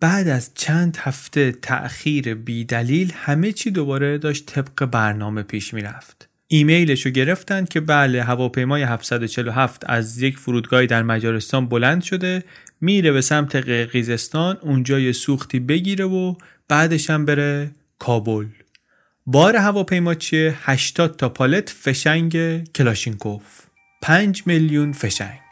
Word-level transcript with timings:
بعد 0.00 0.28
از 0.28 0.50
چند 0.54 0.96
هفته 1.00 1.52
تأخیر 1.52 2.34
بیدلیل 2.34 3.12
همه 3.14 3.52
چی 3.52 3.70
دوباره 3.70 4.18
داشت 4.18 4.46
طبق 4.46 4.84
برنامه 4.84 5.42
پیش 5.42 5.74
می‌رفت. 5.74 6.28
ایمیلش 6.48 7.06
رو 7.06 7.12
گرفتن 7.12 7.64
که 7.64 7.80
بله 7.80 8.22
هواپیمای 8.22 8.82
747 8.82 9.82
از 9.86 10.22
یک 10.22 10.38
فرودگاهی 10.38 10.86
در 10.86 11.02
مجارستان 11.02 11.68
بلند 11.68 12.02
شده 12.02 12.44
میره 12.80 13.12
به 13.12 13.20
سمت 13.20 13.56
قرقیزستان 13.56 14.58
اونجا 14.62 14.98
یه 14.98 15.12
سوختی 15.12 15.60
بگیره 15.60 16.04
و 16.04 16.34
بعدش 16.68 17.10
هم 17.10 17.24
بره 17.24 17.70
کابل. 17.98 18.46
بار 19.26 19.56
هواپیما 19.56 20.14
چیه؟ 20.14 20.54
80 20.62 21.16
تا 21.16 21.28
پالت 21.28 21.70
فشنگ 21.70 22.64
کلاشینکوف. 22.72 23.42
5 24.02 24.42
میلیون 24.46 24.92
فشنگ. 24.92 25.47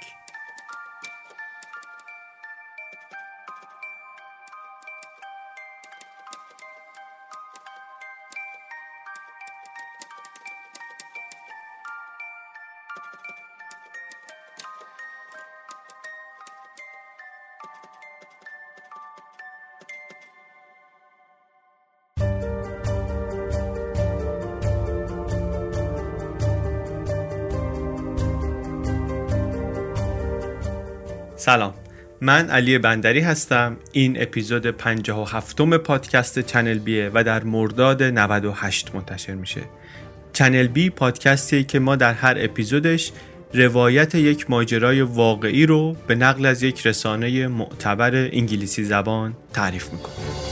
سلام. 31.47 31.75
من 32.21 32.51
علی 32.51 32.79
بندری 32.79 33.21
هستم. 33.21 33.77
این 33.93 34.23
اپیزود 34.23 34.67
57 34.67 35.61
م 35.61 35.77
پادکست 35.77 36.39
چنل 36.39 36.79
بیه 36.79 37.11
و 37.15 37.25
در 37.25 37.45
مرداد 37.45 38.03
98 38.03 38.95
منتشر 38.95 39.35
میشه. 39.35 39.61
چنل 40.33 40.67
بی 40.67 40.91
پادکستی 40.91 41.65
که 41.65 41.79
ما 41.79 41.97
در 41.97 42.13
هر 42.13 42.37
اپیزودش 42.39 43.13
روایت 43.55 44.15
یک 44.15 44.51
ماجرای 44.51 45.01
واقعی 45.01 45.67
رو 45.67 45.97
به 46.07 46.15
نقل 46.15 46.47
از 46.47 46.63
یک 46.63 46.87
رسانه 46.87 47.47
معتبر 47.47 48.15
انگلیسی 48.15 48.85
زبان 48.85 49.37
تعریف 49.53 49.93
می‌کنیم. 49.93 50.46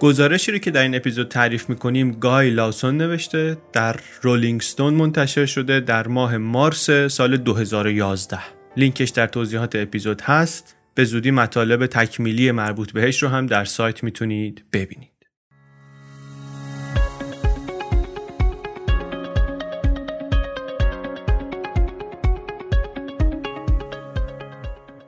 گزارشی 0.00 0.52
رو 0.52 0.58
که 0.58 0.70
در 0.70 0.82
این 0.82 0.94
اپیزود 0.94 1.28
تعریف 1.28 1.68
می‌کنیم 1.68 2.12
گای 2.12 2.50
لاسون 2.50 2.96
نوشته 2.96 3.56
در 3.72 3.96
رولینگ 4.22 4.60
ستون 4.60 4.94
منتشر 4.94 5.46
شده 5.46 5.80
در 5.80 6.08
ماه 6.08 6.36
مارس 6.36 6.90
سال 6.90 7.36
2011 7.36 8.38
لینکش 8.76 9.08
در 9.08 9.26
توضیحات 9.26 9.76
اپیزود 9.76 10.20
هست. 10.20 10.76
به 10.94 11.04
زودی 11.04 11.30
مطالب 11.30 11.86
تکمیلی 11.86 12.50
مربوط 12.50 12.92
بهش 12.92 13.22
رو 13.22 13.28
هم 13.28 13.46
در 13.46 13.64
سایت 13.64 14.04
می‌تونید 14.04 14.64
ببینید. 14.72 15.10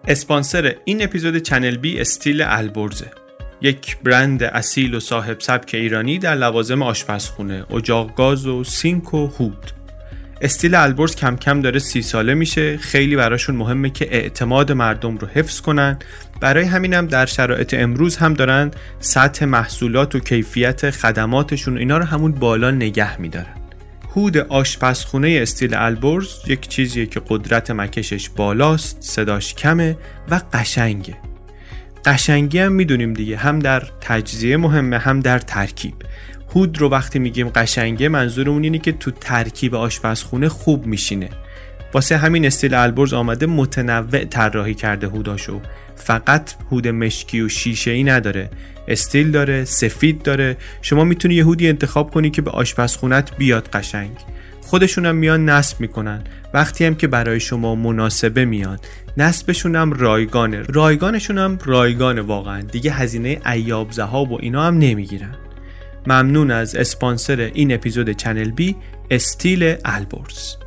اسپانسر 0.08 0.76
این 0.84 1.02
اپیزود 1.02 1.36
چنل 1.36 1.76
بی 1.76 2.00
استیل 2.00 2.42
البرزه. 2.42 3.10
یک 3.62 3.98
برند 3.98 4.42
اصیل 4.42 4.94
و 4.94 5.00
صاحب 5.00 5.40
سبک 5.40 5.74
ایرانی 5.74 6.18
در 6.18 6.34
لوازم 6.34 6.82
آشپزخونه، 6.82 7.64
اجاق 7.74 8.14
گاز 8.14 8.46
و 8.46 8.64
سینک 8.64 9.14
و 9.14 9.26
هود. 9.26 9.72
استیل 10.40 10.74
البرز 10.74 11.16
کم 11.16 11.36
کم 11.36 11.60
داره 11.60 11.78
سی 11.78 12.02
ساله 12.02 12.34
میشه. 12.34 12.76
خیلی 12.76 13.16
براشون 13.16 13.56
مهمه 13.56 13.90
که 13.90 14.14
اعتماد 14.14 14.72
مردم 14.72 15.16
رو 15.16 15.28
حفظ 15.28 15.60
کنن. 15.60 15.98
برای 16.40 16.64
همینم 16.64 17.06
در 17.06 17.26
شرایط 17.26 17.74
امروز 17.74 18.16
هم 18.16 18.34
دارن 18.34 18.70
سطح 19.00 19.44
محصولات 19.44 20.14
و 20.14 20.18
کیفیت 20.18 20.90
خدماتشون 20.90 21.78
اینا 21.78 21.98
رو 21.98 22.04
همون 22.04 22.32
بالا 22.32 22.70
نگه 22.70 23.20
میدارن. 23.20 23.54
هود 24.16 24.36
آشپزخونه 24.36 25.38
استیل 25.42 25.74
البرز 25.74 26.28
یک 26.46 26.68
چیزیه 26.68 27.06
که 27.06 27.22
قدرت 27.28 27.70
مکشش 27.70 28.28
بالاست 28.28 28.96
صداش 29.00 29.54
کمه 29.54 29.96
و 30.30 30.40
قشنگه. 30.52 31.29
قشنگی 32.04 32.58
هم 32.58 32.72
می‌دونیم 32.72 33.12
دیگه. 33.12 33.36
هم 33.36 33.58
در 33.58 33.82
تجزیه 34.00 34.56
مهمه 34.56 34.98
هم 34.98 35.20
در 35.20 35.38
ترکیب. 35.38 35.94
هود 36.54 36.78
رو 36.78 36.88
وقتی 36.88 37.18
میگیم 37.18 37.48
قشنگه 37.48 38.08
منظورمون 38.08 38.64
اینه 38.64 38.78
که 38.78 38.92
تو 38.92 39.10
ترکیب 39.10 39.74
آشپزخونه 39.74 40.48
خوب 40.48 40.86
میشینه. 40.86 41.28
واسه 41.94 42.16
همین 42.16 42.46
استیل 42.46 42.74
البرز 42.74 43.12
آمده 43.12 43.46
متنوع 43.46 44.24
طراحی 44.24 44.74
کرده 44.74 45.06
هوداشو. 45.06 45.60
فقط 45.96 46.54
هود 46.70 46.88
مشکی 46.88 47.40
و 47.40 47.48
شیشه 47.48 47.90
ای 47.90 48.04
نداره. 48.04 48.50
استیل 48.88 49.30
داره 49.30 49.64
سفید 49.64 50.22
داره. 50.22 50.56
شما 50.82 51.04
می‌تونی 51.04 51.34
یه 51.34 51.44
هودی 51.44 51.68
انتخاب 51.68 52.10
کنی 52.10 52.30
که 52.30 52.42
به 52.42 52.50
آشپزخونت 52.50 53.36
بیاد 53.36 53.68
قشنگ. 53.68 54.16
خودشون 54.60 55.06
هم 55.06 55.14
میان 55.14 55.48
نصب 55.48 55.80
می‌کنن. 55.80 56.22
وقتی 56.54 56.84
هم 56.84 56.94
که 56.94 57.06
برای 57.06 57.40
شما 57.40 57.74
مناسبه 57.74 58.44
میاد 58.44 58.86
نصبشون 59.16 59.76
هم 59.76 59.92
رایگانه. 59.92 60.62
رایگانشون 60.62 61.38
هم 61.38 61.58
رایگانه 61.64 62.20
واقعا. 62.20 62.60
دیگه 62.60 62.92
هزینه 62.92 63.40
ایاب 63.46 63.92
زهاب 63.92 64.32
و 64.32 64.38
اینا 64.40 64.62
هم 64.62 64.78
نمی‌گیرن. 64.78 65.34
ممنون 66.06 66.50
از 66.50 66.74
اسپانسر 66.74 67.50
این 67.54 67.74
اپیزود 67.74 68.10
چنل 68.10 68.50
بی 68.50 68.76
استیل 69.10 69.74
البرز. 69.84 70.59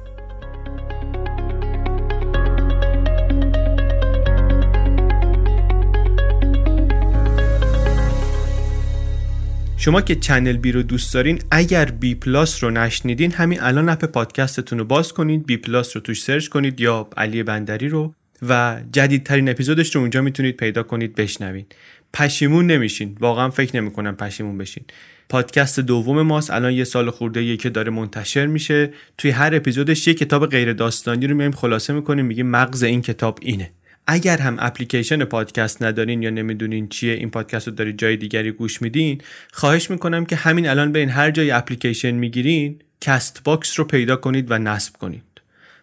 شما 9.83 10.01
که 10.01 10.15
چنل 10.15 10.57
بی 10.57 10.71
رو 10.71 10.83
دوست 10.83 11.13
دارین 11.13 11.39
اگر 11.51 11.85
بی 11.85 12.15
پلاس 12.15 12.63
رو 12.63 12.69
نشنیدین 12.69 13.31
همین 13.31 13.61
الان 13.61 13.89
اپ 13.89 14.05
پادکستتون 14.05 14.79
رو 14.79 14.85
باز 14.85 15.13
کنید 15.13 15.45
بی 15.45 15.57
پلاس 15.57 15.95
رو 15.95 16.01
توش 16.01 16.23
سرچ 16.23 16.47
کنید 16.47 16.81
یا 16.81 17.07
علی 17.17 17.43
بندری 17.43 17.89
رو 17.89 18.13
و 18.49 18.81
جدیدترین 18.91 19.49
اپیزودش 19.49 19.95
رو 19.95 20.01
اونجا 20.01 20.21
می‌تونید 20.21 20.57
پیدا 20.57 20.83
کنید 20.83 21.15
بشنوین. 21.15 21.65
پشیمون 22.13 22.67
نمیشین. 22.67 23.17
واقعا 23.19 23.49
فکر 23.49 23.75
نمی‌کنم 23.75 24.15
پشیمون 24.15 24.57
بشین. 24.57 24.83
پادکست 25.29 25.79
دوم 25.79 26.21
ماست. 26.21 26.51
الان 26.51 26.73
یه 26.73 26.83
سال 26.83 27.09
خورده 27.09 27.57
که 27.57 27.69
داره 27.69 27.91
منتشر 27.91 28.45
میشه. 28.45 28.89
توی 29.17 29.31
هر 29.31 29.55
اپیزودش 29.55 30.07
یه 30.07 30.13
کتاب 30.13 30.49
غیر 30.49 30.73
داستانی 30.73 31.27
رو 31.27 31.35
میایم 31.35 31.51
خلاصه 31.51 31.93
می‌کنیم 31.93 32.25
میگیم 32.25 32.47
مغز 32.47 32.83
این 32.83 33.01
کتاب 33.01 33.39
اینه. 33.41 33.71
اگر 34.07 34.37
هم 34.37 34.55
اپلیکیشن 34.59 35.23
پادکست 35.23 35.83
ندارین 35.83 36.23
یا 36.23 36.29
نمی‌دونین 36.29 36.87
چیه 36.89 37.13
این 37.13 37.29
پادکست 37.29 37.67
رو 37.67 37.73
دارید 37.73 37.97
جای 37.97 38.17
دیگری 38.17 38.51
گوش 38.51 38.81
میدین 38.81 39.21
خواهش 39.51 39.89
می‌کنم 39.89 40.25
که 40.25 40.35
همین 40.35 40.69
الان 40.69 40.91
به 40.91 40.99
این 40.99 41.09
هر 41.09 41.31
جای 41.31 41.51
اپلیکیشن 41.51 42.11
می‌گیرین 42.11 42.79
کست 43.01 43.41
باکس 43.43 43.79
رو 43.79 43.85
پیدا 43.85 44.15
کنید 44.15 44.51
و 44.51 44.57
نصب 44.57 44.93
کنید. 44.97 45.23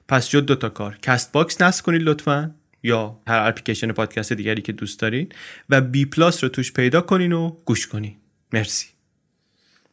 پس 0.09 0.29
شد 0.29 0.41
دو 0.41 0.55
تا 0.55 0.69
کار 0.69 0.99
کست 1.03 1.33
باکس 1.33 1.63
نصب 1.63 1.85
کنید 1.85 2.03
لطفا 2.03 2.55
یا 2.83 3.21
هر 3.27 3.49
اپلیکیشن 3.49 3.93
پادکست 3.93 4.33
دیگری 4.33 4.63
که 4.63 4.73
دوست 4.73 5.01
دارین 5.01 5.29
و 5.71 5.81
بی 5.81 6.05
پلاس 6.05 6.45
رو 6.45 6.51
توش 6.51 6.73
پیدا 6.73 7.01
کنین 7.01 7.33
و 7.33 7.57
گوش 7.65 7.87
کنین. 7.87 8.17
مرسی. 8.53 8.87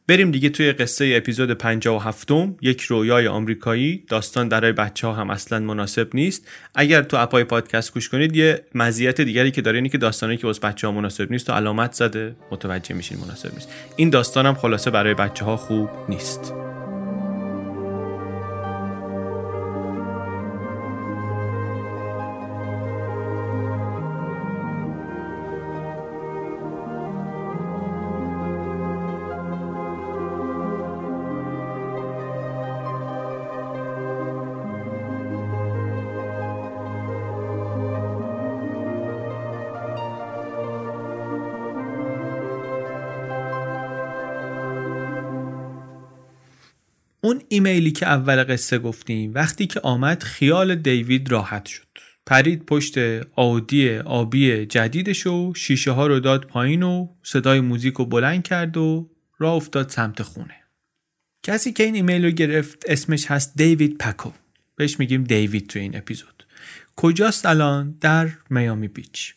بریم 0.08 0.32
دیگه 0.32 0.50
توی 0.50 0.72
قصه 0.72 1.14
اپیزود 1.18 1.52
57 1.52 2.30
یک 2.62 2.82
رویای 2.82 3.28
آمریکایی. 3.28 4.04
داستان 4.08 4.50
برای 4.50 4.72
بچه 4.72 5.08
ها 5.08 5.14
هم 5.14 5.30
اصلا 5.30 5.60
مناسب 5.60 6.08
نیست. 6.14 6.48
اگر 6.76 7.02
تو 7.02 7.18
اپای 7.18 7.44
پادکست 7.44 7.94
گوش 7.94 8.10
کنید 8.10 8.36
یه 8.36 8.62
مزیت 8.76 9.22
دیگری 9.22 9.52
که 9.52 9.62
داره 9.62 9.78
اینه 9.78 9.90
که 9.90 9.98
داستانی 9.98 10.38
که 10.38 10.48
واسه 10.48 10.60
بچه 10.60 10.88
ها 10.88 10.94
مناسب 10.94 11.32
نیست 11.32 11.50
و 11.50 11.54
علامت 11.54 11.94
زده 11.94 12.36
متوجه 12.52 12.96
میشین 12.96 13.18
مناسب 13.18 13.54
نیست. 13.54 13.70
این 13.96 14.10
داستان 14.10 14.46
هم 14.46 14.54
خلاصه 14.54 14.92
برای 14.92 15.14
بچه 15.14 15.46
ها 15.46 15.58
خوب 15.58 15.90
نیست. 16.10 16.67
ایمیلی 47.58 47.92
که 47.92 48.08
اول 48.08 48.44
قصه 48.44 48.80
گفتیم 48.80 49.34
وقتی 49.34 49.68
که 49.68 49.80
آمد 49.80 50.24
خیال 50.24 50.76
دیوید 50.76 51.32
راحت 51.32 51.66
شد. 51.66 51.88
پرید 52.26 52.66
پشت 52.66 52.98
آودی 53.36 53.98
آبی 53.98 54.66
جدیدش 54.66 55.28
و 55.28 55.54
شیشه 55.56 55.92
ها 55.92 56.08
رو 56.08 56.20
داد 56.20 56.46
پایین 56.46 56.84
و 56.84 57.08
صدای 57.24 57.60
موزیک 57.60 57.94
رو 57.94 58.06
بلند 58.06 58.44
کرد 58.44 58.78
و 58.78 59.10
راه 59.38 59.54
افتاد 59.54 59.90
سمت 59.90 60.22
خونه. 60.22 60.56
کسی 61.44 61.74
که 61.74 61.84
این 61.84 61.96
ایمیل 61.96 62.26
رو 62.26 62.32
گرفت 62.32 62.84
اسمش 62.88 63.26
هست 63.26 63.58
دیوید 63.58 63.98
پکو. 63.98 64.32
بهش 64.76 65.00
میگیم 65.00 65.24
دیوید 65.24 65.68
تو 65.68 65.80
این 65.80 65.98
اپیزود. 65.98 66.46
کجاست 66.96 67.46
الان؟ 67.46 67.98
در 68.02 68.30
میامی 68.50 68.88
بیچ. 68.88 69.36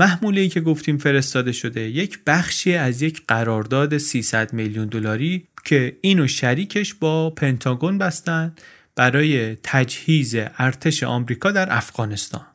محموله 0.00 0.40
ای 0.40 0.48
که 0.48 0.60
گفتیم 0.60 0.98
فرستاده 0.98 1.52
شده 1.52 1.80
یک 1.80 2.18
بخشی 2.26 2.74
از 2.74 3.02
یک 3.02 3.22
قرارداد 3.28 3.98
300 3.98 4.52
میلیون 4.52 4.86
دلاری 4.86 5.48
که 5.64 5.96
اینو 6.00 6.26
شریکش 6.26 6.94
با 6.94 7.30
پنتاگون 7.30 7.98
بستن 7.98 8.54
برای 8.96 9.56
تجهیز 9.62 10.36
ارتش 10.58 11.02
آمریکا 11.02 11.50
در 11.50 11.76
افغانستان. 11.76 12.46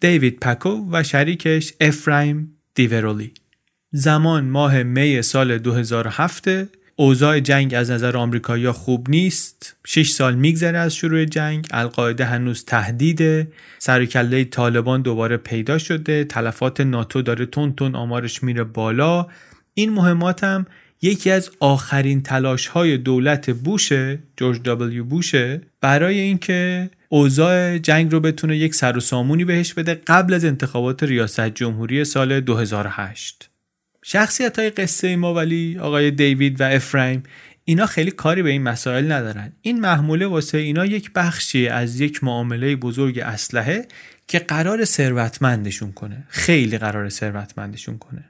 دیوید 0.00 0.40
پکو 0.40 0.88
و 0.92 1.02
شریکش 1.02 1.72
افرایم 1.80 2.58
دیورولی 2.74 3.32
زمان 3.92 4.44
ماه 4.44 4.82
می 4.82 5.22
سال 5.22 5.58
2007 5.58 6.48
اوضاع 6.96 7.40
جنگ 7.40 7.74
از 7.74 7.90
نظر 7.90 8.16
آمریکایی‌ها 8.16 8.72
خوب 8.72 9.10
نیست. 9.10 9.76
6 9.86 10.10
سال 10.10 10.34
میگذره 10.34 10.78
از 10.78 10.94
شروع 10.94 11.24
جنگ. 11.24 11.66
القاعده 11.70 12.24
هنوز 12.24 12.64
تهدیده 12.64 13.48
سرکله 13.78 14.44
طالبان 14.44 15.02
دوباره 15.02 15.36
پیدا 15.36 15.78
شده. 15.78 16.24
تلفات 16.24 16.80
ناتو 16.80 17.22
داره 17.22 17.46
تون 17.46 17.72
تون 17.74 17.94
آمارش 17.94 18.42
میره 18.42 18.64
بالا. 18.64 19.26
این 19.74 19.90
مهمات 19.90 20.44
هم 20.44 20.66
یکی 21.02 21.30
از 21.30 21.50
آخرین 21.60 22.22
تلاش 22.22 22.66
های 22.66 22.98
دولت 22.98 23.50
بوشه 23.50 24.18
جورج 24.36 24.62
دبلیو 24.62 25.04
بوشه 25.04 25.60
برای 25.80 26.18
اینکه 26.20 26.90
اوضاع 27.08 27.78
جنگ 27.78 28.12
رو 28.12 28.20
بتونه 28.20 28.56
یک 28.56 28.74
سر 28.74 28.96
و 28.96 29.00
سامونی 29.00 29.44
بهش 29.44 29.74
بده 29.74 30.00
قبل 30.06 30.34
از 30.34 30.44
انتخابات 30.44 31.02
ریاست 31.02 31.48
جمهوری 31.48 32.04
سال 32.04 32.40
2008 32.40 33.53
شخصیت 34.06 34.58
های 34.58 34.70
قصه 34.70 35.16
ما 35.16 35.34
ولی 35.34 35.78
آقای 35.78 36.10
دیوید 36.10 36.60
و 36.60 36.64
افرایم 36.64 37.22
اینا 37.64 37.86
خیلی 37.86 38.10
کاری 38.10 38.42
به 38.42 38.50
این 38.50 38.62
مسائل 38.62 39.12
ندارن. 39.12 39.52
این 39.62 39.80
محموله 39.80 40.26
واسه 40.26 40.58
اینا 40.58 40.86
یک 40.86 41.10
بخشی 41.14 41.68
از 41.68 42.00
یک 42.00 42.24
معامله 42.24 42.76
بزرگ 42.76 43.18
اسلحه 43.18 43.88
که 44.28 44.38
قرار 44.38 44.84
ثروتمندشون 44.84 45.92
کنه. 45.92 46.24
خیلی 46.28 46.78
قرار 46.78 47.08
ثروتمندشون 47.08 47.98
کنه. 47.98 48.24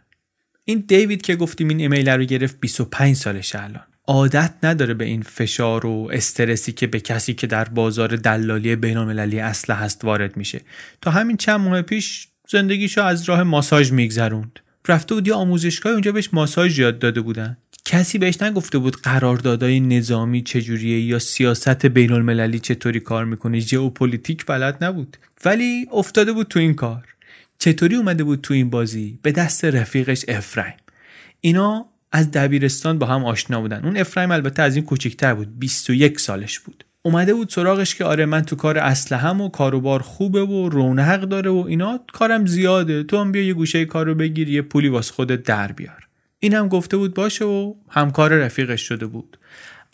این 0.65 0.85
دیوید 0.89 1.23
که 1.23 1.37
گفتیم 1.37 1.69
این 1.69 1.81
ایمیل 1.81 2.09
رو 2.09 2.25
گرفت 2.25 2.61
25 2.61 3.17
سالش 3.17 3.55
الان. 3.55 3.85
عادت 4.07 4.55
نداره 4.63 4.95
به 4.95 5.05
این 5.05 5.23
فشار 5.23 5.87
و 5.87 6.11
استرسی 6.13 6.73
که 6.73 6.87
به 6.87 7.01
کسی 7.01 7.35
که 7.35 7.47
در 7.47 7.65
بازار 7.65 8.09
دلالی 8.09 8.77
بین‌المللی 8.77 9.41
اسلحه 9.41 9.79
هست 9.79 10.05
وارد 10.05 10.37
میشه. 10.37 10.61
تا 11.01 11.11
همین 11.11 11.37
چند 11.37 11.61
ماه 11.61 11.83
پیش 11.83 12.29
زندگیشو 12.49 13.03
از 13.03 13.29
راه 13.29 13.43
ماساژ 13.43 13.93
میگذروند. 13.93 14.61
رفته 14.89 15.15
بود 15.15 15.29
یه 15.29 15.35
آموزشگاه 15.35 15.93
اونجا 15.93 16.13
بهش 16.13 16.29
ماساژ 16.33 16.79
یاد 16.79 16.99
داده 16.99 17.21
بودن. 17.21 17.57
کسی 17.85 18.19
بهش 18.19 18.43
نگفته 18.43 18.79
بود 18.79 18.97
قراردادهای 18.97 19.81
نظامی 19.81 20.43
چجوریه 20.43 21.01
یا 21.01 21.19
سیاست 21.19 21.87
بین 21.87 22.13
المللی 22.13 22.59
چطوری 22.59 23.01
کار 23.01 23.25
می‌کنه. 23.25 23.59
ژئوپلیتیک 23.59 24.47
بلد 24.47 24.85
نبود. 24.85 25.17
ولی 25.45 25.87
افتاده 25.93 26.33
بود 26.33 26.47
تو 26.49 26.59
این 26.59 26.75
کار. 26.75 27.05
چطوری 27.59 27.97
اومده 27.97 28.25
بود 28.25 28.41
تو 28.41 28.55
این 28.55 28.71
بازی؟ 28.71 29.19
به 29.23 29.33
دست 29.33 29.65
رفیقش 29.65 30.25
افرایم. 30.29 30.75
اینا 31.41 31.87
از 32.13 32.31
دبیرستان 32.31 32.99
با 32.99 33.07
هم 33.07 33.25
آشنا 33.25 33.61
بودن. 33.61 33.85
اون 33.85 33.97
افرایم 33.97 34.31
البته 34.31 34.63
از 34.63 34.77
این 34.77 34.85
کوچیکتر 34.85 35.35
بود. 35.35 35.59
21 35.59 36.21
سالش 36.21 36.59
بود. 36.59 36.85
اومده 37.07 37.35
بود 37.35 37.49
سراغش 37.49 37.95
که 37.95 38.05
آره 38.05 38.27
من 38.27 38.43
تو 38.43 38.57
کار 38.57 38.79
هم 39.11 39.41
و 39.41 39.49
کاروبار 39.49 40.03
خوبه 40.03 40.43
و 40.43 40.69
رونق 40.69 41.21
داره 41.21 41.51
و 41.51 41.65
اینا 41.69 42.01
کارم 42.13 42.47
زیاده. 42.47 43.03
تو 43.03 43.19
هم 43.19 43.33
بیا 43.33 43.43
یه 43.43 43.55
گوشه 43.55 43.85
کارو 43.85 44.15
بگیر 44.15 44.49
یه 44.49 44.63
پولی 44.63 44.89
واسه 44.89 45.13
خودت 45.13 45.43
در 45.43 45.73
بیار. 45.73 46.09
این 46.39 46.55
هم 46.55 46.69
گفته 46.69 46.97
بود 46.97 47.15
باشه 47.15 47.45
و 47.45 47.75
همکار 47.89 48.35
رفیقش 48.35 48.81
شده 48.83 49.07
بود. 49.07 49.39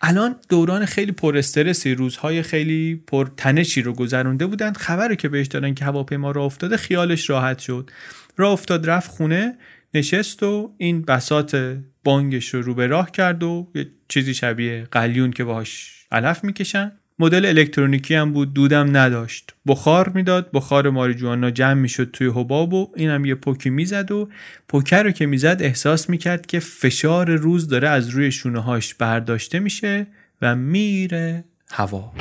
الان 0.03 0.37
دوران 0.49 0.87
خیلی 0.87 1.13
پر 1.13 1.39
استرسی 1.39 1.95
روزهای 1.95 2.43
خیلی 2.43 3.03
پر 3.07 3.29
تنشی 3.37 3.83
رو 3.83 3.93
گذرونده 3.93 4.47
بودند 4.47 4.77
خبر 4.77 5.15
که 5.15 5.29
بهش 5.29 5.47
دادن 5.47 5.75
که 5.75 5.85
هواپیما 5.85 6.31
را 6.31 6.45
افتاده 6.45 6.77
خیالش 6.77 7.31
راحت 7.31 7.59
شد. 7.59 7.91
را 8.37 8.53
افتاد 8.53 8.91
رفت 8.91 9.11
خونه 9.11 9.57
نشست 9.95 10.43
و 10.43 10.75
این 10.79 11.03
بسات 11.03 11.79
بانگش 12.05 12.55
رو 12.55 12.63
رو 12.63 12.75
به 12.75 12.87
راه 12.87 13.11
کرد 13.11 13.43
و 13.43 13.69
یه 13.75 13.91
چیزی 14.09 14.35
شبیه 14.35 14.89
قلیون 14.91 15.31
که 15.31 15.45
باهاش 15.45 16.01
علف 16.13 16.45
می‌کشن. 16.45 16.93
مدل 17.21 17.47
الکترونیکی 17.47 18.15
هم 18.15 18.33
بود 18.33 18.55
دودم 18.55 18.97
نداشت. 18.97 19.55
بخار 19.67 20.09
می‌داد 20.09 20.51
بخار 20.53 20.91
ماریجوانا 20.91 21.51
جمع 21.51 21.75
می‌شد 21.75 22.11
توی 22.11 22.27
حباب 22.27 22.75
و 22.75 22.93
اینم 22.97 23.25
یه 23.25 23.35
پوکی 23.35 23.71
می‌زد 23.71 24.13
و 24.13 24.29
پوکر 24.69 25.03
رو 25.03 25.11
که 25.11 25.27
می‌زد 25.27 25.57
احساس 25.61 26.11
می‌کرد 26.11 26.47
که 26.47 26.61
فشار 26.61 27.31
روز 27.31 27.69
داره 27.69 27.89
از 27.89 28.09
روی 28.09 28.33
شونه 28.33 28.61
هاش 28.61 28.95
برداشته 28.95 29.59
میشه 29.59 30.07
و 30.43 30.57
میره 30.57 31.45
هوا. 31.71 32.13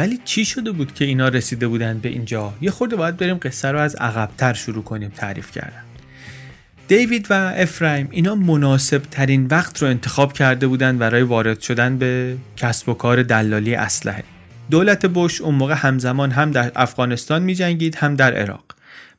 ولی 0.00 0.20
چی 0.24 0.44
شده 0.44 0.72
بود 0.72 0.94
که 0.94 1.04
اینا 1.04 1.28
رسیده 1.28 1.68
بودن 1.68 1.98
به 1.98 2.08
اینجا؟ 2.08 2.54
یه 2.60 2.70
خورده 2.70 2.96
باید 2.96 3.16
بریم 3.16 3.38
قصه 3.42 3.68
رو 3.68 3.78
از 3.78 3.94
عقبتر 3.94 4.52
شروع 4.52 4.84
کنیم 4.84 5.08
تعریف 5.08 5.50
کردن. 5.50 5.82
دیوید 6.88 7.26
و 7.30 7.34
افرایم 7.56 8.08
اینا 8.10 8.34
مناسب 8.34 9.02
ترین 9.02 9.46
وقت 9.46 9.82
رو 9.82 9.88
انتخاب 9.88 10.32
کرده 10.32 10.66
بودن 10.66 10.98
برای 10.98 11.22
وارد 11.22 11.60
شدن 11.60 11.98
به 11.98 12.36
کسب 12.56 12.88
و 12.88 12.94
کار 12.94 13.22
دلالی 13.22 13.74
اسلحه. 13.74 14.24
دولت 14.70 15.06
بوش 15.06 15.40
اون 15.40 15.54
موقع 15.54 15.74
همزمان 15.74 16.30
هم 16.30 16.50
در 16.50 16.72
افغانستان 16.76 17.42
می 17.42 17.54
جنگید 17.54 17.94
هم 17.94 18.16
در 18.16 18.34
عراق. 18.34 18.64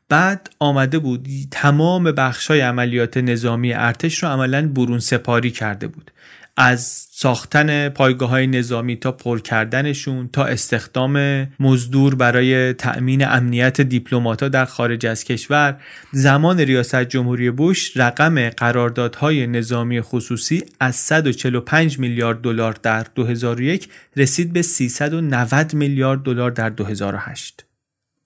بعد 0.09 0.49
آمده 0.59 0.99
بود 0.99 1.27
تمام 1.51 2.03
بخشای 2.03 2.61
عملیات 2.61 3.17
نظامی 3.17 3.73
ارتش 3.73 4.23
رو 4.23 4.29
عملا 4.29 4.67
برون 4.67 4.99
سپاری 4.99 5.51
کرده 5.51 5.87
بود. 5.87 6.11
از 6.57 7.07
ساختن 7.11 7.89
پایگاه 7.89 8.29
های 8.29 8.47
نظامی 8.47 8.95
تا 8.95 9.11
پر 9.11 9.39
کردنشون 9.39 10.29
تا 10.33 10.45
استخدام 10.45 11.47
مزدور 11.59 12.15
برای 12.15 12.73
تأمین 12.73 13.27
امنیت 13.27 13.81
دیپلماتها 13.81 14.49
در 14.49 14.65
خارج 14.65 15.05
از 15.05 15.23
کشور 15.23 15.81
زمان 16.11 16.59
ریاست 16.59 17.03
جمهوری 17.03 17.51
بوش 17.51 17.97
رقم 17.97 18.49
قراردادهای 18.49 19.47
نظامی 19.47 20.01
خصوصی 20.01 20.63
از 20.79 20.95
145 20.95 21.99
میلیارد 21.99 22.41
دلار 22.41 22.75
در 22.83 23.05
2001 23.15 23.89
رسید 24.17 24.53
به 24.53 24.61
390 24.61 25.73
میلیارد 25.73 26.23
دلار 26.23 26.51
در 26.51 26.69
2008 26.69 27.65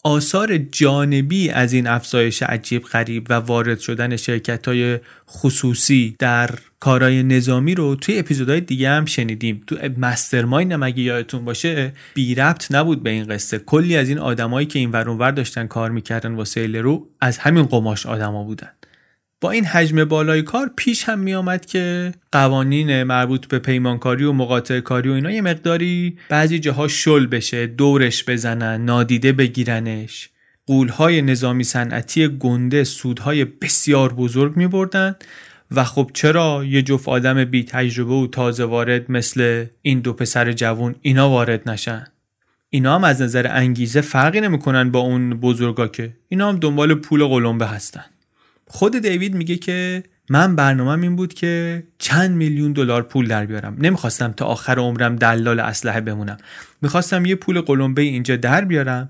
آثار 0.05 0.57
جانبی 0.57 1.50
از 1.50 1.74
این 1.74 1.88
افزایش 1.88 2.43
عجیب 2.43 2.83
غریب 2.83 3.27
و 3.29 3.33
وارد 3.33 3.79
شدن 3.79 4.15
شرکت 4.15 4.67
های 4.67 5.00
خصوصی 5.29 6.15
در 6.19 6.50
کارهای 6.79 7.24
نظامی 7.24 7.75
رو 7.75 7.95
توی 7.95 8.19
اپیزودهای 8.19 8.62
دیگه 8.62 8.89
هم 8.89 9.05
شنیدیم. 9.05 9.62
تو 9.67 9.75
مسترماین 9.97 10.71
هم 10.71 10.83
اگه 10.83 11.00
یادتون 11.00 11.45
باشه 11.45 11.93
بی 12.13 12.35
ربط 12.35 12.71
نبود 12.71 13.03
به 13.03 13.09
این 13.09 13.24
قصه. 13.24 13.59
کلی 13.59 13.97
از 13.97 14.09
این 14.09 14.19
آدمایی 14.19 14.67
که 14.67 14.79
این 14.79 14.91
ور 14.91 15.31
داشتن 15.31 15.67
کار 15.67 15.91
می‌کردن 15.91 16.35
واسه 16.35 16.67
رو 16.67 17.07
از 17.21 17.38
همین 17.38 17.63
قماش 17.63 18.05
آدما 18.05 18.43
بودن. 18.43 18.71
با 19.42 19.51
این 19.51 19.65
حجم 19.65 20.06
بالای 20.06 20.42
کار 20.42 20.72
پیش 20.75 21.04
هم 21.04 21.20
می 21.20 21.34
آمد 21.34 21.65
که 21.65 22.12
قوانین 22.32 23.04
مربوط 23.04 23.48
به 23.48 23.60
پیمانکاری 23.60 24.24
و 24.24 24.34
مقاطع 24.34 24.80
کاری 24.80 25.10
و 25.10 25.13
اینا 25.13 25.32
یه 25.32 25.42
مقداری 25.42 26.18
بعضی 26.30 26.60
جاها 26.60 26.88
شل 26.88 27.25
بشه 27.25 27.68
دورش 27.68 28.24
بزنن 28.30 28.86
نادیده 28.86 29.32
بگیرنش. 29.32 30.30
قولهای 30.68 31.22
نظامی 31.22 31.63
صنعتی 31.63 32.27
گنده 32.27 32.84
سودهای 32.84 33.46
بسیار 33.46 34.13
بزرگ 34.13 34.58
می 34.58 34.68
بردن 34.68 35.15
و 35.72 35.84
خب 35.84 36.12
چرا 36.13 36.63
یه 36.68 36.82
جفت 36.82 37.10
آدم 37.10 37.46
بی 37.46 37.63
تجربه 37.63 38.13
و 38.13 38.27
تازه 38.27 38.63
وارد 38.63 39.12
مثل 39.12 39.65
این 39.82 40.00
دو 40.00 40.13
پسر 40.13 40.51
جوون 40.51 40.96
اینا 41.01 41.30
وارد 41.30 41.70
نشن؟ 41.70 42.08
اینا 42.70 42.96
هم 42.96 43.04
از 43.04 43.22
نظر 43.22 43.48
انگیزه 43.50 44.01
فرقی 44.01 44.42
نمی‌کنن 44.42 44.92
با 44.92 45.00
اون 45.00 45.30
بزرگا 45.30 45.88
که. 45.88 46.13
اینا 46.27 46.50
هم 46.50 46.58
دنبال 46.58 46.96
پول 46.96 47.25
قلمبه 47.25 47.68
هستن. 47.68 48.06
خود 48.67 49.00
دیوید 49.00 49.36
میگه 49.36 49.55
که 49.55 50.03
من 50.29 50.55
برنامه 50.55 51.03
این 51.03 51.15
بود 51.15 51.34
که 51.34 51.84
چند 52.00 52.31
میلیون 52.31 52.74
دلار 52.74 53.01
پول 53.01 53.27
در 53.27 53.45
بیارم. 53.45 53.77
نمی‌خواستم 53.79 54.31
تا 54.31 54.45
آخر 54.45 54.79
عمرم 54.79 55.15
دلال 55.15 55.60
اسلحه 55.60 56.01
بمونم. 56.01 56.38
می‌خواستم 56.81 57.25
یه 57.25 57.36
پول 57.36 57.62
قلمبه 57.62 58.01
اینجا 58.01 58.36
در 58.36 58.65
بیارم 58.65 59.07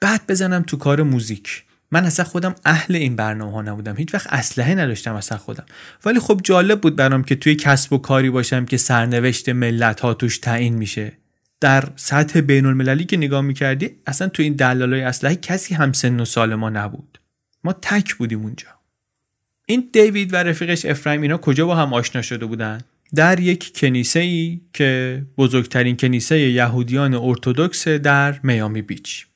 بعد 0.00 0.20
بزنم 0.28 0.62
تو 0.62 0.76
کار 0.76 1.02
موزیک. 1.02 1.62
من 1.90 2.04
اصلا 2.04 2.24
خودم 2.24 2.54
اهل 2.64 2.96
این 2.96 3.16
برنامه 3.16 3.52
ها 3.52 3.62
نبودم. 3.62 3.96
هیچ 3.96 4.14
وقت 4.14 4.26
اسلحه 4.32 4.74
نداشتم 4.74 5.14
اصلا 5.14 5.38
خودم. 5.38 5.64
ولی 6.04 6.20
خب 6.20 6.40
جالب 6.44 6.80
بود 6.80 6.96
برام 6.96 7.24
که 7.24 7.34
توی 7.34 7.54
کسب 7.54 7.92
و 7.92 7.98
کاری 7.98 8.30
باشم 8.30 8.64
که 8.64 8.76
سرنوشت 8.76 9.48
ملت 9.48 10.00
ها 10.00 10.14
توش 10.14 10.38
تعیین 10.38 10.74
میشه. 10.74 11.12
در 11.60 11.84
سطح 11.96 12.40
بین 12.40 12.66
المللی 12.66 13.04
که 13.04 13.16
نگاه 13.16 13.40
می‌کردی 13.40 13.90
اصلا 14.06 14.28
تو 14.28 14.42
این 14.42 14.52
دلالای 14.52 15.02
اسلحه 15.02 15.34
کسی 15.34 15.74
هم 15.74 15.92
سن 15.92 16.20
و 16.20 16.24
سال 16.24 16.54
ما 16.54 16.70
نبود. 16.70 17.20
ما 17.64 17.72
تک 17.72 18.14
بودیم 18.14 18.42
اونجا. 18.42 18.75
این 19.68 19.88
دیوید 19.92 20.34
و 20.34 20.36
رفیقش 20.36 20.84
افرایم 20.84 21.22
اینا 21.22 21.38
کجا 21.38 21.66
با 21.66 21.74
هم 21.74 21.94
آشنا 21.94 22.22
شده 22.22 22.46
بودن؟ 22.46 22.80
در 23.14 23.40
یک 23.40 23.72
کنیسه 23.74 24.20
ای 24.20 24.60
که 24.72 25.22
بزرگترین 25.38 25.96
کنیسه 25.96 26.38
یهودیان 26.38 27.14
ارتودکس 27.14 27.88
در 27.88 28.40
میامی 28.42 28.82
بیچ. 28.82 29.26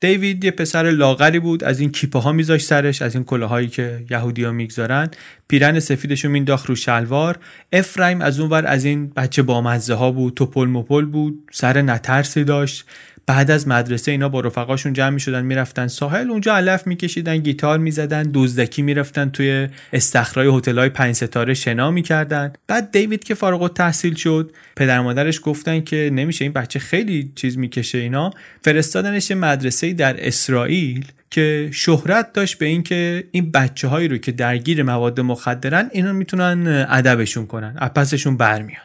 دیوید 0.00 0.44
یه 0.44 0.50
پسر 0.50 0.90
لاغری 0.90 1.38
بود 1.38 1.64
از 1.64 1.80
این 1.80 1.92
کیپه 1.92 2.18
ها 2.18 2.32
میذاشت 2.32 2.66
سرش 2.66 3.02
از 3.02 3.14
این 3.14 3.24
کلاهایی 3.24 3.68
که 3.68 4.04
یهودیا 4.10 4.52
می‌گذارن. 4.52 5.10
پیرن 5.48 5.80
سفیدشو 5.80 6.28
مینداخت 6.28 6.66
رو 6.66 6.74
شلوار. 6.74 7.38
افرایم 7.72 8.20
از 8.20 8.40
اونور 8.40 8.66
از 8.66 8.84
این 8.84 9.10
بچه 9.10 9.42
بامزه 9.42 9.94
ها 9.94 10.10
بود 10.10 10.34
توپل 10.34 10.68
مپل 10.68 11.04
بود 11.04 11.48
سر 11.52 11.82
نترسی 11.82 12.44
داشت. 12.44 12.84
بعد 13.26 13.50
از 13.50 13.68
مدرسه 13.68 14.10
اینا 14.10 14.28
با 14.28 14.40
رفقاشون 14.40 14.92
جمع 14.92 15.10
می‌شدن 15.10 15.44
می‌رفتن 15.44 15.86
ساحل 15.86 16.30
اونجا 16.30 16.56
علف 16.56 16.86
میکشیدن 16.86 17.36
گیتار 17.36 17.78
می‌زدن 17.78 18.30
دزدکی 18.34 18.82
می‌رفتن 18.82 19.30
توی 19.30 19.68
استخرای 19.92 20.48
های 20.66 20.88
پنج 20.88 21.14
ستاره 21.14 21.54
شنا 21.54 21.90
می‌کردن. 21.90 22.52
بعد 22.66 22.92
دیوید 22.92 23.24
که 23.24 23.34
فارغ 23.34 23.62
التحصیل 23.62 24.14
شد 24.14 24.52
پدر 24.76 25.00
مادرش 25.00 25.40
گفتن 25.42 25.80
که 25.80 26.10
نمیشه 26.12 26.44
این 26.44 26.52
بچه 26.52 26.78
خیلی 26.78 27.32
چیز 27.34 27.58
می‌کشه 27.58 27.98
اینا. 27.98 28.30
فرستادنش 28.62 29.30
مدرسه 29.30 29.92
در 29.92 30.26
اسرائیل 30.26 31.04
که 31.30 31.68
شهرت 31.72 32.32
داشت 32.32 32.58
به 32.58 32.66
اینکه 32.66 33.24
این 33.30 33.50
بچه 33.50 33.88
هایی 33.88 34.08
رو 34.08 34.18
که 34.18 34.32
درگیر 34.32 34.82
مواد 34.82 35.20
مخدرن 35.20 35.88
اینا 35.92 36.12
می‌تونن 36.12 36.86
ادبشون 36.90 37.46
کنن 37.46 37.74
اپسشون 37.78 38.36
برمیان. 38.36 38.82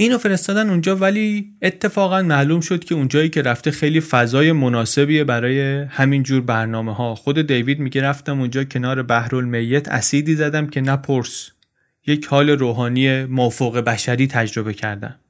اینو 0.00 0.18
فرستادن 0.18 0.70
اونجا 0.70 0.96
ولی 0.96 1.52
اتفاقا 1.62 2.22
معلوم 2.22 2.60
شد 2.60 2.84
که 2.84 2.94
اونجایی 2.94 3.28
که 3.28 3.42
رفته 3.42 3.70
خیلی 3.70 4.00
فضای 4.00 4.52
مناسبیه 4.52 5.24
برای 5.24 5.60
همین 5.82 6.22
جور 6.22 6.40
برنامه 6.40 6.94
ها 6.94 7.14
خود 7.14 7.46
دیوید 7.46 7.78
میگه 7.80 8.02
رفتم 8.02 8.40
اونجا 8.40 8.64
کنار 8.64 9.02
بحرالمیت 9.02 9.88
اسیدی 9.88 10.34
زدم 10.34 10.66
که 10.66 10.80
نپرس 10.80 11.50
یک 12.06 12.26
حال 12.26 12.50
روحانی 12.50 13.24
موفوق 13.24 13.78
بشری 13.78 14.26
تجربه 14.26 14.74
کردم. 14.74 15.20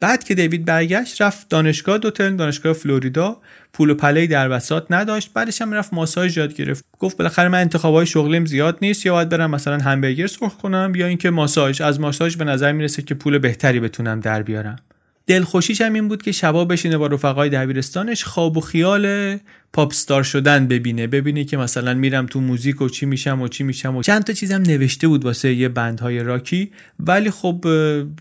بعد 0.00 0.24
که 0.24 0.34
دیوید 0.34 0.64
برگشت 0.64 1.22
رفت 1.22 1.48
دانشگاه 1.48 1.98
دوتن 1.98 2.36
دانشگاه 2.36 2.72
فلوریدا. 2.72 3.36
پول 3.72 3.90
و 3.90 3.94
پله 3.94 4.26
در 4.26 4.48
بساط 4.48 4.86
نداشت. 4.90 5.32
بعدش 5.34 5.62
هم 5.62 5.72
رفت 5.72 5.94
ماساژ 5.94 6.36
یاد 6.36 6.54
گرفت. 6.54 6.84
گفت 6.98 7.16
بالاخره 7.16 7.48
من 7.48 7.60
انتخابای 7.60 8.06
شغلیم 8.06 8.46
زیاد 8.46 8.78
نیست. 8.82 9.06
یا 9.06 9.12
باید 9.12 9.28
برم 9.28 9.50
مثلا 9.50 9.78
همبرگر 9.78 10.26
سرخ 10.26 10.56
کنم 10.56 10.92
یا 10.96 11.06
اینکه 11.06 11.30
ماساژ 11.30 11.80
از 11.80 12.00
ماساژ 12.00 12.36
به 12.36 12.44
نظر 12.44 12.72
می‌رسه 12.72 13.02
که 13.02 13.14
پول 13.14 13.38
بهتری 13.38 13.80
بتونم 13.80 14.20
در 14.20 14.42
بیارم. 14.42 14.76
دلخوشیش 15.26 15.80
هم 15.80 15.92
این 15.92 16.08
بود 16.08 16.22
که 16.22 16.32
شبا 16.32 16.64
بشینه 16.64 16.98
با 16.98 17.06
رفقای 17.06 17.48
دبیرستانش 17.50 18.24
خواب 18.24 18.56
و 18.56 18.60
خیال 18.60 19.36
پاپ 19.72 19.92
ستار 19.92 20.22
شدن 20.22 20.68
ببینه. 20.68 21.06
ببینه 21.06 21.44
که 21.44 21.56
مثلا 21.56 21.94
میرم 21.94 22.26
تو 22.26 22.40
موزیک 22.40 22.82
و 22.82 22.88
چی 22.88 23.06
میشم 23.06 23.42
و 23.42 23.48
چی 23.48 23.64
میشم 23.64 23.96
و 23.96 24.02
چند 24.02 24.24
تا 24.24 24.32
چیزم 24.32 24.62
نوشته 24.62 25.08
بود 25.08 25.24
واسه 25.24 25.54
یه 25.54 25.68
بندهای 25.68 26.20
راکی. 26.20 26.70
ولی 27.00 27.30
خب 27.30 27.64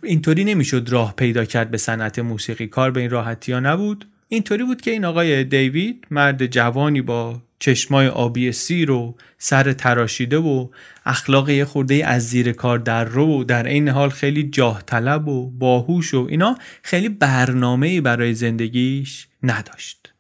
اینطوری 0.03 0.43
نمی‌شد 0.43 0.89
راه 0.89 1.13
پیدا 1.15 1.45
کرد 1.45 1.71
به 1.71 1.77
صنعت 1.77 2.19
موسیقی. 2.19 2.67
کار 2.67 2.91
به 2.91 2.99
این 2.99 3.09
راحتی 3.09 3.51
ها 3.51 3.59
نبود. 3.59 4.05
اینطوری 4.27 4.63
بود 4.63 4.81
که 4.81 4.91
این 4.91 5.05
آقای 5.05 5.43
دیوید 5.43 6.07
مرد 6.11 6.45
جوانی 6.45 7.01
با 7.01 7.41
چشمای 7.63 8.07
آبی 8.07 8.51
سیر 8.51 8.91
و 8.91 9.15
سر 9.37 9.73
تراشیده 9.73 10.37
و 10.37 10.69
اخلاق 11.05 11.49
یه 11.49 11.65
خورده 11.65 12.07
از 12.07 12.29
زیر 12.29 12.51
کار 12.51 12.79
در 12.79 13.03
رو 13.03 13.41
و 13.41 13.43
در 13.43 13.67
این 13.67 13.89
حال 13.89 14.09
خیلی 14.09 14.43
جاه 14.43 14.83
طلب 14.85 15.27
و 15.27 15.51
باهوش 15.51 16.13
و 16.13 16.27
اینا 16.29 16.57
خیلی 16.81 17.09
برنامه 17.09 18.01
برای 18.01 18.33
زندگیش 18.33 19.27
نداشت. 19.43 20.13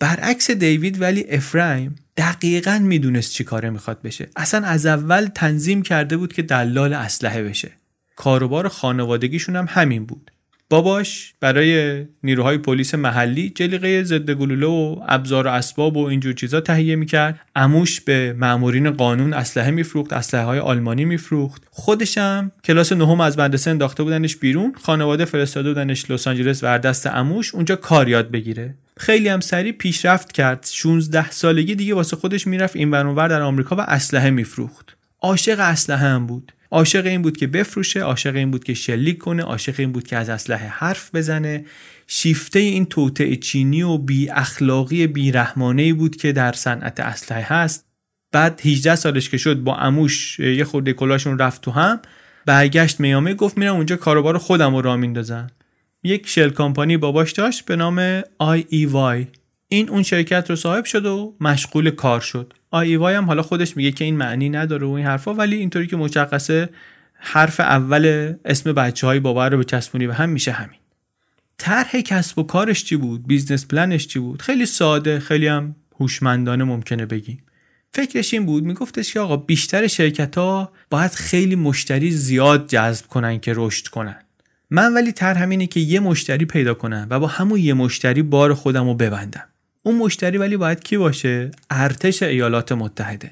برعکس 0.00 0.50
دیوید 0.50 1.00
ولی 1.00 1.24
افرایم 1.28 1.94
دقیقا 2.16 2.78
می‌دونست 2.82 3.32
چی 3.32 3.44
کاره 3.44 3.70
می‌خواد 3.70 4.02
بشه. 4.02 4.28
اصلا 4.36 4.66
از 4.66 4.86
اول 4.86 5.26
تنظیم 5.34 5.82
کرده 5.82 6.16
بود 6.16 6.32
که 6.32 6.42
دلال 6.42 6.92
اسلحه 6.92 7.42
بشه. 7.42 7.70
کاروبار 8.16 8.68
خانوادگیشون 8.68 9.56
هم 9.56 9.66
همین 9.68 10.06
بود. 10.06 10.30
باباش 10.70 11.34
برای 11.40 12.04
نیروهای 12.22 12.58
پلیس 12.58 12.94
محلی 12.94 13.50
جلیقه 13.50 14.02
ضد 14.02 14.30
گلوله 14.30 14.66
و 14.66 14.96
ابزار 15.08 15.46
و 15.46 15.50
اسباب 15.50 15.96
و 15.96 16.04
اینجور 16.06 16.32
چیزا 16.32 16.60
تهیه 16.60 16.96
می‌کرد. 16.96 17.40
اموش 17.56 18.00
به 18.00 18.36
مامورین 18.38 18.90
قانون 18.90 19.32
اسلحه 19.32 19.70
میفروخت 19.70 20.12
اسلحه 20.12 20.44
های 20.44 20.58
آلمانی 20.58 21.04
میفروخت. 21.04 21.62
خودشم 21.70 22.52
کلاس 22.64 22.92
نهم 22.92 23.20
از 23.20 23.38
مدرسه 23.38 23.70
انداخته 23.70 24.02
بودنش 24.02 24.36
بیرون 24.36 24.74
خانواده 24.82 25.24
فرستاده 25.24 25.68
بودنش 25.68 26.10
لس 26.10 26.28
آنجلس 26.28 26.60
و 26.62 26.78
دست 26.78 27.06
اموش 27.06 27.54
اونجا 27.54 27.76
کار 27.76 28.08
یاد 28.08 28.30
بگیره. 28.30 28.74
خیلی 28.96 29.28
هم 29.28 29.40
سریع 29.40 29.72
پیشرفت 29.72 30.32
کرد. 30.32 30.68
16 30.72 31.30
سالگی 31.30 31.74
دیگه 31.74 31.94
واسه 31.94 32.16
خودش 32.16 32.46
می‌رفت 32.46 32.76
این 32.76 32.90
ور 32.90 33.28
در 33.28 33.42
آمریکا 33.42 33.76
و 33.76 33.80
اسلحه 33.80 34.30
میفروخت. 34.30 34.96
عاشق 35.20 35.60
اسلحه 35.60 36.08
هم 36.08 36.26
بود. 36.26 36.52
عاشق 36.70 37.06
این 37.06 37.22
بود 37.22 37.36
که 37.36 37.46
بفروشه 37.46 38.00
عاشق 38.00 38.36
این 38.36 38.50
بود 38.50 38.64
که 38.64 38.74
شلیک 38.74 39.18
کنه 39.18 39.42
عاشق 39.42 39.74
این 39.78 39.92
بود 39.92 40.06
که 40.06 40.16
از 40.16 40.28
اسلحه 40.28 40.68
حرف 40.68 41.14
بزنه. 41.14 41.64
شیفته 42.06 42.58
این 42.58 42.86
توطعه 42.86 43.36
چینی 43.36 43.82
و 43.82 43.98
بی 43.98 44.30
اخلاقی 44.30 45.06
بی 45.06 45.32
رحمانه 45.32 45.92
بود 45.94 46.16
که 46.16 46.32
در 46.32 46.52
صنعت 46.52 47.00
اسلحه 47.00 47.42
هست. 47.42 47.84
بعد 48.32 48.60
18 48.64 48.96
سالش 48.96 49.30
که 49.30 49.36
شد 49.36 49.56
با 49.56 49.76
اموش 49.76 50.38
یه 50.40 50.64
خورده 50.64 50.92
کلاشون 50.92 51.38
رفت 51.38 51.60
تو 51.60 51.70
هم 51.70 52.00
برگشت 52.46 53.00
میامه 53.00 53.34
گفت 53.34 53.58
میرم 53.58 53.74
اونجا 53.74 53.96
کاروبار 53.96 54.38
خودم 54.38 54.74
رو 54.74 54.82
راه 54.82 54.96
میندازم. 54.96 55.46
یک 56.02 56.28
شل 56.28 56.50
کامپانی 56.50 56.96
باباش 56.96 57.32
داشت 57.32 57.64
به 57.64 57.76
نام 57.76 58.22
وای. 58.88 59.26
این 59.68 59.88
اون 59.88 60.02
شرکت 60.02 60.50
رو 60.50 60.56
صاحب 60.56 60.84
شد 60.84 61.06
و 61.06 61.36
مشغول 61.40 61.90
کار 61.90 62.20
شد. 62.20 62.52
وای 62.72 63.14
هم 63.14 63.24
حالا 63.24 63.42
خودش 63.42 63.76
میگه 63.76 63.92
که 63.92 64.04
این 64.04 64.16
معنی 64.16 64.48
نداره 64.48 64.86
و 64.86 64.90
این 64.90 65.06
حرفا 65.06 65.34
ولی 65.34 65.56
اینطوری 65.56 65.86
که 65.86 65.96
مشخصه 65.96 66.68
حرف 67.14 67.60
اول 67.60 68.34
اسم 68.44 68.72
بچه 68.72 69.06
های 69.06 69.20
بابا 69.20 69.48
رو 69.48 69.56
بچسبونی 69.56 70.06
به 70.06 70.12
هم 70.12 70.28
میشه 70.28 70.52
همین. 70.52 70.78
طرح 71.58 72.00
کسب 72.00 72.38
و 72.38 72.42
کارش 72.42 72.84
چی 72.84 72.96
بود؟ 72.96 73.26
business 73.26 73.66
plan 73.66 73.93
ش 73.93 74.06
چی 74.06 74.18
بود؟ 74.18 74.42
خیلی 74.42 74.66
ساده 74.66 75.20
خیلی 75.20 75.46
هم 75.46 75.76
هوشمندانه 76.00 76.64
ممکنه 76.64 77.06
بگیم. 77.06 77.42
فکرش 77.94 78.34
این 78.34 78.46
بود 78.46 78.64
میگفتش 78.64 79.12
که 79.12 79.20
آقا 79.20 79.36
بیشتر 79.36 79.86
شرکت 79.86 80.38
ها 80.38 80.72
باید 80.90 81.10
خیلی 81.10 81.56
مشتری 81.56 82.10
زیاد 82.10 82.68
جذب 82.68 83.06
کنن 83.06 83.40
که 83.40 83.52
رشد 83.56 83.86
کنن. 83.86 84.16
من 84.70 84.94
ولی 84.94 85.12
طرح 85.12 85.48
اینه 85.48 85.66
که 85.66 85.80
یه 85.80 86.00
مشتری 86.00 86.44
پیدا 86.44 86.74
کنم 86.74 87.06
و 87.10 87.20
با 87.20 87.26
همون 87.26 87.58
یه 87.58 87.74
مشتری 87.74 88.22
بار 88.22 88.54
خودم 88.54 88.84
رو 88.88 88.94
ببندم. 88.94 89.48
اون 89.88 89.96
مشتری 89.96 90.38
ولی 90.38 90.56
باید 90.56 90.84
کی 90.84 90.96
باشه؟ 90.96 91.50
ارتش 91.70 92.22
ایالات 92.22 92.72
متحده. 92.72 93.30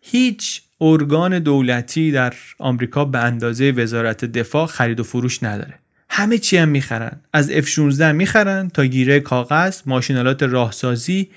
هیچ 0.00 0.62
ارگان 0.80 1.38
دولتی 1.38 2.12
در 2.12 2.34
آمریکا 2.58 3.04
به 3.04 3.18
اندازه 3.18 3.70
وزارت 3.70 4.24
دفاع 4.24 4.66
خرید 4.66 5.00
و 5.00 5.02
فروش 5.02 5.42
نداره. 5.42 5.74
همه 6.08 6.38
چی 6.38 6.56
هم 6.56 6.68
می‌خرن. 6.68 7.20
از 7.32 7.50
F16 7.50 8.00
می‌خرن 8.00 8.68
تا 8.68 8.84
گیره 8.84 9.20
کاغذ 9.20 9.80
ماشینالات 9.86 10.42
راهسازی. 10.42 11.28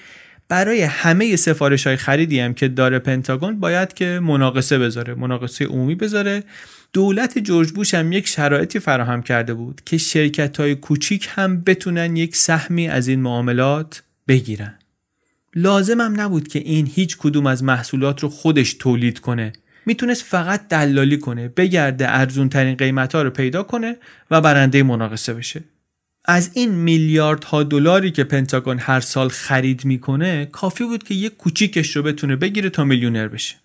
برای 0.50 0.82
همه 0.82 1.36
سفارش 1.36 1.88
های 1.88 1.96
خریدی 1.96 2.40
هم 2.40 2.54
که 2.54 2.68
داره 2.68 3.00
پنتاگون 3.00 3.60
باید 3.60 3.94
که 3.94 4.20
مناقصه 4.24 4.80
بذاره 4.80 5.14
مناقصه 5.16 5.66
عمومی 5.66 5.96
بذاره. 5.96 6.44
دولت 6.94 7.40
جورج 7.40 7.72
بوش 7.72 7.94
هم 7.94 8.12
یک 8.12 8.28
شرایطی 8.28 8.80
فراهم 8.80 9.22
کرده 9.22 9.54
بود 9.54 9.82
که 9.86 9.98
شرکت 9.98 10.60
های 10.60 10.76
کوچیک 10.76 11.30
هم 11.32 11.62
بتونن 11.62 12.16
یک 12.16 12.36
سهمی 12.36 12.88
از 12.88 13.08
این 13.08 13.22
معاملات 13.22 14.04
بگیرن. 14.28 14.80
لازم 15.56 16.02
هم 16.02 16.22
نبود 16.22 16.48
که 16.48 16.60
این 16.60 16.88
هیچ 16.88 17.18
کدوم 17.18 17.48
از 17.48 17.64
محصولات 17.64 18.24
رو 18.24 18.30
خودش 18.30 18.74
تولید 18.74 19.20
کنه. 19.20 19.54
می‌تونست 19.86 20.24
فقط 20.24 20.68
دلالی 20.68 21.18
کنه 21.18 21.48
بگرده 21.48 22.10
ارزون 22.10 22.50
ترین 22.50 22.76
قیمت 22.76 23.16
ها 23.16 23.22
رو 23.22 23.30
پیدا 23.30 23.64
کنه 23.64 23.98
و 24.32 24.42
برنده 24.42 24.84
مناقصه 24.84 25.34
بشه. 25.34 25.64
از 26.26 26.52
این 26.54 26.72
میلیاردها 26.72 27.64
دلاری 27.64 28.12
که 28.12 28.24
پنتاگون 28.24 28.80
هر 28.80 29.00
سال 29.00 29.30
خرید 29.30 29.86
می‌کنه 29.86 30.46
کافی 30.46 30.84
بود 30.84 31.04
که 31.04 31.14
یک 31.14 31.38
کوچیکش 31.38 31.96
رو 31.96 32.04
بتونه 32.04 32.36
بگیره 32.36 32.70
تا 32.70 32.84
میلیونر 32.84 33.28
بشه. 33.28 33.56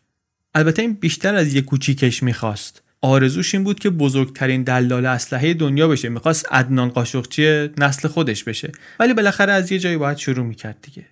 البته 0.55 0.83
این 0.83 0.93
بیشتر 0.93 1.35
از 1.35 1.55
یک 1.55 1.65
کوچیکش 1.65 2.23
می‌خواست. 2.23 2.83
آرزوش 3.01 3.55
این 3.55 3.65
بود 3.65 3.79
که 3.79 3.91
بزرگترین 3.91 4.63
دلال 4.63 5.07
اسلحه 5.07 5.55
دنیا 5.55 5.89
بشه. 5.89 6.09
می‌خواست 6.09 6.53
عدنان 6.53 6.89
قاشقچی 6.89 7.69
نسل 7.79 8.09
خودش 8.09 8.45
بشه. 8.45 8.73
ولی 9.01 9.15
بالاخره 9.15 9.53
از 9.53 9.73
یه 9.73 9.79
جایی 9.79 9.97
باید 9.97 10.17
شروع 10.17 10.47
می‌کرد 10.47 10.77
دیگه. 10.83 11.07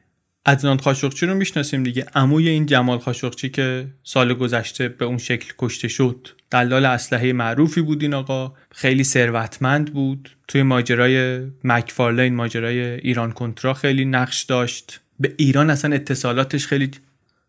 عدنان 0.47 0.77
قاشقچی 0.77 1.27
رو 1.27 1.35
می‌شناسیم 1.35 1.83
دیگه؟ 1.83 2.07
عموی 2.15 2.49
این 2.49 2.67
جمال 2.67 2.99
قاشقچی 2.99 3.49
که 3.49 3.87
سال 4.03 4.35
گذشته 4.35 4.89
به 4.89 5.05
اون 5.05 5.19
شکل 5.19 5.53
کشته 5.59 5.89
شد. 5.89 6.29
دلال 6.51 6.85
اسلحه 6.85 7.33
معروفی 7.33 7.81
بود 7.81 8.03
این 8.03 8.15
آقا. 8.15 8.55
خیلی 8.71 9.05
ثروتمند 9.05 9.93
بود. 9.93 10.31
توی 10.49 10.63
ماجرای 10.63 11.47
مکفارلین 11.65 12.35
ماجرای 12.35 12.81
ایران 12.81 13.33
کنترا 13.33 13.75
خیلی 13.75 14.05
نقش 14.05 14.43
داشت. 14.43 15.01
به 15.21 15.35
ایران 15.37 15.71
اصلا 15.71 15.95
اتصالاتش 15.95 16.67
خیلی 16.67 16.91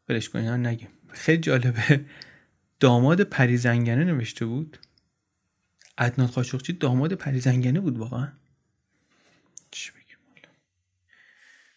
بلش 0.08 0.30
کنیم 0.30 0.68
نگیم. 0.68 0.88
خیلی 1.14 1.38
جالبه. 1.38 2.02
داماد 2.80 3.22
پریزنگنه 3.22 4.04
نوشته 4.04 4.46
بود؟ 4.46 4.78
عدنان 5.98 6.28
قاشقچی 6.28 6.74
داماد 6.74 7.14
پریزنگنه 7.14 7.80
بود 7.80 7.98
واقعا؟ 7.98 8.28
چی 9.72 9.92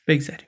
بگذاریم. 0.07 0.47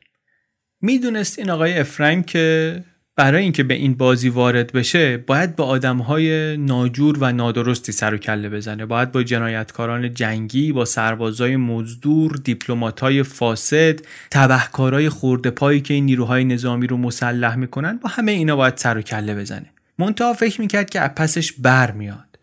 می‌دونست 0.81 1.39
این 1.39 1.51
آقای 1.51 1.79
افرایم 1.79 2.23
که 2.23 2.85
برای 3.17 3.43
اینکه 3.43 3.63
به 3.63 3.75
این 3.75 3.95
بازی 3.95 4.29
وارد 4.29 4.73
بشه 4.73 5.17
باید 5.17 5.57
با 5.57 5.65
آدمهای 5.65 6.57
ناجور 6.57 7.19
و 7.21 7.33
نادرستی 7.33 7.93
سر 7.93 8.15
و 8.15 8.19
کله 8.19 8.49
بزنه. 8.49 8.87
باید 8.87 9.13
با 9.13 9.23
جنایتکاران 9.23 10.15
جنگی 10.15 10.73
با 10.73 10.85
سربازای 10.85 11.57
مزدور 11.57 12.41
دیپلماتای 12.45 13.23
فاسد 13.23 14.01
تبهکارای 14.31 15.09
خورده 15.09 15.51
پایی 15.51 15.81
که 15.81 15.95
این 15.95 16.05
نیروهای 16.05 16.45
نظامی 16.45 16.87
رو 16.87 16.97
مسلح 16.97 17.57
می‌کنن 17.57 17.97
با 17.97 18.09
همه 18.09 18.33
اینا 18.33 18.57
باید 18.57 18.77
سر 18.77 18.99
و 18.99 19.03
کله 19.03 19.35
بزنه. 19.35 19.71
منتها 20.03 20.33
فکر 20.33 20.61
می‌کرد 20.61 20.91
که 20.91 21.01
پسش 21.01 21.53
بر 21.53 21.91
میاد. 21.91 22.39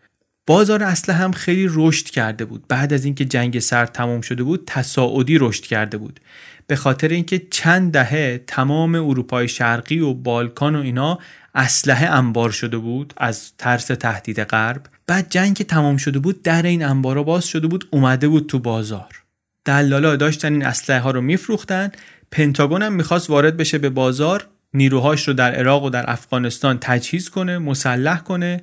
بازار 0.46 0.82
اسلحه 0.82 1.18
هم 1.18 1.32
خیلی 1.32 1.68
رشد 1.70 2.06
کرده 2.06 2.44
بود. 2.44 2.64
بعد 2.68 2.92
از 2.92 3.04
اینکه 3.04 3.24
جنگ 3.24 3.58
سرد 3.58 3.92
تمام 3.92 4.20
شده 4.20 4.42
بود 4.42 4.64
تصاعدی 4.66 5.38
رشد 5.38 5.62
کرده 5.62 5.98
بود. 5.98 6.20
به 6.66 6.76
خاطر 6.76 7.08
اینکه 7.08 7.38
چند 7.50 7.92
دهه 7.92 8.44
تمام 8.46 8.94
اروپای 8.94 9.48
شرقی 9.48 10.00
و 10.00 10.14
بالکان 10.14 10.76
و 10.76 10.80
اینا 10.80 11.18
اسلحه 11.54 12.06
انبار 12.06 12.50
شده 12.50 12.78
بود 12.78 13.14
از 13.16 13.52
ترس 13.58 13.86
تهدید 13.86 14.42
غرب 14.44 14.82
بعد 15.06 15.26
جنگ 15.30 15.56
که 15.56 15.64
تمام 15.64 15.96
شده 15.96 16.18
بود 16.18 16.42
در 16.42 16.62
این 16.62 16.84
انبارا 16.84 17.22
باز 17.22 17.44
شده 17.44 17.66
بود 17.66 17.88
اومده 17.90 18.28
بود 18.28 18.46
تو 18.46 18.58
بازار. 18.58 19.22
دلالا 19.64 20.16
داشتن 20.16 20.52
این 20.52 20.64
اسلحه 20.64 21.00
ها 21.00 21.10
رو 21.10 21.20
میفروختن. 21.20 21.90
پنتاگون 22.30 22.82
هم 22.82 22.92
می‌خواست 22.92 23.30
وارد 23.30 23.56
بشه 23.56 23.78
به 23.78 23.90
بازار. 23.90 24.46
نیروهاش 24.74 25.28
رو 25.28 25.34
در 25.34 25.54
عراق 25.54 25.84
و 25.84 25.90
در 25.90 26.10
افغانستان 26.10 26.78
تجهیز 26.80 27.30
کنه 27.30 27.58
مسلح 27.58 28.18
کنه. 28.18 28.60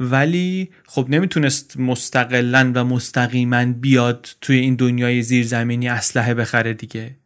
ولی 0.00 0.68
خب 0.86 1.06
نمی‌تونست 1.08 1.76
مستقلا 1.76 2.72
و 2.74 2.84
مستقیما 2.84 3.64
بیاد 3.64 4.28
توی 4.40 4.56
این 4.56 4.74
دنیای 4.74 5.22
زیرزمینی 5.22 5.88
اسلحه 5.88 6.34
بخره 6.34 6.74
دیگه. 6.74 7.16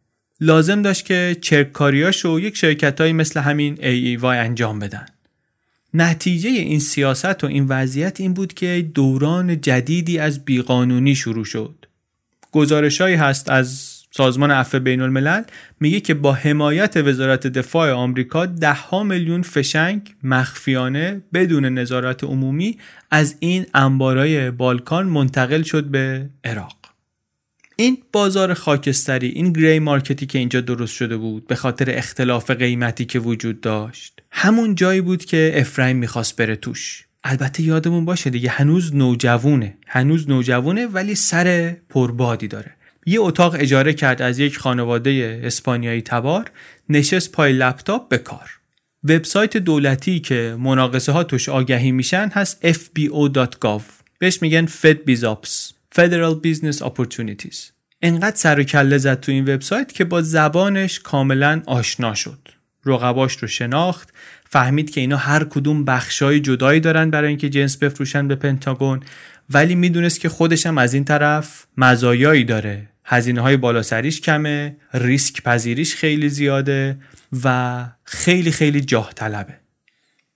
لازم 0.41 0.81
داشت 0.81 1.05
که 1.05 1.37
چرکاریاشو 1.41 2.39
یک 2.39 2.57
شرکت 2.57 3.01
مثل 3.01 3.39
همین 3.39 3.75
AEY 3.75 4.23
انجام 4.23 4.79
بدن. 4.79 5.05
نتیجه 5.93 6.49
این 6.49 6.79
سیاست 6.79 7.43
و 7.43 7.47
این 7.47 7.65
وضعیت 7.69 8.21
این 8.21 8.33
بود 8.33 8.53
که 8.53 8.89
دوران 8.93 9.61
جدیدی 9.61 10.19
از 10.19 10.45
بیقانونی 10.45 11.15
شروع 11.15 11.45
شد. 11.45 11.85
گزارشهایی 12.51 13.15
هست 13.15 13.49
از 13.49 13.98
سازمان 14.11 14.51
عفو 14.51 14.79
بین 14.79 15.01
الملل 15.01 15.43
میگه 15.79 15.99
که 15.99 16.13
با 16.13 16.33
حمایت 16.33 16.97
وزارت 16.97 17.47
دفاع 17.47 17.91
آمریکا 17.91 18.45
ده 18.45 18.73
ها 18.73 19.03
میلیون 19.03 19.41
فشنگ 19.41 20.15
مخفیانه 20.23 21.21
بدون 21.33 21.65
نظارت 21.65 22.23
عمومی 22.23 22.77
از 23.11 23.35
این 23.39 23.65
انبارای 23.73 24.51
بالکان 24.51 25.05
منتقل 25.05 25.61
شد 25.61 25.83
به 25.83 26.29
عراق. 26.43 26.75
این 27.75 27.97
بازار 28.13 28.53
خاکستری 28.53 29.27
این 29.27 29.53
گری 29.53 29.79
مارکتی 29.79 30.25
که 30.25 30.39
اینجا 30.39 30.61
درست 30.61 30.95
شده 30.95 31.17
بود 31.17 31.47
به 31.47 31.55
خاطر 31.55 31.97
اختلاف 31.97 32.51
قیمتی 32.51 33.05
که 33.05 33.19
وجود 33.19 33.61
داشت 33.61 34.21
همون 34.31 34.75
جایی 34.75 35.01
بود 35.01 35.25
که 35.25 35.51
افرایم 35.55 35.97
می‌خواست 35.97 36.35
بره 36.35 36.55
توش. 36.55 37.05
البته 37.23 37.63
یادمون 37.63 38.05
باشه 38.05 38.29
دیگه 38.29 38.49
هنوز 38.49 38.95
نوجوونه 38.95 39.77
هنوز 39.87 40.29
نوجوونه 40.29 40.87
ولی 40.87 41.15
سر 41.15 41.75
پربادی 41.89 42.47
داره. 42.47 42.75
یه 43.05 43.21
اتاق 43.21 43.55
اجاره 43.59 43.93
کرد 43.93 44.21
از 44.21 44.39
یک 44.39 44.57
خانواده 44.57 45.41
اسپانیایی 45.43 46.01
تبار 46.01 46.51
نشست 46.89 47.31
پای 47.31 47.53
لپتاپ 47.53 48.09
به 48.09 48.17
کار. 48.17 48.59
وبسایت 49.03 49.57
دولتی 49.57 50.19
که 50.19 50.55
مناقصه 50.59 51.11
ها 51.11 51.23
توش 51.23 51.49
آگهی 51.49 51.91
میشن 51.91 52.29
هست 52.33 52.73
fbo.gov 52.73 53.81
بهش 54.19 54.41
میگن 54.41 54.67
Fed 54.67 54.97
BizOps 55.09 55.73
Federal 55.95 56.35
Business 56.45 56.81
Opportunities. 56.81 57.57
انقدر 58.01 58.35
سر 58.35 58.59
و 58.59 58.63
کله 58.63 58.97
زد 58.97 59.19
تو 59.19 59.31
این 59.31 59.53
وبسایت 59.53 59.93
که 59.93 60.05
با 60.05 60.21
زبانش 60.21 60.99
کاملا 60.99 61.61
آشنا 61.65 62.13
شد. 62.13 62.39
رقباش 62.85 63.37
رو 63.37 63.47
شناخت 63.47 64.13
فهمید 64.49 64.91
که 64.91 65.01
اینا 65.01 65.17
هر 65.17 65.43
کدوم 65.43 65.85
بخشای 65.85 66.39
جدایی 66.39 66.79
دارن 66.79 67.09
برای 67.09 67.29
اینکه 67.29 67.49
جنس 67.49 67.77
بفروشن 67.77 68.27
به 68.27 68.35
پنتاگون 68.35 68.99
ولی 69.49 69.75
می‌دونست 69.75 70.19
که 70.19 70.29
خودش 70.29 70.65
هم 70.65 70.77
از 70.77 70.93
این 70.93 71.05
طرف 71.05 71.65
مزایایی 71.77 72.43
داره. 72.43 72.89
هزینه 73.11 73.41
های 73.41 73.57
بالا 73.57 73.81
سریش 73.81 74.21
کمه 74.21 74.77
ریسک 74.93 75.43
پذیریش 75.43 75.95
خیلی 75.95 76.29
زیاده 76.29 76.97
و 77.43 77.85
خیلی 78.03 78.51
خیلی 78.51 78.81
جاه 78.81 79.13
طلبه. 79.13 79.53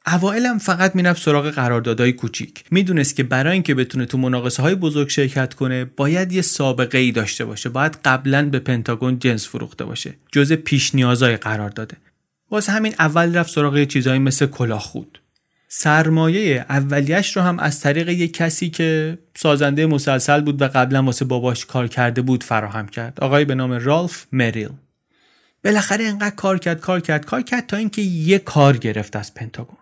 اوائلم 0.07 0.57
فقط 0.57 0.95
می‌رفت 0.95 1.21
سراغ 1.21 1.49
قراردادهای 1.49 2.13
کوچیک. 2.13 2.63
می‌دونست 2.71 3.15
که 3.15 3.23
برای 3.23 3.53
اینکه 3.53 3.75
بتونه 3.75 4.05
تو 4.05 4.17
مناقصه 4.17 4.63
های 4.63 4.75
بزرگ 4.75 5.09
شرکت 5.09 5.53
کنه 5.53 5.85
باید 5.85 6.31
یه 6.31 6.41
سابقه 6.41 6.97
ای 6.97 7.11
داشته 7.11 7.45
باشه. 7.45 7.69
باید 7.69 7.97
قبلا 8.05 8.49
به 8.49 8.59
پنتاگون 8.59 9.19
جنس 9.19 9.47
فروخته 9.47 9.85
باشه 9.85 10.13
جز 10.31 10.53
پیش 10.53 10.95
نیازای 10.95 11.37
قرار 11.37 11.69
داده 11.69 11.97
واسه 12.51 12.71
همین 12.71 12.95
اول 12.99 13.37
رفت 13.37 13.53
سراغ 13.53 13.83
چیزهایی 13.83 14.19
مثل 14.19 14.45
کلاهخود 14.45 15.19
سرمایه 15.75 16.65
اولیش 16.69 17.37
رو 17.37 17.41
هم 17.41 17.59
از 17.59 17.79
طریق 17.79 18.09
یک 18.09 18.33
کسی 18.33 18.69
که 18.69 19.17
سازنده 19.35 19.85
مسلسل 19.85 20.41
بود 20.41 20.61
و 20.61 20.67
قبلا 20.67 21.03
واسه 21.03 21.25
باباش 21.25 21.65
کار 21.65 21.87
کرده 21.87 22.21
بود 22.21 22.43
فراهم 22.43 22.87
کرد. 22.87 23.19
آقای 23.19 23.45
به 23.45 23.55
نام 23.55 23.71
رالف 23.71 24.25
مریل. 24.31 24.69
بالاخره 25.63 26.05
انقدر 26.05 26.35
کار 26.35 26.59
کرد 26.59 26.79
کار 26.79 26.99
کرد 26.99 27.25
کار 27.25 27.41
کرد 27.41 27.67
تا 27.67 27.77
اینکه 27.77 28.01
یه 28.01 28.39
کار 28.39 28.77
گرفت 28.77 29.15
از 29.15 29.33
پنتاگون. 29.33 29.77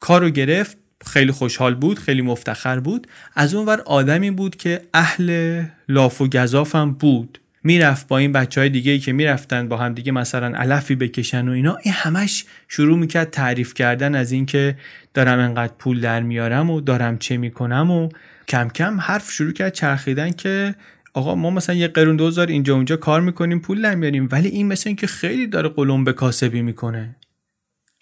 کارو 0.00 0.30
گرفت 0.30 0.76
خیلی 1.06 1.32
خوشحال 1.32 1.74
بود 1.74 1.98
خیلی 1.98 2.22
مفتخر 2.22 2.80
بود. 2.80 3.06
از 3.34 3.54
اون 3.54 3.66
ور 3.66 3.80
آدمی 3.80 4.30
بود 4.30 4.56
که 4.56 4.82
اهل 4.94 5.62
لاف 5.88 6.20
و 6.20 6.28
گذافم 6.28 6.92
بود. 6.92 7.40
می‌رفت 7.66 8.08
با 8.08 8.18
این 8.18 8.32
بچه 8.32 8.60
های 8.60 8.70
دیگه 8.70 8.92
ای 8.92 8.98
که 8.98 9.12
می‌رفتن 9.12 9.68
با 9.68 9.76
هم 9.76 9.94
دیگه 9.94 10.12
مثلا 10.12 10.58
علفی 10.58 10.94
بکشن 10.94 11.48
و 11.48 11.52
اینا 11.52 11.76
این 11.82 11.94
همش 11.94 12.44
شروع 12.68 12.98
می‌کرد 12.98 13.30
تعریف 13.30 13.74
کردن 13.74 14.14
از 14.14 14.32
اینکه 14.32 14.76
دارم 15.14 15.38
انقدر 15.38 15.72
پول 15.78 16.00
در 16.00 16.22
میارم 16.22 16.70
و 16.70 16.80
دارم 16.80 17.18
چه 17.18 17.36
می‌کنم 17.36 17.90
و 17.90 18.08
کم 18.48 18.68
کم 18.68 19.00
حرف 19.00 19.30
شروع 19.30 19.52
کرد 19.52 19.72
چرخیدن 19.72 20.30
که 20.30 20.74
آقا 21.14 21.34
ما 21.34 21.50
مثلا 21.50 21.76
یه 21.76 21.88
قرون 21.88 22.16
دوزار 22.16 22.46
اینجا 22.46 22.74
اونجا 22.74 22.96
کار 22.96 23.20
می‌کنیم 23.20 23.60
پول 23.60 23.82
در 23.82 23.94
میاریم 23.94 24.28
ولی 24.32 24.48
این 24.48 24.66
مثل 24.66 24.88
اینکه 24.88 25.06
خیلی 25.06 25.46
داره 25.46 25.68
قلم 25.68 26.04
به 26.04 26.12
کاسبی 26.12 26.62
می‌کنه. 26.62 27.16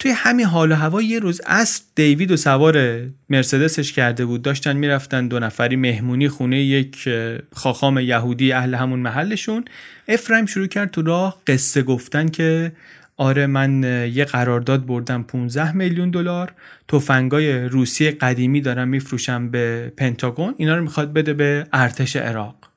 توی 0.05 0.12
همین 0.12 0.47
حال 0.47 0.73
و 0.73 0.75
هوا 0.75 1.03
یه 1.03 1.19
روز 1.19 1.40
اصر 1.47 1.83
دیوید 1.95 2.31
و 2.31 2.37
سوار 2.37 3.01
مرسدسش 3.31 3.93
کرده 3.93 4.25
بود. 4.25 4.43
داشتن 4.43 4.77
می‌رفتن 4.77 5.29
دو 5.29 5.38
نفری 5.38 5.77
مهمونی 5.77 6.29
خونه 6.29 6.61
یک 6.61 7.09
خاخام 7.53 7.99
یهودی 7.99 8.53
اهل 8.53 8.75
همون 8.75 9.01
محلشون. 9.01 9.64
افرایم 10.09 10.47
شروع 10.47 10.67
کرد 10.67 10.90
تو 10.90 11.03
راه 11.03 11.40
قصه 11.47 11.83
گفتن 11.83 12.29
که 12.29 12.73
آره 13.17 13.47
من 13.47 13.83
یه 14.14 14.25
قرارداد 14.25 14.87
بردم 14.87 15.23
15 15.23 15.73
میلیون 15.73 16.11
دلار. 16.11 16.53
تفنگای 16.88 17.64
روسی 17.64 18.11
قدیمی 18.11 18.61
دارم 18.61 18.88
میفروشم 18.88 19.49
به 19.49 19.93
پنتاگون. 19.97 20.55
اینا 20.59 20.77
رو 20.77 20.83
می‌خواد 20.83 21.12
بده 21.12 21.35
به 21.35 21.67
ارتش 21.73 22.17
عراق. 22.17 22.73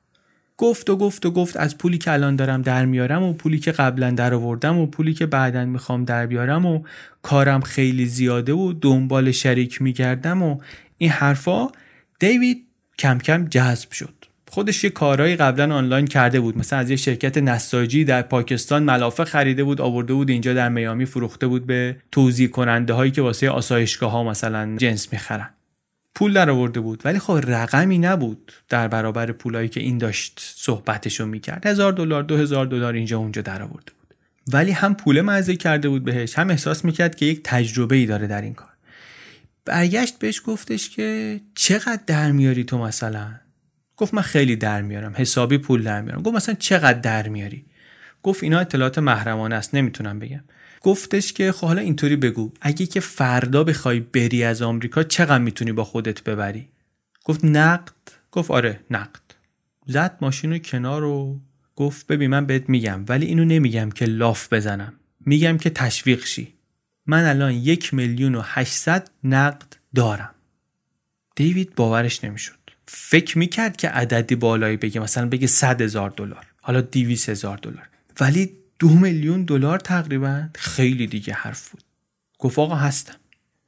گفت 0.58 0.90
و 0.90 0.96
گفت 0.96 1.26
و 1.26 1.30
گفت 1.30 1.56
از 1.56 1.78
پولی 1.78 1.98
که 1.98 2.12
الان 2.12 2.36
دارم 2.36 2.62
در 2.62 2.84
میارم 2.84 3.22
و 3.22 3.32
پولی 3.32 3.58
که 3.58 3.72
قبلا 3.72 4.10
در 4.10 4.34
آوردم 4.34 4.78
و 4.78 4.86
پولی 4.86 5.14
که 5.14 5.26
بعدا 5.26 5.64
می‌خوام 5.64 6.04
در 6.04 6.26
بیارم 6.26 6.66
و 6.66 6.82
کارم 7.22 7.60
خیلی 7.60 8.06
زیاده 8.06 8.52
و 8.52 8.72
دنبال 8.72 9.30
شریک 9.30 9.82
میگردم 9.82 10.42
و 10.42 10.58
این 10.98 11.10
حرفا 11.10 11.68
دیوید 12.18 12.66
کم 12.98 13.18
کم 13.18 13.44
جذب 13.44 13.92
شد. 13.92 14.14
خودش 14.50 14.84
یه 14.84 14.90
کارهایی 14.90 15.36
قبلا 15.36 15.74
آنلاین 15.74 16.06
کرده 16.06 16.40
بود. 16.40 16.58
مثلا 16.58 16.78
از 16.78 16.90
یه 16.90 16.96
شرکت 16.96 17.38
نساجی 17.38 18.04
در 18.04 18.22
پاکستان 18.22 18.82
ملافه 18.82 19.24
خریده 19.24 19.64
بود 19.64 19.80
آورده 19.80 20.14
بود 20.14 20.30
اینجا 20.30 20.54
در 20.54 20.68
میامی 20.68 21.06
فروخته 21.06 21.46
بود 21.46 21.66
به 21.66 21.96
توضیح 22.12 22.48
کننده 22.48 22.92
هایی 22.92 23.10
که 23.10 23.22
واسه 23.22 23.50
آسایشگاه 23.50 24.10
ها 24.10 24.24
مثلا 24.24 24.76
جنس 24.76 25.12
می‌خرن. 25.12 25.50
پول 26.14 26.32
در 26.32 26.50
آورده 26.50 26.80
بود. 26.80 27.02
ولی 27.04 27.18
خب 27.18 27.40
رقمی 27.46 27.98
نبود 27.98 28.52
در 28.68 28.88
برابر 28.88 29.32
پولایی 29.32 29.68
که 29.68 29.80
این 29.80 29.98
داشت 29.98 30.40
صحبتشو 30.56 31.26
می‌کرد. 31.26 31.66
هزار 31.66 31.92
دلار 31.92 32.22
دو 32.22 32.36
هزار 32.36 32.66
دلار 32.66 32.94
اینجا 32.94 33.18
اونجا 33.18 33.42
در 33.42 33.62
آورده 33.62 33.92
بود. 33.98 34.14
ولی 34.52 34.70
هم 34.70 34.94
پول 34.94 35.20
مزه 35.20 35.56
کرده 35.56 35.88
بود 35.88 36.04
بهش 36.04 36.38
هم 36.38 36.50
احساس 36.50 36.84
می‌کرد 36.84 37.16
که 37.16 37.26
یک 37.26 37.40
تجربه 37.44 37.96
ای 37.96 38.06
داره 38.06 38.26
در 38.26 38.42
این 38.42 38.54
کار. 38.54 38.68
برگشت 39.64 40.18
بهش 40.18 40.42
گفتش 40.44 40.90
که 40.90 41.40
چقدر 41.54 42.00
در 42.06 42.32
میاری 42.32 42.64
تو 42.64 42.78
مثلا؟ 42.78 43.30
گفت 43.96 44.14
من 44.14 44.22
خیلی 44.22 44.56
در 44.56 44.82
میارم 44.82 45.12
حسابی 45.16 45.58
پول 45.58 45.82
در 45.82 46.00
میارم. 46.00 46.22
گفت 46.22 46.36
مثلا 46.36 46.54
چقدر 46.54 46.98
در 46.98 47.28
میاری؟ 47.28 47.64
گفت 48.22 48.42
اینا 48.42 48.58
اطلاعات 48.58 48.98
محرمانه 48.98 49.54
است 49.54 49.74
نمی‌تونم 49.74 50.18
بگم. 50.18 50.44
گفتش 50.88 51.32
که 51.32 51.52
خب 51.52 51.66
حالا 51.66 51.80
اینطوری 51.80 52.16
بگو. 52.16 52.52
اگه 52.60 52.86
که 52.86 53.00
فردا 53.00 53.64
بخوای 53.64 54.00
بری 54.00 54.44
از 54.44 54.62
آمریکا 54.62 55.02
چقدر 55.02 55.38
می‌تونی 55.38 55.72
با 55.72 55.84
خودت 55.84 56.24
ببری؟ 56.24 56.68
گفت 57.24 57.44
نقد. 57.44 57.92
گفت 58.32 58.50
آره 58.50 58.80
نقد. 58.90 59.20
زد 59.86 60.18
ماشین 60.20 60.52
رو 60.52 60.58
کنار 60.58 61.04
و 61.04 61.40
گفت 61.76 62.06
ببین 62.06 62.30
من 62.30 62.46
بهت 62.46 62.68
میگم 62.68 63.04
ولی 63.08 63.26
اینو 63.26 63.44
نمیگم 63.44 63.90
که 63.90 64.04
لاف 64.04 64.52
بزنم. 64.52 64.92
میگم 65.26 65.58
که 65.58 65.70
تشویق 65.70 66.24
شی. 66.24 66.54
من 67.06 67.24
الان 67.24 67.52
یک 67.52 67.94
میلیون 67.94 68.34
و 68.34 68.42
هشتصد 68.44 69.08
نقد 69.24 69.76
دارم. 69.94 70.34
دیوید 71.36 71.74
باورش 71.74 72.24
نمی‌شد. 72.24 72.58
فکر 72.86 73.38
می‌کرد 73.38 73.76
که 73.76 73.88
عددی 73.88 74.34
بالایی 74.34 74.76
بگه 74.76 75.00
مثلا 75.00 75.28
بگه 75.28 75.46
صد 75.46 75.80
هزار 75.80 76.10
دلار. 76.10 76.46
حالا 76.60 76.80
دیویس 76.80 77.28
هزار 77.28 77.56
دلار. 77.56 77.88
ولی 78.20 78.52
دو 78.78 78.88
میلیون 78.88 79.44
دلار 79.44 79.78
تقریبا. 79.78 80.48
خیلی 80.54 81.06
دیگه 81.06 81.32
حرف 81.32 81.68
بود. 81.68 81.82
گفت 82.38 82.58
آقا 82.58 82.74
هستم. 82.74 83.14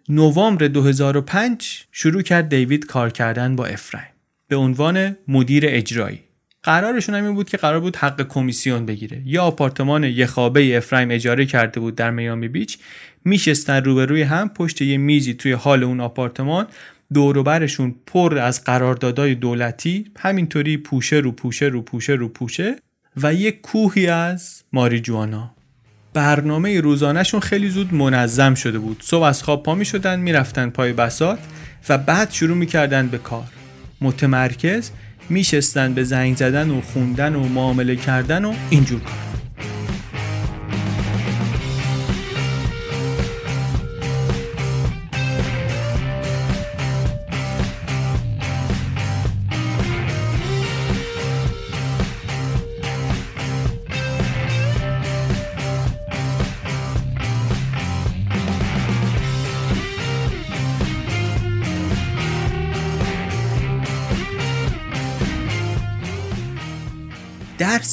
نوامبر 0.08 0.66
2005 0.66 1.86
شروع 1.92 2.22
کرد 2.22 2.48
دیوید 2.48 2.86
کار 2.86 3.10
کردن 3.10 3.56
با 3.56 3.66
افرایم. 3.66 4.06
به 4.48 4.56
عنوان 4.56 5.16
مدیر 5.28 5.64
اجرایی. 5.66 6.20
قرارشون 6.62 7.14
هم 7.14 7.24
این 7.24 7.34
بود 7.34 7.48
که 7.48 7.56
قرار 7.56 7.80
بود 7.80 7.96
حق 7.96 8.28
کمیسیون 8.28 8.86
بگیره. 8.86 9.22
یه 9.26 9.40
آپارتمان 9.40 10.04
یه 10.04 10.26
خوابه 10.26 10.76
افرایم 10.76 11.10
اجاره 11.10 11.46
کرده 11.46 11.80
بود 11.80 11.94
در 11.94 12.10
میامی 12.10 12.48
بیچ. 12.48 12.78
میشستن 13.24 13.84
روبروی 13.84 14.22
هم 14.22 14.48
پشت 14.48 14.82
یه 14.82 14.96
میزی 14.96 15.34
توی 15.34 15.52
حال 15.52 15.84
اون 15.84 16.00
آپارتمان. 16.00 16.66
دوروبرشون 17.12 17.94
پر 18.06 18.38
از 18.38 18.64
قراردادهای 18.64 19.34
دولتی. 19.34 20.10
همینطوری 20.18 20.76
پوشه 20.76 21.16
رو 21.16 21.32
پوشه 21.32 21.66
رو 21.66 21.82
پوشه 21.82 22.12
رو 22.12 22.28
پوشه. 22.28 22.76
و 23.22 23.34
یه 23.34 23.52
کوهی 23.52 24.06
از 24.06 24.62
ماریجوانا. 24.72 25.50
برنامه 26.14 26.80
روزانهشون 26.80 27.40
خیلی 27.40 27.70
زود 27.70 27.94
منظم 27.94 28.54
شده 28.54 28.78
بود. 28.78 29.02
صبح 29.02 29.22
از 29.22 29.42
خواب 29.42 29.62
پا 29.62 29.74
می 29.74 29.84
شدن 29.84 30.20
می‌رفتن 30.20 30.70
پای 30.70 30.92
بسات 30.92 31.38
و 31.88 31.98
بعد 31.98 32.30
شروع 32.30 32.56
می‌کردن 32.56 33.08
به 33.08 33.18
کار. 33.18 33.48
متمرکز 34.00 34.90
میشستن 35.28 35.94
به 35.94 36.04
زنگ 36.04 36.36
زدن 36.36 36.70
و 36.70 36.80
خوندن 36.80 37.34
و 37.34 37.48
معامله 37.48 37.96
کردن 37.96 38.44
و 38.44 38.54
اینجور 38.70 39.00
کار 39.00 39.29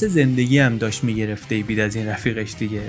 درس 0.02 0.12
زندگی 0.12 0.60
هم 0.60 0.78
داشت 0.78 1.04
می‌گرفت 1.04 1.50
دیوید 1.50 1.80
از 1.80 1.96
این 1.96 2.08
رفیقش 2.08 2.56
دیگه. 2.60 2.82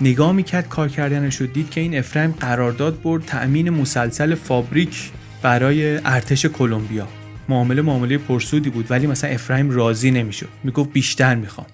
نگاه 0.00 0.32
می‌کرد 0.32 0.68
کار 0.68 0.88
کردنش 0.88 1.36
رو 1.36 1.46
دید 1.46 1.70
که 1.70 1.80
این 1.80 1.98
افرایم 1.98 2.34
قرارداد 2.40 3.02
برد 3.02 3.24
تأمین 3.24 3.70
مسلسل 3.70 4.34
فابریک 4.34 5.10
برای 5.42 5.96
ارتش 6.04 6.46
کلمبیا. 6.46 7.08
معامله 7.48 7.82
معامله 7.82 8.18
پرسودی 8.18 8.70
بود 8.70 8.90
ولی 8.90 9.06
مثلا 9.06 9.30
افرایم 9.30 9.70
راضی 9.70 10.10
نمی‌شد. 10.10 10.48
می‌گفت 10.64 10.92
بیشتر 10.92 11.34
می‌خوام. 11.34 11.66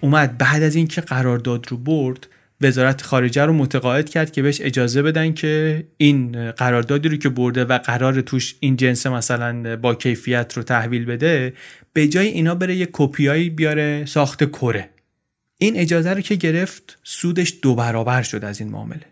اومد 0.00 0.38
بعد 0.38 0.62
از 0.62 0.74
اینکه 0.74 1.00
قرارداد 1.00 1.66
رو 1.70 1.76
برد 1.76 2.26
وزارت 2.60 3.02
خارجه 3.02 3.44
رو 3.44 3.52
متقاعد 3.52 4.10
کرد 4.10 4.32
که 4.32 4.42
بهش 4.42 4.60
اجازه 4.60 5.02
بدن 5.02 5.32
که 5.32 5.84
این 5.96 6.50
قراردادی 6.50 7.08
رو 7.08 7.16
که 7.16 7.28
برده 7.28 7.64
و 7.64 7.78
قرار 7.78 8.20
توش 8.20 8.54
این 8.60 8.76
جنس 8.76 9.06
مثلا 9.06 9.76
با 9.76 9.94
کیفیت 9.94 10.52
رو 10.56 10.62
تحویل 10.62 11.04
بده 11.04 11.52
به 11.92 12.08
جای 12.08 12.26
اینا 12.26 12.54
بره 12.54 12.76
یه 12.76 12.88
کپیایی 12.92 13.50
بیاره 13.50 14.04
ساخت 14.06 14.44
کره. 14.44 14.90
این 15.58 15.76
اجازه 15.76 16.14
رو 16.14 16.20
که 16.20 16.34
گرفت 16.34 16.98
سودش 17.02 17.54
دو 17.62 17.74
برابر 17.74 18.22
شد 18.22 18.44
از 18.44 18.60
این 18.60 18.70
معامله. 18.70 19.06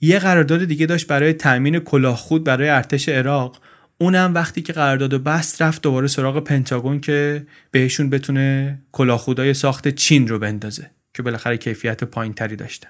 یه 0.00 0.18
قرارداد 0.18 0.64
دیگه 0.64 0.86
داشت 0.86 1.06
برای 1.06 1.32
تأمین 1.32 1.78
کلاهخود 1.78 2.44
برای 2.44 2.68
ارتش 2.68 3.08
عراق. 3.08 3.60
اونم 3.98 4.34
وقتی 4.34 4.62
که 4.62 4.72
قرارداد 4.72 5.22
بست 5.22 5.62
رفت 5.62 5.82
دوباره 5.82 6.06
سراغ 6.06 6.44
پنتاگون 6.44 7.00
که 7.00 7.46
بهشون 7.70 8.10
بتونه 8.10 8.78
کلاهخودای 8.92 9.54
ساخت 9.54 9.88
چین 9.88 10.28
رو 10.28 10.38
بندازه. 10.38 10.90
که 11.16 11.22
بالاخره 11.22 11.56
کیفیت 11.56 12.04
پایینتری 12.04 12.56
داشتن 12.56 12.88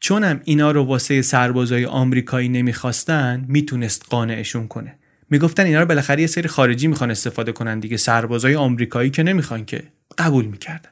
چونم 0.00 0.40
اینا 0.44 0.70
رو 0.70 0.84
واسه 0.84 1.22
سربازای 1.22 1.84
آمریکایی 1.84 2.48
نمی‌خواستن 2.48 3.44
می‌تونست 3.48 4.04
قانعشون 4.10 4.68
کنه. 4.68 4.94
می‌گفتن 5.30 5.62
اینا 5.62 5.80
رو 5.80 5.86
بالاخره 5.86 6.20
یه 6.20 6.26
سری 6.26 6.48
خارجی 6.48 6.86
می‌خوان 6.86 7.10
استفاده 7.10 7.52
کنن 7.52 7.80
دیگه 7.80 7.96
سربازای 7.96 8.54
آمریکایی 8.54 9.10
که 9.10 9.22
نمی‌خوان 9.22 9.64
که. 9.64 9.82
قبول 10.18 10.44
می‌کردن. 10.44 10.90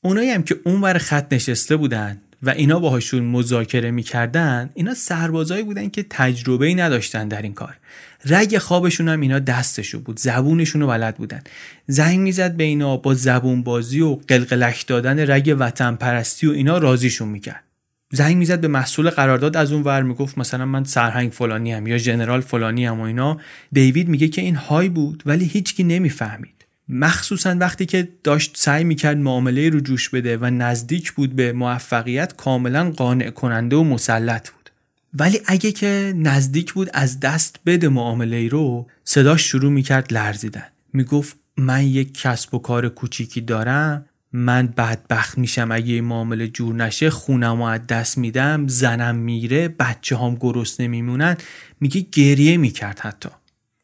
اونایی 0.00 0.30
هم 0.30 0.42
که 0.42 0.56
اونور 0.64 0.98
خط 0.98 1.32
نشسته 1.32 1.76
بودن 1.76 2.20
و 2.42 2.50
اینا 2.50 2.78
باهاشون 2.78 3.24
مذاکره 3.24 3.90
می‌کردن 3.90 4.70
اینا 4.74 4.94
سربازایی 4.94 5.62
بودن 5.62 5.88
که 5.88 6.06
تجربه 6.10 6.66
ای 6.66 6.74
نداشتن 6.74 7.28
در 7.28 7.42
این 7.42 7.54
کار. 7.54 7.76
رگ 8.24 8.58
خوابشون 8.58 9.08
هم 9.08 9.20
اینا 9.20 9.38
دستشو 9.38 10.00
بود 10.00 10.18
زبونشون 10.18 10.80
رو 10.80 10.86
بلد 10.86 11.16
بودن. 11.16 11.40
زنگ 11.86 12.18
می‌زد 12.18 12.56
به 12.56 12.64
اینا 12.64 12.96
با 12.96 13.14
زبون 13.14 13.62
بازی 13.62 14.00
و 14.00 14.18
قلقلک 14.28 14.86
دادن 14.86 15.30
رگ 15.30 15.56
وطن 15.58 15.94
پرستی 15.94 16.46
و 16.46 16.50
اینا 16.50 16.78
راضیشون 16.78 17.28
می‌کرد. 17.28 17.64
زنگ 18.12 18.36
می‌زد 18.36 18.60
به 18.60 18.68
مسئول 18.68 19.10
قرارداد 19.10 19.56
از 19.56 19.72
اون 19.72 19.82
ور 19.82 20.02
می‌گفت 20.02 20.38
مثلا 20.38 20.64
من 20.64 20.84
سرهنگ 20.84 21.32
فلانی 21.32 21.72
هم 21.72 21.86
یا 21.86 21.98
ژنرال 21.98 22.40
فلانی 22.40 22.86
هم 22.86 23.00
و 23.00 23.02
اینا. 23.02 23.38
دیوید 23.72 24.08
میگه 24.08 24.28
که 24.28 24.42
این 24.42 24.54
های 24.54 24.88
بود 24.88 25.22
ولی 25.26 25.44
هیچکی 25.44 25.84
نمی‌فهمید. 25.84 26.57
مخصوصا 26.88 27.56
وقتی 27.60 27.86
که 27.86 28.08
داشت 28.24 28.56
سعی 28.56 28.84
می‌کرد 28.84 29.16
معامله 29.16 29.70
رو 29.70 29.80
جوش 29.80 30.08
بده 30.08 30.36
و 30.36 30.44
نزدیک 30.44 31.12
بود 31.12 31.36
به 31.36 31.52
موفقیت 31.52 32.36
کاملا 32.36 32.90
قانع 32.90 33.30
کننده 33.30 33.76
و 33.76 33.84
مسلط 33.84 34.50
بود. 34.50 34.70
ولی 35.14 35.40
اگه 35.46 35.72
که 35.72 36.12
نزدیک 36.16 36.72
بود 36.72 36.90
از 36.94 37.20
دست 37.20 37.56
بده 37.66 37.88
معامله 37.88 38.48
رو 38.48 38.86
صداش 39.04 39.42
شروع 39.42 39.72
می‌کرد 39.72 40.12
لرزیدن. 40.12 40.66
می‌گفت 40.92 41.36
من 41.56 41.86
یک 41.86 42.20
کسب 42.20 42.54
و 42.54 42.58
کار 42.58 42.88
کوچیکی 42.88 43.40
دارم 43.40 44.04
من 44.32 44.66
بدبخت 44.66 45.38
میشم. 45.38 45.72
اگه 45.72 45.94
این 45.94 46.04
معامله 46.04 46.48
جور 46.48 46.74
نشه 46.74 47.10
خونم 47.10 47.62
از 47.62 47.86
دست 47.86 48.18
میدم 48.18 48.68
زنم 48.68 49.16
میره 49.16 49.68
بچه 49.68 50.16
هم 50.16 50.34
گرسنه 50.34 50.88
میمونن. 50.88 51.36
میگه 51.80 52.06
گریه 52.12 52.56
می‌کرد 52.56 52.98
حتی. 52.98 53.28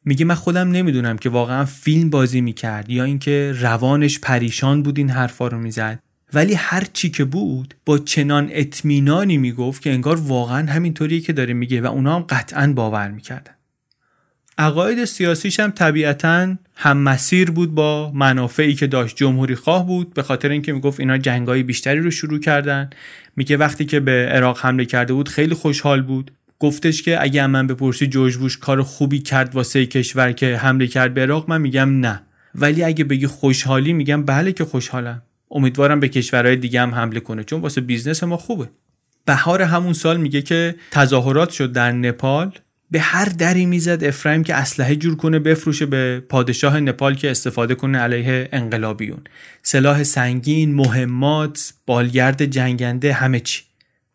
میگه 0.04 0.24
من 0.24 0.34
خودم 0.34 0.70
نمی‌دونم 0.70 1.18
که 1.18 1.28
واقعا 1.28 1.64
فیلم 1.64 2.10
بازی 2.10 2.40
می‌کرد 2.40 2.90
یا 2.90 3.04
اینکه 3.04 3.54
روانش 3.60 4.18
پریشان 4.18 4.82
بود 4.82 4.98
این 4.98 5.10
حرفا 5.10 5.48
رو 5.48 5.58
می‌زد. 5.58 5.98
ولی 6.32 6.54
هر 6.54 6.86
چی 6.92 7.10
که 7.10 7.24
بود 7.24 7.74
با 7.86 7.98
چنان 7.98 8.48
اطمینانی 8.52 9.36
می‌گفت 9.36 9.82
که 9.82 9.92
انگار 9.92 10.16
واقعا 10.16 10.72
همینطوریه 10.72 11.20
که 11.20 11.32
داره 11.32 11.54
میگه 11.54 11.80
و 11.80 11.86
اونا 11.86 12.16
هم 12.16 12.22
قطعا 12.22 12.72
باور 12.72 13.10
می‌کردن. 13.10 13.54
عقاید 14.58 15.04
سیاسیش 15.04 15.60
هم 15.60 15.70
طبیعتا 15.70 16.56
هم 16.76 16.98
مسیر 16.98 17.50
بود 17.50 17.74
با 17.74 18.12
منافعی 18.14 18.74
که 18.74 18.86
داشت 18.86 19.16
جمهوری 19.16 19.54
خواه 19.54 19.86
بود 19.86 20.14
به 20.14 20.22
خاطر 20.22 20.48
اینکه 20.48 20.72
می‌گفت 20.72 21.00
اینا 21.00 21.18
جنگای 21.18 21.62
بیشتری 21.62 22.00
رو 22.00 22.10
شروع 22.10 22.38
کردن. 22.38 22.90
میگه 23.36 23.56
وقتی 23.56 23.84
که 23.84 24.00
به 24.00 24.28
عراق 24.32 24.58
حمله 24.60 24.84
کرده 24.84 25.12
بود 25.12 25.28
خیلی 25.28 25.54
خوشحال 25.54 26.02
بود. 26.02 26.30
گفتش 26.58 27.02
که 27.02 27.22
اگه 27.22 27.46
من 27.46 27.66
بپرسی 27.66 28.06
جورج 28.06 28.36
بوش 28.36 28.58
کار 28.58 28.82
خوبی 28.82 29.18
کرد 29.18 29.54
واسه 29.54 29.86
کشور 29.86 30.32
که 30.32 30.56
حمله 30.56 30.86
کرد 30.86 31.14
به 31.14 31.22
عراق 31.22 31.50
من 31.50 31.60
میگم 31.60 32.00
نه. 32.00 32.22
ولی 32.54 32.82
اگه 32.84 33.04
بگی 33.04 33.26
خوشحالی 33.26 33.92
میگم 33.92 34.24
بله 34.24 34.52
که 34.52 34.64
خوشحالم. 34.64 35.22
امیدوارم 35.50 36.00
به 36.00 36.08
کشورهای 36.08 36.56
دیگه 36.56 36.80
هم 36.80 36.94
حمله 36.94 37.20
کنه 37.20 37.44
چون 37.44 37.60
واسه 37.60 37.80
business 37.80 38.22
ما 38.22 38.36
خوبه. 38.36 38.70
بهار 39.24 39.62
همون 39.62 39.92
سال 39.92 40.16
میگه 40.16 40.42
که 40.42 40.74
تظاهرات 40.90 41.50
شد 41.50 41.72
در 41.72 41.92
نپال. 41.92 42.52
به 42.90 43.00
هر 43.00 43.24
دری 43.24 43.66
می‌زد 43.66 44.04
افرایم 44.04 44.44
که 44.44 44.54
اسلحه 44.54 44.96
جور 44.96 45.16
کنه 45.16 45.38
بفروشه 45.38 45.86
به 45.86 46.22
پادشاه 46.28 46.80
نپال 46.80 47.14
که 47.14 47.30
استفاده 47.30 47.74
کنه 47.74 47.98
علیه 47.98 48.48
انقلابیون. 48.52 49.20
سلاح 49.62 50.02
سنگین 50.02 50.74
مهمات 50.74 51.74
بالگرد 51.86 52.44
جنگنده 52.44 53.12
همه 53.12 53.40
چی. 53.40 53.62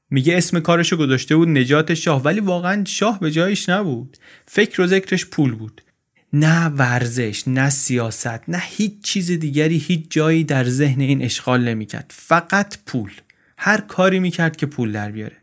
میگه 0.09 0.37
اسم 0.37 0.59
کارشو 0.59 0.97
گذاشته 0.97 1.35
بود 1.35 1.47
نجات 1.47 1.93
شاه 1.93 2.23
ولی 2.23 2.39
واقعا 2.39 2.83
شاه 2.85 3.19
به 3.19 3.31
جایش 3.31 3.69
نبود. 3.69 4.17
فکر 4.45 4.81
و 4.81 4.87
ذکرش 4.87 5.25
پول 5.25 5.55
بود. 5.55 5.81
نه 6.33 6.65
ورزش 6.65 7.43
نه 7.47 7.69
سیاست 7.69 8.49
نه 8.49 8.61
هیچ 8.65 8.93
چیز 9.03 9.31
دیگری 9.31 9.77
هیچ 9.77 10.05
جایی 10.09 10.43
در 10.43 10.63
ذهن 10.63 11.01
این 11.01 11.21
اشغال 11.21 11.63
نمی‌کرد. 11.67 12.13
فقط 12.15 12.77
پول. 12.85 13.11
هر 13.57 13.81
کاری 13.81 14.19
می‌کرد 14.19 14.57
که 14.57 14.65
پول 14.65 14.91
در 14.91 15.11
بیاره. 15.11 15.35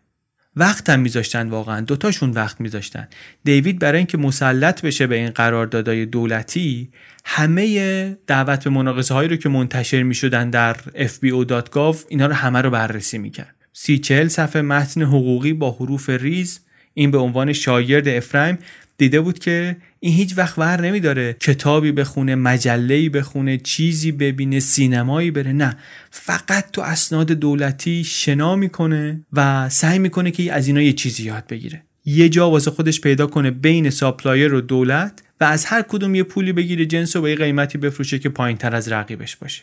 وقت 0.56 0.90
هم 0.90 1.00
میذاشتن 1.00 1.48
واقعا. 1.48 1.80
دوتاشون 1.80 2.30
وقت 2.30 2.60
میذاشتن. 2.60 3.08
دیوید 3.44 3.78
برای 3.78 3.98
اینکه 3.98 4.18
مسلط 4.18 4.82
بشه 4.82 5.06
به 5.06 5.16
این 5.16 5.30
قراردادهای 5.30 6.06
دولتی 6.06 6.90
همه 7.24 8.18
دعوت 8.26 8.64
به 8.64 8.70
مناقصه 8.70 9.14
هایی 9.14 9.28
رو 9.28 9.36
که 9.36 9.48
منتشر 9.48 10.02
می‌شدن 10.02 10.50
در 10.50 10.74
fbo.gov 10.94 11.96
اینا 12.08 12.26
رو 12.26 12.32
همه 12.32 12.60
رو 12.60 12.70
بررسی 12.70 13.18
می‌کرد. 13.18 13.55
سی 13.78 13.98
چهل 13.98 14.28
صفحه 14.28 14.62
متن 14.62 15.02
حقوقی 15.02 15.52
با 15.52 15.70
حروف 15.70 16.10
ریز 16.10 16.60
این 16.94 17.10
به 17.10 17.18
عنوان 17.18 17.52
شاگرد 17.52 18.08
افرایم 18.08 18.58
دیده 18.98 19.20
بود 19.20 19.38
که 19.38 19.76
این 20.00 20.12
هیچ 20.12 20.38
وقت 20.38 20.58
ور 20.58 20.80
نمیداره 20.80 21.32
کتابی 21.32 21.92
بخونه 21.92 22.34
مجله‌ای 22.34 23.08
بخونه 23.08 23.58
چیزی 23.58 24.12
ببینه 24.12 24.60
سینمایی 24.60 25.30
بره 25.30 25.52
نه. 25.52 25.76
فقط 26.10 26.70
تو 26.70 26.82
اسناد 26.82 27.32
دولتی 27.32 28.04
شنا 28.04 28.56
می‌کنه 28.56 29.26
و 29.32 29.68
سعی 29.68 29.98
می‌کنه 29.98 30.30
که 30.30 30.52
از 30.52 30.66
اینا 30.66 30.82
یه 30.82 30.92
چیزی 30.92 31.22
یاد 31.22 31.44
بگیره. 31.46 31.82
یه 32.04 32.28
جا 32.28 32.50
واسه 32.50 32.70
خودش 32.70 33.00
پیدا 33.00 33.26
کنه 33.26 33.50
بین 33.50 33.90
supplier 33.90 34.54
و 34.54 34.60
دولت 34.60 35.22
و 35.40 35.44
از 35.44 35.64
هر 35.64 35.82
کدوم 35.82 36.14
یه 36.14 36.22
پولی 36.22 36.52
بگیره 36.52 36.86
جنس 36.86 37.16
و 37.16 37.20
با 37.20 37.28
یه 37.28 37.36
قیمتی 37.36 37.78
بفروشه 37.78 38.18
که 38.18 38.28
پایین 38.28 38.56
تر 38.56 38.76
از 38.76 38.92
رقیبش 38.92 39.36
باشه. 39.36 39.62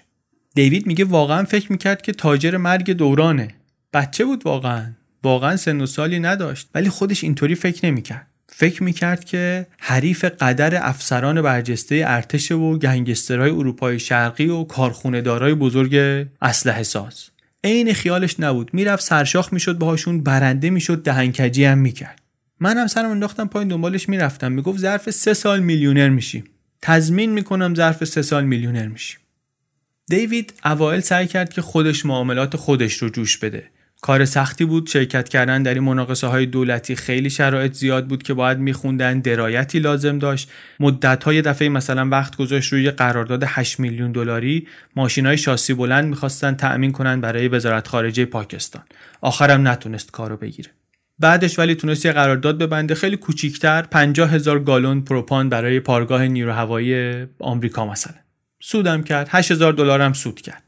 دیوید 0.56 0.88
میگه 0.88 1.06
واقعا 1.06 1.44
فکر 1.44 1.72
می‌کرد 1.72 2.02
که 2.02 2.12
تاجر 2.12 2.58
مرگ 2.58 2.92
دورانه. 2.92 3.48
بچه 3.94 4.26
بود 4.26 4.46
واقعا. 4.46 4.92
واقعا 5.24 5.58
سن 5.58 5.82
و 5.82 5.86
سالی 5.86 6.20
نداشت. 6.20 6.70
ولی 6.76 6.90
خودش 6.90 7.24
اینطوری 7.24 7.56
فکر 7.56 7.86
نمی‌کرد. 7.86 8.28
فکر 8.50 8.84
می‌کرد 8.84 9.26
که 9.26 9.68
حریف 9.80 10.26
قدر 10.26 10.88
افسران 10.88 11.42
برجسته 11.42 12.04
ارتش 12.08 12.52
و 12.52 12.78
گنگسترهای 12.78 13.52
اروپای 13.52 14.00
شرقی 14.00 14.48
و 14.48 14.64
کارخونه 14.64 15.22
دارای 15.22 15.54
بزرگ 15.54 16.26
اسلحه 16.42 16.84
ساز. 16.84 17.30
عین 17.64 17.94
خیالش 17.94 18.40
نبود. 18.40 18.74
می‌رفت 18.74 19.04
سرشاخ 19.04 19.54
می‌شد 19.54 19.78
باهاشون 19.78 20.24
برنده 20.24 20.70
می‌شد 20.70 21.04
دهنکجی 21.04 21.66
هم 21.66 21.78
می‌کرد. 21.78 22.22
منم 22.60 22.88
سرم 22.88 23.10
انداختم 23.10 23.48
پایین 23.48 23.70
دنبالش 23.70 24.10
می‌رفتم. 24.10 24.52
می‌گفت 24.52 24.80
ظرف 24.80 25.10
سه 25.10 25.34
سال 25.34 25.60
میلیونر 25.60 26.10
میشیم. 26.10 26.44
تضمین 26.82 27.32
می‌کنم 27.32 27.76
ظرف 27.76 28.04
سه 28.04 28.22
سال 28.22 28.44
میلیونر 28.44 28.88
میشیم. 28.88 29.20
دیوید 30.08 30.54
اوایل 30.66 31.00
سعی 31.00 31.28
کرد 31.28 31.54
که 31.54 31.62
خودش 31.62 32.06
معاملات 32.06 32.56
خودش 32.56 32.94
رو 32.94 33.10
جوش 33.10 33.38
بده. 33.38 33.64
کار 34.04 34.26
سختی 34.26 34.66
بود 34.66 34.88
شرکت 34.88 35.30
کردن 35.30 35.64
در 35.64 35.74
این 35.74 35.84
مناقصه 35.84 36.28
های 36.28 36.46
دولتی 36.46 36.96
خیلی 36.96 37.30
شرایط 37.30 37.74
زیاد 37.74 38.08
بود 38.08 38.24
که 38.24 38.34
باید 38.34 38.58
میخوندن 38.58 39.20
درایتی 39.20 39.80
لازم 39.80 40.20
داشت. 40.20 40.52
مدت 40.80 41.24
های 41.24 41.42
دفعه 41.42 41.70
مثلا 41.70 42.10
وقت 42.10 42.36
گذاشت 42.36 42.74
روی 42.74 42.92
قرارداد 42.92 43.44
8 43.48 43.80
میلیون 43.80 44.12
دلاری. 44.12 44.68
ماشین 44.96 45.26
های 45.26 45.38
شاسی 45.38 45.74
بلند 45.74 46.06
می‌خواستن 46.06 46.56
تأمین 46.56 46.92
کنن 46.92 47.22
برای 47.22 47.48
وزارت 47.48 47.88
خارجه 47.88 48.26
پاکستان. 48.26 48.84
آخرم 49.22 49.68
نتونست 49.68 50.12
کارو 50.12 50.38
بگیره. 50.38 50.70
بعدش 51.20 51.60
ولی 51.60 51.76
تونست 51.76 52.06
یه 52.06 52.12
قرارداد 52.12 52.58
ببنده. 52.58 52.96
خیلی 52.96 53.18
کوچیکتر 53.18 53.82
50 53.82 54.32
هزار 54.32 54.60
گالون 54.60 55.02
پروپان 55.02 55.50
برای 55.50 55.80
پارگاه 55.80 56.28
نیرو 56.28 56.52
هوایی 56.54 57.26
آمریکا 57.40 57.86
مثلا. 57.86 58.16
سودم 58.62 59.04
کرد. 59.04 59.28
8000 59.32 59.74
دلار 59.74 60.02
هم 60.02 60.14
سود 60.14 60.42
کرد. 60.42 60.63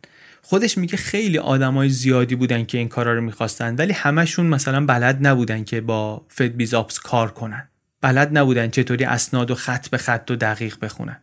خودش 0.48 0.78
میگه 0.78 0.98
خیلی 0.98 1.38
آدمای 1.38 1.90
زیادی 1.90 2.36
بودن 2.36 2.66
که 2.66 2.78
این 2.78 2.88
کارا 2.88 3.14
رو 3.14 3.22
می‌خواستن 3.22 3.76
ولی 3.76 3.94
همشون 3.94 4.46
مثلا 4.46 4.86
بلد 4.86 5.28
نبودن 5.28 5.64
که 5.64 5.82
با 5.82 6.26
فد 6.28 6.56
بیزاپس 6.56 7.00
کار 7.00 7.32
کنن. 7.32 7.68
بلد 8.02 8.38
نبودن 8.38 8.70
چطوری 8.70 9.04
اسناد 9.06 9.52
و 9.52 9.56
خط 9.56 9.90
به 9.90 9.98
خط 9.98 10.32
و 10.32 10.36
دقیق 10.36 10.78
بخونن. 10.82 11.18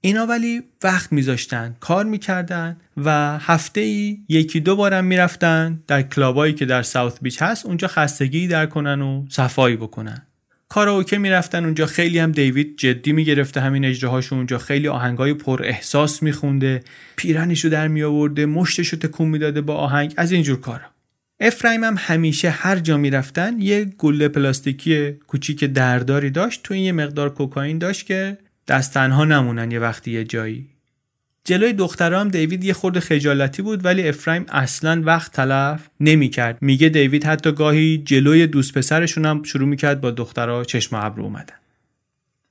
اینا 0.00 0.26
ولی 0.26 0.62
وقت 0.82 1.12
میذاشتن 1.12 1.76
کار 1.80 2.04
می‌کردن 2.04 2.76
و 2.96 3.38
هفته 3.38 3.80
ای 3.80 4.18
یکی 4.28 4.60
دو 4.60 4.76
بارم 4.76 5.04
می‌رفتن 5.04 5.82
در 5.86 6.02
کلابایی 6.02 6.54
که 6.54 6.64
در 6.64 6.82
ساوت 6.82 7.18
بیچ 7.22 7.42
هست 7.42 7.66
اونجا 7.66 7.88
خستگی 7.88 8.48
در 8.48 8.66
کنن 8.66 9.02
و 9.02 9.26
صفایی 9.28 9.76
بکنن. 9.76 10.26
کاراوکه 10.74 11.18
می‌رفتن 11.18 11.64
اونجا 11.64 11.86
خیلی 11.86 12.18
هم 12.18 12.32
دیوید 12.32 12.76
جدی 12.78 13.12
می‌گرفته 13.12 13.60
همین 13.60 13.84
اجراهاشو 13.84 14.34
اونجا 14.34 14.58
خیلی 14.58 14.88
آهنگای 14.88 15.34
پر 15.34 15.62
احساس 15.64 16.22
میخونده 16.22 16.82
پیرنشو 17.16 17.68
در 17.68 17.88
میآورده 17.88 18.46
مشتشو 18.46 18.96
تکون 18.96 19.28
می‌داده 19.28 19.60
با 19.60 19.74
آهنگ 19.74 20.14
از 20.16 20.32
اینجور 20.32 20.60
کارا. 20.60 20.84
افرایم 21.40 21.84
هم 21.84 21.94
همیشه 21.98 22.50
هر 22.50 22.78
جا 22.78 22.96
می‌رفتن 22.96 23.60
یه 23.60 23.84
گله 23.84 24.28
پلاستیکی 24.28 25.12
کوچیک 25.12 25.64
درداری 25.64 26.30
داشت 26.30 26.62
تو 26.62 26.74
این 26.74 26.84
یه 26.84 26.92
مقدار 26.92 27.34
کوکائین 27.34 27.78
داشت 27.78 28.06
که 28.06 28.38
دست 28.68 28.94
تنها 28.94 29.24
نمونن 29.24 29.70
یه 29.70 29.78
وقتی 29.78 30.10
یه 30.10 30.24
جایی. 30.24 30.73
جلوی 31.44 31.72
دخترها 31.72 32.20
هم 32.20 32.28
دیوید 32.28 32.64
یه 32.64 32.72
خورده 32.72 33.00
خجالتی 33.00 33.62
بود 33.62 33.84
ولی 33.84 34.08
افرایم 34.08 34.46
اصلا 34.48 35.02
وقت 35.04 35.32
تلف 35.32 35.88
نمی‌کرد. 36.00 36.58
میگه 36.60 36.88
دیوید 36.88 37.24
حتی 37.24 37.52
گاهی 37.52 37.98
جلوی 37.98 38.46
دوست 38.46 38.78
پسرشون 38.78 39.26
هم 39.26 39.42
شروع 39.42 39.68
می‌کرد 39.68 40.00
با 40.00 40.10
دخترها 40.10 40.64
چشم 40.64 40.96
ابرو 40.96 41.24
اومدن. 41.24 41.54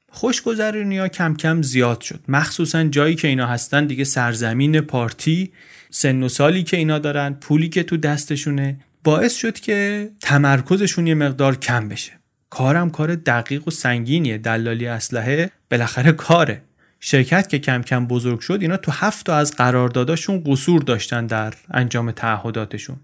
خوشگذرونی 0.10 0.98
ها 0.98 1.08
کم 1.08 1.36
کم 1.36 1.62
زیاد 1.62 2.02
شد. 2.02 2.20
مخصوصا 2.28 2.84
جایی 2.84 3.16
که 3.16 3.28
اینا 3.28 3.48
هستن 3.48 3.86
دیگه 3.86 4.04
سرزمین 4.04 4.82
پارتی 4.82 5.52
سن 5.90 6.24
و 6.24 6.30
سالی 6.30 6.64
که 6.64 6.78
اینا 6.78 7.00
دارن 7.00 7.34
پولی 7.34 7.70
که 7.70 7.84
تو 7.84 7.98
دستشونه 7.98 8.78
باعث 9.04 9.36
شد 9.36 9.60
که 9.60 10.10
تمرکزشون 10.20 11.08
یه 11.08 11.16
مقدار 11.16 11.56
کم 11.56 11.90
بشه. 11.90 12.12
کارم 12.50 12.90
کار 12.90 13.16
دقیق 13.16 13.68
و 13.68 13.72
سنگینیه. 13.72 14.38
دلالی 14.38 14.88
اسلحه 14.88 15.52
بالاخره 15.72 16.12
کاره. 16.12 16.62
شرکت 17.06 17.50
که 17.50 17.60
کم 17.60 17.82
کم 17.82 18.08
بزرگ 18.08 18.40
شد 18.40 18.58
اینا 18.62 18.78
تو 18.78 18.92
هفت 18.92 19.26
تا 19.26 19.36
از 19.38 19.56
قرارداداشون 19.56 20.44
قصور 20.46 20.82
داشتن 20.82 21.28
در 21.28 21.54
انجام 21.72 22.12
تعهداتشون. 22.12 22.96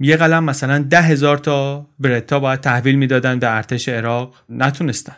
یه 0.00 0.16
قلم 0.16 0.44
مثلا 0.44 0.78
ده 0.78 1.00
هزار 1.00 1.38
تا 1.38 1.86
برتا 1.98 2.40
باید 2.40 2.60
تحویل 2.60 2.94
می‌دادن 2.94 3.38
به 3.38 3.56
ارتش 3.56 3.88
عراق. 3.88 4.34
نتونستن. 4.48 5.16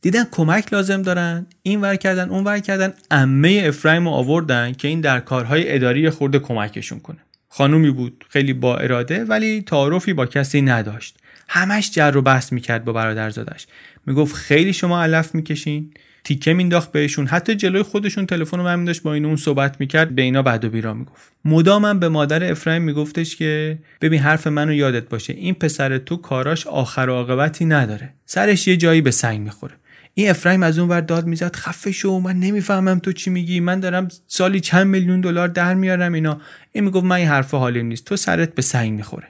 دیدن 0.00 0.24
کمک 0.30 0.72
لازم 0.72 1.02
دارن 1.02 1.46
این 1.62 1.80
ور 1.80 1.96
کردن 1.96 2.28
اون 2.28 2.44
ور 2.44 2.58
کردن. 2.58 2.94
امه 3.10 3.62
افرایم 3.66 4.08
رو 4.08 4.14
آوردن 4.14 4.72
که 4.72 4.88
این 4.88 5.00
در 5.00 5.20
کارهای 5.20 5.74
اداری 5.74 6.10
خورده 6.10 6.38
کمکشون 6.38 7.00
کنه. 7.00 7.18
خانومی 7.48 7.90
بود 7.90 8.24
خیلی 8.28 8.52
با 8.52 8.76
اراده 8.76 9.24
ولی 9.24 9.62
تعارفی 9.62 10.12
با 10.12 10.26
کسی 10.26 10.62
نداشت. 10.62 11.18
همش 11.48 11.90
جر 11.90 12.16
و 12.16 12.22
بحث 12.22 12.52
می‌کرد 12.52 12.84
با 12.84 12.92
برادرزادش. 12.92 13.66
می‌گفت 14.06 14.34
خیلی 14.34 14.72
شما 14.72 15.02
علف 15.02 15.34
می‌کشین. 15.34 15.94
تیکه 16.24 16.52
مینداخت 16.52 16.92
بهشون. 16.92 17.26
حتی 17.26 17.54
جلوی 17.54 17.82
خودشون 17.82 18.26
تلفن 18.26 18.56
رو 18.56 18.62
من 18.62 18.84
داشت 18.84 19.02
با 19.02 19.14
این 19.14 19.24
اون 19.24 19.36
صحبت 19.36 19.80
می‌کرد. 19.80 20.14
به 20.14 20.22
اینا 20.22 20.42
بد 20.42 20.64
و 20.64 20.70
بیرا 20.70 20.94
می‌گفت. 20.94 21.32
مدامم 21.44 21.98
به 21.98 22.08
مادر 22.08 22.50
افرایم 22.50 22.82
میگفتش 22.82 23.36
که 23.36 23.78
ببین 24.00 24.20
حرف 24.20 24.46
منو 24.46 24.72
یادت 24.72 25.08
باشه. 25.08 25.32
این 25.32 25.54
پسر 25.54 25.98
تو 25.98 26.16
کاراش 26.16 26.66
آخر 26.66 27.06
و 27.08 27.12
عاقبتی 27.12 27.64
نداره. 27.64 28.14
سرش 28.26 28.68
یه 28.68 28.76
جایی 28.76 29.00
به 29.00 29.10
سنگ 29.10 29.40
می‌خوره. 29.40 29.74
این 30.14 30.30
افرایم 30.30 30.62
از 30.62 30.78
اون 30.78 30.88
ور 30.88 31.00
داد 31.00 31.26
می‌زد 31.26 31.56
خفه 31.56 31.92
شو 31.92 32.18
من 32.18 32.36
نمی‌فهمم 32.36 32.98
تو 32.98 33.12
چی 33.12 33.30
میگی. 33.30 33.60
من 33.60 33.80
دارم 33.80 34.08
سالی 34.26 34.60
چند 34.60 34.86
میلیون 34.86 35.20
دلار 35.20 35.48
در 35.48 35.74
میارم 35.74 36.12
اینا. 36.12 36.40
این 36.72 36.84
می‌گفت 36.84 37.04
من 37.04 37.16
این 37.16 37.28
حرف 37.28 37.54
حالی 37.54 37.82
نیست. 37.82 38.04
تو 38.04 38.16
سرت 38.16 38.54
به 38.54 38.62
سنگ 38.62 38.92
می‌خوره. 38.92 39.28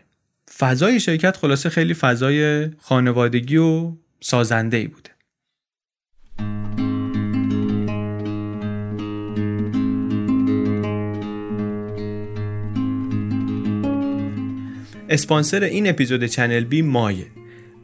فضای 0.59 1.01
شرکت 1.01 1.37
خلاصه 1.37 1.69
خیلی 1.69 1.95
فضای 1.95 2.69
خانوادگی 2.81 3.57
و 3.57 3.93
سازنده 4.21 4.77
ای 4.77 4.87
بوده. 4.87 5.11
اسپانسر 15.13 15.63
این 15.63 15.89
اپیزود 15.89 16.25
چنل 16.25 16.65
بی 16.65 16.83
مایه 16.83 17.27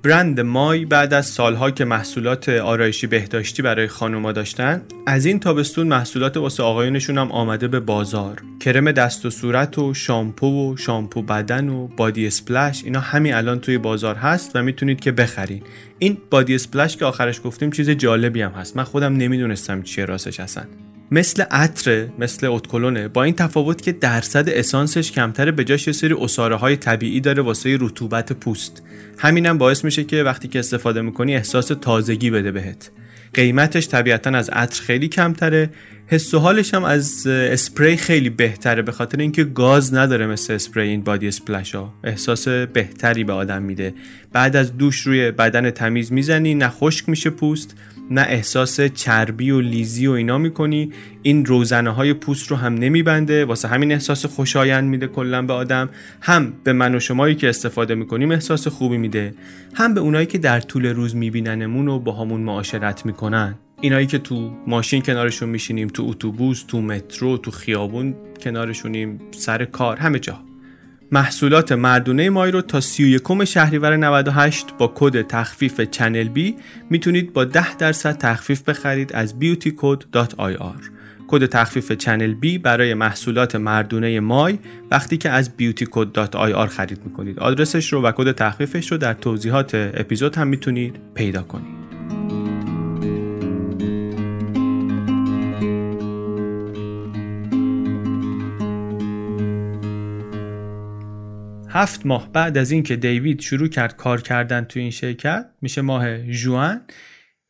برند 0.02 0.40
مای 0.40 0.84
بعد 0.84 1.14
از 1.14 1.26
سالها 1.26 1.70
که 1.70 1.84
محصولات 1.84 2.48
آرایشی 2.48 3.06
بهداشتی 3.06 3.62
برای 3.62 3.86
خانوما 3.86 4.32
داشتن 4.32 4.82
از 5.06 5.26
این 5.26 5.40
تابستون 5.40 5.86
محصولات 5.86 6.36
واسه 6.36 6.62
آقایونشون 6.62 7.18
هم 7.18 7.32
آمده 7.32 7.68
به 7.68 7.80
بازار. 7.80 8.42
کرم 8.60 8.92
دست 8.92 9.26
و 9.26 9.30
صورت 9.30 9.78
و 9.78 9.94
شامپو 9.94 10.72
و 10.72 10.76
شامپو 10.76 11.22
بدن 11.22 11.68
و 11.68 11.86
بادی 11.86 12.26
اسپلش 12.26 12.84
اینا 12.84 13.00
همین 13.00 13.34
الان 13.34 13.60
توی 13.60 13.78
بازار 13.78 14.14
هست 14.14 14.50
و 14.56 14.62
می‌تونید 14.62 15.00
که 15.00 15.12
بخرین. 15.12 15.62
این 15.98 16.18
بادی 16.30 16.54
اسپلش 16.54 16.96
که 16.96 17.04
آخرش 17.04 17.40
گفتیم 17.44 17.70
چیز 17.70 17.90
جالبی 17.90 18.42
هم 18.42 18.52
هست. 18.52 18.76
من 18.76 18.84
خودم 18.84 19.16
نمی‌دونستم 19.16 19.82
چیه 19.82 20.04
راستش 20.04 20.40
هستن 20.40 20.68
مثل 21.10 21.42
عطر 21.42 22.06
مثل 22.18 22.46
اتکلونه 22.46 23.08
با 23.08 23.24
این 23.24 23.34
تفاوت 23.34 23.82
که 23.82 23.92
درصد 23.92 24.48
اسانسش 24.48 25.12
کمتره 25.12 25.52
به 25.52 25.64
جاش 25.64 25.86
یه 25.86 25.92
سری 25.92 26.14
اساره 26.14 26.56
های 26.56 26.76
طبیعی 26.76 27.20
داره 27.20 27.42
واسه 27.42 27.78
رطوبت 27.80 28.32
پوست. 28.32 28.82
همینم 29.18 29.58
باعث 29.58 29.84
میشه 29.84 30.04
که 30.04 30.22
وقتی 30.22 30.48
که 30.48 30.58
استفاده 30.58 31.02
می‌کنی 31.02 31.34
احساس 31.34 31.66
تازگی 31.66 32.30
بده 32.30 32.52
بهت. 32.52 32.90
قیمتش 33.34 33.88
طبیعتا 33.88 34.30
از 34.30 34.50
عطر 34.50 34.82
خیلی 34.82 35.08
کمتره. 35.08 35.70
حس 36.06 36.34
و 36.34 36.38
حالش 36.38 36.74
هم 36.74 36.84
از 36.84 37.26
اسپری 37.26 37.96
خیلی 37.96 38.30
بهتره 38.30 38.82
به 38.82 38.92
خاطر 38.92 39.20
اینکه 39.20 39.44
گاز 39.44 39.94
نداره 39.94 40.26
مثل 40.26 40.52
اسپری 40.52 40.88
این 40.88 41.02
بادی 41.02 41.28
اسپلش 41.28 41.74
ها 41.74 41.94
احساس 42.04 42.48
بهتری 42.48 43.24
به 43.24 43.32
آدم 43.32 43.62
میده. 43.62 43.94
بعد 44.32 44.56
از 44.56 44.76
دوش 44.76 45.00
روی 45.00 45.30
بدن 45.30 45.70
تمیز 45.70 46.12
می‌زنی 46.12 46.54
نه 46.54 46.68
خشک 46.68 47.08
میشه 47.08 47.30
پوست. 47.30 47.74
نه 48.10 48.20
احساس 48.20 48.80
چربی 48.80 49.50
و 49.50 49.60
لیزی 49.60 50.06
و 50.06 50.10
اینا 50.10 50.38
می‌کنی. 50.38 50.92
این 51.22 51.46
روزنه 51.46 51.90
های 51.90 52.14
پوست 52.14 52.50
رو 52.50 52.56
هم 52.56 52.74
نمیبنده. 52.74 53.44
واسه 53.44 53.68
همین 53.68 53.92
احساس 53.92 54.26
خوشایند 54.26 54.88
میده 54.88 55.06
کلا 55.06 55.42
به 55.42 55.52
آدم. 55.52 55.88
هم 56.20 56.52
به 56.64 56.72
من 56.72 56.94
و 56.94 57.00
شمایی 57.00 57.34
که 57.34 57.48
استفاده 57.48 57.94
می‌کنیم 57.94 58.30
احساس 58.30 58.68
خوبی 58.68 58.96
میده. 58.96 59.34
هم 59.74 59.94
به 59.94 60.00
اونایی 60.00 60.26
که 60.26 60.38
در 60.38 60.60
طول 60.60 60.86
روز 60.86 61.16
میبیننمون 61.16 61.88
و 61.88 61.98
با 61.98 62.12
همون 62.12 62.40
معاشرت 62.40 63.06
می‌کنن. 63.06 63.54
اینایی 63.80 64.06
که 64.06 64.18
تو 64.18 64.52
ماشین 64.66 65.02
کنارشون 65.02 65.48
میشینیم 65.48 65.88
تو 65.88 66.06
اتوبوس 66.08 66.64
تو 66.68 66.80
مترو 66.80 67.36
تو 67.36 67.50
خیابون 67.50 68.14
کنارشونیم 68.40 69.20
سر 69.30 69.64
کار 69.64 69.96
همه 69.96 70.18
جا. 70.18 70.47
محصولات 71.12 71.72
مردونه 71.72 72.30
مای 72.30 72.50
رو 72.50 72.62
تا 72.62 72.80
31 72.80 73.44
شهریور 73.44 73.96
98 73.96 74.66
با 74.78 74.92
کد 74.94 75.22
تخفیف 75.22 75.80
چنل 75.80 76.28
بی 76.28 76.56
می‌تونید 76.90 77.32
با 77.32 77.44
10 77.44 77.76
درصد 77.76 78.18
تخفیف 78.18 78.62
بخرید 78.62 79.12
از 79.12 79.34
beautycode.ir 79.40 80.90
کد 81.28 81.46
تخفیف 81.46 81.92
چنل 81.92 82.34
بی 82.34 82.58
برای 82.58 82.94
محصولات 82.94 83.56
مردونه 83.56 84.20
مای 84.20 84.58
وقتی 84.90 85.16
که 85.16 85.30
از 85.30 85.50
beautycode.ir 85.60 86.66
خرید 86.66 87.00
می‌کنید. 87.04 87.38
آدرسش 87.38 87.92
رو 87.92 88.02
و 88.02 88.12
کد 88.12 88.32
تخفیفش 88.32 88.92
رو 88.92 88.98
در 88.98 89.14
توضیحات 89.14 89.74
اپیزود 89.74 90.36
هم 90.36 90.48
می‌تونید 90.48 90.96
پیدا 91.14 91.42
کنید. 91.42 91.87
هفت 101.70 102.06
ماه 102.06 102.32
بعد 102.32 102.58
از 102.58 102.70
اینکه 102.70 102.96
دیوید 102.96 103.40
شروع 103.40 103.68
کرد 103.68 103.96
کار 103.96 104.20
کردن 104.20 104.64
تو 104.64 104.80
این 104.80 104.90
شرکت 104.90 105.46
میشه 105.62 105.80
ماه 105.80 106.30
جوان 106.30 106.80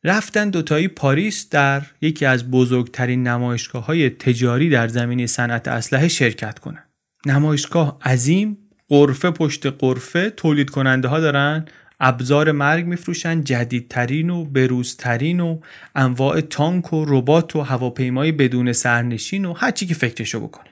رفتن 0.03 0.49
دوتایی 0.49 0.87
پاریس 0.87 1.49
در 1.49 1.81
یکی 2.01 2.25
از 2.25 2.51
بزرگترین 2.51 3.27
نمایشگاه 3.27 3.85
های 3.85 4.09
تجاری 4.09 4.69
در 4.69 4.87
زمینه 4.87 5.25
صنعت 5.25 5.67
اسلحه 5.67 6.07
شرکت 6.07 6.59
کنن. 6.59 6.83
نمایشگاه 7.25 7.97
عظیم 8.05 8.57
قرفه 8.89 9.31
پشت 9.31 9.65
قرفه 9.65 10.29
تولید 10.29 10.69
کننده 10.69 11.07
ها 11.07 11.19
دارن 11.19 11.65
ابزار 11.99 12.51
مرگ 12.51 12.85
میفروشن 12.85 13.43
جدیدترین 13.43 14.29
و 14.29 14.45
بروزترین 14.45 15.39
و 15.39 15.59
انواع 15.95 16.41
تانک 16.41 16.93
و 16.93 17.05
ربات 17.07 17.55
و 17.55 17.61
هواپیمای 17.61 18.31
بدون 18.31 18.73
سرنشین 18.73 19.45
و 19.45 19.53
هرچی 19.53 19.85
که 19.85 19.93
فکرشو 19.93 20.39
بکنه. 20.39 20.69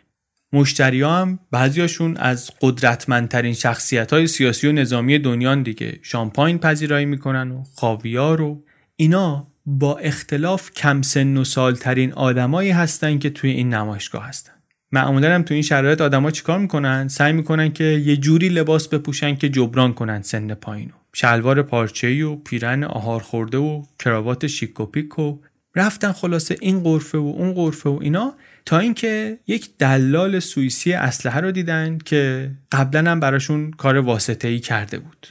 مشتری 0.54 1.02
هم 1.02 1.40
بعضیاشون 1.52 2.18
از 2.18 2.52
قدرتمندترین 2.62 3.54
شخصیت 3.54 4.14
های 4.14 4.28
سیاسی 4.28 4.68
و 4.68 4.72
نظامی 4.72 5.20
دنیا 5.20 5.56
دیگه. 5.56 6.00
شامپاین 6.02 6.58
پذیرایی 6.58 7.06
می‌کنن 7.06 7.52
و 7.52 7.64
خاویار 7.76 8.42
و 8.42 8.64
اینا 8.96 9.48
با 9.66 9.98
اختلاف 9.98 10.72
کم 10.72 11.02
سن 11.02 11.38
و 11.38 11.44
سالترین 11.44 12.14
آدمایی 12.14 12.72
هستن 12.72 13.20
که 13.20 13.30
توی 13.30 13.50
این 13.50 13.74
نمایشگاه 13.74 14.28
هستن. 14.28 14.54
معمولا 14.92 15.36
هم 15.36 15.44
تو 15.44 15.54
این 15.54 15.64
شرایط 15.64 16.02
آدما 16.02 16.32
چیکار 16.32 16.60
می‌کنن؟ 16.60 17.08
سعی 17.08 17.34
می‌کنن 17.34 17.74
که 17.74 17.84
یه 17.84 18.18
جوری 18.18 18.50
لباس 18.50 18.88
بپوشن 18.88 19.36
که 19.36 19.50
جبران 19.50 19.94
کنن 19.94 20.22
سن 20.22 20.54
پایینو 20.54 20.94
شلوار 21.14 21.62
پارچه‌ای 21.62 22.22
و 22.22 22.36
پیرن 22.36 22.84
آهار 22.84 23.22
خورده 23.22 23.58
و 23.58 23.84
کراوات 24.00 24.48
شیک 24.48 24.80
و 24.80 24.86
پیک 24.86 25.20
و 25.20 25.40
رفتن 25.78 26.12
خلاصه 26.12 26.56
این 26.62 26.80
قرفه 26.80 27.18
و 27.18 27.34
اون 27.38 27.54
قرفه 27.54 27.90
و 27.90 28.00
اینا 28.02 28.34
تا 28.66 28.80
اینکه 28.80 29.38
یک 29.48 29.70
دلال 29.80 30.40
سوئیسی 30.40 30.94
اسلحه 30.94 31.40
رو 31.40 31.52
دیدن 31.52 31.98
که 31.98 32.52
قبلا 32.72 33.12
هم 33.12 33.20
براشون 33.20 33.72
کار 33.72 33.98
واسطه 33.98 34.48
ای 34.48 34.60
کرده 34.60 35.00
بود. 35.00 35.28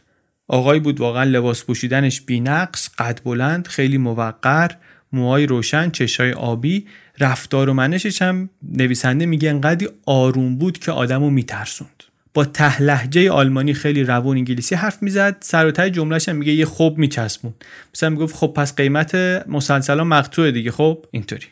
آقای 0.49 0.81
بود 0.81 1.01
واقعا 1.01 1.25
لباس 1.25 1.65
پوشیدنش 1.65 2.21
بینقص 2.21 2.89
قد 2.99 3.21
بلند 3.25 3.67
خیلی 3.67 3.99
موقر 3.99 4.71
موهای 5.13 5.47
روشن 5.47 5.91
چشای 5.91 6.33
آبی. 6.33 6.87
رفتار 7.19 7.69
و 7.69 7.75
منشش 7.75 8.23
هم 8.23 8.51
نویسنده 8.63 9.27
میگه 9.27 9.51
انقدی 9.51 9.89
آروم 10.07 10.57
بود 10.57 10.79
که 10.79 10.93
آدمو 10.93 11.31
میترسوند. 11.31 12.03
با 12.37 12.45
تهلهجه 12.45 13.31
آلمانی 13.31 13.75
خیلی 13.75 14.05
روون 14.05 14.37
انگلیسی 14.37 14.75
حرف 14.75 15.03
می‌زد. 15.03 15.37
سر 15.41 15.67
و 15.67 15.71
ته 15.71 15.91
جملهش 15.91 16.29
هم 16.29 16.37
میگه 16.37 16.53
یه 16.53 16.65
خوب 16.65 16.99
میچسبون. 16.99 17.55
مثلا 17.95 18.11
می‌گفت 18.11 18.37
خب 18.37 18.53
پس 18.57 18.75
قیمت 18.75 19.15
مسلسلا 19.49 20.05
مقطوعه 20.05 20.51
دیگه. 20.51 20.71
خب 20.71 21.07
اینطوری. 21.11 21.47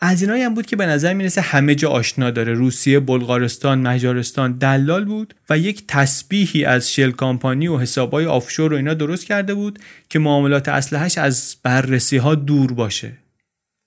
از 0.00 0.22
اینایی 0.22 0.42
هم 0.42 0.54
بود 0.54 0.66
که 0.66 0.76
به 0.76 0.86
نظر 0.86 1.14
می‌رسه 1.14 1.40
همه 1.40 1.74
جا 1.74 1.88
آشنا 1.90 2.30
داره. 2.30 2.52
روسیه 2.52 3.00
بلغارستان 3.00 3.78
مجارستان 3.78 4.52
دلال 4.52 5.04
بود 5.04 5.34
و 5.50 5.58
یک 5.58 5.84
تسبیحی 5.88 6.64
از 6.64 6.92
شل 6.92 7.10
کامپانی 7.10 7.68
و 7.68 7.78
حسابای 7.78 8.26
آفشور 8.26 8.72
و 8.72 8.76
اینا 8.76 8.94
درست 8.94 9.26
کرده 9.26 9.54
بود 9.54 9.78
که 10.08 10.18
معاملات 10.18 10.68
اسلحهش 10.68 11.18
از 11.18 11.56
بررسی 11.62 12.16
ها 12.16 12.34
دور 12.34 12.72
باشه. 12.72 13.12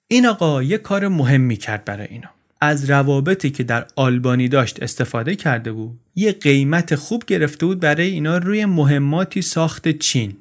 این 0.08 0.26
آقا 0.26 0.64
یه 0.64 0.78
کار 0.78 1.08
مهمی 1.08 1.58
کرد 1.58 1.86
برای 1.86 2.08
اینا. 2.10 2.30
از 2.62 2.90
روابطی 2.90 3.50
که 3.50 3.64
در 3.64 3.86
آلبانی 3.96 4.48
داشت 4.48 4.84
استفاده 4.84 5.36
کرده 5.36 5.72
بود 5.72 6.00
یه 6.16 6.32
قیمت 6.32 6.96
خوب 6.96 7.24
گرفته 7.28 7.66
بود 7.66 7.80
برای 7.80 8.08
اینا 8.10 8.38
روی 8.38 8.66
مهماتی 8.66 9.42
ساخت 9.42 9.90
چین. 9.90 10.34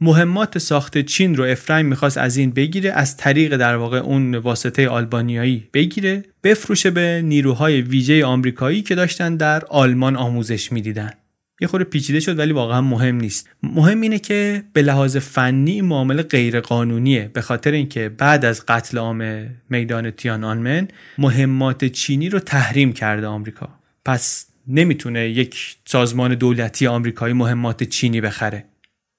مهمات 0.00 0.58
ساخت 0.58 0.98
چین 0.98 1.36
رو 1.36 1.44
افرایم 1.44 1.86
می‌خواست 1.86 2.18
از 2.18 2.36
این 2.36 2.50
بگیره 2.50 2.90
از 2.90 3.16
طریق 3.16 3.56
در 3.56 3.76
واقع 3.76 3.98
اون 3.98 4.34
واسطه 4.34 4.88
آلبانیایی 4.88 5.68
بگیره 5.74 6.24
بفروشه 6.44 6.90
به 6.90 7.22
نیروهای 7.24 7.82
ویژه 7.82 8.24
آمریکایی 8.24 8.82
که 8.82 8.94
داشتن 8.94 9.36
در 9.36 9.64
آلمان 9.64 10.16
آموزش 10.16 10.72
می‌دیدن. 10.72 11.12
یه 11.62 11.68
خورده 11.68 11.84
پیچیده 11.84 12.20
شد 12.20 12.38
ولی 12.38 12.52
واقعا 12.52 12.80
مهم 12.80 13.16
نیست. 13.16 13.48
مهم 13.62 14.00
اینه 14.00 14.18
که 14.18 14.62
به 14.72 14.82
لحاظ 14.82 15.16
فنی 15.16 15.80
معامله 15.80 16.22
غیر 16.22 16.60
قانونیه 16.60 17.30
به 17.32 17.40
خاطر 17.40 17.70
اینکه 17.70 18.08
بعد 18.08 18.44
از 18.44 18.66
قتل 18.66 18.98
عام 18.98 19.48
میدان 19.70 20.10
تیان 20.10 20.44
آنمن 20.44 20.88
مهمات 21.18 21.84
چینی 21.84 22.28
رو 22.28 22.38
تحریم 22.38 22.92
کرده 22.92 23.26
آمریکا. 23.26 23.68
پس 24.04 24.46
نمی‌تونه 24.68 25.28
یک 25.28 25.76
سازمان 25.84 26.34
دولتی 26.34 26.86
آمریکایی 26.86 27.34
مهمات 27.34 27.82
چینی 27.82 28.20
بخره. 28.20 28.64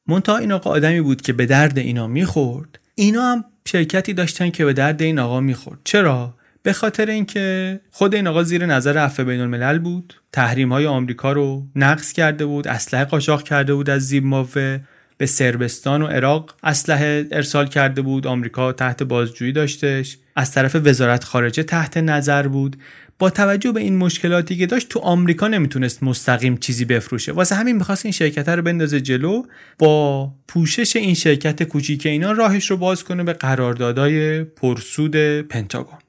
منتها 0.07 0.37
این 0.37 0.51
آقا 0.51 0.69
آدمی 0.69 1.01
بود 1.01 1.21
که 1.21 1.33
به 1.33 1.45
درد 1.45 1.77
اینا 1.77 2.07
می‌خورد. 2.07 2.79
اینا 2.95 3.21
هم 3.21 3.45
شرکتی 3.65 4.13
داشتن 4.13 4.49
که 4.49 4.65
به 4.65 4.73
درد 4.73 5.01
این 5.01 5.19
آقا 5.19 5.39
می‌خورد. 5.39 5.79
چرا؟ 5.83 6.35
به 6.63 6.73
خاطر 6.73 7.09
اینکه 7.09 7.79
خود 7.91 8.15
این 8.15 8.27
آقا 8.27 8.43
زیر 8.43 8.65
نظر 8.65 8.97
عفو 8.97 9.23
بین 9.23 9.41
الملل 9.41 9.79
بود 9.79 10.13
تحریم 10.31 10.73
های 10.73 10.85
آمریکا 10.85 11.31
رو 11.31 11.67
نقض 11.75 12.13
کرده 12.13 12.45
بود 12.45 12.67
اسلحه 12.67 13.05
قاچاق 13.05 13.43
کرده 13.43 13.73
بود 13.73 13.89
از 13.89 14.01
زیمبابوه 14.01 14.79
به 15.17 15.25
سربستان 15.25 16.01
و 16.01 16.07
عراق 16.07 16.55
اسلحه 16.63 17.27
ارسال 17.31 17.67
کرده 17.67 18.01
بود 18.01 18.27
آمریکا 18.27 18.71
تحت 18.71 19.03
بازجویی 19.03 19.51
داشتش 19.51 20.17
از 20.35 20.51
طرف 20.51 20.75
وزارت 20.75 21.23
خارجه 21.23 21.63
تحت 21.63 21.97
نظر 21.97 22.47
بود. 22.47 22.75
با 23.19 23.29
توجه 23.29 23.71
به 23.71 23.79
این 23.79 23.97
مشکلاتی 23.97 24.57
که 24.57 24.65
داشت 24.65 24.89
تو 24.89 24.99
آمریکا 24.99 25.47
نمی‌تونست 25.47 26.03
مستقیم 26.03 26.57
چیزی 26.57 26.85
بفروشه. 26.85 27.31
واسه 27.31 27.55
همین 27.55 27.75
می‌خواست 27.75 28.05
این 28.05 28.11
شرکت 28.11 28.49
رو 28.49 28.61
بندازه 28.61 29.01
جلو 29.01 29.43
با 29.79 30.31
پوشش 30.47 30.95
این 30.95 31.13
شرکت 31.13 31.63
کوچیک 31.63 32.05
اینا 32.05 32.31
راهش 32.31 32.71
رو 32.71 32.77
باز 32.77 33.03
کنه 33.03 33.23
به 33.23 33.33
قراردادهای 33.33 34.43
پرسود 34.43 35.15
پنتاگون. 35.41 36.02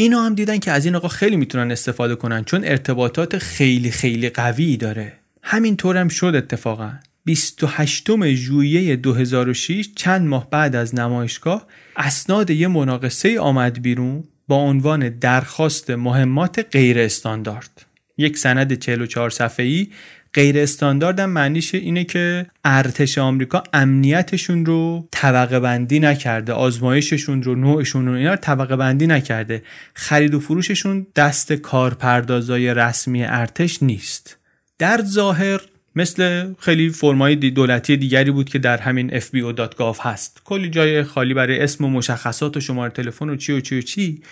اینا 0.00 0.22
هم 0.22 0.34
دیدن 0.34 0.58
که 0.58 0.72
از 0.72 0.84
این 0.84 0.96
آقا 0.96 1.08
خیلی 1.08 1.36
می‌تونن 1.36 1.70
استفاده 1.70 2.14
کنن 2.14 2.44
چون 2.44 2.64
ارتباطات 2.64 3.38
خیلی 3.38 3.90
خیلی 3.90 4.28
قوی 4.30 4.76
داره. 4.76 5.12
همینطور 5.42 5.96
هم 5.96 6.08
شد 6.08 6.34
اتفاقا. 6.36 6.92
28 7.24 8.34
ژوئیه 8.34 8.96
2006 8.96 9.88
چند 9.96 10.26
ماه 10.26 10.50
بعد 10.50 10.76
از 10.76 10.94
نمایشگاه 10.94 11.66
اسناد 11.96 12.50
یه 12.50 12.68
مناقصه 12.68 13.40
آمد 13.40 13.82
بیرون 13.82 14.24
با 14.48 14.56
عنوان 14.56 15.08
درخواست 15.08 15.90
مهمات 15.90 16.66
غیر 16.72 16.98
استاندارد. 16.98 17.86
یک 18.18 18.38
سند 18.38 18.72
44 18.72 19.30
صفحه‌ای 19.30 19.88
غیر 20.34 20.58
استاندارد 20.58 21.20
هم 21.20 21.30
معنیش 21.30 21.74
اینه 21.74 22.04
که 22.04 22.46
ارتش 22.64 23.18
آمریکا 23.18 23.62
امنیتشون 23.72 24.66
رو 24.66 25.08
طبقه 25.10 25.60
بندی 25.60 26.00
نکرده 26.00 26.52
آزمایششون 26.52 27.42
رو 27.42 27.54
نوعشون 27.54 28.06
رو 28.06 28.12
اینا 28.12 28.30
رو 28.30 28.36
طبقه 28.36 28.76
بندی 28.76 29.06
نکرده. 29.06 29.62
خرید 29.94 30.34
و 30.34 30.40
فروششون 30.40 31.06
دست 31.16 31.52
کارپردازای 31.52 32.74
رسمی 32.74 33.24
ارتش 33.24 33.82
نیست. 33.82 34.38
در 34.78 35.02
ظاهر 35.04 35.60
مثل 35.96 36.52
خیلی 36.58 36.90
فرمای 36.90 37.36
دولتی 37.36 37.96
دیگری 37.96 38.30
بود 38.30 38.48
که 38.48 38.58
در 38.58 38.76
همین 38.76 39.20
fbo.gov 39.20 39.96
هست. 40.00 40.40
کلی 40.44 40.70
جای 40.70 41.02
خالی 41.02 41.34
برای 41.34 41.60
اسم 41.60 41.84
و 41.84 41.88
مشخصات 41.88 42.56
و 42.56 42.60
شماره 42.60 42.92
تلفن 42.92 43.28
و 43.28 43.36
چی 43.36 43.52
و 43.52 43.60
چی 43.60 43.78
و 43.78 43.82
چی. 43.82 44.22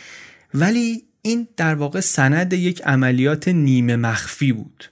ولی 0.55 1.03
این 1.23 1.49
در 1.57 1.75
واقع 1.75 2.01
سند 2.01 2.53
یک 2.53 2.83
عملیات 2.83 3.49
نیمه 3.49 3.97
مخفی 3.97 4.53
بود. 4.53 4.85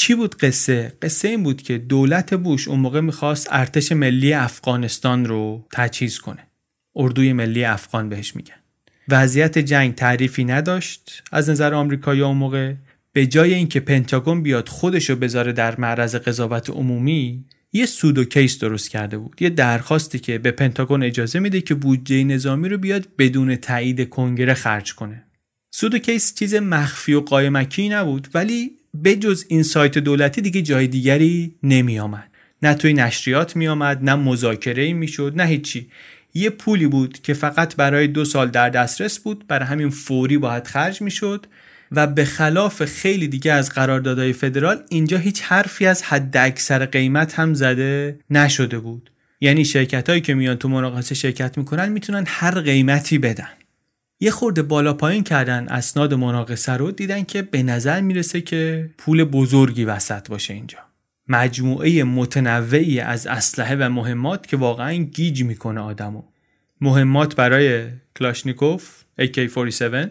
چی 0.00 0.14
بود 0.14 0.36
قصه؟ 0.36 0.92
قصه 1.02 1.28
این 1.28 1.42
بود 1.42 1.62
که 1.62 1.78
دولت 1.78 2.34
بوش 2.34 2.68
اون 2.68 2.80
موقع 2.80 3.00
می‌خواست 3.00 3.48
ارتش 3.50 3.92
ملی 3.92 4.32
افغانستان 4.32 5.24
رو 5.24 5.66
تجهیز 5.72 6.18
کنه. 6.18 6.46
اردوی 6.96 7.32
ملی 7.32 7.64
افغان 7.64 8.08
بهش 8.08 8.36
میگن. 8.36 8.54
وضعیت 9.08 9.58
جنگ 9.58 9.94
تعریفی 9.94 10.44
نداشت 10.44 11.22
از 11.32 11.50
نظر 11.50 11.74
آمریکایی 11.74 12.20
اون 12.20 12.36
موقع. 12.36 12.74
به 13.12 13.26
جای 13.26 13.54
اینکه 13.54 13.80
پنتاگون 13.80 14.42
بیاد 14.42 14.68
خودشو 14.68 15.16
بذاره 15.16 15.52
در 15.52 15.80
معرض 15.80 16.16
قضاوت 16.16 16.70
عمومی 16.70 17.44
یه 17.72 17.86
pseudo 17.86 18.24
case 18.24 18.58
درست 18.58 18.90
کرده 18.90 19.18
بود. 19.18 19.42
یه 19.42 19.50
درخواستی 19.50 20.18
که 20.18 20.38
به 20.38 20.50
پنتاگون 20.50 21.02
اجازه 21.02 21.38
میده 21.38 21.60
که 21.60 21.74
بودجه 21.74 22.24
نظامی 22.24 22.68
رو 22.68 22.78
بیاد 22.78 23.08
بدون 23.18 23.56
تایید 23.56 24.08
کنگره 24.08 24.54
خرج 24.54 24.94
کنه. 24.94 25.24
pseudo 25.70 25.98
case 25.98 26.34
چیز 26.34 26.54
مخفی 26.54 27.14
و 27.14 27.20
قایمکی 27.20 27.88
نبود 27.88 28.28
ولی 28.34 28.77
بجز 29.04 29.44
این 29.48 29.62
سایت 29.62 29.98
دولتی 29.98 30.40
دیگه 30.40 30.62
جای 30.62 30.86
دیگری 30.86 31.54
نمی 31.62 31.98
آمد 31.98 32.30
نه 32.62 32.74
توی 32.74 32.92
نشریات 32.92 33.56
می 33.56 33.68
آمد 33.68 34.04
نه 34.04 34.14
مذاکره 34.14 34.92
می 34.92 35.08
شد 35.08 35.32
نه 35.36 35.44
هیچی. 35.44 35.90
یه 36.34 36.50
پولی 36.50 36.86
بود 36.86 37.22
که 37.22 37.34
فقط 37.34 37.76
برای 37.76 38.06
دو 38.06 38.24
سال 38.24 38.48
در 38.48 38.68
دسترس 38.68 39.18
بود 39.18 39.46
برای 39.48 39.68
همین 39.68 39.90
فوری 39.90 40.38
باید 40.38 40.66
خرج 40.66 41.02
می 41.02 41.10
شد 41.10 41.46
و 41.92 42.06
به 42.06 42.24
خلاف 42.24 42.84
خیلی 42.84 43.28
دیگه 43.28 43.52
از 43.52 43.70
قراردادهای 43.70 44.32
فدرال 44.32 44.82
اینجا 44.88 45.18
هیچ 45.18 45.42
حرفی 45.42 45.86
از 45.86 46.02
حد 46.02 46.36
اکثر 46.36 46.86
قیمت 46.86 47.34
هم 47.34 47.54
زده 47.54 48.18
نشده 48.30 48.78
بود. 48.78 49.10
یعنی 49.40 49.64
شرکت 49.64 50.08
هایی 50.08 50.20
که 50.20 50.34
میان 50.34 50.56
تو 50.56 50.68
مناقصه 50.68 51.14
شرکت 51.14 51.58
می‌کنن 51.58 51.88
می‌تونن 51.88 52.24
هر 52.26 52.60
قیمتی 52.60 53.18
بدن. 53.18 53.48
یه 54.20 54.30
خورده 54.30 54.62
بالا 54.62 54.94
پایین 54.94 55.24
کردن 55.24 55.68
اسناد 55.68 56.14
مناقصه 56.14 56.72
رو 56.72 56.90
دیدن 56.90 57.24
که 57.24 57.42
به 57.42 57.62
نظر 57.62 58.00
می‌رسه 58.00 58.40
که 58.40 58.90
پول 58.98 59.24
بزرگی 59.24 59.84
وسط 59.84 60.28
باشه 60.28 60.54
اینجا. 60.54 60.78
مجموعه 61.28 62.04
متنوعی 62.04 63.00
از 63.00 63.26
اسلحه 63.26 63.76
و 63.76 63.88
مهمات 63.88 64.46
که 64.46 64.56
واقعا 64.56 64.92
گیج 64.94 65.42
می‌کنه 65.42 65.80
آدمو. 65.80 66.22
مهمات 66.80 67.36
برای 67.36 67.84
کلاشنیکوف 68.18 69.02
AK47 69.20 70.08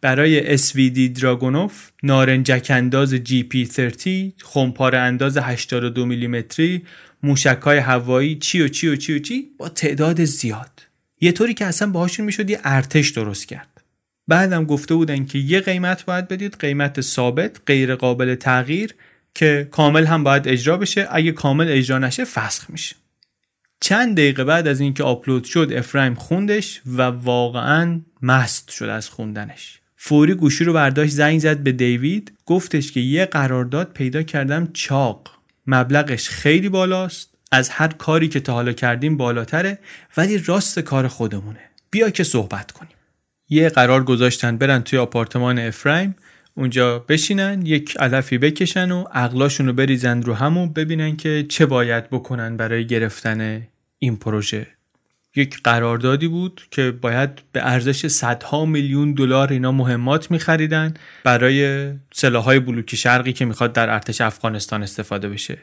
برای 0.00 0.58
SVD 0.58 0.98
دراگونوف 0.98 1.90
نارنجک 2.02 2.66
انداز 2.70 3.14
GP30 3.14 4.08
خمپاره 4.42 4.98
انداز 4.98 5.36
82 5.36 6.06
میلیمتری 6.06 6.82
موشک 7.22 7.58
های 7.62 7.78
هوایی 7.78 8.36
چی 8.36 8.62
و 8.62 8.68
چی 8.68 8.88
و 8.88 8.96
چی 8.96 9.14
و 9.14 9.18
چی 9.18 9.50
با 9.58 9.68
تعداد 9.68 10.24
زیاد. 10.24 10.85
یه 11.20 11.32
طوری 11.32 11.54
که 11.54 11.66
اصلا 11.66 11.90
باهاشون 11.90 12.26
می‌شد 12.26 12.50
یه 12.50 12.60
ارتش 12.64 13.10
درست 13.10 13.48
کرد. 13.48 13.82
بعدم 14.28 14.64
گفته 14.64 14.94
بودن 14.94 15.24
که 15.24 15.38
یه 15.38 15.60
قیمت 15.60 16.04
باید 16.04 16.28
بدید 16.28 16.56
قیمت 16.58 17.00
ثابت 17.00 17.60
غیر 17.66 17.94
قابل 17.94 18.34
تغییر 18.34 18.94
که 19.34 19.68
کامل 19.70 20.04
هم 20.04 20.24
باید 20.24 20.48
اجرا 20.48 20.76
بشه. 20.76 21.08
اگه 21.10 21.32
کامل 21.32 21.66
اجرا 21.68 21.98
نشه 21.98 22.24
فسخ 22.24 22.70
میشه. 22.70 22.96
چند 23.80 24.16
دقیقه 24.16 24.44
بعد 24.44 24.68
از 24.68 24.80
اینکه 24.80 25.02
آپلود 25.04 25.44
شد 25.44 25.72
افرایم 25.76 26.14
خوندش 26.14 26.82
و 26.86 27.02
واقعا 27.02 28.00
مست 28.22 28.70
شد 28.70 28.84
از 28.84 29.08
خوندنش. 29.08 29.80
فوری 29.96 30.34
گوشی 30.34 30.64
رو 30.64 30.72
برداشت 30.72 31.12
زنگ 31.12 31.40
زد 31.40 31.58
به 31.58 31.72
دیوید. 31.72 32.32
گفتش 32.46 32.92
که 32.92 33.00
یه 33.00 33.26
قرارداد 33.26 33.92
پیدا 33.92 34.22
کردم 34.22 34.70
چاق. 34.72 35.30
مبلغش 35.66 36.28
خیلی 36.28 36.68
بالاست. 36.68 37.35
از 37.52 37.68
هر 37.68 37.88
کاری 37.88 38.28
که 38.28 38.40
تا 38.40 38.52
حالا 38.52 38.72
کردیم 38.72 39.16
بالاتره 39.16 39.78
ولی 40.16 40.38
راست 40.38 40.78
کار 40.78 41.08
خودمونه. 41.08 41.60
بیا 41.90 42.10
که 42.10 42.24
صحبت 42.24 42.72
کنیم. 42.72 42.96
یه 43.48 43.68
قرار 43.68 44.04
گذاشتن 44.04 44.56
برن 44.56 44.82
توی 44.82 44.98
آپارتمان 44.98 45.58
افرایم 45.58 46.14
اونجا 46.54 46.98
بشینن 46.98 47.66
یک 47.66 47.96
علفی 48.00 48.38
بکشن 48.38 48.90
و 48.90 49.04
عقلاشون 49.12 49.66
رو 49.66 49.72
بریزن 49.72 50.22
رو 50.22 50.34
همون 50.34 50.72
ببینن 50.72 51.16
که 51.16 51.46
چه 51.48 51.66
باید 51.66 52.10
بکنن 52.10 52.56
برای 52.56 52.86
گرفتن 52.86 53.66
این 53.98 54.16
پروژه. 54.16 54.66
یک 55.36 55.62
قراردادی 55.62 56.28
بود 56.28 56.62
که 56.70 56.90
باید 56.90 57.30
به 57.52 57.70
ارزش 57.70 58.06
صدها 58.06 58.64
میلیون 58.64 59.12
دلار 59.12 59.52
اینا 59.52 59.72
مهمات 59.72 60.30
میخریدن 60.30 60.94
برای 61.24 61.90
سلاحهای 62.12 62.60
بلوک 62.60 62.94
شرقی 62.94 63.32
که 63.32 63.44
می‌خواد 63.44 63.72
در 63.72 63.90
ارتش 63.90 64.20
افغانستان 64.20 64.82
استفاده 64.82 65.28
بشه. 65.28 65.58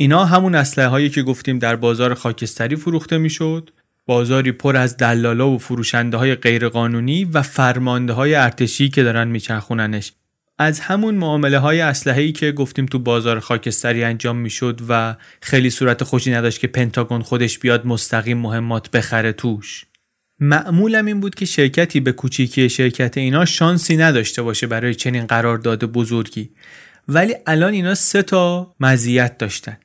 اینا 0.00 0.24
همون 0.24 0.54
اسلحه 0.54 0.88
هایی 0.88 1.10
که 1.10 1.22
گفتیم 1.22 1.58
در 1.58 1.76
بازار 1.76 2.14
خاکستری 2.14 2.76
فروخته 2.76 3.18
می‌شد 3.18 3.70
بازاری 4.06 4.52
پر 4.52 4.76
از 4.76 4.96
دلالا 4.96 5.50
و 5.50 5.58
فروشنده 5.58 6.16
های 6.16 6.34
غیرقانونی 6.34 7.24
و 7.24 7.42
فرمانده 7.42 8.12
های 8.12 8.34
ارتشی 8.34 8.88
که 8.88 9.02
دارن 9.02 9.28
میچرخوننش. 9.28 10.12
از 10.58 10.80
همون 10.80 11.14
معامله 11.14 11.58
های 11.58 11.80
اسلحه‌ای 11.80 12.32
که 12.32 12.52
گفتیم 12.52 12.86
تو 12.86 12.98
بازار 12.98 13.40
خاکستری 13.40 14.04
انجام 14.04 14.36
می‌شد 14.36 14.80
و 14.88 15.16
خیلی 15.42 15.70
صورت 15.70 16.04
خوشی 16.04 16.30
نداشت 16.30 16.60
که 16.60 16.66
پنتاگون 16.66 17.22
خودش 17.22 17.58
بیاد 17.58 17.86
مستقیم 17.86 18.38
مهمات 18.38 18.90
بخره 18.90 19.32
توش. 19.32 19.84
معمولم 20.38 21.06
این 21.06 21.20
بود 21.20 21.34
که 21.34 21.44
شرکتی 21.44 22.00
به 22.00 22.12
کوچیکی 22.12 22.68
شرکت 22.68 23.18
اینا 23.18 23.44
شانسی 23.44 23.96
نداشته 23.96 24.42
باشه 24.42 24.66
برای 24.66 24.94
چنین 24.94 25.26
قرارداد 25.26 25.84
بزرگی. 25.84 26.50
ولی 27.12 27.34
الان 27.46 27.72
اینا 27.72 27.94
سه 27.94 28.22
تا 28.22 28.74
مزیت 28.80 29.38
داشتن. 29.38 29.76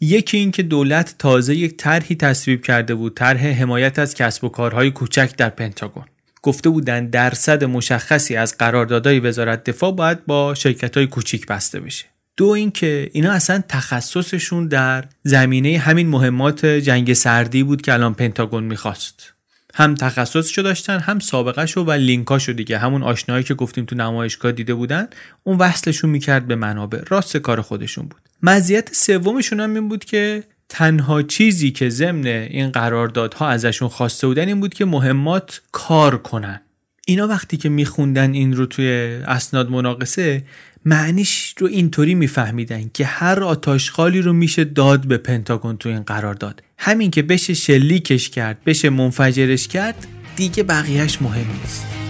یکی 0.00 0.36
اینکه 0.36 0.62
دولت 0.62 1.14
تازه 1.18 1.54
یک 1.54 1.76
طرحی 1.76 2.16
تصویب 2.16 2.62
کرده 2.62 2.94
بود 2.94 3.14
طرح 3.14 3.46
حمایت 3.46 3.98
از 3.98 4.14
کسب 4.14 4.44
و 4.44 4.48
کارهای 4.48 4.90
کوچک 4.90 5.36
در 5.36 5.48
پنتاگون. 5.48 6.04
گفته 6.42 6.70
بودن 6.70 7.06
درصد 7.06 7.64
مشخصی 7.64 8.36
از 8.36 8.58
قراردادهای 8.58 9.20
وزارت 9.20 9.64
دفاع 9.64 9.92
باید 9.92 10.26
با 10.26 10.54
شرکت 10.54 10.96
های 10.96 11.06
کوچیک 11.06 11.46
بسته 11.46 11.80
بشه. 11.80 12.04
دو 12.36 12.48
اینکه 12.48 13.10
اینا 13.12 13.32
اصلا 13.32 13.62
تخصصشون 13.68 14.68
در 14.68 15.04
زمینه 15.22 15.78
همین 15.78 16.08
مهمات 16.08 16.66
جنگ 16.66 17.12
سردی 17.12 17.62
بود 17.62 17.82
که 17.82 17.92
الان 17.92 18.14
پنتاگون 18.14 18.64
می‌خواست. 18.64 19.33
هم 19.74 19.94
تخصصشو 19.94 20.62
داشتن 20.62 21.00
هم 21.00 21.18
سابقهشو 21.18 21.80
و 21.80 21.90
لینکاشو 21.90 22.52
دیگه. 22.52 22.78
همون 22.78 23.02
آشنایی 23.02 23.44
که 23.44 23.54
گفتیم 23.54 23.84
تو 23.84 23.96
نمایشگاه 23.96 24.52
دیده 24.52 24.74
بودن 24.74 25.08
اون 25.44 25.58
وصلشون 25.58 26.10
می‌کرد 26.10 26.46
به 26.46 26.54
منابع. 26.54 27.00
راست 27.08 27.36
کار 27.36 27.60
خودشون 27.60 28.08
بود. 28.08 28.20
مزیت 28.42 28.94
سومشون 28.94 29.60
هم 29.60 29.74
این 29.74 29.88
بود 29.88 30.04
که 30.04 30.44
تنها 30.68 31.22
چیزی 31.22 31.70
که 31.70 31.88
ضمن 31.88 32.26
این 32.26 32.70
قراردادها 32.70 33.48
ازشون 33.48 33.88
خواسته 33.88 34.26
بودن 34.26 34.48
این 34.48 34.60
بود 34.60 34.74
که 34.74 34.84
مهمات 34.84 35.60
کار 35.72 36.18
کنن. 36.18 36.60
اینا 37.06 37.26
وقتی 37.26 37.56
که 37.56 37.68
میخوندن 37.68 38.32
این 38.32 38.56
رو 38.56 38.66
توی 38.66 38.88
اسناد 39.26 39.70
مناقصه 39.70 40.44
معنیش 40.84 41.54
رو 41.58 41.66
اینطوری 41.66 42.14
میفهمیدن 42.14 42.90
که 42.94 43.04
هر 43.04 43.44
آتاشخالی 43.44 44.20
رو 44.20 44.32
میشه 44.32 44.64
داد 44.64 45.06
به 45.06 45.16
پنتاگون 45.16 45.76
تو 45.76 45.88
این 45.88 46.02
قرارداد 46.02 46.62
همین 46.78 47.10
که 47.10 47.22
بشه 47.22 47.54
شلیکش 47.54 48.30
کرد 48.30 48.64
بشه 48.64 48.90
منفجرش 48.90 49.68
کرد 49.68 50.06
دیگه 50.36 50.62
بقیهش 50.62 51.22
مهم 51.22 51.46
نیست. 51.62 52.03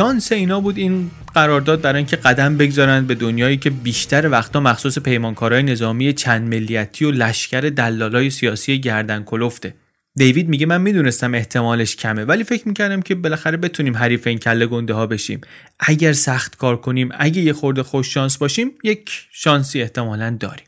شانس 0.00 0.32
اینا 0.32 0.60
بود 0.60 0.78
این 0.78 1.10
قرارداد 1.34 1.80
برای 1.80 1.96
اینکه 1.96 2.16
قدم 2.16 2.56
بگذارند 2.56 3.06
به 3.06 3.14
دنیایی 3.14 3.56
که 3.56 3.70
بیشتر 3.70 4.28
وقتا 4.28 4.60
مخصوص 4.60 4.98
پیمانکارهای 4.98 5.62
نظامی 5.62 6.12
چند 6.12 6.48
ملیتی 6.48 7.04
و 7.04 7.10
لشکر 7.10 7.60
دلالای 7.60 8.30
سیاسی 8.30 8.80
گردن 8.80 9.22
کلفته. 9.22 9.74
دیوید 10.14 10.48
میگه 10.48 10.66
من 10.66 10.80
می‌دونستم 10.80 11.34
احتمالش 11.34 11.96
کمه 11.96 12.24
ولی 12.24 12.44
فکر 12.44 12.68
می‌کردم 12.68 13.02
که 13.02 13.14
بالاخره 13.14 13.56
بتونیم 13.56 13.96
حریف 13.96 14.26
این 14.26 14.38
کله 14.38 14.66
گنده 14.66 14.94
ها 14.94 15.06
بشیم. 15.06 15.40
اگر 15.78 16.12
سخت 16.12 16.56
کار 16.56 16.76
کنیم 16.76 17.08
اگه 17.18 17.42
یه 17.42 17.52
خورده 17.52 17.82
خوش 17.82 18.14
شانس 18.14 18.38
باشیم 18.38 18.70
یک 18.84 19.10
شانسی 19.32 19.82
احتمالا 19.82 20.36
داریم. 20.40 20.66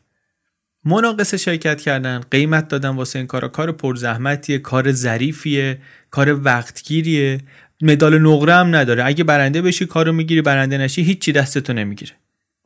مناقصه 0.85 1.37
شرکت 1.37 1.81
کردن 1.81 2.21
قیمت 2.31 2.69
دادن 2.69 2.89
واسه 2.89 3.19
این 3.19 3.27
کارا 3.27 3.49
کار 3.49 3.73
پرزحمتیه 3.73 4.59
کار 4.59 4.93
ظریفیه 4.93 5.79
کار 6.11 6.41
وقتگیریه. 6.45 7.41
مدال 7.83 8.19
نقره 8.19 8.55
هم 8.55 8.77
نداره. 8.77 9.07
اگه 9.07 9.25
برنده 9.25 9.63
بشی 9.63 9.87
کارو 9.87 10.13
می‌گیری 10.13 10.43
برنده 10.43 10.79
نشی 10.79 11.03
هیچی 11.03 11.33
دستتو 11.33 11.73
نمی‌گیره. 11.73 12.13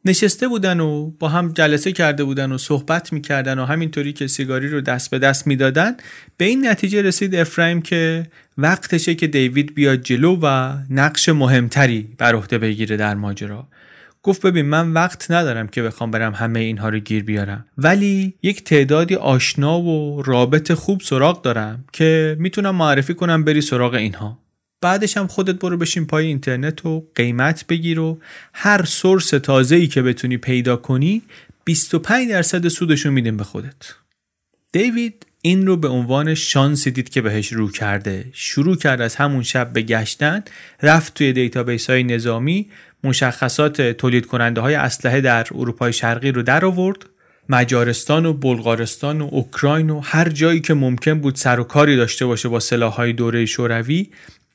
نشسته 0.05 0.49
بودن 0.49 0.81
و 0.81 1.11
با 1.11 1.29
هم 1.29 1.53
جلسه 1.53 1.93
کرده 1.93 2.25
بودن 2.25 2.53
و 2.53 2.59
صحبت 2.59 3.13
می‌کردن 3.13 3.59
و 3.59 3.65
همینطوری 3.65 4.13
که 4.13 4.27
سیگاری 4.27 4.69
رو 4.69 4.81
دست 4.81 5.11
به 5.11 5.19
دست 5.19 5.47
می‌دادن 5.47 5.97
به 6.37 6.45
این 6.45 6.69
نتیجه 6.69 7.03
رسید 7.03 7.35
افرایم 7.35 7.83
که 7.83 8.27
وقتشه 8.59 9.15
که 9.15 9.27
دیوید 9.27 9.75
بیاد 9.75 10.01
جلو 10.01 10.39
و 10.43 10.77
نقش 10.91 11.29
مهمتری 11.29 12.09
بر 12.19 12.35
عهده 12.35 12.59
بگیره 12.59 12.97
در 12.97 13.15
ماجرا. 13.15 13.69
گفت 14.23 14.47
ببین 14.47 14.67
من 14.67 14.93
وقت 14.93 15.31
ندارم 15.31 15.69
که 15.69 15.83
بخوام 15.83 16.11
برم 16.11 16.35
همه 16.35 16.61
اینها 16.61 16.89
رو 16.89 16.99
گیر 16.99 17.25
بیارم. 17.25 17.65
ولی 17.79 18.35
یک 18.43 18.65
تعدادی 18.65 19.15
آشنا 19.15 19.81
و 19.81 20.23
رابط 20.23 20.73
خوب 20.73 21.01
سراغ 21.01 21.43
دارم 21.43 21.85
که 21.93 22.37
می‌تونم 22.39 22.75
معرفی 22.75 23.15
کنم 23.15 23.45
بری 23.45 23.61
سراغ 23.61 23.95
اینها. 23.95 24.46
بعدش 24.81 25.17
هم 25.17 25.27
خودت 25.27 25.55
برو 25.55 25.77
بشین 25.77 26.07
پای 26.07 26.27
اینترنت 26.27 26.87
و 26.87 27.07
قیمت 27.15 27.67
بگیر 27.67 28.01
و 28.01 28.19
هر 28.53 28.85
source 28.85 29.31
تازه 29.31 29.77
ای 29.77 29.87
که 29.87 30.03
بتونی 30.03 30.37
پیدا 30.37 30.77
کنی 30.77 31.23
25 31.65 32.29
درصد 32.29 32.69
سودشو 32.69 33.11
میدیم 33.11 33.37
به 33.37 33.45
خودت. 33.45 33.95
دیوید 34.73 35.27
این 35.43 35.67
رو 35.67 35.77
به 35.77 35.89
عنوان 35.89 36.35
شانسی 36.35 36.91
دید 36.91 37.09
که 37.09 37.21
بهش 37.21 37.53
رو 37.53 37.71
کرده. 37.71 38.25
شروع 38.33 38.77
کرد 38.77 39.01
از 39.01 39.17
همون 39.17 39.43
شب 39.43 39.73
به 39.73 39.83
گشتن 39.83 40.43
رفت 40.83 41.15
توی 41.15 41.33
database 41.33 41.91
های 41.91 42.03
نظامی 42.03 42.71
مشخصات 43.05 43.83
تولید 43.83 44.27
کننده 44.27 44.61
های 44.61 44.75
اسلحه 44.75 45.21
در 45.21 45.47
اروپای 45.55 45.93
شرقی 45.93 46.33
رو 46.33 46.43
در 46.43 46.65
آورد. 46.65 47.07
مجارستان 47.49 48.27
و 48.27 48.33
بلغارستان 48.33 49.21
و 49.21 49.29
اوکراین 49.33 49.91
و 49.91 50.01
هر 50.01 50.29
جایی 50.29 50.61
که 50.61 50.75
ممکن 50.75 51.21
بود 51.21 51.35
سر 51.35 51.61
و 51.61 51.65
کاری 51.65 51.97
داشته 51.97 52.27
باشه 52.27 52.49
با 52.49 52.61
سلاحهای 52.61 53.13
دوره 53.13 53.47
شوروی 53.47 54.09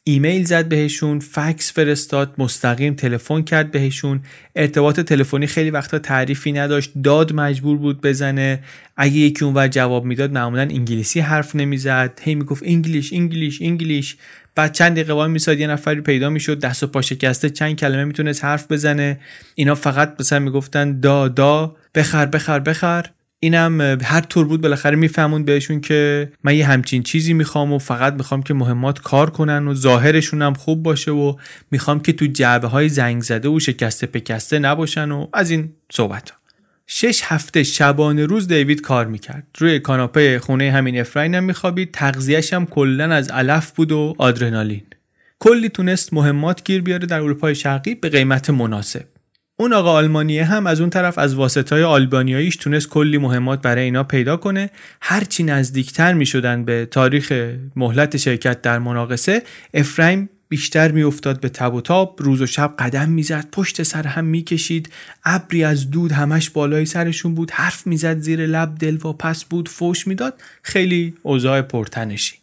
ایمیل 0.04 0.44
زد 0.44 0.70
بهشون 0.70 1.20
فکس 1.20 1.74
فرستاد 1.74 2.34
مستقیم 2.38 2.94
تلفن 2.94 3.42
کرد 3.42 3.72
بهشون. 3.72 4.22
ارتباط 4.56 5.00
تلفنی 5.00 5.48
خیلی 5.48 5.70
وقتا 5.72 6.00
تعریفی 6.00 6.52
نداشت. 6.52 6.92
داد 7.04 7.34
مجبور 7.34 7.78
بود 7.78 8.02
بزنه. 8.02 8.64
اگه 8.98 9.14
یکی 9.14 9.46
اونور 9.46 9.68
جواب 9.68 10.06
می‌داد 10.06 10.32
معمولا 10.32 10.62
انگلیسی 10.62 11.20
حرف 11.20 11.56
نمی‌زد. 11.56 12.20
هی 12.24 12.36
می‌گفت 12.36 12.64
English 12.66 13.14
English 13.14 13.62
English. 13.62 14.18
بعد 14.56 14.72
چند 14.74 14.92
دقیقه 14.92 15.14
وای 15.14 15.30
میساد 15.30 15.60
یه 15.60 15.68
نفری 15.68 16.02
پیدا 16.02 16.30
می‌شد. 16.30 16.60
دست 16.60 16.84
و 16.84 16.88
پا 16.88 17.02
شکسته 17.02 17.50
چند 17.50 17.76
کلمه 17.76 18.04
می‌تونست 18.04 18.46
حرف 18.46 18.72
بزنه. 18.72 19.20
اینا 19.56 19.76
فقط 19.76 20.16
مثلا 20.20 20.40
می‌گفتن 20.40 21.00
да 21.00 21.28
да. 21.28 21.76
بخر 21.96 22.26
بخر 22.26 22.60
بخر. 22.60 23.06
اینم 23.44 23.98
هر 24.04 24.22
طور 24.22 24.46
بود 24.46 24.62
بالاخره 24.62 24.96
میفهموند 24.96 25.46
بهشون 25.46 25.82
که 25.82 26.32
من 26.44 26.56
یه 26.56 26.68
همچین 26.68 27.04
چیزی 27.04 27.34
می‌خوام 27.34 27.74
و 27.74 27.78
فقط 27.78 28.14
می‌خوام 28.14 28.44
که 28.44 28.54
مهمات 28.54 29.00
کار 29.00 29.30
کنن 29.30 29.68
و 29.68 29.74
ظاهرشون 29.74 30.42
هم 30.42 30.54
خوب 30.54 30.84
باشه 30.84 31.12
و 31.12 31.36
می‌خوام 31.72 32.00
که 32.00 32.14
تو 32.14 32.26
جعبه 32.26 32.68
های 32.68 32.90
زنگ 32.90 33.22
زده 33.22 33.50
و 33.50 33.60
شکسته 33.60 34.08
پکسته 34.08 34.60
نباشن 34.60 35.12
و 35.12 35.28
از 35.34 35.50
این 35.50 35.74
صحبت 35.92 36.30
ها. 36.30 36.38
شش 36.88 37.22
هفته 37.24 37.64
شبانه 37.64 38.26
روز 38.26 38.48
دیوید 38.48 38.82
کار 38.82 39.06
می‌کرد. 39.06 39.48
روی 39.58 39.80
کاناپه 39.80 40.40
خونه 40.40 40.72
همین 40.72 41.00
افراین 41.00 41.36
هم 41.36 41.44
میخوابید. 41.44 41.92
تغذیهش 41.92 42.54
هم 42.54 42.66
کلا 42.66 43.14
از 43.14 43.30
علف 43.30 43.72
بود 43.72 43.92
و 43.92 44.16
آدرنالین. 44.18 44.84
کلی 45.40 45.70
تونست 45.70 46.14
مهمات 46.14 46.64
گیر 46.64 46.82
بیاره 46.82 47.06
در 47.08 47.20
اروپای 47.20 47.56
شرقی 47.56 47.96
به 47.96 48.10
قیمت 48.10 48.50
مناسب. 48.50 49.11
اون 49.62 49.74
آقا 49.74 49.92
آلمانیه 49.92 50.46
هم 50.46 50.68
از 50.68 50.82
اون 50.82 50.90
طرف 50.90 51.18
از 51.18 51.36
واسطای 51.36 51.84
آلبانیاییش 51.84 52.56
تونست 52.56 52.90
کلی 52.90 53.18
مهمات 53.18 53.62
برای 53.62 53.84
اینا 53.84 54.04
پیدا 54.04 54.38
کنه. 54.38 54.70
هرچی 55.02 55.44
نزدیکتر 55.44 56.14
می 56.14 56.26
شدن 56.26 56.66
به 56.66 56.88
تاریخ 56.92 57.34
مهلت 57.76 58.18
شرکت 58.18 58.62
در 58.62 58.80
مناقصه 58.80 59.42
افرایم 59.74 60.30
بیشتر 60.50 60.92
میافتاد 60.92 61.40
به 61.40 61.50
تب 61.50 61.74
و 61.74 61.82
تاب 61.82 62.16
روز 62.20 62.42
و 62.42 62.46
شب 62.46 62.74
قدم 62.80 63.10
می‌زد 63.10 63.48
پشت 63.52 63.84
سر 63.84 64.08
هم 64.08 64.26
می‌کشید 64.26 64.90
ابری 65.26 65.64
از 65.64 65.92
دود 65.92 66.12
همش 66.12 66.50
بالای 66.50 66.86
سرشون 66.86 67.36
بود 67.36 67.52
حرف 67.52 67.88
می‌زد 67.88 68.18
زیر 68.20 68.46
لب 68.46 68.76
دل 68.80 68.96
و 68.96 69.14
پس 69.14 69.44
بود 69.44 69.70
فوش 69.70 70.08
می‌داد. 70.08 70.34
خیلی 70.64 71.14
اوضاع 71.24 71.62
پرتنشی. 71.62 72.36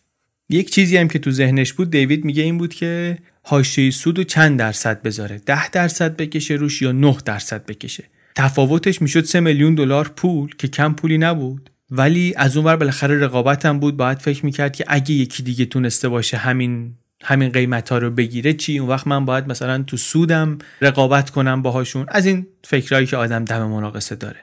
یک 0.51 0.71
چیزی 0.71 0.97
هم 0.97 1.09
که 1.09 1.19
تو 1.19 1.31
ذهنش 1.31 1.73
بود 1.73 1.91
دیوید 1.91 2.25
میگه 2.25 2.43
این 2.43 2.59
بود 2.59 2.75
که 2.75 3.19
حاشیه 3.51 3.91
سود 3.91 4.19
و 4.19 4.25
چند 4.25 4.59
درصد 4.59 5.03
بذاره؟ 5.03 5.39
ده 5.47 5.71
درصد 5.71 6.17
بکشه 6.17 6.55
روش 6.55 6.83
یا 6.83 6.93
9 6.93 7.17
درصد 7.25 7.67
بکشه؟ 7.67 8.05
تفاوتش 8.35 9.03
می‌شد 9.03 9.25
3 9.25 9.41
میلیون 9.41 9.75
دلار 9.75 10.09
پول 10.17 10.55
که 10.55 10.69
کم 10.69 10.95
پولی 10.95 11.19
نبود. 11.19 11.71
ولی 11.91 12.35
از 12.37 12.57
اونور 12.57 12.77
بالاخره 12.77 13.19
رقابتم 13.19 13.79
بود 13.79 13.97
باید 13.97 14.19
فکر 14.19 14.45
می‌کرد 14.45 14.77
که 14.77 14.85
اگه 14.89 15.13
یکی 15.13 15.43
دیگه 15.43 15.65
تونسته 15.65 16.09
باشه 16.09 16.37
همین 16.37 16.95
همین 17.25 17.49
قیمت 17.49 17.89
ها 17.89 17.99
رو 17.99 18.11
بگیره 18.11 18.53
چی؟ 18.53 18.79
اون 18.79 18.89
وقت 18.89 19.07
من 19.07 19.25
باید 19.25 19.49
مثلا 19.49 19.83
تو 19.83 19.97
سودم 19.97 20.59
رقابت 20.81 21.31
کنم 21.31 21.63
باهاشون. 21.63 22.07
از 22.09 22.27
این 22.27 22.47
فکرهایی 22.65 23.07
که 23.07 23.17
آدم 23.17 23.45
دم 23.45 23.67
مناقصه 23.67 24.15
داره. 24.15 24.41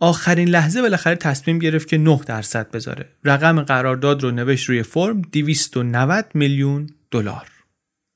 آخرین 0.00 0.48
لحظه 0.48 0.82
بالاخره 0.82 1.16
تصمیم 1.16 1.58
گرفت 1.58 1.88
که 1.88 1.98
9 1.98 2.20
درصد 2.26 2.70
بذاره. 2.70 3.08
رقم 3.24 3.62
قرارداد 3.62 4.22
رو 4.22 4.30
نوشت 4.30 4.68
روی 4.68 4.82
فرم 4.82 5.22
290 5.22 6.24
میلیون 6.34 6.86
دلار. 7.10 7.53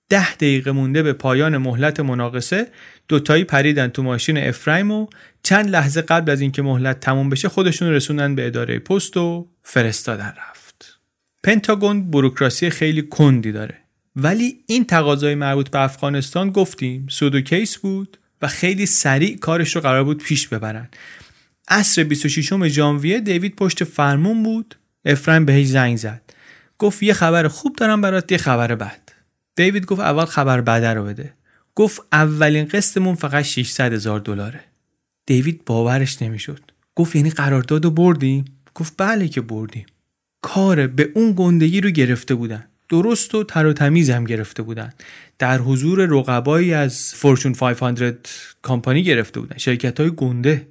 ده 0.09 0.34
دقیقه 0.34 0.72
مونده 0.72 1.02
به 1.02 1.12
پایان 1.12 1.56
مهلت 1.56 2.00
مناقصه 2.00 2.66
دوتایی 3.09 3.44
پریدن 3.44 3.88
تو 3.88 4.02
ماشین 4.02 4.38
افرایم 4.38 4.90
و 4.90 5.06
چند 5.42 5.70
لحظه 5.70 6.02
قبل 6.02 6.30
از 6.30 6.40
اینکه 6.40 6.62
مهلت 6.62 7.00
تموم 7.00 7.30
بشه 7.30 7.48
خودشون 7.48 7.88
رسوندن 7.88 8.34
به 8.34 8.46
اداره 8.46 8.78
پست 8.78 9.16
و 9.16 9.48
فرستادن 9.62 10.34
رفت. 10.50 10.98
پنتاگون 11.42 12.11
بروکراسی 12.11 12.70
خیلی 12.70 13.02
کندی 13.02 13.52
داره. 13.52 13.74
ولی 14.16 14.59
این 14.66 14.84
تقاضای 14.84 15.34
مربوط 15.34 15.70
به 15.70 15.80
افغانستان 15.80 16.50
گفتیم 16.50 17.06
سودو 17.11 17.40
کیس 17.40 17.76
بود 17.76 18.18
و 18.42 18.48
خیلی 18.48 18.86
سریع 18.86 19.36
کارش 19.36 19.76
رو 19.76 19.82
قرار 19.82 20.04
بود 20.04 20.22
پیش 20.22 20.48
ببرن. 20.48 20.88
عصر 21.68 22.04
26 22.04 22.68
ژانویه 22.68 23.20
دیوید 23.20 23.56
پشت 23.56 23.84
فرمون 23.84 24.42
بود. 24.42 24.74
افرایم 25.04 25.44
بهش 25.44 25.66
زنگ 25.66 25.96
زد. 25.96 26.22
گفت 26.78 27.02
یه 27.02 27.12
خبر 27.12 27.48
خوب 27.48 27.76
دارم 27.76 28.00
برات 28.00 28.32
یه 28.32 28.38
خبر 28.38 28.74
بد. 28.74 29.07
دیوید 29.59 29.86
گفت 29.86 30.00
اول 30.00 30.24
خبر 30.24 30.61
بده 30.61 30.88
رو 30.94 31.04
بده. 31.04 31.32
گفت 31.74 32.00
اولین 32.12 32.64
قسطمون 32.64 33.14
فقط 33.14 33.44
600 33.44 33.92
هزار 33.92 34.20
دلاره. 34.20 34.61
دیوید 35.26 35.64
باورش 35.66 36.22
نمی‌شد. 36.22 36.61
گفت 36.94 37.16
یعنی 37.16 37.30
قرارداد 37.30 37.84
رو 37.84 37.90
بردیم؟ 37.90 38.44
گفت 38.74 38.94
بله 38.96 39.28
که 39.28 39.40
بردیم. 39.40 39.86
کار 40.42 40.86
به 40.86 41.11
اون 41.14 41.32
گندگی 41.36 41.80
رو 41.80 41.90
گرفته 41.90 42.34
بودن. 42.34 42.64
درست 42.88 43.34
و 43.34 43.44
تر 43.44 43.66
و 43.66 43.72
تمیز 43.72 44.11
هم 44.11 44.24
گرفته 44.24 44.62
بودن. 44.62 44.92
در 45.38 45.59
حضور 45.59 46.06
رقبایی 46.06 46.74
از 46.74 47.14
فورچون 47.14 47.52
500 47.52 48.18
کامپانی 48.62 49.02
گرفته 49.02 49.40
بودن. 49.40 49.59
شرکت 49.59 50.00
های 50.00 50.11
گنده. 50.11 50.68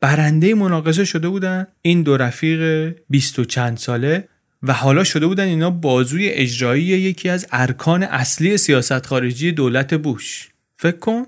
برنده 0.00 0.54
مناقشه 0.54 1.04
شده 1.04 1.28
بودن. 1.28 1.66
این 1.82 2.02
دو 2.02 2.16
رفیق 2.16 2.94
20 3.10 3.38
و 3.38 3.44
چند 3.44 3.76
ساله 3.76 4.28
و 4.62 4.72
حالا 4.72 5.04
شده 5.04 5.26
بودن 5.26 5.44
اینا 5.44 5.70
بازوی 5.70 6.28
اجرایی 6.28 6.82
یکی 6.82 7.28
از 7.28 7.46
ارکان 7.52 8.02
اصلی 8.02 8.56
سیاست 8.56 9.06
خارجی 9.06 9.52
دولت 9.52 9.94
بوش. 9.94 10.48
فکر 10.76 10.96
کن. 10.96 11.22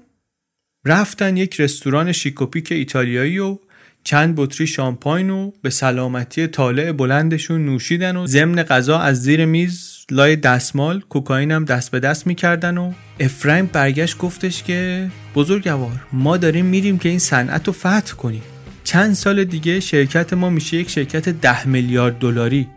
رفتن 0.84 1.36
یک 1.36 1.60
رستوران 1.60 2.12
شیکوپیک 2.12 2.72
ایتالیایی 2.72 3.38
و 3.38 3.58
چند 4.04 4.34
بطری 4.36 4.66
شامپاین 4.66 5.30
و 5.30 5.50
به 5.62 5.70
سلامتی 5.70 6.46
طالع 6.46 6.92
بلندشون 6.92 7.66
نوشیدن 7.66 8.16
و 8.16 8.26
ضمن 8.26 8.62
غذا 8.62 8.98
از 8.98 9.22
زیر 9.22 9.44
میز 9.44 10.06
لای 10.10 10.36
دستمال 10.36 11.00
کوکائین 11.00 11.50
هم 11.50 11.64
دست 11.64 11.90
به 11.90 12.00
دست 12.00 12.26
می‌کردن 12.26 12.78
و 12.78 12.92
افرایم 13.20 13.66
برگشت 13.66 14.18
گفتش 14.18 14.62
که 14.62 15.10
بزرگوار 15.34 16.06
ما 16.12 16.36
داریم 16.36 16.66
میریم 16.66 16.98
که 16.98 17.08
این 17.08 17.18
صنعت 17.18 17.66
رو 17.66 17.72
فتح 17.72 18.14
کنیم. 18.16 18.42
چند 18.84 19.14
سال 19.14 19.44
دیگه 19.44 19.80
شرکت 19.80 20.32
ما 20.32 20.50
میشه 20.50 20.76
یک 20.76 20.90
شرکت 20.90 21.28
ده 21.28 21.68
میلیارد 21.68 22.18
دلاری. 22.18 22.68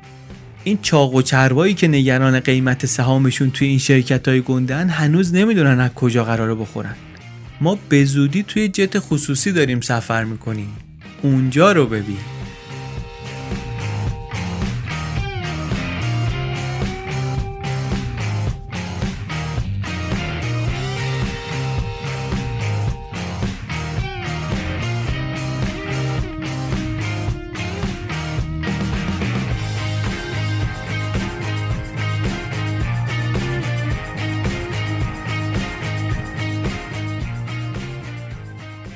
این 0.65 0.79
چاق 0.81 1.15
و 1.15 1.21
چربایی 1.21 1.73
که 1.73 1.87
نگران 1.87 2.39
قیمت 2.39 2.85
سهامشون 2.85 3.51
توی 3.51 3.67
این 3.67 3.79
شرکت 3.79 4.27
های 4.27 4.41
گندن 4.41 4.89
هنوز 4.89 5.33
نمی‌دونن 5.33 5.79
از 5.79 5.93
کجا 5.93 6.23
قراره 6.23 6.55
بخورن. 6.55 6.95
ما 7.61 7.79
به 7.89 8.05
زودی 8.05 8.43
توی 8.43 8.67
جت 8.67 8.99
خصوصی 8.99 9.51
داریم 9.51 9.81
سفر 9.81 10.23
می‌کنیم. 10.23 10.69
اونجا 11.21 11.71
رو 11.71 11.85
ببین. 11.85 12.34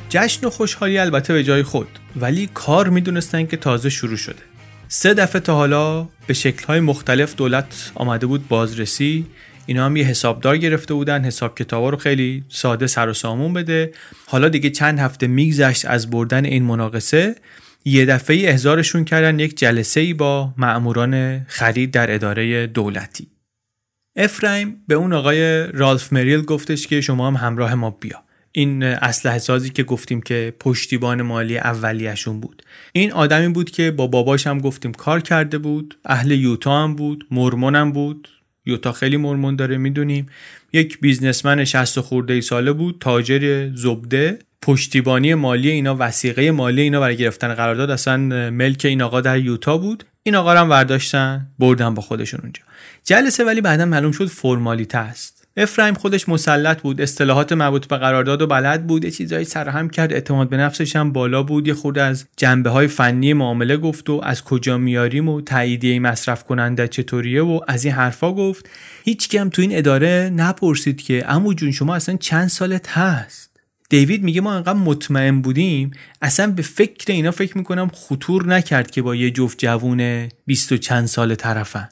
جشن 0.10 0.48
و 0.48 0.50
خوشحالی 0.50 0.98
البته 0.98 1.34
به 1.34 1.44
جای 1.44 1.64
خود 1.64 1.88
ولی 2.16 2.50
کار 2.54 2.90
می‌دونستن 2.90 3.46
که 3.46 3.58
تازه 3.58 3.90
شروع 3.90 4.18
شده. 4.18 4.44
سه 4.88 5.14
دفعه 5.14 5.42
تا 5.42 5.56
حالا 5.56 6.08
به 6.28 6.34
شکلهای 6.34 6.80
مختلف 6.80 7.36
دولت 7.36 7.92
آمده 7.96 8.26
بود 8.26 8.48
بازرسی. 8.48 9.26
اینا 9.66 9.86
هم 9.86 9.96
یه 9.98 10.06
حسابدار 10.06 10.58
گرفته 10.58 10.94
بودن 10.94 11.26
حساب 11.26 11.58
کتابا 11.58 11.90
رو 11.90 11.98
خیلی 11.98 12.44
ساده 12.50 12.88
سر 12.88 13.10
و 13.10 13.14
سامون 13.14 13.54
بده. 13.54 13.92
حالا 14.26 14.50
دیگه 14.50 14.70
چند 14.70 15.00
هفته 15.00 15.28
میگذشت 15.28 15.86
از 15.86 16.10
بردن 16.10 16.46
این 16.46 16.64
مناقصه. 16.64 17.36
یه 17.86 18.06
دفعه 18.06 18.50
احضارشون 18.50 19.06
کردن 19.06 19.40
یک 19.40 19.58
جلسه 19.58 20.00
ای 20.00 20.14
با 20.14 20.54
معموران 20.58 21.46
خرید 21.48 21.92
در 21.92 22.14
اداره 22.14 22.68
دولتی. 22.68 23.28
افرایم 24.16 24.84
به 24.88 24.96
اون 24.96 25.14
آقای 25.14 25.68
رالف 25.68 26.14
مریل 26.14 26.42
گفتش 26.42 26.88
که 26.88 27.02
شما 27.02 27.28
هم 27.28 27.36
همراه 27.36 27.76
ما 27.76 27.90
بیا. 27.90 28.24
این 28.52 28.84
اسلحه 28.84 29.38
سازی 29.38 29.70
که 29.70 29.84
گفتیم 29.84 30.22
که 30.22 30.54
پشتیبان 30.60 31.22
مالی 31.22 31.58
اولیشون 31.58 32.40
بود. 32.40 32.64
این 32.94 33.12
آدمی 33.12 33.48
بود 33.48 33.72
که 33.72 33.92
با 33.92 34.08
باباش 34.08 34.48
هم 34.48 34.60
گفتیم 34.60 34.92
کار 34.92 35.20
کرده 35.20 35.58
بود 35.58 35.98
اهل 36.06 36.32
یوتا 36.32 36.84
هم 36.84 36.96
بود 36.96 37.28
مرمون 37.32 37.76
هم 37.76 37.92
بود. 37.92 38.28
یوتا 38.66 38.92
خیلی 38.92 39.18
مرمون 39.18 39.56
داره 39.56 39.78
می‌دونیم. 39.78 40.26
یک 40.74 41.00
بیزنسمن 41.00 41.66
60 41.66 42.00
خورده 42.00 42.34
ای 42.34 42.42
ساله 42.42 42.74
بود 42.74 42.98
تاجر 43.00 43.72
زبده. 43.76 44.40
پشتیبانی 44.62 45.34
مالی 45.34 45.70
اینا 45.70 45.96
وسیقه 46.00 46.52
مالی 46.52 46.82
اینا 46.82 47.00
برای 47.00 47.18
گرفتن 47.18 47.54
قرارداد 47.54 47.90
اصلا 47.90 48.18
ملک 48.50 48.86
این 48.86 49.02
آقا 49.02 49.22
در 49.22 49.40
یوتا 49.40 49.78
بود. 49.78 50.04
این 50.24 50.36
آقا 50.36 50.54
رو 50.54 50.60
هم 50.60 50.70
برداشتن 50.70 51.48
بردن 51.60 51.94
با 51.94 52.02
خودشون 52.02 52.40
اونجا. 52.44 52.62
جلسه 53.04 53.44
ولی 53.44 53.62
بعدا 53.62 53.86
معلوم 53.86 54.12
شد 54.12 54.26
فرمالیته 54.26 54.98
است. 54.98 55.39
افرایم 55.60 55.94
خودش 55.94 56.30
مسلط 56.30 56.82
بود 56.82 57.02
اصطلاحات 57.02 57.54
مربوط 57.54 57.88
به 57.88 57.98
قرارداد 57.98 58.42
و 58.42 58.48
بلد 58.48 58.88
بود 58.88 59.06
یه 59.06 59.12
چیزایی 59.12 59.46
سرهم 59.46 59.90
کرد 59.90 60.14
اعتماد 60.14 60.50
به 60.50 60.58
نفسش 60.58 60.96
هم 60.96 61.12
بالا 61.12 61.44
بود 61.44 61.68
یه 61.68 61.74
خود 61.74 61.98
از 61.98 62.26
جنبه 62.38 62.70
های 62.70 62.88
فنی 62.88 63.34
معامله 63.34 63.78
گفت 63.78 64.10
و 64.10 64.22
از 64.24 64.44
کجا 64.44 64.78
میاریم 64.78 65.30
و 65.30 65.42
تاییدیه 65.42 66.00
مصرف 66.00 66.44
کننده 66.44 66.88
چطوریه 66.88 67.44
و 67.44 67.60
از 67.68 67.86
این 67.86 67.94
حرفا 67.94 68.32
گفت. 68.32 68.70
هیچ 69.04 69.36
هم 69.36 69.50
تو 69.50 69.62
این 69.62 69.78
اداره 69.78 70.32
نپرسید 70.36 71.02
که 71.02 71.24
عمو 71.24 71.54
جون 71.54 71.72
شما 71.72 71.96
اصلا 71.96 72.18
چند 72.18 72.48
سالت 72.48 72.90
هست؟ 72.90 73.50
دیوید 73.90 74.24
میگه 74.24 74.42
ما 74.42 74.54
انقدر 74.54 74.74
مطمئن 74.74 75.42
بودیم 75.42 75.92
اصلا 76.22 76.52
به 76.52 76.62
فکر 76.62 77.14
اینا 77.14 77.32
فکر 77.32 77.58
می‌کنم 77.58 77.92
خطور 77.94 78.46
نکرد 78.48 78.92
که 78.92 79.02
با 79.02 79.16
یه 79.16 79.32
جفت 79.32 79.58
جوون 79.58 80.30
بیست 80.46 80.72
و 80.72 80.78
چند 80.78 81.06
سال 81.06 81.36
طرفن. 81.36 81.90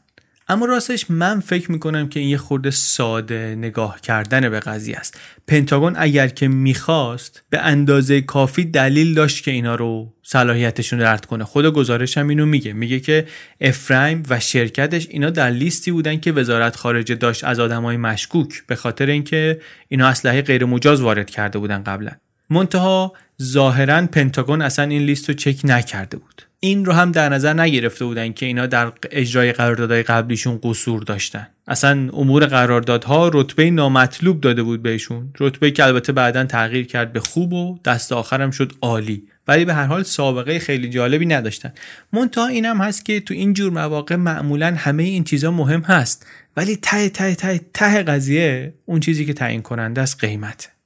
اما 0.49 0.65
راستش 0.65 1.05
من 1.09 1.39
فکر 1.39 1.71
می‌کنم 1.71 2.09
که 2.09 2.19
این 2.19 2.29
یه 2.29 2.37
خورده 2.37 2.71
ساده 2.71 3.55
نگاه 3.57 4.01
کردن 4.01 4.49
به 4.49 4.59
قضیه 4.59 4.97
است. 4.97 5.19
پنتاگون 5.47 5.95
اگر 5.97 6.27
که 6.27 6.47
می‌خواست 6.47 7.43
به 7.49 7.59
اندازه 7.59 8.21
کافی 8.21 8.65
دلیل 8.65 9.13
داشت 9.13 9.43
که 9.43 9.51
اینا 9.51 9.75
رو 9.75 10.13
صلاحیتشون 10.23 11.01
رد 11.01 11.25
کنه. 11.25 11.43
خود 11.43 11.65
گزارش 11.65 12.17
هم 12.17 12.27
اینو 12.27 12.45
میگه. 12.45 12.73
میگه 12.73 12.99
که 12.99 13.27
افرایم 13.61 14.23
و 14.29 14.39
شرکتش 14.39 15.07
اینا 15.09 15.29
در 15.29 15.49
لیستی 15.49 15.91
بودن 15.91 16.19
که 16.19 16.31
وزارت 16.31 16.75
خارجه 16.75 17.15
داشت 17.15 17.43
از 17.43 17.59
آدمای 17.59 17.97
مشکوک 17.97 18.63
به 18.67 18.75
خاطر 18.75 19.05
اینکه 19.05 19.61
اینا 19.87 20.07
اسلحه 20.07 20.41
غیر 20.41 20.65
مجاز 20.65 21.01
وارد 21.01 21.29
کرده 21.29 21.59
بودن 21.59 21.83
قبلا. 21.83 22.11
منتها 22.49 23.13
ظاهرا 23.41 24.07
پنتاگون 24.07 24.61
اصلا 24.61 24.85
این 24.85 25.01
لیست 25.01 25.29
رو 25.29 25.35
چک 25.35 25.59
نکرده 25.63 26.17
بود. 26.17 26.46
این 26.60 26.86
رو 26.86 26.93
هم 26.93 27.12
در 27.12 27.30
نظر 27.30 27.53
نگرفته 27.53 28.05
بودن 28.05 28.34
که 28.34 28.45
اینا 28.45 28.66
در 28.66 28.91
اجرای 29.12 29.51
قراردادهای 29.51 30.03
قبلیشون 30.03 30.60
قصور 30.64 31.03
داشتن. 31.03 31.47
اصلا 31.68 32.10
امور 32.14 32.45
قراردادها 32.45 33.32
رتبه 33.34 33.72
نامطلوب 33.72 34.41
داده 34.41 34.64
بود 34.64 34.84
بهشون. 34.84 35.34
رتبه 35.39 35.72
که 35.72 35.86
البته 35.86 36.12
بعدا 36.12 36.43
تغییر 36.43 36.88
کرد 36.88 37.14
به 37.14 37.20
خوب 37.20 37.53
و 37.53 37.80
دست 37.86 38.12
آخرم 38.12 38.51
شد 38.51 38.74
عالی. 38.82 39.24
ولی 39.47 39.66
به 39.66 39.74
هر 39.74 39.86
حال 39.86 40.03
سابقه 40.03 40.60
خیلی 40.60 40.89
جالبی 40.89 41.26
نداشتن. 41.26 41.74
منتها 42.14 42.47
اینم 42.47 42.82
هست 42.82 43.05
که 43.05 43.20
تو 43.20 43.34
این 43.34 43.53
جور 43.53 43.72
مواقع 43.72 44.16
معمولا 44.16 44.76
همه 44.78 45.03
این 45.03 45.24
چیزا 45.24 45.51
مهم 45.51 45.82
هست. 45.82 46.26
ولی 46.58 46.76
ته 46.76 47.10
ته 47.10 47.36
ته 47.36 47.62
ته 47.74 48.03
قضیه 48.03 48.74
اون 48.86 48.99
چیزی 48.99 49.26
که 49.26 49.34
تعیین 49.34 49.62
کننده 49.62 50.01
است 50.01 50.20
قیمت. 50.20 50.76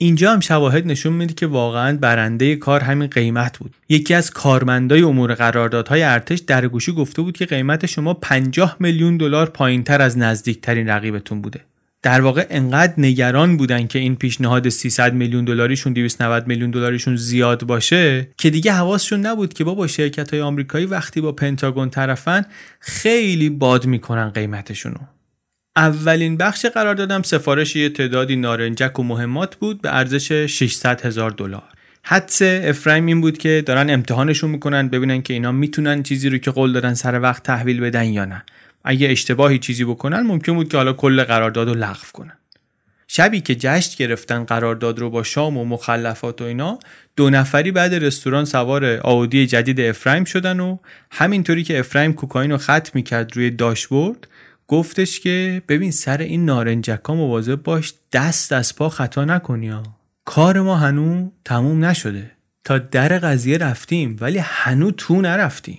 اینجا 0.00 0.32
هم 0.32 0.40
شواهد 0.40 0.86
نشون 0.86 1.12
میده 1.12 1.34
که 1.34 1.46
واقعا 1.46 1.96
برنده 1.96 2.56
کار 2.56 2.80
همین 2.80 3.08
قیمت 3.08 3.58
بود. 3.58 3.74
یکی 3.88 4.14
از 4.14 4.30
کارمندای 4.30 5.02
امور 5.02 5.34
قراردادهای 5.34 6.02
ارتش 6.02 6.38
در 6.38 6.68
گوشی 6.68 6.92
گفته 6.92 7.22
بود 7.22 7.36
که 7.36 7.46
قیمت 7.46 7.86
شما 7.86 8.14
50 8.14 8.76
میلیون 8.80 9.16
دلار 9.16 9.50
پایینتر 9.50 10.02
از 10.02 10.18
نزدیکترین 10.18 10.88
رقیبتون 10.88 11.42
بوده. 11.42 11.60
در 12.02 12.20
واقع 12.20 12.46
انقدر 12.50 12.94
نگران 12.98 13.56
بودن 13.56 13.86
که 13.86 13.98
این 13.98 14.16
پیشنهاد 14.16 14.68
300 14.68 15.14
میلیون 15.14 15.44
دلاریشون 15.44 15.92
290 15.92 16.46
میلیون 16.46 16.70
دلاریشون 16.70 17.16
زیاد 17.16 17.64
باشه 17.64 18.28
که 18.36 18.50
دیگه 18.50 18.72
حواسشون 18.72 19.20
نبود 19.20 19.54
که 19.54 19.64
بابا 19.64 19.86
شرکت 19.86 20.34
های 20.34 20.42
آمریکایی 20.42 20.86
وقتی 20.86 21.20
با 21.20 21.32
پنتاگون 21.32 21.90
طرفن 21.90 22.44
خیلی 22.80 23.50
باد 23.50 23.86
می‌کنن 23.86 24.30
قیمتشونو. 24.30 25.17
اولین 25.78 26.36
بخش 26.36 26.66
قرار 26.66 26.94
دادم 26.94 27.22
سفارش 27.22 27.76
یه 27.76 27.88
تعدادی 27.88 28.36
نارنجک 28.36 28.98
و 28.98 29.02
مهمات 29.02 29.56
بود 29.56 29.82
به 29.82 29.96
ارزش 29.96 30.32
600 30.32 31.06
هزار 31.06 31.30
دلار. 31.30 31.62
حدس 32.02 32.42
افرایم 32.42 33.06
این 33.06 33.20
بود 33.20 33.38
که 33.38 33.62
دارن 33.66 33.90
امتحانشون 33.90 34.50
می‌کنن 34.50 34.88
ببینن 34.88 35.22
که 35.22 35.34
اینا 35.34 35.52
می‌تونن 35.52 36.02
چیزی 36.02 36.28
رو 36.28 36.38
که 36.38 36.50
قول 36.50 36.72
دادن 36.72 36.94
سر 36.94 37.20
وقت 37.20 37.42
تحویل 37.42 37.80
بدن 37.80 38.04
یا 38.04 38.24
نه. 38.24 38.44
اگه 38.84 39.08
اشتباهی 39.08 39.58
چیزی 39.58 39.84
بکنن 39.84 40.20
ممکن 40.20 40.54
بود 40.54 40.68
که 40.68 40.76
حالا 40.76 40.92
کل 40.92 41.24
قرارداد 41.24 41.68
رو 41.68 41.74
لغو 41.74 42.06
کنن. 42.12 42.38
شبی 43.08 43.40
که 43.40 43.54
جشن 43.54 43.94
گرفتن 43.98 44.44
قرارداد 44.44 44.98
رو 44.98 45.10
با 45.10 45.22
شام 45.22 45.56
و 45.56 45.64
مخلفات 45.64 46.42
و 46.42 46.44
اینا 46.44 46.78
دو 47.16 47.30
نفری 47.30 47.70
بعد 47.70 47.94
رستوران 47.94 48.44
سوار 48.44 49.00
آودی 49.02 49.46
جدید 49.46 49.80
افرایم 49.80 50.24
شدن 50.24 50.60
و 50.60 50.78
همینطوری 51.10 51.64
که 51.64 51.78
افرایم 51.78 52.12
کوکائین 52.12 52.50
رو 52.50 52.56
خط 52.56 52.94
می‌کرد 52.94 53.36
روی 53.36 53.50
داشبورد 53.50 54.28
گفتش 54.68 55.20
که 55.20 55.62
ببین 55.68 55.90
سر 55.90 56.18
این 56.18 56.44
نارنجکا 56.44 57.14
مواظب 57.14 57.62
باش 57.62 57.94
دست 58.12 58.52
از 58.52 58.76
پا 58.76 58.88
خطا 58.88 59.24
نکنی 59.24 59.68
ها. 59.68 59.82
کار 60.24 60.60
ما 60.60 60.76
هنو 60.76 61.30
تموم 61.44 61.84
نشده. 61.84 62.30
تا 62.64 62.78
در 62.78 63.18
قضیه 63.18 63.58
رفتیم 63.58 64.16
ولی 64.20 64.38
هنو 64.38 64.90
تو 64.90 65.20
نرفتیم. 65.20 65.78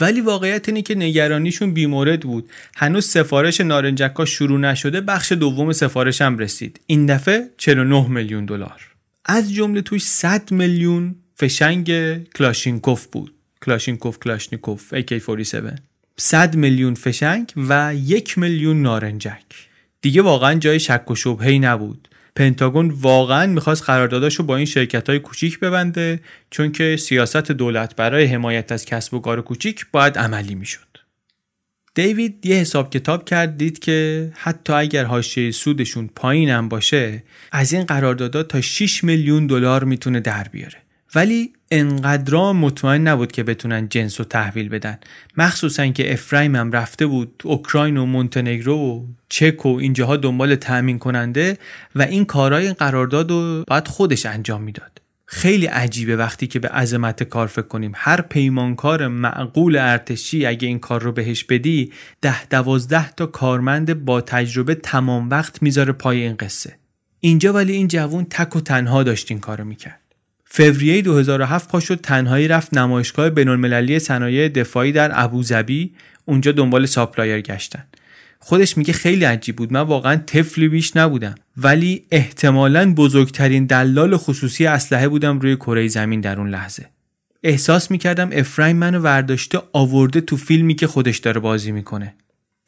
ولی 0.00 0.20
واقعیت 0.20 0.68
اینه 0.68 0.82
که 0.82 0.94
نگرانیشون 0.94 1.74
بیمورد 1.74 2.20
بود. 2.20 2.50
هنوز 2.76 3.06
سفارش 3.06 3.60
نارنجکا 3.60 4.24
شروع 4.24 4.60
نشده 4.60 5.00
بخش 5.00 5.32
دوم 5.32 5.72
سفارش 5.72 6.22
هم 6.22 6.38
رسید. 6.38 6.80
این 6.86 7.06
دفعه 7.06 7.50
49 7.56 8.08
میلیون 8.08 8.44
دلار. 8.44 8.94
از 9.24 9.52
جمله 9.52 9.82
توش 9.82 10.02
100 10.02 10.52
میلیون 10.52 11.14
فشنگ 11.36 12.16
کلاشینکوف 12.32 13.06
بود. 13.06 13.34
کلاشینکوف 13.62 14.18
کلاشنیکوف 14.18 14.94
AK47 14.94 15.87
100 16.20 16.56
میلیون 16.56 16.94
فشنگ 16.94 17.52
و 17.56 17.94
یک 17.94 18.38
میلیون 18.38 18.82
نارنجک. 18.82 19.44
دیگه 20.00 20.22
واقعا 20.22 20.54
جای 20.54 20.80
شک 20.80 21.10
و 21.10 21.14
شبهی 21.14 21.58
نبود. 21.58 22.08
پنتاگون 22.36 22.90
واقعا 22.90 23.46
می‌خواست 23.46 23.82
قرارداداشو 23.82 24.42
با 24.42 24.56
این 24.56 24.66
شرکت 24.66 25.08
های 25.08 25.18
کوچیک 25.18 25.60
ببنده 25.60 26.20
چون 26.50 26.72
که 26.72 26.96
سیاست 26.96 27.50
دولت 27.52 27.96
برای 27.96 28.24
حمایت 28.24 28.72
از 28.72 28.84
کسب 28.84 29.14
و 29.14 29.18
کار 29.18 29.42
کوچیک 29.42 29.86
باید 29.92 30.18
عملی 30.18 30.54
می‌شد. 30.54 30.88
دیوید 31.94 32.46
یه 32.46 32.56
حساب 32.56 32.90
کتاب 32.90 33.24
کرد 33.24 33.58
دید 33.58 33.78
که 33.78 34.30
حتی 34.34 34.72
اگر 34.72 35.04
حاشیه 35.04 35.50
سودشون 35.50 36.10
پایینم 36.16 36.68
باشه 36.68 37.22
از 37.52 37.72
این 37.72 37.84
قراردادها 37.84 38.42
تا 38.42 38.60
6 38.60 39.04
میلیون 39.04 39.46
دلار 39.46 39.84
می‌تونه 39.84 40.20
در 40.20 40.48
بیاره. 40.52 40.78
ولی 41.14 41.52
انقدر 41.70 42.52
مطمئن 42.52 43.08
نبود 43.08 43.32
که 43.32 43.42
بتونن 43.42 43.88
جنس 43.88 44.20
رو 44.20 44.24
تحویل 44.24 44.68
بدن. 44.68 44.98
مخصوصا 45.36 45.86
که 45.86 46.12
افرایم 46.12 46.56
هم 46.56 46.72
رفته 46.72 47.06
بود 47.06 47.42
اوکراین 47.44 47.96
و 47.96 48.06
مونتنگرو 48.06 48.76
و 48.76 49.04
چک 49.28 49.66
و 49.66 49.68
اینجاها 49.68 50.16
دنبال 50.16 50.54
تأمین 50.54 50.98
کننده 50.98 51.58
و 51.94 52.02
این 52.02 52.24
کارهای 52.24 52.72
قرارداد 52.72 53.30
رو 53.30 53.64
باید 53.66 53.88
خودش 53.88 54.26
انجام 54.26 54.62
می‌داد. 54.62 55.00
خیلی 55.26 55.66
عجیبه 55.66 56.16
وقتی 56.16 56.46
که 56.46 56.58
به 56.58 56.68
عظمت 56.68 57.22
کار 57.22 57.46
فکر 57.46 57.66
کنیم. 57.66 57.92
هر 57.94 58.20
پیمانکار 58.20 59.08
معقول 59.08 59.76
ارتشی 59.76 60.46
اگه 60.46 60.68
این 60.68 60.78
کار 60.78 61.02
رو 61.02 61.12
بهش 61.12 61.44
بدی 61.44 61.92
ده 62.20 62.46
دوازده 62.46 63.12
تا 63.12 63.26
کارمند 63.26 64.04
با 64.04 64.20
تجربه 64.20 64.74
تمام 64.74 65.30
وقت 65.30 65.62
می‌ذاره 65.62 65.92
پای 65.92 66.22
این 66.22 66.36
قصه. 66.36 66.78
اینجا 67.20 67.52
ولی 67.52 67.72
این 67.72 67.88
جوون 67.88 68.24
تک 68.24 68.56
و 68.56 68.60
تنها 68.60 69.02
داشت 69.02 69.30
این 69.30 69.40
کارو 69.40 69.64
می‌کرد. 69.64 70.00
فوریه 70.50 71.02
2007 71.02 71.68
پا 71.68 71.80
شد 71.80 72.00
تنهایی 72.00 72.48
رفت 72.48 72.74
نمایشگاه 72.74 73.30
بینالمللی 73.30 73.98
صنایع 73.98 74.48
دفاعی 74.48 74.92
در 74.92 75.10
ابوظبی 75.14 75.94
اونجا 76.24 76.52
دنبال 76.52 76.86
supplier 76.86 77.40
گشتن. 77.40 77.84
خودش 78.38 78.78
میگه 78.78 78.92
خیلی 78.92 79.24
عجیب 79.24 79.56
بود 79.56 79.72
من 79.72 79.80
واقعا 79.80 80.16
طفلی 80.16 80.68
بیش 80.68 80.96
نبودم. 80.96 81.34
ولی 81.56 82.04
احتمالا 82.10 82.94
بزرگترین 82.94 83.66
دلال 83.66 84.16
خصوصی 84.16 84.66
اسلحه 84.66 85.08
بودم 85.08 85.38
روی 85.38 85.56
کره 85.56 85.88
زمین 85.88 86.20
در 86.20 86.38
اون 86.38 86.50
لحظه. 86.50 86.86
احساس 87.42 87.90
می‌کردم 87.90 88.30
افرایم 88.32 88.76
منو 88.76 88.98
ورداشته 88.98 89.58
آورده 89.72 90.20
تو 90.20 90.36
فیلمی 90.36 90.74
که 90.74 90.86
خودش 90.86 91.18
داره 91.18 91.40
بازی 91.40 91.72
می‌کنه. 91.72 92.14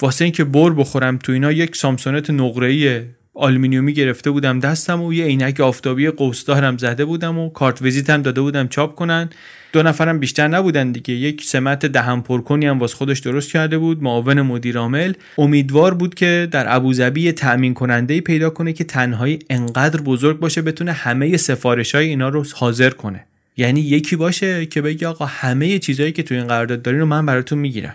واسه 0.03 0.25
اینکه 0.25 0.45
بر 0.45 0.71
بخورم 0.71 1.19
تو 1.19 1.33
اینا 1.33 1.53
یک 1.53 1.77
سامسونت 1.77 2.31
نقره‌ای 2.31 3.03
آلومینیومی 3.41 3.93
گرفته 3.93 4.31
بودم 4.31 4.61
دستم 4.61 5.03
و 5.03 5.13
یه 5.13 5.25
عینک 5.25 5.61
آفتابی 5.61 6.11
قوسدارم 6.11 6.77
زده 6.79 7.05
بودم 7.05 7.39
و 7.39 7.51
کارت 7.51 7.83
ویزیتم 7.83 8.23
داده 8.23 8.41
بودم 8.41 8.69
چاپ 8.69 8.95
کنن. 8.95 9.31
دو 9.73 9.83
نفرم 9.83 10.19
بیشتر 10.19 10.49
نبودن 10.49 10.93
دیگه. 10.93 11.15
یک 11.15 11.45
سمت 11.45 11.87
دهن 11.87 12.23
پرکنی 12.23 12.67
هم 12.67 12.79
واس 12.79 12.95
خودش 12.95 13.19
درست 13.19 13.53
کرده 13.53 13.79
بود 13.79 14.03
معاون 14.03 14.43
مدیر 14.43 14.79
عامل. 14.79 15.13
امیدوار 15.39 15.95
بود 15.95 16.15
که 16.15 16.49
در 16.51 16.77
ابوظبی 16.77 17.33
تأمین 17.33 17.75
کننده 17.75 18.21
پیدا 18.21 18.51
کنه 18.51 18.73
که 18.73 18.85
تنهایی 18.85 19.39
انقدر 19.51 20.01
بزرگ 20.01 20.39
باشه 20.39 20.63
بتونه 20.63 20.93
همه 20.93 21.37
سفارش 21.37 21.95
های 21.95 22.07
اینا 22.07 22.29
رو 22.29 22.45
حاضر 22.55 22.91
کنه. 22.91 23.25
یعنی 23.57 23.81
یکی 23.81 24.17
باشه 24.17 24.67
که 24.67 24.83
بگه 24.83 25.09
آقا 25.09 25.25
همه 25.25 25.79
چیزهایی 25.79 26.13
که 26.13 26.23
تو 26.23 26.35
این 26.35 26.47
قرارداد 26.47 26.83
دارین 26.83 27.01
رو 27.01 27.07
من 27.07 27.27
براتون 27.27 27.59
می‌گیرم. 27.59 27.95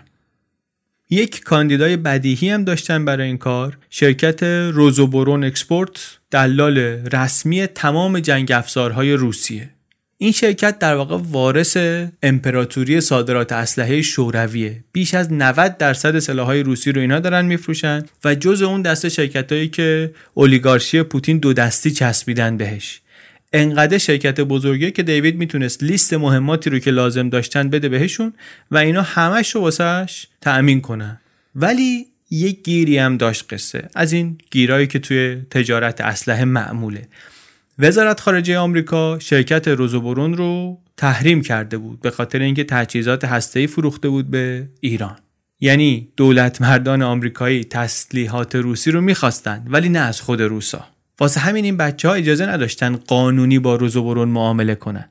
یک 1.10 1.44
کاندیدای 1.44 1.96
بدیهی 1.96 2.50
هم 2.50 2.64
داشتن 2.64 3.04
برای 3.04 3.26
این 3.26 3.38
کار. 3.38 3.78
شرکت 3.90 4.42
روزوبورون 4.42 5.44
اکسپورت 5.44 6.18
دلال 6.30 6.78
رسمی 7.12 7.66
تمام 7.66 8.20
جنگ 8.20 8.52
افزارهای 8.52 9.12
روسیه. 9.12 9.70
این 10.18 10.32
شرکت 10.32 10.78
در 10.78 10.94
واقع 10.94 11.18
وارث 11.30 11.76
امپراتوری 12.22 13.00
صادرات 13.00 13.52
اسلحه 13.52 14.02
شورویه. 14.02 14.84
بیش 14.92 15.14
از 15.14 15.32
90 15.32 15.76
درصد 15.78 16.18
سلاحهای 16.18 16.62
روسی 16.62 16.92
رو 16.92 17.00
اینا 17.00 17.20
دارن 17.20 17.44
میفروشن 17.44 18.02
و 18.24 18.34
جز 18.34 18.62
اون 18.62 18.82
دسته 18.82 19.08
شرکتهایی 19.08 19.68
که 19.68 20.14
اولیگارشی 20.34 21.02
پوتین 21.02 21.38
دو 21.38 21.52
دستی 21.52 21.90
چسبیدن 21.90 22.56
بهش. 22.56 23.00
انقدر 23.52 23.98
شرکت 23.98 24.40
بزرگیه 24.40 24.90
که 24.90 25.02
دیوید 25.02 25.36
می‌تونست 25.36 25.82
لیست 25.82 26.14
مهماتی 26.14 26.70
رو 26.70 26.78
که 26.78 26.90
لازم 26.90 27.28
داشتن 27.28 27.70
بده 27.70 27.88
بهشون 27.88 28.32
و 28.70 28.76
اینا 28.76 29.02
همش 29.02 29.54
رو 29.54 29.60
واسهش 29.60 30.26
تأمین 30.40 30.80
کنن. 30.80 31.20
ولی 31.54 32.06
یک 32.30 32.62
گیری 32.62 32.98
هم 32.98 33.16
داشت 33.16 33.44
قصه. 33.50 33.88
از 33.94 34.12
این 34.12 34.38
گیرایی 34.50 34.86
که 34.86 34.98
توی 34.98 35.42
تجارت 35.50 36.00
اسلحه 36.00 36.44
معموله. 36.44 37.08
وزارت 37.78 38.20
خارجه 38.20 38.58
آمریکا 38.58 39.18
شرکت 39.18 39.68
روزوبرون 39.68 40.36
رو 40.36 40.78
تحریم 40.96 41.42
کرده 41.42 41.78
بود 41.78 42.00
به 42.00 42.10
خاطر 42.10 42.38
اینکه 42.38 42.64
تجهیزات 42.64 43.24
هسته‌ای 43.24 43.66
فروخته 43.66 44.08
بود 44.08 44.30
به 44.30 44.68
ایران. 44.80 45.16
یعنی 45.60 46.08
دولت 46.16 46.60
مردان 46.60 47.02
آمریکایی 47.02 47.64
تسلیحات 47.64 48.54
روسی 48.54 48.90
رو 48.90 49.00
می‌خواستند 49.00 49.66
ولی 49.70 49.88
نه 49.88 49.98
از 49.98 50.20
خود 50.20 50.42
روسا. 50.42 50.86
واسه 51.20 51.40
همین 51.40 51.64
این 51.64 51.76
بچه 51.76 52.08
ها 52.08 52.14
اجازه 52.14 52.46
نداشتن 52.46 52.96
قانونی 52.96 53.58
با 53.58 53.76
روز 53.76 53.96
و 53.96 54.04
برون 54.04 54.28
معامله 54.28 54.74
کنن. 54.74 55.08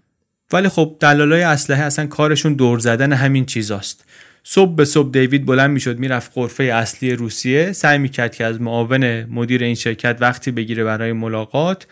ولی 0.53 0.69
خب 0.69 0.95
دلالای 0.99 1.41
اسلحه 1.41 1.83
اصلا 1.83 2.07
کارشون 2.07 2.53
دور 2.53 2.79
زدن 2.79 3.13
همین 3.13 3.45
چیزاست. 3.45 4.05
صبح 4.43 4.75
به 4.75 4.85
صبح 4.85 5.11
دیوید 5.11 5.45
بلند 5.45 5.69
می‌شد 5.69 5.99
می‌رفت 5.99 6.31
قرفه 6.33 6.63
اصلی 6.63 7.15
روسیه 7.15 7.71
سعی 7.71 7.97
می‌کرد 7.97 8.35
که 8.35 8.45
از 8.45 8.61
معاون 8.61 9.23
مدیر 9.23 9.63
این 9.63 9.75
شرکت 9.75 10.17
وقتی 10.19 10.51
بگیره 10.51 10.83
برای 10.83 11.13
ملاقات 11.13 11.87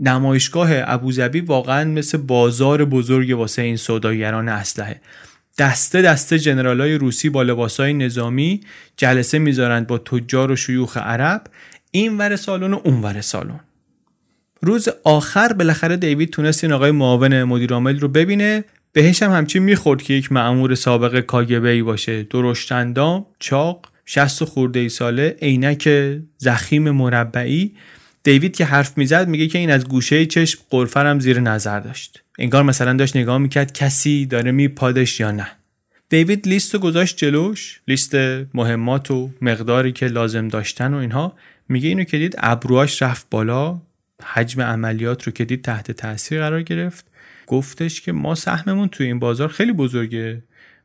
نمایشگاه 0.00 0.70
ابوظبی 0.72 1.40
واقعا 1.40 1.84
مثل 1.84 2.18
بازار 2.18 2.84
بزرگ 2.84 3.38
واسه 3.38 3.62
این 3.62 3.76
سوداگران 3.76 4.48
اسلحه. 4.48 5.00
دسته 5.58 6.02
دسته 6.02 6.38
جنرالای 6.38 6.94
روسی 6.94 7.28
با 7.28 7.42
لباسای 7.42 7.92
نظامی 7.92 8.60
جلسه 8.96 9.38
می‌ذارند 9.38 9.86
با 9.86 9.98
تجار 9.98 10.50
و 10.50 10.56
شیوخ 10.56 10.96
عرب. 10.96 11.42
این 11.90 12.18
ور 12.18 12.36
سالن 12.36 12.74
و 12.74 12.80
اون 12.84 13.02
ور 13.02 13.20
سالن. 13.20 13.60
روز 14.60 14.88
آخر 15.04 15.52
بالاخره 15.52 15.96
دیوید 15.96 16.30
تونست 16.30 16.64
این 16.64 16.72
آقای 16.72 16.90
معاون 16.90 17.42
مدیر 17.42 17.72
عامل 17.72 18.00
رو 18.00 18.08
ببینه. 18.08 18.64
بهش 18.92 19.22
هم 19.22 19.32
همچین 19.32 19.62
می‌خورد 19.62 20.02
که 20.02 20.14
یک 20.14 20.32
معمور 20.32 20.74
سابق 20.74 21.20
کاگبه 21.20 21.68
ای 21.68 21.82
باشه 21.82 22.22
درشتندام 22.22 23.26
چاق 23.38 23.86
شست 24.06 24.44
خورده 24.44 24.80
ای 24.80 24.88
ساله 24.88 25.36
عینک 25.42 25.88
زخیم 26.38 26.90
مربعی. 26.90 27.74
دیوید 28.22 28.56
که 28.56 28.64
حرف 28.64 28.98
می‌زد 28.98 29.28
میگه 29.28 29.46
که 29.46 29.58
این 29.58 29.70
از 29.70 29.88
گوشه 29.88 30.26
چشم 30.26 30.60
قرفرم 30.70 31.20
زیر 31.20 31.40
نظر 31.40 31.80
داشت. 31.80 32.22
انگار 32.38 32.62
مثلا 32.62 32.92
داشت 32.92 33.16
نگاه 33.16 33.38
می‌کرد 33.38 33.72
کسی 33.72 34.26
داره 34.26 34.50
میپادش 34.50 35.20
یا 35.20 35.30
نه. 35.30 35.46
دیوید 36.08 36.48
لیست 36.48 36.76
گذاشت 36.76 37.16
جلوش 37.16 37.80
لیست 37.88 38.14
مهمات 38.54 39.10
و 39.10 39.30
مقداری 39.40 39.92
که 39.92 40.06
لازم 40.06 40.48
داشتن 40.48 40.94
و 40.94 40.96
اینها. 40.96 41.32
میگه 41.68 41.88
اینو 41.88 42.04
که 42.04 42.18
دید 42.18 42.34
ابروهاش 42.38 43.02
رفت 43.02 43.26
بالا 43.30 43.80
حجم 44.22 44.62
عملیات 44.62 45.22
رو 45.22 45.32
که 45.32 45.44
دید 45.44 45.62
تحت 45.62 45.90
تاثیر 45.90 46.40
قرار 46.40 46.62
گرفت. 46.62 47.06
گفتش 47.46 48.00
که 48.00 48.12
ما 48.12 48.34
سهممون 48.34 48.88
توی 48.88 49.06
این 49.06 49.18
بازار 49.18 49.48
خیلی 49.48 49.72
بزرگه. 49.72 50.42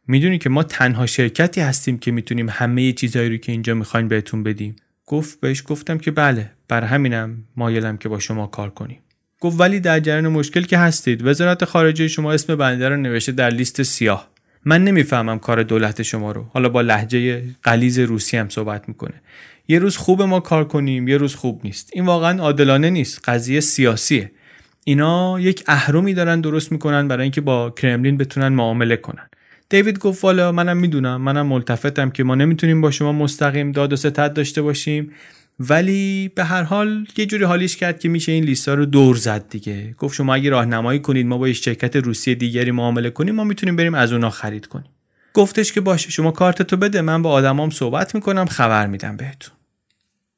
می‌دونی 0.08 0.38
که 0.38 0.50
ما 0.50 0.64
تنها 0.64 1.06
شرکتی 1.06 1.62
هستیم 1.62 1.98
که 1.98 2.12
می‌تونیم 2.12 2.50
همه 2.50 2.92
چیزهایی 2.92 3.30
رو 3.30 3.38
که 3.38 3.52
اینجا 3.52 3.74
می‌خواین 3.74 4.08
بهتون 4.08 4.44
بدیم. 4.44 4.76
گفت 5.06 5.40
بهش 5.40 5.64
گفتم 5.66 5.98
که 5.98 6.12
بله 6.12 6.52
بر 6.68 6.84
همینم 6.84 7.44
مایلم 7.56 7.98
که 7.98 8.10
با 8.10 8.20
شما 8.20 8.48
کار 8.48 8.70
کنیم. 8.70 9.00
گفت 9.40 9.60
ولی 9.60 9.80
در 9.80 10.00
جریان 10.00 10.28
مشکل 10.28 10.62
که 10.62 10.78
هستید 10.78 11.26
وزارت 11.26 11.66
خارجه 11.66 12.08
شما 12.08 12.34
اسم 12.34 12.56
بنده 12.56 12.90
رو 12.90 12.98
نوشته 12.98 13.32
در 13.32 13.50
لیست 13.50 13.84
سیاه. 13.84 14.33
من 14.66 14.84
نمی‌فهمم 14.84 15.40
کار 15.40 15.64
دولت 15.64 16.02
شما 16.02 16.32
رو. 16.32 16.46
حالا 16.54 16.70
با 16.70 16.82
لحجه 16.82 17.44
قلیز 17.64 18.00
روسی 18.00 18.38
هم 18.38 18.50
صحبت 18.50 18.90
می‌کنه. 18.90 19.14
یه 19.68 19.80
روز 19.80 19.98
خوب 19.98 20.22
ما 20.22 20.40
کار 20.40 20.64
کنیم 20.64 21.08
یه 21.08 21.18
روز 21.18 21.36
خوب 21.36 21.62
نیست. 21.64 21.90
این 21.94 22.06
واقعا 22.06 22.42
عادلانه 22.42 22.90
نیست. 22.90 23.30
قضیه 23.30 23.60
سیاسیه. 23.60 24.32
اینا 24.84 25.40
یک 25.40 25.64
اهرمی 25.68 26.14
دارن 26.14 26.42
درست 26.42 26.72
می‌کنن 26.72 27.08
برای 27.08 27.24
اینکه 27.24 27.42
با 27.42 27.70
کرملین 27.70 28.18
بتونن 28.18 28.48
معامله 28.48 28.96
کنن. 28.96 29.30
دیوید 29.70 30.00
گفت 30.00 30.24
والا 30.24 30.52
منم 30.52 30.78
می‌دونم 30.78 31.22
منم 31.22 31.48
ملتفتم 31.48 32.10
که 32.10 32.24
ما 32.24 32.36
نمی‌تونیم 32.36 32.82
با 32.82 32.92
شما 32.92 33.12
مستقیم 33.12 33.72
داد 33.72 33.94
و 33.94 33.96
ستد 33.96 34.34
داشته 34.34 34.62
باشیم. 34.62 35.12
ولی 35.60 36.32
به 36.36 36.44
هر 36.44 36.64
حال 36.64 37.08
یه 37.18 37.26
جوری 37.26 37.44
حالیش 37.44 37.78
کرد 37.78 38.00
که 38.00 38.10
میشه 38.10 38.32
این 38.32 38.44
لیستا 38.44 38.74
رو 38.74 38.86
دور 38.86 39.16
زد 39.16 39.50
دیگه. 39.50 39.96
گفت 39.98 40.16
شما 40.16 40.36
اگه 40.36 40.50
راهنمایی 40.50 41.00
کنید 41.00 41.26
ما 41.26 41.38
با 41.38 41.48
یه 41.48 41.54
شرکت 41.54 41.96
روسی 41.96 42.36
دیگری 42.36 42.72
معامله 42.72 43.10
کنیم 43.10 43.36
ما 43.36 43.44
می‌تونیم 43.44 43.76
بریم 43.76 43.94
از 43.94 44.12
اونا 44.12 44.30
خرید 44.30 44.66
کنیم. 44.66 44.90
گفتش 45.34 45.72
که 45.72 45.82
باشه 45.82 46.12
شما 46.12 46.32
کارتتو 46.32 46.78
بده 46.78 47.02
من 47.02 47.22
با 47.22 47.32
آدمام 47.32 47.70
صحبت 47.70 48.16
می‌کنم 48.16 48.46
خبر 48.46 48.88
میدم 48.88 49.18
بهتون. 49.18 49.54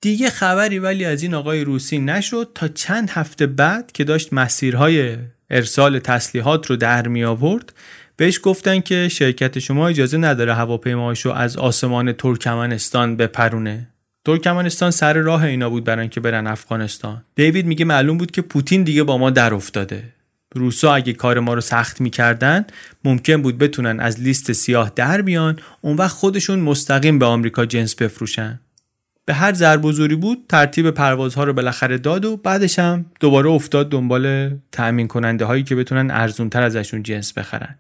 دیگه 0.02 0.30
خبری 0.30 0.80
ولی 0.80 1.06
از 1.06 1.24
این 1.24 1.34
آقای 1.34 1.64
روسی 1.64 2.00
نشد 2.00 2.52
تا 2.56 2.68
چند 2.68 3.10
هفته 3.10 3.48
بعد 3.48 3.92
که 3.92 4.04
داشت 4.04 4.34
مسیرهای 4.34 5.18
ارسال 5.50 6.00
تسلیحات 6.00 6.68
رو 6.68 6.76
در 6.76 7.08
می 7.08 7.24
آورد 7.24 7.74
بهش 8.18 8.40
گفتن 8.44 8.80
که 8.80 9.08
شرکت 9.10 9.60
شما 9.60 9.88
اجازه 9.88 10.18
نداره 10.18 10.54
هواپیماهاشو 10.54 11.32
از 11.32 11.58
آسمان 11.58 12.12
ترکمنستان 12.12 13.18
بپرونه. 13.18 13.88
ترکمنستان 14.26 14.92
سر 14.92 15.14
راه 15.14 15.44
اینا 15.44 15.70
بود 15.70 15.84
برای 15.84 16.02
اینکه 16.02 16.20
برن 16.20 16.48
افغانستان. 16.48 17.24
دیوید 17.36 17.66
میگه 17.66 17.86
معلوم 17.86 18.18
بود 18.18 18.32
که 18.32 18.42
پوتین 18.42 18.84
دیگه 18.84 19.04
با 19.04 19.18
ما 19.18 19.30
در 19.30 19.54
افتاده. 19.54 20.04
روسا 20.56 20.94
اگه 20.96 21.14
کار 21.14 21.40
ما 21.40 21.54
رو 21.54 21.62
سخت 21.62 22.02
می‌کردن 22.02 22.66
ممکن 23.04 23.42
بود 23.42 23.58
بتونن 23.58 24.00
از 24.00 24.22
لیست 24.22 24.52
سیاه 24.52 24.92
در 24.96 25.22
بیان 25.22 25.60
اون 25.82 25.98
وقت 25.98 26.16
خودشون 26.16 26.60
مستقیم 26.60 27.20
به 27.20 27.26
آمریکا 27.26 27.66
جنس 27.66 27.96
بفروشن. 27.96 28.60
به 29.26 29.34
هر 29.34 29.54
ضرب 29.54 29.92
زوری 29.92 30.16
بود 30.16 30.46
ترتیب 30.50 30.92
پروازها 30.92 31.44
رو 31.44 31.54
بالاخره 31.54 31.98
داد 31.98 32.26
و 32.26 32.38
بعدش 32.38 32.80
هم 32.80 33.06
دوباره 33.20 33.50
افتاد 33.50 33.90
دنبال 33.90 34.56
تأمین 34.72 35.08
کننده 35.08 35.46
هایی 35.46 35.64
که 35.64 35.76
بتونن 35.76 36.12
ارزونتر 36.12 36.62
ازشون 36.62 37.04
جنس 37.04 37.34
بخرن. 37.34 37.76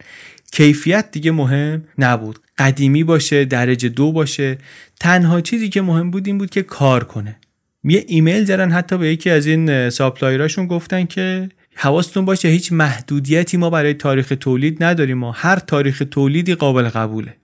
کیفیت 0.51 1.11
دیگه 1.11 1.31
مهم 1.31 1.83
نبود. 1.97 2.39
قدیمی 2.57 3.03
باشه 3.03 3.45
درجه 3.45 3.89
دو 3.89 4.11
باشه. 4.11 4.57
تنها 4.99 5.41
چیزی 5.41 5.69
که 5.69 5.81
مهم 5.81 6.11
بود 6.11 6.27
این 6.27 6.37
بود 6.37 6.49
که 6.49 6.63
کار 6.63 7.03
کنه. 7.03 7.35
یه 7.83 8.05
ایمیل 8.07 8.45
زدن 8.45 8.71
حتی 8.71 8.97
به 8.97 9.07
یکی 9.07 9.29
از 9.29 9.45
این 9.45 9.89
ساپلایراشون 9.89 10.67
گفتن 10.67 11.05
که 11.05 11.49
حواستون 11.75 12.25
باشه 12.25 12.47
هیچ 12.47 12.71
محدودیتی 12.71 13.57
ما 13.57 13.69
برای 13.69 13.93
تاریخ 13.93 14.33
تولید 14.39 14.83
نداریم 14.83 15.17
ما 15.17 15.31
هر 15.31 15.59
تاریخ 15.59 16.03
تولیدی 16.11 16.55
قابل 16.55 16.89
قبوله. 16.89 17.35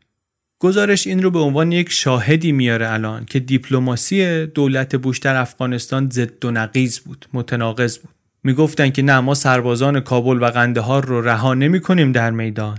گزارش 0.60 1.08
این 1.08 1.24
رو 1.24 1.32
به 1.32 1.40
عنوان 1.40 1.72
یک 1.72 1.92
شاهدی 1.92 2.52
میاره 2.52 2.92
الان 2.92 3.26
که 3.26 3.40
دیپلماسی 3.40 4.46
دولت 4.46 4.96
بوش 4.96 5.20
در 5.20 5.36
افغانستان 5.36 6.10
ضد 6.10 6.46
و 6.46 6.52
نقیز 6.52 7.00
بود 7.00 7.26
متناقض 7.34 7.98
بود. 7.98 8.21
می‌گفتن 8.44 8.90
که 8.90 9.02
نه 9.02 9.20
ما 9.20 9.34
سربازان 9.34 10.00
کابل 10.00 10.44
و 10.44 10.46
قندهار 10.46 11.06
رو 11.06 11.22
رها 11.22 11.54
نمی 11.54 11.82
کنیم 11.82 12.12
در 12.12 12.32
میدان. 12.32 12.78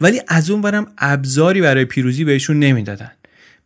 ولی 0.00 0.20
از 0.28 0.50
اون 0.50 0.60
برم 0.60 0.86
ابزاری 0.98 1.60
برای 1.60 1.84
پیروزی 1.84 2.24
بهشون 2.24 2.58
نمی‌دادن. 2.58 3.10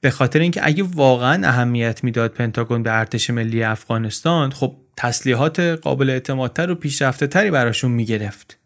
به 0.01 0.11
خاطر 0.11 0.39
اینکه 0.39 0.61
اگه 0.65 0.85
واقعا 0.95 1.49
اهمیت 1.49 2.05
می‌داد 2.05 2.31
پنتاگون 2.31 2.83
به 2.83 2.99
ارتش 2.99 3.31
ملی 3.31 3.63
افغانستان 3.63 4.51
خب 4.51 4.77
تسلیحات 4.97 5.61
قابل 5.61 6.11
اعتمادتر 6.11 6.71
و 6.71 6.75
پیشرفته 6.75 7.27
تری 7.27 7.51
براشون 7.51 7.91
می‌گرفت. 7.91 8.60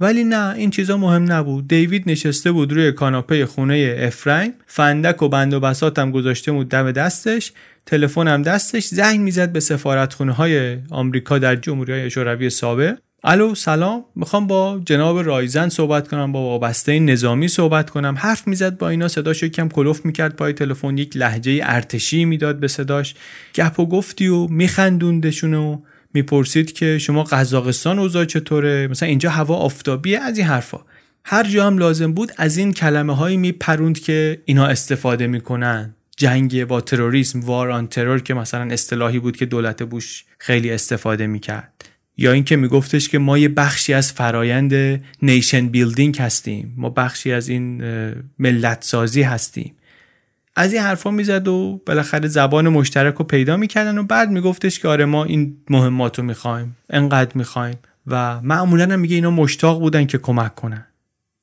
ولی 0.00 0.24
نه 0.24 0.54
این 0.56 0.70
چیزا 0.70 0.96
مهم 0.96 1.32
نبود. 1.32 1.68
دیوید 1.68 2.10
نشسته 2.10 2.52
بود 2.52 2.72
روی 2.72 2.92
کاناپه 2.92 3.46
خونه 3.46 3.96
افرایم. 3.98 4.52
فندک 4.66 5.22
و 5.22 5.28
بند 5.28 5.54
و 5.54 5.60
بساتم 5.60 6.10
گذاشته 6.10 6.52
بود 6.52 6.68
دم 6.68 6.92
دستش. 6.92 7.52
تلفنم 7.86 8.42
دستش. 8.42 8.84
زنگ 8.84 9.20
می‌زد 9.20 9.52
به 9.52 9.60
سفارتخونه 9.60 10.32
های 10.32 10.78
آمریکا 10.90 11.38
در 11.38 11.56
جمهوری 11.56 12.10
شوروی 12.10 12.50
سابق. 12.50 12.98
الو 13.24 13.54
سلام. 13.54 14.04
می‌خوام 14.16 14.46
با 14.46 14.80
جناب 14.84 15.18
رایزن 15.18 15.68
صحبت 15.68 16.08
کنم 16.08 16.32
با 16.32 16.40
وابسته 16.40 16.98
نظامی 16.98 17.48
صحبت 17.48 17.90
کنم. 17.90 18.14
حرف 18.18 18.48
می‌زد 18.48 18.78
با 18.78 18.88
اینا. 18.88 19.08
صداش 19.08 19.44
کم 19.44 19.68
کلوف 19.68 20.04
می‌کرد 20.04 20.36
پای 20.36 20.52
تلفن. 20.52 20.98
یک 20.98 21.16
لحجه 21.16 21.60
ارتشی 21.62 22.24
می‌داد 22.24 22.60
به 22.60 22.68
صداش. 22.68 23.14
گپ 23.54 23.80
و 23.80 23.86
گفتی 23.86 24.28
و 24.28 24.46
میخندوندشون 24.46 25.54
و 25.54 25.78
می‌پرسید 26.14 26.72
که 26.72 26.98
شما 26.98 27.24
قزاقستان 27.24 27.98
اوضاع 27.98 28.24
چطوره؟ 28.24 28.88
مثلا 28.90 29.08
اینجا 29.08 29.30
هوا 29.30 29.56
آفتابیه 29.56 30.18
از 30.18 30.38
این 30.38 30.46
حرفا. 30.46 30.80
هر 31.24 31.44
جا 31.44 31.66
هم 31.66 31.78
لازم 31.78 32.12
بود 32.12 32.32
از 32.36 32.56
این 32.56 32.72
کلمه 32.72 33.16
هایی 33.16 33.36
میپروند 33.36 33.98
که 33.98 34.42
اینا 34.44 34.66
استفاده 34.66 35.26
می‌کنن. 35.26 35.94
جنگ 36.16 36.64
با 36.64 36.80
تروریسم 36.80 37.40
war 37.40 37.70
on 37.70 37.86
terror 37.86 38.20
که 38.20 38.34
مثلا 38.34 38.72
اصطلاحی 38.72 39.18
بود 39.18 39.36
که 39.36 39.46
دولت 39.46 39.82
بوش 39.82 40.24
خیلی 40.38 40.70
استفاده 40.70 41.26
می‌کرد. 41.26 41.84
یا 42.16 42.32
اینکه 42.32 42.56
میگفتش 42.56 43.08
که 43.08 43.18
ما 43.18 43.38
یه 43.38 43.48
بخشی 43.48 43.92
از 43.92 44.12
فرایند 44.12 45.02
nation 45.22 45.68
building 45.68 46.18
هستیم. 46.18 46.74
ما 46.76 46.90
بخشی 46.90 47.32
از 47.32 47.48
این 47.48 47.82
ملت 48.38 48.84
سازی 48.84 49.22
هستیم. 49.22 49.74
از 50.56 50.72
این 50.72 50.82
حرفا 50.82 51.10
می‌زد 51.10 51.48
و 51.48 51.82
بالاخره 51.86 52.28
زبان 52.28 52.68
مشترک 52.68 53.14
رو 53.14 53.24
پیدا 53.24 53.56
می‌کردن 53.56 53.98
و 53.98 54.02
بعد 54.02 54.30
میگفتش 54.30 54.78
که 54.78 54.88
آره 54.88 55.04
ما 55.04 55.24
این 55.24 55.56
مهمات 55.70 56.18
رو 56.18 56.24
می‌خوایم 56.24 56.76
انقدر 56.90 57.30
می‌خوایم. 57.34 57.78
و 58.06 58.40
معمولا 58.40 58.84
هم 58.84 59.00
میگه 59.00 59.14
اینا 59.14 59.30
مشتاق 59.30 59.80
بودن 59.80 60.06
که 60.06 60.18
کمک 60.18 60.54
کنن. 60.54 60.86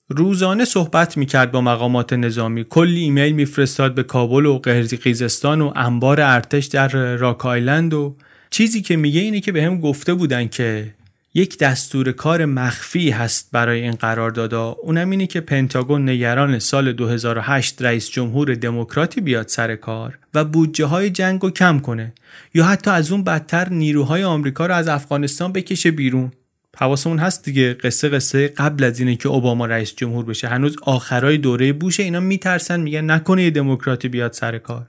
روزانه 0.10 0.66
صحبت 0.66 1.18
می‌کرد 1.18 1.52
با 1.52 1.62
مقامات 1.62 2.14
نظامی. 2.14 2.64
کلی 2.64 3.00
ایمیل 3.00 3.34
میفرستاد 3.34 3.96
به 3.96 4.04
کابل 4.04 4.46
و 4.46 4.60
قرقیزستان 4.60 5.62
و 5.62 5.72
انبار 5.76 6.22
ارتش 6.22 6.66
در 6.66 7.16
راک 7.16 7.46
آیلند 7.46 7.94
و 7.94 8.16
چیزی 8.50 8.82
که 8.82 8.96
میگه 8.96 9.22
اینه 9.22 9.40
که 9.40 9.52
به 9.52 9.64
هم 9.64 9.80
گفته 9.80 10.14
بودن 10.14 10.48
که 10.48 10.94
یک 11.34 11.58
دستور 11.58 12.12
کار 12.12 12.46
مخفی 12.46 13.10
هست 13.10 13.50
برای 13.52 13.82
این 13.82 13.92
قراردادا 13.92 14.70
اونم 14.70 15.10
اینه 15.10 15.28
که 15.28 15.42
پنتاگون 15.42 16.10
نگران 16.10 16.60
سال 16.60 16.94
2008 16.94 17.82
رئیس 17.82 18.10
جمهور 18.10 18.56
دموکراتی 18.56 19.22
بیاد 19.22 19.48
سر 19.48 19.76
کار 19.76 20.20
و 20.34 20.46
بودجه 20.46 20.86
های 20.86 21.10
جنگ 21.10 21.42
رو 21.42 21.52
کم 21.52 21.80
کنه 21.80 22.14
یا 22.54 22.66
حتی 22.66 22.92
از 22.92 23.12
اون 23.12 23.24
بدتر 23.24 23.70
نیروهای 23.70 24.24
آمریکا 24.24 24.66
رو 24.66 24.76
از 24.76 24.88
افغانستان 24.88 25.52
بکشه 25.52 25.92
بیرون. 25.92 26.32
حواسمون 26.78 27.20
هست 27.20 27.46
دیگه 27.46 27.74
قصه 27.74 28.10
قصه 28.10 28.48
قبل 28.48 28.84
از 28.84 29.00
اینه 29.00 29.16
که 29.16 29.30
اوباما 29.30 29.66
رئیس 29.66 29.96
جمهور 29.96 30.26
بشه. 30.26 30.48
هنوز 30.48 30.76
آخرای 30.82 31.38
دوره 31.38 31.74
بوشه. 31.74 32.04
اینا 32.04 32.20
میترسن 32.20 32.80
میگن 32.80 33.12
نکنه 33.12 33.44
یه 33.44 33.50
دموکراتی 33.50 34.08
بیاد 34.08 34.34
سر 34.34 34.58
کار. 34.58 34.86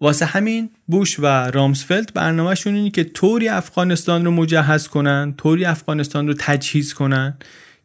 واسه 0.00 0.26
همین 0.26 0.70
بوش 0.86 1.20
و 1.20 1.26
رامسفلد 1.26 2.14
برنامهشون 2.14 2.74
اینه 2.74 2.90
که 2.90 3.04
طوری 3.04 3.48
افغانستان 3.48 4.24
رو 4.24 4.30
مجهز 4.30 4.88
کنن 4.88 5.34
طوری 5.36 5.64
افغانستان 5.64 6.26
رو 6.26 6.34
تجهیز 6.38 6.94
کنن 6.94 7.34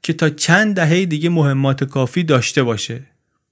که 0.02 0.14
تا 0.14 0.30
چند 0.30 0.76
دهه 0.76 1.06
دیگه 1.06 1.30
مهمات 1.30 1.84
کافی 1.84 2.24
داشته 2.24 2.64
باشه. 2.64 3.02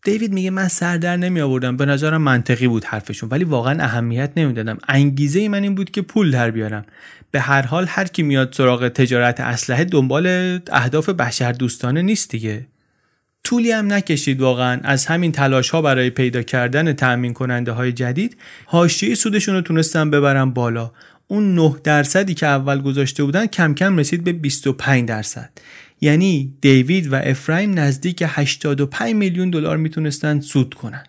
دیوید 0.03 0.34
میگه 0.34 0.49
من 0.49 0.68
سر 0.68 0.97
در 0.97 1.18
نمی 1.18 1.41
آوردم 1.41 1.78
به 1.78 1.86
نظرم 1.86 2.22
منطقی 2.22 2.68
بود 2.68 2.86
حرفشون 2.86 3.30
ولی 3.30 3.43
واقعا 3.43 3.84
اهمیت 3.84 4.32
نمی‌دادم. 4.38 4.78
انگیزه 4.88 5.39
ای 5.39 5.47
من 5.47 5.64
این 5.64 5.76
بود 5.76 5.91
که 5.91 6.01
پول 6.01 6.32
در 6.32 6.51
بیارم. 6.51 6.86
به 7.32 7.39
هر 7.39 7.61
حال 7.61 7.86
هر 7.89 8.05
کی 8.05 8.24
میاد 8.24 8.53
سراغ 8.53 8.88
تجارت 8.88 9.39
اسلحه 9.39 9.84
دنبال 9.84 10.28
اهداف 10.72 11.09
بشر 11.09 11.51
دوستانه 11.51 12.01
نیست 12.01 12.30
دیگه. 12.30 12.68
طولی 13.44 13.72
هم 13.72 13.94
نکشید 13.94 14.41
واقعا. 14.41 14.80
از 14.84 15.06
همین 15.06 15.32
تلاش 15.32 15.70
ها 15.70 15.82
برای 15.82 16.10
پیدا 16.10 16.41
کردن 16.41 16.94
تأمین 16.94 17.34
کننده 17.34 17.72
های 17.72 17.91
جدید 17.91 18.38
حاشیه 18.66 19.16
سودشون 19.16 19.56
رو 19.56 19.62
تونستن 19.62 20.10
ببرن 20.10 20.50
بالا. 20.50 20.91
اون 21.28 21.56
9 21.56 21.76
درصدی 21.84 22.34
که 22.34 22.48
اول 22.48 22.82
گذاشته 22.82 23.24
بودن 23.24 23.46
کم 23.46 23.74
کم 23.74 23.98
رسید 23.98 24.24
به 24.24 24.34
25 24.34 25.08
درصد. 25.08 25.50
یعنی 26.02 26.58
دیوید 26.62 27.14
و 27.14 27.16
افرایم 27.16 27.80
نزدیک 27.80 28.24
85 28.28 29.16
میلیون 29.16 29.50
دلار 29.50 29.78
می‌تونستن 29.78 30.39
سود 30.39 30.74
کنن. 30.74 31.04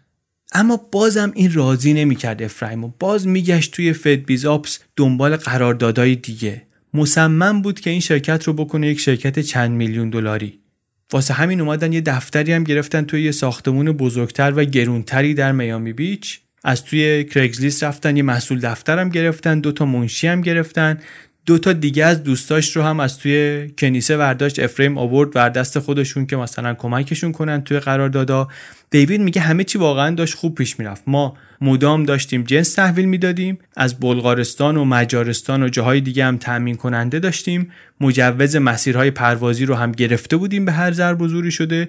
اما 0.52 0.80
بازم 0.92 1.32
این 1.34 1.52
راضی 1.52 1.92
نمی‌کرد 1.92 2.42
افرایم 2.42 2.84
و 2.84 2.92
باز 2.98 3.26
میگشت 3.26 3.72
توی 3.72 3.92
فد 3.92 4.24
بیزاپس 4.24 4.78
دنبال 4.96 5.36
قراردادهای 5.36 6.16
دیگه. 6.16 6.62
مصمم 6.94 7.62
بود 7.62 7.80
که 7.80 7.90
این 7.90 8.00
شرکت 8.00 8.44
رو 8.44 8.52
بکنه 8.52 8.88
یک 8.88 9.00
شرکت 9.00 9.38
چند 9.38 9.70
میلیون 9.70 10.10
دلاری. 10.10 10.63
واسه 11.12 11.34
همین 11.34 11.60
اومدن 11.60 11.92
یه 11.92 12.00
دفتری 12.00 12.52
هم 12.52 12.64
گرفتن 12.64 13.04
توی 13.04 13.22
یه 13.22 13.32
ساختمون 13.32 13.92
بزرگتر 13.92 14.52
و 14.56 14.64
گرونتری 14.64 15.34
در 15.34 15.52
میامی 15.52 15.92
بیچ. 15.92 16.40
از 16.64 16.84
توی 16.84 17.24
کرگزلیست 17.24 17.84
رفتن 17.84 18.16
یه 18.16 18.22
محصول 18.22 18.60
دفترم 18.60 19.08
گرفتن 19.08 19.60
دو 19.60 19.72
تا 19.72 19.86
منشی 19.86 20.26
هم 20.26 20.40
گرفتن. 20.40 21.00
دو 21.46 21.58
تا 21.58 21.72
دیگه 21.72 22.04
از 22.04 22.22
دوستاش 22.22 22.76
رو 22.76 22.82
هم 22.82 23.00
از 23.00 23.18
توی 23.18 23.70
کنیسه 23.78 24.16
ورداشت. 24.16 24.58
افریم 24.58 24.98
آورد 24.98 25.36
ور 25.36 25.48
دست 25.48 25.78
خودشون 25.78 26.26
که 26.26 26.36
مثلا 26.36 26.74
کمکشون 26.74 27.32
کنن 27.32 27.62
توی 27.64 27.80
قراردادا. 27.80 28.48
دیوید 28.90 29.20
میگه 29.20 29.40
همه 29.40 29.64
چی 29.64 29.78
واقعا 29.78 30.14
داشت 30.14 30.34
خوب 30.34 30.54
پیش 30.54 30.78
می‌رفت. 30.78 31.02
ما 31.06 31.36
مدام 31.60 32.04
داشتیم 32.04 32.42
جنس 32.42 32.74
تحویل 32.74 33.04
می‌دادیم. 33.04 33.58
از 33.76 34.00
بلغارستان 34.00 34.76
و 34.76 34.84
مجارستان 34.84 35.62
و 35.62 35.68
جاهای 35.68 36.00
دیگه 36.00 36.24
هم 36.24 36.36
تأمین 36.36 36.76
کننده 36.76 37.18
داشتیم. 37.18 37.70
مجوز 38.00 38.56
مسیرهای 38.56 39.10
پروازی 39.10 39.66
رو 39.66 39.74
هم 39.74 39.92
گرفته 39.92 40.36
بودیم 40.36 40.64
به 40.64 40.72
هر 40.72 40.92
ضرب 40.92 41.20
و 41.20 41.50
شده. 41.50 41.88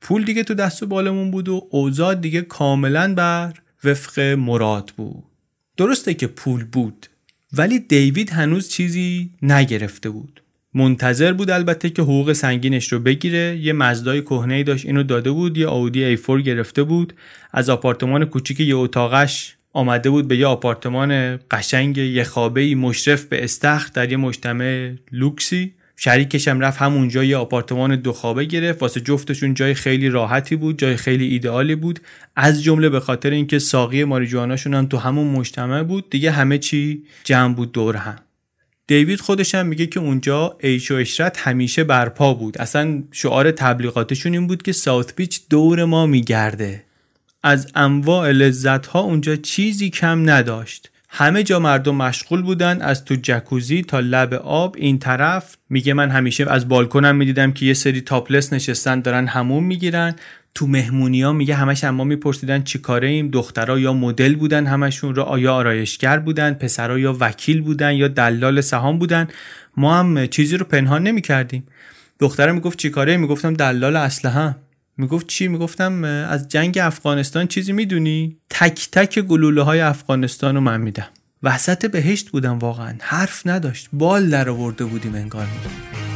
پول 0.00 0.24
دیگه 0.24 0.44
تو 0.44 0.54
دست 0.54 0.82
و 0.82 0.86
بالمون 0.86 1.30
بود 1.30 1.48
و 1.48 1.68
اوضاع 1.70 2.14
دیگه 2.14 2.40
کاملا 2.40 3.14
بر 3.14 3.52
وفق 3.84 4.20
مراد 4.20 4.92
بود. 4.96 5.24
درسته 5.76 6.14
که 6.14 6.26
پول 6.26 6.64
بود 6.64 7.06
ولی 7.58 7.78
دیوید 7.78 8.30
هنوز 8.30 8.68
چیزی 8.68 9.30
نگرفته 9.42 10.10
بود. 10.10 10.42
منتظر 10.74 11.32
بود 11.32 11.50
البته 11.50 11.90
که 11.90 12.02
حقوق 12.02 12.32
سنگینش 12.32 12.92
رو 12.92 12.98
بگیره. 12.98 13.58
یه 13.60 13.72
مزدای 13.72 14.22
کهنه 14.22 14.62
داشت 14.62 14.86
اینو 14.86 15.02
داده 15.02 15.30
بود. 15.30 15.58
یه 15.58 15.66
آودی 15.66 16.04
ای 16.04 16.16
فور 16.16 16.42
گرفته 16.42 16.82
بود. 16.82 17.12
از 17.52 17.70
آپارتمان 17.70 18.24
کوچیک 18.24 18.60
یه 18.60 18.76
اتاقش 18.76 19.56
آمده 19.72 20.10
بود 20.10 20.28
به 20.28 20.36
یه 20.36 20.46
آپارتمان 20.46 21.36
قشنگ 21.50 21.98
یه 21.98 22.24
خوابه 22.24 22.74
مشرف 22.74 23.24
به 23.24 23.44
استخر 23.44 23.90
در 23.94 24.10
یه 24.10 24.16
مجتمع 24.16 24.92
لوکسی. 25.12 25.74
شریکش 25.96 26.48
هم 26.48 26.60
رفت 26.60 26.82
همونجا 26.82 27.24
یه 27.24 27.36
آپارتمان 27.36 27.96
دو 27.96 28.12
خوابه 28.12 28.44
گرفت. 28.44 28.82
واسه 28.82 29.00
جفتشون 29.00 29.54
جای 29.54 29.74
خیلی 29.74 30.08
راحتی 30.08 30.56
بود 30.56 30.78
جای 30.78 30.96
خیلی 30.96 31.26
ایدئالی 31.26 31.74
بود. 31.74 32.00
از 32.36 32.62
جمله 32.62 32.88
به 32.88 33.00
خاطر 33.00 33.30
اینکه 33.30 33.58
ساقی 33.58 34.04
ماریجواناشون 34.04 34.74
هم 34.74 34.86
تو 34.86 34.96
همون 34.96 35.26
مجتمع 35.26 35.82
بود 35.82 36.10
دیگه 36.10 36.30
همه 36.30 36.58
چی 36.58 37.02
جمع 37.24 37.54
بود 37.54 37.72
دور 37.72 37.96
هم. 37.96 38.16
دیوید 38.86 39.20
خودش 39.20 39.54
هم 39.54 39.66
میگه 39.66 39.86
که 39.86 40.00
اونجا 40.00 40.56
عیش 40.62 40.90
و 40.90 40.94
اشرت 40.94 41.38
همیشه 41.38 41.84
برپا 41.84 42.34
بود. 42.34 42.58
اصلا 42.58 43.02
شعار 43.12 43.50
تبلیغاتشون 43.50 44.32
این 44.32 44.46
بود 44.46 44.62
که 44.62 44.72
ساوت 44.72 45.16
بیچ 45.16 45.40
دور 45.50 45.84
ما 45.84 46.06
میگرده. 46.06 46.84
از 47.42 47.72
انواع 47.74 48.30
لذت 48.30 48.86
ها 48.86 49.00
اونجا 49.00 49.36
چیزی 49.36 49.90
کم 49.90 50.30
نداشت. 50.30 50.90
همه 51.08 51.42
جا 51.42 51.58
مردم 51.58 51.94
مشغول 51.94 52.42
بودن 52.42 52.80
از 52.80 53.04
تو 53.04 53.16
جکوزی 53.22 53.82
تا 53.82 54.00
لب 54.00 54.34
آب. 54.34 54.76
این 54.78 54.98
طرف 54.98 55.56
میگه 55.70 55.94
من 55.94 56.10
همیشه 56.10 56.50
از 56.50 56.68
بالکنم 56.68 57.16
می‌دیدم 57.16 57.52
که 57.52 57.66
یه 57.66 57.74
سری 57.74 58.00
تاپلس 58.00 58.52
نشستن 58.52 59.00
دارن 59.00 59.26
همون 59.26 59.64
می‌گیرن. 59.64 60.14
تو 60.54 60.66
مهمونی 60.66 61.22
ها 61.22 61.32
میگه 61.32 61.54
همش 61.54 61.84
اما 61.84 62.04
میپرسیدن 62.04 62.62
چی 62.62 62.78
کاره 62.78 63.08
ایم 63.08 63.28
دخترها 63.28 63.78
یا 63.78 63.92
مدل 63.92 64.34
بودن 64.34 64.66
همشون 64.66 65.14
رو 65.14 65.22
آیا 65.22 65.54
آرایشگر 65.54 66.18
بودن 66.18 66.54
پسرها 66.54 66.98
یا 66.98 67.16
وکیل 67.20 67.60
بودن 67.60 67.92
یا 67.92 68.08
دلال 68.08 68.60
سهام 68.60 68.98
بودن. 68.98 69.28
ما 69.76 69.98
هم 69.98 70.26
چیزی 70.26 70.56
رو 70.56 70.66
پنهان 70.66 71.02
نمی‌کردیم. 71.02 71.66
دختره 72.20 72.52
می‌گفت 72.52 72.78
چی 72.78 72.90
کاره؟ 72.90 73.16
می‌گفتم 73.16 73.54
دلال 73.54 73.96
اسلحه 73.96 74.56
می‌گفت 74.96 75.26
چی؟ 75.26 75.48
می‌گفتم 75.48 76.04
از 76.04 76.48
جنگ 76.48 76.78
افغانستان 76.78 77.46
چیزی 77.46 77.72
می‌دونی؟ 77.72 78.36
تک 78.50 78.88
تک 78.92 79.18
گلوله 79.18 79.62
های 79.62 79.80
افغانستان 79.80 80.54
رو 80.54 80.60
من 80.60 80.80
میدم. 80.80 81.08
وسط 81.42 81.90
بهشت 81.90 82.30
بودم 82.30 82.58
واقعا. 82.58 82.94
حرف 83.00 83.46
نداشت. 83.46 83.88
بال 83.92 84.30
در 84.30 84.48
آورده 84.48 84.84
بودیم 84.84 85.14
انگار 85.14 85.46
میگم 85.46 86.15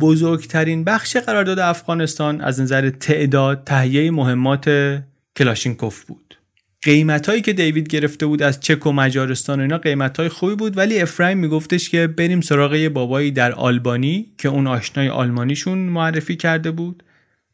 بزرگترین 0.00 0.84
بخش 0.84 1.16
قرارداد 1.16 1.58
افغانستان 1.58 2.40
از 2.40 2.60
نظر 2.60 2.90
تعداد 2.90 3.62
تهیه 3.66 4.10
مهمات 4.10 4.98
کلاشینکوف 5.36 6.04
بود. 6.04 6.38
قیمت 6.82 7.28
هایی 7.28 7.42
که 7.42 7.52
دیوید 7.52 7.88
گرفته 7.88 8.26
بود 8.26 8.42
از 8.42 8.60
چک 8.60 8.86
و 8.86 8.92
مجارستان 8.92 9.58
و 9.58 9.62
اینا 9.62 9.78
قیمت 9.78 10.16
های 10.20 10.28
خوبی 10.28 10.54
بود 10.54 10.76
ولی 10.76 11.00
افرایم 11.00 11.38
میگفتش 11.38 11.90
که 11.90 12.06
بریم 12.06 12.40
سراغ 12.40 12.74
یه 12.74 12.88
بابایی 12.88 13.30
در 13.30 13.52
آلبانی 13.52 14.26
که 14.38 14.48
اون 14.48 14.66
آشنای 14.66 15.08
آلمانیشون 15.08 15.78
معرفی 15.78 16.36
کرده 16.36 16.70
بود. 16.70 17.02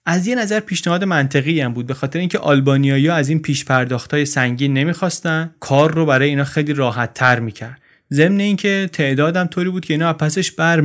از 0.06 0.26
یه 0.26 0.34
نظر 0.34 0.60
پیشنهاد 0.60 1.04
منطقی 1.04 1.60
هم 1.60 1.72
بود 1.72 1.86
به 1.86 1.94
خاطر 1.94 2.18
اینکه 2.18 2.38
آلبانیایی 2.38 3.08
از 3.08 3.28
این 3.28 3.42
پیش 3.42 3.64
پرداخت 3.64 4.14
های 4.14 4.26
سنگین 4.26 4.74
نمی‌خواستن 4.74 5.54
کار 5.60 5.94
رو 5.94 6.06
برای 6.06 6.28
اینا 6.28 6.44
خیلی 6.44 6.72
راحت 6.72 7.14
تر 7.14 7.40
می‌کرد. 7.40 7.80
ضمن 8.12 8.40
اینکه 8.40 8.90
تعدادم 8.92 9.46
طوری 9.46 9.70
بود 9.70 9.84
که 9.84 9.94
اینا 9.94 10.12
پسش 10.12 10.52
بر 10.52 10.80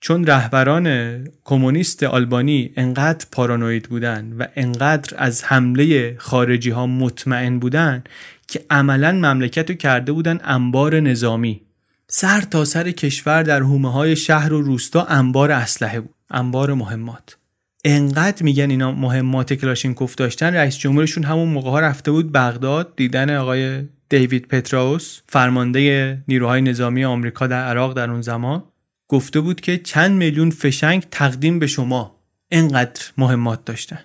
چون 0.00 0.26
رهبران 0.26 1.18
کمونیست 1.44 2.02
آلبانی 2.02 2.72
انقدر 2.76 3.26
پارانوید 3.32 3.88
بودن 3.88 4.32
و 4.38 4.46
انقدر 4.56 5.14
از 5.18 5.44
حمله 5.44 6.14
خارجی 6.18 6.70
ها 6.70 6.86
مطمئن 6.86 7.58
بودن 7.58 8.04
که 8.48 8.64
عملا 8.70 9.12
مملکت 9.12 9.70
رو 9.70 9.76
کرده 9.76 10.12
بودن 10.12 10.38
انبار 10.44 11.00
نظامی. 11.00 11.60
سر 12.08 12.40
تا 12.40 12.64
سر 12.64 12.90
کشور 12.90 13.42
در 13.42 13.60
حومه 13.60 13.92
های 13.92 14.16
شهر 14.16 14.52
و 14.52 14.60
روستا 14.60 15.04
انبار 15.04 15.50
اسلحه 15.50 16.00
بود 16.00 16.14
انبار 16.30 16.74
مهمات. 16.74 17.36
انقدر 17.84 18.42
میگن 18.42 18.70
اینا 18.70 18.92
مهمات 18.92 19.52
کلاشینکوف 19.52 20.14
داشتن 20.14 20.54
رئیس 20.54 20.78
جمهورشون 20.78 21.24
همون 21.24 21.48
موقع 21.48 21.70
ها 21.70 21.80
رفته 21.80 22.10
بود 22.10 22.32
بغداد 22.32 22.96
دیدن 22.96 23.36
آقای 23.36 23.82
دیوید 24.08 24.48
پتراوس 24.48 25.20
فرمانده 25.26 26.18
نیروهای 26.28 26.60
نظامی 26.60 27.04
آمریکا 27.04 27.46
در 27.46 27.64
عراق 27.64 27.96
در 27.96 28.10
اون 28.10 28.22
زمان. 28.22 28.62
گفته 29.10 29.40
بود 29.40 29.60
که 29.60 29.78
چند 29.78 30.16
میلیون 30.16 30.50
فشنگ 30.50 31.02
تقدیم 31.10 31.58
به 31.58 31.66
شما 31.66 32.16
انقدر 32.50 33.02
مهمات 33.18 33.64
داشتن. 33.64 33.98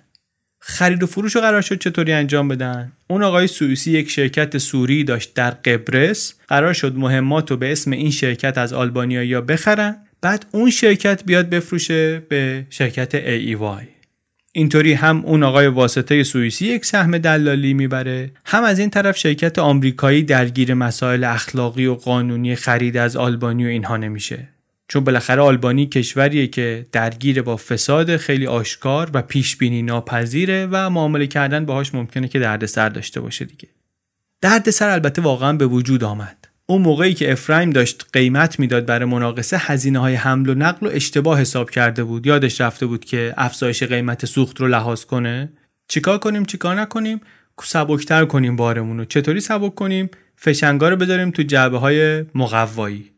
خرید 0.58 1.02
و 1.02 1.06
فروش 1.06 1.34
رو 1.34 1.40
قرار 1.40 1.62
شد 1.62 1.78
چطوری 1.78 2.12
انجام 2.12 2.48
بدن؟ 2.48 2.92
اون 3.08 3.22
آقای 3.22 3.46
سوئیسی 3.46 3.90
یک 3.90 4.10
شرکت 4.10 4.58
سوری 4.58 5.04
داشت 5.04 5.34
در 5.34 5.50
قبرس. 5.50 6.34
قرار 6.48 6.72
شد 6.72 6.96
مهمات 6.96 7.50
رو 7.50 7.56
به 7.56 7.72
اسم 7.72 7.90
این 7.90 8.10
شرکت 8.10 8.58
از 8.58 8.72
آلبانیا 8.72 9.40
بخرن. 9.40 9.96
بعد 10.20 10.46
اون 10.50 10.70
شرکت 10.70 11.24
بیاد 11.24 11.48
بفروشه 11.48 12.22
به 12.28 12.66
شرکت 12.70 13.16
AEY 13.16 13.86
اینطوری 14.52 14.92
هم 14.92 15.24
اون 15.24 15.42
آقای 15.42 15.66
واسطه 15.66 16.22
سوئیسی 16.22 16.66
یک 16.66 16.84
سهم 16.84 17.18
دلالی 17.18 17.74
می‌بره 17.74 18.30
هم 18.44 18.64
از 18.64 18.78
این 18.78 18.90
طرف 18.90 19.16
شرکت 19.16 19.58
آمریکایی 19.58 20.22
درگیر 20.22 20.74
مسائل 20.74 21.24
اخلاقی 21.24 21.86
و 21.86 21.94
قانونی 21.94 22.56
خرید 22.56 22.96
از 22.96 23.16
آلبانی 23.16 23.64
و 23.64 23.68
اینها 23.68 23.96
نمیشه. 23.96 24.55
چون 24.88 25.04
بالاخره 25.04 25.42
آلبانی 25.42 25.86
کشوریه 25.86 26.46
که 26.46 26.86
درگیر 26.92 27.42
با 27.42 27.56
فساد 27.56 28.16
خیلی 28.16 28.46
آشکار 28.46 29.10
و 29.14 29.22
پیش 29.22 29.56
بینی 29.56 29.82
ناپذیره 29.82 30.68
و 30.70 30.90
معامله 30.90 31.26
کردن 31.26 31.64
باهاش 31.64 31.94
ممکنه 31.94 32.28
که 32.28 32.38
دردسر 32.38 32.88
داشته 32.88 33.20
باشه 33.20 33.44
دیگه. 33.44 33.68
دردسر 34.40 34.88
البته 34.88 35.22
واقعا 35.22 35.52
به 35.52 35.66
وجود 35.66 36.04
آمد. 36.04 36.48
اون 36.66 36.82
موقعی 36.82 37.14
که 37.14 37.32
افرایم 37.32 37.70
داشت 37.70 38.06
قیمت 38.12 38.58
می‌داد 38.58 38.86
برای 38.86 39.04
مناقصه 39.04 39.56
هزینه 39.56 39.98
های 39.98 40.14
حمل 40.14 40.48
و 40.48 40.54
نقل 40.54 40.86
و 40.86 40.90
اشتباه 40.90 41.40
حساب 41.40 41.70
کرده 41.70 42.04
بود. 42.04 42.26
یادش 42.26 42.60
رفته 42.60 42.86
بود 42.86 43.04
که 43.04 43.34
افزایش 43.36 43.82
قیمت 43.82 44.26
سوخت 44.26 44.60
رو 44.60 44.68
لحاظ 44.68 45.04
کنه. 45.04 45.52
چیکار 45.88 46.18
کنیم 46.18 46.44
چیکار 46.44 46.80
نکنیم؟ 46.80 47.20
سبکتر 47.62 48.24
کنیم 48.24 48.56
بارمون 48.56 48.98
رو. 48.98 49.04
چطوری 49.04 49.40
سبک 49.40 49.74
کنیم؟ 49.74 50.10
فشنگا 50.36 50.88
رو 50.88 50.96
بذاریم 50.96 51.30
تو 51.30 51.42
جعبه 51.42 51.78
های 51.78 52.24
مقوایی. 52.34 53.15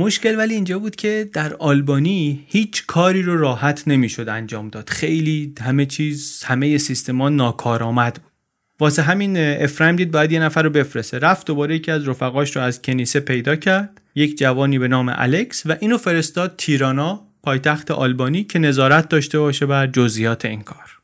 مشکل 0.00 0.38
ولی 0.38 0.54
اینجا 0.54 0.78
بود 0.78 0.96
که 0.96 1.30
در 1.32 1.54
آلبانی 1.54 2.44
هیچ 2.46 2.86
کاری 2.86 3.22
رو 3.22 3.38
راحت 3.38 3.82
نمی‌شد 3.86 4.28
انجام 4.28 4.68
داد. 4.68 4.88
خیلی 4.88 5.54
همه 5.60 5.86
چیز 5.86 6.42
همه 6.46 6.78
سیستما 6.78 7.28
ناکارآمد 7.28 8.14
بود. 8.14 8.32
واسه 8.80 9.02
همین 9.02 9.36
افرایم 9.36 9.96
دید 9.96 10.10
باید 10.10 10.32
یه 10.32 10.40
نفر 10.40 10.62
رو 10.62 10.70
بفرسته. 10.70 11.18
رفت 11.18 11.46
دوباره 11.46 11.74
یکی 11.74 11.90
از 11.90 12.08
رفقاش 12.08 12.56
رو 12.56 12.62
از 12.62 12.82
کنیسه 12.82 13.20
پیدا 13.20 13.56
کرد. 13.56 14.00
یک 14.14 14.38
جوانی 14.38 14.78
به 14.78 14.88
نام 14.88 15.12
الکس 15.16 15.66
و 15.66 15.76
اینو 15.80 15.98
فرستاد 15.98 16.54
تیرانا 16.58 17.26
پایتخت 17.42 17.90
آلبانی 17.90 18.44
که 18.44 18.58
نظارت 18.58 19.08
داشته 19.08 19.38
باشه 19.38 19.66
بر 19.66 19.86
جزئیات 19.86 20.44
این 20.44 20.60
کار. 20.60 20.98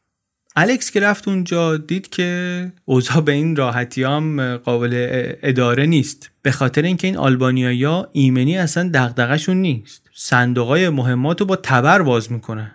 الکس 0.57 0.91
که 0.91 1.01
رفت 1.01 1.29
اونجا 1.29 1.77
دید 1.77 2.09
که 2.09 2.73
اوضاع 2.85 3.21
به 3.21 3.33
این 3.33 3.57
راحتی 3.57 4.03
هم 4.03 4.57
قابل 4.57 5.07
اداره 5.43 5.87
نیست. 5.87 6.31
به 6.47 6.53
خاطر 6.53 6.83
اینکه 6.83 7.07
این 7.07 7.17
آلبانیایا 7.17 8.09
ایمنی 8.13 8.59
اصلا 8.59 8.91
دغدغه‌شون 8.95 9.57
نیست. 9.57 10.03
صندوقای 10.15 10.89
مهمات 10.89 11.41
رو 11.41 11.47
با 11.47 11.57
تبر 11.57 12.03
باز 12.03 12.33
می‌کنن. 12.33 12.75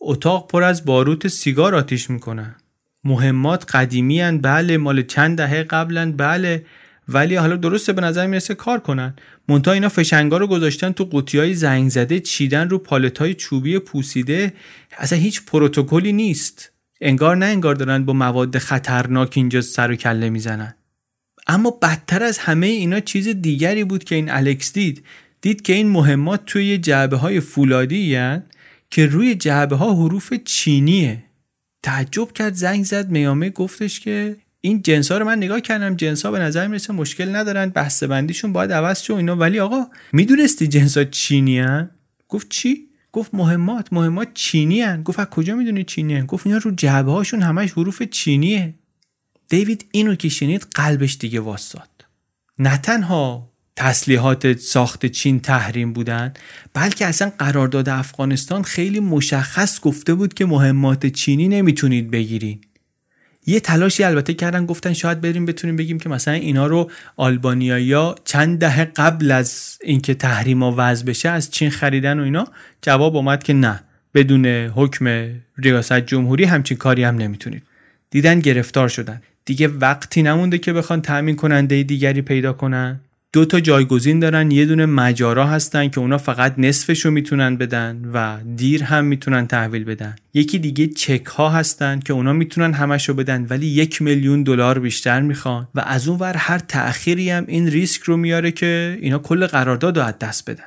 اتاق 0.00 0.48
پر 0.48 0.62
از 0.62 0.84
باروت 0.84 1.28
سیگار 1.28 1.74
آتیش 1.74 2.10
می‌کنن. 2.10 2.54
مهمات 3.04 3.76
قدیمی 3.76 4.20
هن 4.20 4.38
بله 4.38 4.76
مال 4.76 5.02
چند 5.02 5.36
دهه 5.36 5.62
قبلا 5.62 6.12
بله 6.12 6.64
ولی 7.08 7.34
حالا 7.34 7.56
درسته 7.56 7.92
به 7.92 8.02
نظر 8.02 8.26
می‌رسه 8.26 8.54
کار 8.54 8.80
کنن. 8.80 9.14
مونتا 9.48 9.72
اینا 9.72 9.88
فشنگا 9.88 10.36
رو 10.36 10.46
گذاشتن 10.46 10.92
تو 10.92 11.04
قوطی 11.04 11.38
های 11.38 11.54
زنگ 11.54 11.90
زده 11.90 12.20
چیدن 12.20 12.68
رو 12.68 12.78
پالت 12.78 13.18
های 13.18 13.34
چوبی 13.34 13.78
پوسیده. 13.78 14.52
اصلا 14.98 15.18
هیچ 15.18 15.44
پروتکلی 15.44 16.12
نیست. 16.12 16.72
انگار 17.00 17.36
نه 17.36 17.46
انگار 17.46 17.74
دارن 17.74 18.04
با 18.04 18.12
مواد 18.12 18.58
خطرناک 18.58 19.32
اینجا 19.36 19.60
سر 19.60 19.90
و 19.90 19.96
کله 19.96 20.30
می‌زنن. 20.30 20.74
اما 21.46 21.70
بدتر 21.70 22.22
از 22.22 22.38
همه 22.38 22.66
اینا 22.66 23.00
چیز 23.00 23.28
دیگری 23.28 23.84
بود 23.84 24.04
که 24.04 24.14
این 24.14 24.30
الکس 24.30 24.72
دید 24.72 25.04
دید 25.40 25.62
که 25.62 25.72
این 25.72 25.88
مهمات 25.88 26.44
توی 26.46 26.78
جعبه 26.78 27.16
های 27.16 27.40
فولادی 27.40 28.18
که 28.90 29.06
روی 29.06 29.34
جعبه 29.34 29.76
ها 29.76 29.94
حروف 29.94 30.34
چینیه 30.44 31.24
تعجب 31.82 32.32
کرد 32.32 32.54
زنگ 32.54 32.84
زد 32.84 33.10
میامه 33.10 33.50
گفتش 33.50 34.00
که 34.00 34.36
این 34.60 34.82
جنس 34.82 35.12
ها 35.12 35.18
رو 35.18 35.24
من 35.24 35.36
نگاه 35.36 35.60
کردم 35.60 35.96
جنس 35.96 36.26
ها 36.26 36.32
به 36.32 36.38
نظر 36.38 36.66
می‌رسه 36.66 36.92
مشکل 36.92 37.36
ندارن 37.36 37.68
بسته 37.68 38.06
بندیشون 38.06 38.52
باید 38.52 38.72
عوض 38.72 39.02
شه 39.02 39.14
اینا 39.14 39.36
ولی 39.36 39.60
آقا 39.60 39.86
می‌دونستی 40.12 40.66
جنس 40.66 40.96
ها 40.98 41.04
چینی 41.04 41.58
هن؟ 41.58 41.90
گفت 42.28 42.48
چی 42.48 42.88
گفت 43.12 43.34
مهمات 43.34 43.92
مهمات 43.92 44.28
چینی 44.34 44.80
هن. 44.80 45.02
گفت 45.02 45.18
از 45.18 45.26
کجا 45.26 45.56
می‌دونی 45.56 45.84
چینی 45.84 46.14
هن؟ 46.14 46.26
گفت 46.26 46.46
اینا 46.46 46.58
رو 46.58 46.70
جعبه 46.70 47.12
هاشون 47.12 47.42
همش 47.42 47.72
حروف 47.72 48.02
چینیه 48.02 48.74
دیوید 49.52 49.88
اینو 49.90 50.14
که 50.14 50.28
شنید 50.28 50.66
قلبش 50.74 51.16
دیگه 51.16 51.40
واساد 51.40 51.88
نه 52.58 52.76
تنها 52.76 53.52
تسلیحات 53.76 54.58
ساخت 54.58 55.06
چین 55.06 55.40
تحریم 55.40 55.92
بودن 55.92 56.32
بلکه 56.74 57.06
اصلا 57.06 57.32
قرارداد 57.38 57.88
افغانستان 57.88 58.62
خیلی 58.62 59.00
مشخص 59.00 59.80
گفته 59.80 60.14
بود 60.14 60.34
که 60.34 60.46
مهمات 60.46 61.06
چینی 61.06 61.48
نمی‌تونید 61.48 62.10
بگیرین. 62.10 62.60
یه 63.46 63.60
تلاشی 63.60 64.04
البته 64.04 64.34
کردن 64.34 64.66
گفتن 64.66 64.92
شاید 64.92 65.20
بریم 65.20 65.46
بتونیم 65.46 65.76
بگیم 65.76 65.98
که 65.98 66.08
مثلا 66.08 66.34
اینا 66.34 66.66
رو 66.66 66.90
آلبانیایا 67.16 68.14
چند 68.24 68.58
دهه 68.58 68.84
قبل 68.84 69.30
از 69.30 69.78
اینکه 69.82 70.14
تحریما 70.14 70.74
وضع 70.76 71.04
بشه 71.04 71.28
از 71.28 71.50
چین 71.50 71.70
خریدن 71.70 72.20
و 72.20 72.22
اینا 72.22 72.48
جواب 72.82 73.16
اومد 73.16 73.42
که 73.42 73.52
نه. 73.52 73.82
بدون 74.14 74.46
حکم 74.46 75.30
ریاست 75.56 75.92
جمهوری 76.00 76.44
همچین 76.44 76.76
کاری 76.76 77.04
هم 77.04 77.16
نمی‌تونید. 77.16 77.62
دیدن 78.10 78.40
گرفتار 78.40 78.88
شدن. 78.88 79.22
دیگه 79.44 79.68
وقتی 79.68 80.22
نمونده 80.22 80.58
که 80.58 80.72
بخوان 80.72 81.02
تأمین 81.02 81.36
کننده 81.36 81.82
دیگری 81.82 82.22
پیدا 82.22 82.52
کنن. 82.52 83.00
دو 83.32 83.44
تا 83.44 83.60
جایگزین 83.60 84.20
دارن 84.20 84.50
یه 84.50 84.66
دونه 84.66 84.86
مجارا 84.86 85.46
هستن 85.46 85.88
که 85.88 86.00
اونا 86.00 86.18
فقط 86.18 86.54
نصفشو 86.58 87.10
می‌تونن 87.10 87.56
بدن 87.56 88.10
و 88.14 88.38
دیر 88.56 88.84
هم 88.84 89.04
می‌تونن 89.04 89.46
تحویل 89.46 89.84
بدن. 89.84 90.16
یکی 90.34 90.58
دیگه 90.58 90.86
چک 90.86 91.26
ها 91.26 91.50
هستن 91.50 92.00
که 92.00 92.12
اونا 92.12 92.32
می‌تونن 92.32 92.72
همشو 92.72 93.14
بدن 93.14 93.46
ولی 93.50 93.66
یک 93.66 94.02
میلیون 94.02 94.42
دلار 94.42 94.78
بیشتر 94.78 95.20
می‌خوان. 95.20 95.68
و 95.74 95.80
از 95.86 96.08
اون 96.08 96.18
ور 96.18 96.36
هر 96.36 96.58
تأخیری 96.58 97.30
هم 97.30 97.44
این 97.48 97.66
ریسک 97.66 98.02
رو 98.02 98.16
میاره 98.16 98.50
که 98.50 98.98
اینا 99.00 99.18
کل 99.18 99.46
قرارداد 99.46 99.98
رو 99.98 100.04
از 100.04 100.18
دست 100.18 100.50
بدن. 100.50 100.64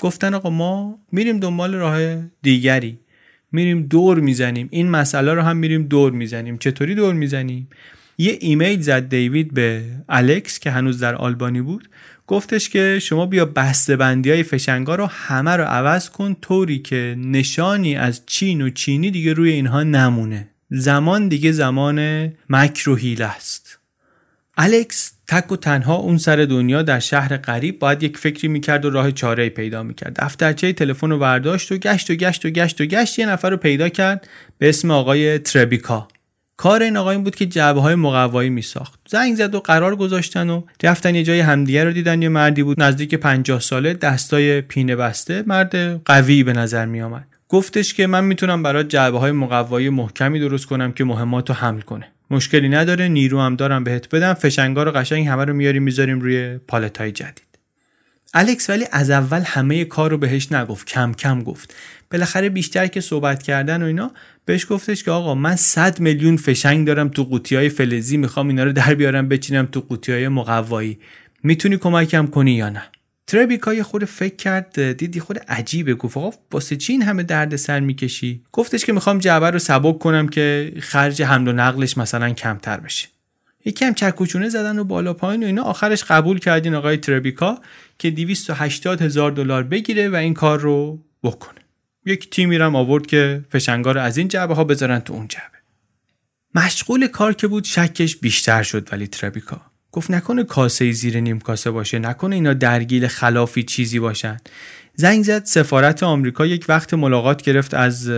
گفتن 0.00 0.34
آقا 0.34 0.50
ما 0.50 0.98
میریم 1.12 1.40
دنبال 1.40 1.74
راه 1.74 2.16
دیگری. 2.42 2.98
میریم 3.56 3.82
دور 3.82 4.20
می‌زنیم. 4.20 4.68
این 4.70 4.90
مسئله 4.90 5.34
رو 5.34 5.42
هم 5.42 5.56
میریم 5.56 5.82
دور 5.82 6.12
می‌زنیم. 6.12 6.58
چطوری 6.58 6.94
دور 6.94 7.14
می‌زنیم؟ 7.14 7.68
یه 8.18 8.38
ایمیل 8.40 8.80
زد 8.80 9.08
دیوید 9.08 9.54
به 9.54 9.84
الکس 10.08 10.58
که 10.58 10.70
هنوز 10.70 11.00
در 11.00 11.14
آلبانی 11.14 11.60
بود. 11.60 11.88
گفتش 12.26 12.68
که 12.68 12.98
شما 13.02 13.26
بیا 13.26 13.44
بسته 13.44 13.96
بندی 13.96 14.30
های 14.30 14.42
فشنگا 14.42 14.94
رو 14.94 15.06
همه 15.06 15.50
رو 15.50 15.64
عوض 15.64 16.10
کن 16.10 16.36
طوری 16.42 16.78
که 16.78 17.16
نشانی 17.18 17.96
از 17.96 18.22
چین 18.26 18.62
و 18.62 18.70
چینی 18.70 19.10
دیگه 19.10 19.32
روی 19.32 19.50
اینها 19.50 19.82
نمونه. 19.82 20.48
زمان 20.70 21.28
دیگه 21.28 21.52
زمان 21.52 22.28
مکر 22.50 22.90
و 22.90 22.98
است. 23.22 23.78
الکس 24.56 25.12
تک 25.28 25.52
و 25.52 25.56
تنها 25.56 25.94
اون 25.94 26.18
سر 26.18 26.36
دنیا 26.36 26.82
در 26.82 26.98
شهر 26.98 27.36
غریب 27.36 27.78
باید 27.78 28.02
یک 28.02 28.18
فکری 28.18 28.48
می‌کرد 28.48 28.84
و 28.84 28.90
راه 28.90 29.12
چاره 29.12 29.48
پیدا 29.48 29.82
می‌کرد. 29.82 30.16
دفترچه 30.20 30.72
تلفن 30.72 31.10
رو 31.10 31.18
برداشت 31.18 31.72
و 31.72 31.76
گشت 31.76 32.10
و 32.10 32.14
گشت 32.14 32.44
و 32.46 32.50
گشت 32.50 32.80
و 32.80 32.84
گشت 32.84 33.18
یه 33.18 33.26
نفر 33.26 33.50
رو 33.50 33.56
پیدا 33.56 33.88
کرد 33.88 34.28
به 34.58 34.68
اسم 34.68 34.90
آقای 34.90 35.38
تربیکا. 35.38 36.08
کار 36.56 36.82
این 36.82 36.96
آقا 36.96 37.18
بود 37.18 37.34
که 37.34 37.46
جعبه 37.46 37.80
های 37.80 37.94
مقوایی 37.94 38.50
می 38.50 38.62
ساخت 38.62 39.00
زنگ 39.08 39.36
زد 39.36 39.54
و 39.54 39.60
قرار 39.60 39.96
گذاشتن 39.96 40.50
و 40.50 40.62
رفتن 40.82 41.14
یه 41.14 41.22
جای 41.22 41.40
همدیگه 41.40 41.84
رو 41.84 41.92
دیدن. 41.92 42.22
یه 42.22 42.28
مردی 42.28 42.62
بود 42.62 42.82
نزدیک 42.82 43.14
50 43.14 43.60
ساله 43.60 43.94
دستای 43.94 44.60
پینه 44.60 44.96
بسته 44.96 45.44
مرد 45.46 46.02
قوی 46.04 46.42
به 46.42 46.52
نظر 46.52 46.86
می 46.86 47.02
آمد 47.02 47.26
گفتش 47.48 47.94
که 47.94 48.06
من 48.06 48.24
می‌تونم 48.24 48.62
برای 48.62 48.84
جعبه 48.84 49.18
های 49.18 49.32
مقوایی 49.32 49.88
محکمی 49.88 50.40
درست 50.40 50.66
کنم 50.66 50.92
که 50.92 51.04
مهمات 51.04 51.48
رو 51.48 51.56
حمل 51.56 51.80
کنه. 51.80 52.08
مشکلی 52.30 52.68
نداره 52.68 53.08
نیرو 53.08 53.40
هم 53.40 53.56
دارم 53.56 53.84
بهت 53.84 54.14
بدم. 54.14 54.34
فشنگا 54.34 54.82
رو 54.82 54.92
قشنگ 54.92 55.26
همه 55.26 55.44
رو 55.44 55.54
میاریم 55.54 55.82
می‌ذاریم 55.82 56.20
روی 56.20 56.58
پالت 56.58 56.98
های 56.98 57.12
جدید. 57.12 57.42
الکس 58.34 58.70
ولی 58.70 58.84
از 58.92 59.10
اول 59.10 59.42
همه 59.46 59.84
کار 59.84 60.10
رو 60.10 60.18
بهش 60.18 60.52
نگفت. 60.52 60.86
کم 60.86 61.12
کم 61.12 61.42
گفت. 61.42 61.74
بالاخره 62.10 62.48
بیشتر 62.48 62.86
که 62.86 63.00
صحبت 63.00 63.42
کردن 63.42 63.82
و 63.82 63.86
اینا 63.86 64.10
بهش 64.44 64.66
گفتش 64.70 65.04
که 65.04 65.10
آقا 65.10 65.34
من 65.34 65.56
100 65.56 66.00
میلیون 66.00 66.36
فشنگ 66.36 66.86
دارم 66.86 67.08
تو 67.08 67.24
قوطی 67.24 67.56
های 67.56 67.68
فلزی 67.68 68.16
می‌خوام 68.16 68.48
اینا 68.48 68.64
رو 68.64 68.72
در 68.72 68.94
بیارم 68.94 69.28
بچینم 69.28 69.66
تو 69.66 69.80
قوطی 69.80 70.12
های 70.12 70.28
مقوایی. 70.28 70.98
می‌تونی 71.42 71.76
کمکم 71.76 72.26
کنی 72.26 72.52
یا 72.52 72.68
نه؟ 72.68 72.82
تربیکا 73.26 73.74
یه 73.74 73.82
خود 73.82 74.04
فکر 74.04 74.36
کرد 74.36 74.92
دیدی 74.92 75.20
خود 75.20 75.38
عجیبه 75.38 75.94
گفت 75.94 76.16
آقا 76.16 76.30
واسه 76.52 76.76
چی 76.76 76.92
این 76.92 77.02
همه 77.02 77.22
درد 77.22 77.56
سر 77.56 77.80
می‌کشی. 77.80 78.42
گفتش 78.52 78.84
که 78.84 78.92
می‌خوام 78.92 79.18
جعبه 79.18 79.50
رو 79.50 79.58
سبک 79.58 79.98
کنم 79.98 80.28
که 80.28 80.72
خرج 80.80 81.22
حمل 81.22 81.48
و 81.48 81.52
نقلش 81.52 81.98
مثلا 81.98 82.30
کمتر 82.30 82.80
بشه. 82.80 83.08
یکم 83.64 83.94
چکوچونه 83.94 84.48
زدن 84.48 84.78
و 84.78 84.84
بالا 84.84 85.14
پایین 85.14 85.42
و 85.42 85.46
اینا. 85.46 85.62
آخرش 85.62 86.04
قبول 86.04 86.38
کردین 86.38 86.74
آقای 86.74 86.96
تربیکا 86.96 87.58
که 87.98 88.10
280 88.10 89.02
هزار 89.02 89.30
دلار 89.30 89.62
بگیره 89.62 90.08
و 90.08 90.14
این 90.14 90.34
کار 90.34 90.60
رو 90.60 90.98
بکنه. 91.22 91.60
یک 92.04 92.30
تیمی 92.30 92.58
رم 92.58 92.76
آورد 92.76 93.06
که 93.06 93.44
فشنگار 93.50 93.98
از 93.98 94.16
این 94.16 94.28
جعبه 94.28 94.54
ها 94.54 94.64
بذارن 94.64 94.98
تو 94.98 95.12
اون 95.12 95.28
جعبه. 95.28 95.56
مشغول 96.54 97.06
کار 97.06 97.32
که 97.32 97.46
بود 97.46 97.64
شکش 97.64 98.16
بیشتر 98.16 98.62
شد 98.62 98.88
ولی 98.92 99.06
تربیکا. 99.06 99.60
گفت 99.96 100.10
نکنه 100.10 100.44
کاسه 100.44 100.92
زیر 100.92 101.20
نیم 101.20 101.38
کاسه 101.38 101.70
باشه 101.70 101.98
نکنه 101.98 102.34
اینا 102.34 102.52
درگیل 102.52 103.06
خلافی 103.06 103.62
چیزی 103.62 103.98
باشن. 103.98 104.36
زنگ 104.94 105.24
زد 105.24 105.44
سفارت 105.44 106.02
آمریکا 106.02 106.46
یک 106.46 106.64
وقت 106.68 106.94
ملاقات 106.94 107.42
گرفت 107.42 107.74
از 107.74 108.08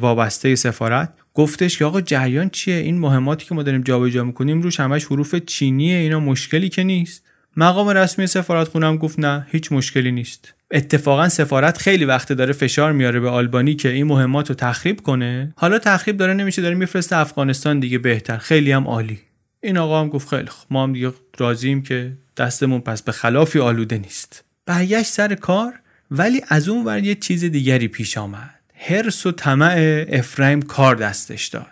وابسته 0.00 0.54
سفارت. 0.54 1.12
گفتش 1.34 1.78
که 1.78 1.84
آقا 1.84 2.00
جریان 2.00 2.50
چیه؟ 2.50 2.74
این 2.74 2.98
مهماتی 2.98 3.46
که 3.46 3.54
ما 3.54 3.62
داریم 3.62 3.82
جابجا 3.82 4.24
می‌کنیم 4.24 4.62
روش 4.62 4.80
همش 4.80 5.04
حروف 5.04 5.34
چینیه 5.34 5.96
اینا 5.96 6.20
مشکلی 6.20 6.68
که 6.68 6.82
نیست. 6.82 7.24
مقام 7.56 7.88
رسمی 7.88 8.26
سفارت 8.26 8.68
خونم 8.68 8.96
گفت 8.96 9.18
نه 9.18 9.46
هیچ 9.50 9.72
مشکلی 9.72 10.12
نیست. 10.12 10.54
اتفاقا 10.70 11.28
سفارت 11.28 11.78
خیلی 11.78 12.04
وقت 12.04 12.32
داره 12.32 12.52
فشار 12.52 12.92
میاره 12.92 13.20
به 13.20 13.28
آلبانی 13.28 13.74
که 13.74 13.88
این 13.88 14.06
مهمات 14.06 14.48
رو 14.48 14.54
تخریب 14.54 15.00
کنه. 15.00 15.52
حالا 15.56 15.78
تخریب 15.78 16.16
داره 16.16 16.34
نمیشه 16.34 16.62
داره 16.62 16.74
میفرسته 16.74 17.16
افغانستان 17.16 17.80
دیگه 17.80 17.98
بهتر. 17.98 18.38
خیلی 18.38 18.72
هم 18.72 18.86
عالی. 18.86 19.18
این 19.62 19.78
آقا 19.78 20.00
هم 20.00 20.08
گفت 20.08 20.28
خیلی 20.28 20.46
خوب. 20.46 20.66
ما 20.70 20.82
هم 20.82 20.92
دیگه 20.92 21.12
راضییم 21.38 21.82
که 21.82 22.12
دستمون 22.36 22.80
پس 22.80 23.02
به 23.02 23.12
خلافی 23.12 23.58
آلوده 23.58 23.98
نیست. 23.98 24.44
برگشت 24.66 25.12
سر 25.12 25.34
کار 25.34 25.80
ولی 26.10 26.42
از 26.48 26.68
اون 26.68 26.84
ور 26.84 27.04
یه 27.04 27.14
چیز 27.14 27.44
دیگری 27.44 27.88
پیش 27.88 28.18
آمد. 28.18 28.54
هرس 28.74 29.26
و 29.26 29.32
طمع 29.32 30.04
افرایم 30.08 30.62
کار 30.62 30.96
دستش 30.96 31.46
داد. 31.46 31.66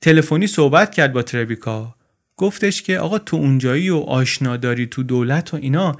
تلفنی 0.00 0.46
صحبت 0.46 0.94
کرد 0.94 1.12
با 1.12 1.22
تربیکا 1.22 1.94
گفتش 2.36 2.82
که 2.82 2.98
آقا 2.98 3.18
تو 3.18 3.36
اونجایی 3.36 3.90
و 3.90 3.96
آشنا 3.96 4.56
داری 4.56 4.86
تو 4.86 5.02
دولت 5.02 5.54
و 5.54 5.56
اینا 5.56 5.96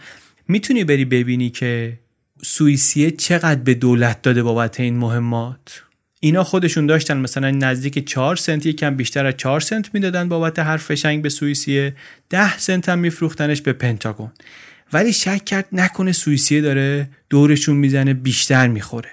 می‌تونی 0.49 0.85
بری 0.85 1.05
ببینی 1.05 1.51
که 1.51 1.99
سوئیسیه 2.43 3.11
چقدر 3.11 3.61
به 3.61 3.75
دولت 3.75 4.23
داده 4.23 4.43
بابت 4.43 4.81
این 4.81 4.97
مهمات؟ 4.97 5.83
اینا 6.23 6.45
خودشون 6.45 6.87
داشتن 6.87 7.17
مثلا 7.17 7.51
نزدیک 7.51 8.09
4 8.09 8.37
سنت 8.37 8.67
یکم 8.67 8.97
بیشتر 8.97 9.27
از 9.27 9.35
4 9.37 9.61
سنت 9.61 9.95
می‌دادن 9.95 10.29
بابت 10.29 10.59
هر 10.59 10.77
فشنگ 10.77 11.23
به 11.23 11.29
سوئیسیه. 11.29 11.97
10 12.31 12.59
سنت 12.59 12.89
هم 12.89 12.99
میفروختنش 12.99 13.63
به 13.63 13.73
پنتاگون. 13.73 14.31
ولی 14.93 15.13
شک 15.13 15.45
کرد 15.45 15.67
نکنه 15.73 16.13
سوئیسیه 16.13 16.61
داره 16.61 17.09
دورشون 17.31 17.77
می‌زنه 17.77 18.15
بیشتر 18.15 18.69
می‌خوره. 18.69 19.11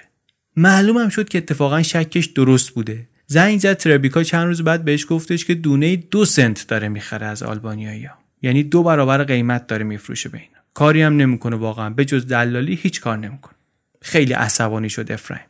معلوم 0.56 0.98
هم 0.98 1.08
شد 1.08 1.28
که 1.28 1.38
اتفاقا 1.38 1.82
شکش 1.82 2.26
درست 2.26 2.70
بوده. 2.70 3.08
زنگ 3.26 3.60
زد 3.60 3.76
تربیکا 3.76 4.22
چند 4.22 4.46
روز 4.46 4.62
بعد 4.62 4.84
بهش 4.84 5.06
گفتش 5.08 5.44
که 5.44 5.54
دونه 5.54 5.96
دو 5.96 6.24
سنت 6.24 6.66
داره 6.68 6.88
می‌خره 6.88 7.26
از 7.26 7.42
آلبانیایی 7.42 8.08
یعنی 8.42 8.62
دو 8.62 8.82
برابر 8.82 9.24
قیمت 9.24 9.66
داره 9.66 9.84
میفروشه 9.84 10.28
به 10.28 10.38
اینا. 10.38 10.58
کاری 10.74 11.02
هم 11.02 11.16
نمی‌کنه 11.16 11.56
واقعا. 11.56 11.90
به 11.90 12.04
جز 12.04 12.26
دلالی 12.26 12.74
هیچ 12.82 13.00
کار 13.00 13.18
نمی‌کنه. 13.18 13.54
خیلی 14.02 14.32
عصبانی 14.32 14.90
شد 14.90 15.12
افرایم. 15.12 15.44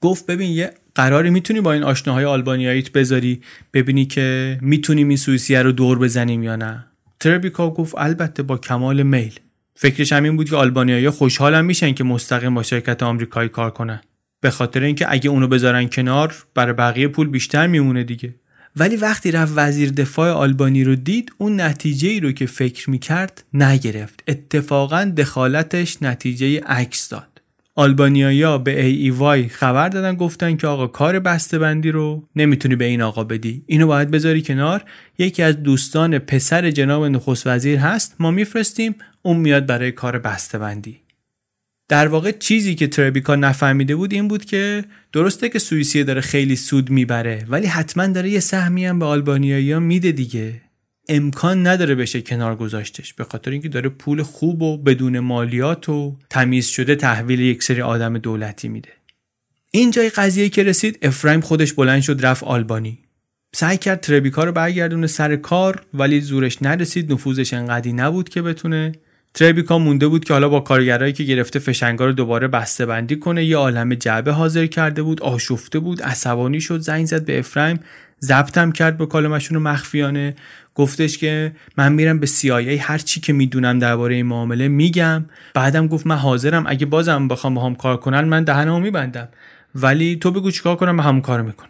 گفت 0.00 0.26
ببین 0.26 0.50
یه 0.50 0.74
قراری 0.94 1.30
می‌تونی 1.30 1.60
با 1.60 1.72
این 1.72 1.82
آشناهای 1.82 2.24
آلبانیاییت 2.24 2.92
بذاری 2.92 3.40
ببینی 3.72 4.06
که 4.06 4.58
می‌تونیم 4.62 5.08
این 5.08 5.16
سوئیسیه 5.16 5.62
رو 5.62 5.72
دور 5.72 5.98
بزنیم 5.98 6.42
یا 6.42 6.56
نه. 6.56 6.86
تربیکا 7.20 7.70
گفت 7.70 7.94
البته 7.98 8.42
با 8.42 8.58
کمال 8.58 9.02
میل. 9.02 9.38
فکرش 9.76 10.12
همین 10.12 10.36
بود 10.36 10.50
که 10.50 10.56
آلبانیایی 10.56 11.10
خوشحالم 11.10 11.64
میشن 11.64 11.92
که 11.94 12.04
مستقیم 12.04 12.54
با 12.54 12.62
شرکت 12.62 13.02
آمریکایی 13.02 13.48
کار 13.48 13.70
کنن. 13.70 14.00
به 14.40 14.50
خاطر 14.50 14.82
اینکه 14.82 15.12
اگه 15.12 15.30
اونو 15.30 15.48
بذارن 15.48 15.88
کنار 15.88 16.34
برای 16.54 16.72
بقیه 16.72 17.08
پول 17.08 17.28
بیشتر 17.28 17.66
میمونه 17.66 18.04
دیگه. 18.04 18.34
ولی 18.76 18.96
وقتی 18.96 19.30
رفت 19.30 19.52
وزیر 19.56 19.90
دفاع 19.90 20.30
آلبانی 20.30 20.84
رو 20.84 20.94
دید 20.94 21.32
اون 21.38 21.60
نتیجه 21.60 22.08
ای 22.08 22.20
رو 22.20 22.32
که 22.32 22.46
فکر 22.46 22.90
می‌کرد 22.90 23.44
نگرفت. 23.54 24.22
اتفاقا 24.28 25.12
دخالتش 25.16 26.02
نتیجه 26.02 26.60
عکس 26.60 27.08
داد. 27.08 27.33
آلبانیایا 27.76 28.58
به 28.58 28.84
ای 28.84 28.96
ای 28.96 29.10
وای 29.10 29.48
خبر 29.48 29.88
دادن 29.88 30.14
گفتن 30.14 30.56
که 30.56 30.66
آقا 30.66 30.86
کار 30.86 31.18
بندی 31.18 31.90
رو 31.90 32.28
نمی‌تونی 32.36 32.76
به 32.76 32.84
این 32.84 33.02
آقا 33.02 33.24
بدی. 33.24 33.62
اینو 33.66 33.86
باید 33.86 34.10
بذاری 34.10 34.42
کنار. 34.42 34.84
یکی 35.18 35.42
از 35.42 35.62
دوستان 35.62 36.18
پسر 36.18 36.70
جناب 36.70 37.04
نخست 37.04 37.46
وزیر 37.46 37.78
هست. 37.78 38.16
ما 38.18 38.30
میفرستیم. 38.30 38.94
اون 39.22 39.36
میاد 39.36 39.66
برای 39.66 39.92
کار 39.92 40.18
بندی 40.18 41.00
در 41.88 42.08
واقع 42.08 42.30
چیزی 42.30 42.74
که 42.74 42.86
تربیکا 42.86 43.36
نفهمیده 43.36 43.96
بود 43.96 44.12
این 44.12 44.28
بود 44.28 44.44
که 44.44 44.84
درسته 45.12 45.48
که 45.48 45.58
سوئیسیه 45.58 46.04
داره 46.04 46.20
خیلی 46.20 46.56
سود 46.56 46.90
می‌بره 46.90 47.44
ولی 47.48 47.66
حتما 47.66 48.06
داره 48.06 48.30
یه 48.30 48.40
سهمی 48.40 48.86
هم 48.86 48.98
به 48.98 49.04
آلبانیایی 49.04 49.78
میده 49.78 50.12
دیگه. 50.12 50.63
امکان 51.08 51.66
نداره 51.66 51.94
بشه 51.94 52.22
کنار 52.22 52.56
گذاشتش 52.56 53.14
به 53.14 53.24
خاطر 53.24 53.50
اینکه 53.50 53.68
داره 53.68 53.88
پول 53.88 54.22
خوب 54.22 54.62
و 54.62 54.78
بدون 54.78 55.18
مالیات 55.18 55.88
و 55.88 56.16
تمیز 56.30 56.66
شده 56.66 56.96
تحویل 56.96 57.40
یک 57.40 57.62
سری 57.62 57.82
آدم 57.82 58.18
دولتی 58.18 58.68
میده. 58.68 58.88
این 59.70 59.90
جای 59.90 60.10
قضیه 60.10 60.48
که 60.48 60.62
رسید 60.62 60.98
افرایم 61.02 61.40
خودش 61.40 61.72
بلند 61.72 62.02
شد 62.02 62.26
رفت 62.26 62.44
آلبانی. 62.44 62.98
سعی 63.54 63.76
کرد 63.76 64.00
تربیکا 64.00 64.44
رو 64.44 64.52
برگردونه 64.52 65.06
سر 65.06 65.36
کار 65.36 65.82
ولی 65.94 66.20
زورش 66.20 66.62
نرسید 66.62 67.12
نفوذش 67.12 67.54
انقدی 67.54 67.92
نبود 67.92 68.28
که 68.28 68.42
بتونه. 68.42 68.92
تربیکا 69.34 69.78
مونده 69.78 70.08
بود 70.08 70.24
که 70.24 70.32
حالا 70.32 70.48
با 70.48 70.60
کارگرایی 70.60 71.12
که 71.12 71.24
گرفته 71.24 71.58
فشنگا 71.58 72.06
رو 72.06 72.12
دوباره 72.12 72.48
بسته 72.48 72.86
بندی 72.86 73.16
کنه 73.16 73.44
یه 73.44 73.56
عالم 73.56 73.94
جعبه 73.94 74.32
حاضر 74.32 74.66
کرده 74.66 75.02
بود 75.02 75.22
آشفته 75.22 75.78
بود 75.78 76.02
عصبانی 76.02 76.60
شد 76.60 76.80
زنگ 76.80 77.06
زد 77.06 77.24
به 77.24 77.38
افرایم 77.38 77.80
ضبطم 78.24 78.72
کرد 78.72 78.96
با 78.96 79.06
کالمشون 79.06 79.58
مخفیانه. 79.58 80.34
گفتش 80.74 81.18
که 81.18 81.52
من 81.76 81.92
میرم 81.92 82.18
به 82.18 82.26
CIA 82.26 82.80
هر 82.80 82.98
چی 82.98 83.20
که 83.20 83.32
می‌دونم 83.32 83.78
درباره 83.78 84.14
این 84.14 84.26
معامله 84.26 84.68
میگم. 84.68 85.24
بعدم 85.54 85.86
گفت 85.86 86.06
من 86.06 86.16
حاضرم 86.16 86.64
اگه 86.66 86.86
بازم 86.86 87.28
بخوام 87.28 87.54
با 87.54 87.66
هم 87.66 87.74
کار 87.74 87.96
کنن 87.96 88.20
من 88.20 88.44
دهنمو 88.44 88.80
میبندم. 88.80 89.28
ولی 89.74 90.16
تو 90.16 90.30
بگو 90.30 90.50
چیکار 90.50 90.76
کنم 90.76 90.96
من 90.96 91.04
همون 91.04 91.20
کار 91.20 91.42
می‌کنم. 91.42 91.68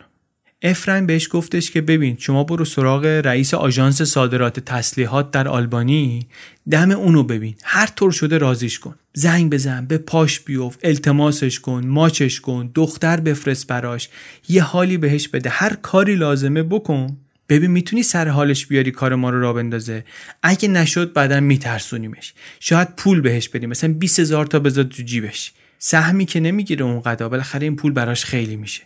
افرایم 0.62 1.06
بهش 1.06 1.28
گفتش 1.32 1.70
که 1.70 1.80
ببین 1.80 2.16
شما 2.18 2.44
برو 2.44 2.64
سراغ 2.64 3.04
رئیس 3.04 3.54
آژانس 3.54 4.02
صادرات 4.02 4.60
تسلیحات 4.60 5.30
در 5.30 5.48
آلبانی 5.48 6.26
دم 6.70 6.90
اونو 6.90 7.22
ببین. 7.22 7.54
هر 7.64 7.86
طور 7.86 8.12
شده 8.12 8.38
رازیش 8.38 8.78
کن. 8.78 8.94
زنگ 9.12 9.52
بزن 9.52 9.86
به 9.86 9.98
پاش 9.98 10.40
بیوف 10.40 10.76
التماسش 10.82 11.60
کن 11.60 11.86
ماچش 11.86 12.40
کن 12.40 12.70
دختر 12.74 13.20
بفرست 13.20 13.66
براش. 13.66 14.08
یه 14.48 14.62
حالی 14.62 14.96
بهش 14.96 15.28
بده. 15.28 15.50
هر 15.50 15.74
کاری 15.82 16.16
لازمه 16.16 16.62
بکن. 16.62 17.16
ببین 17.48 17.70
می‌تونی 17.70 18.02
سر 18.02 18.28
حالش 18.28 18.66
بیاری 18.66 18.90
کار 18.90 19.14
ما 19.14 19.30
رو 19.30 19.40
را 19.40 19.52
بندازه. 19.52 20.04
اگه 20.42 20.68
نشد 20.68 21.12
بعدا 21.12 21.40
میترسونیمش. 21.40 22.34
شاید 22.60 22.88
پول 22.96 23.20
بهش 23.20 23.48
بدیم. 23.48 23.68
مثلا 23.68 23.92
20 23.92 24.20
هزار 24.20 24.46
تا 24.46 24.58
بذار 24.58 24.84
تو 24.84 25.02
جیبش. 25.02 25.52
سهمی 25.78 26.24
که 26.24 26.40
نمی‌گیره 26.40 26.84
اون 26.84 27.00
قدا 27.00 27.28
بالاخره 27.28 27.64
این 27.64 27.76
پول 27.76 27.92
براش 27.92 28.24
خیلی 28.24 28.56
میشه. 28.56 28.82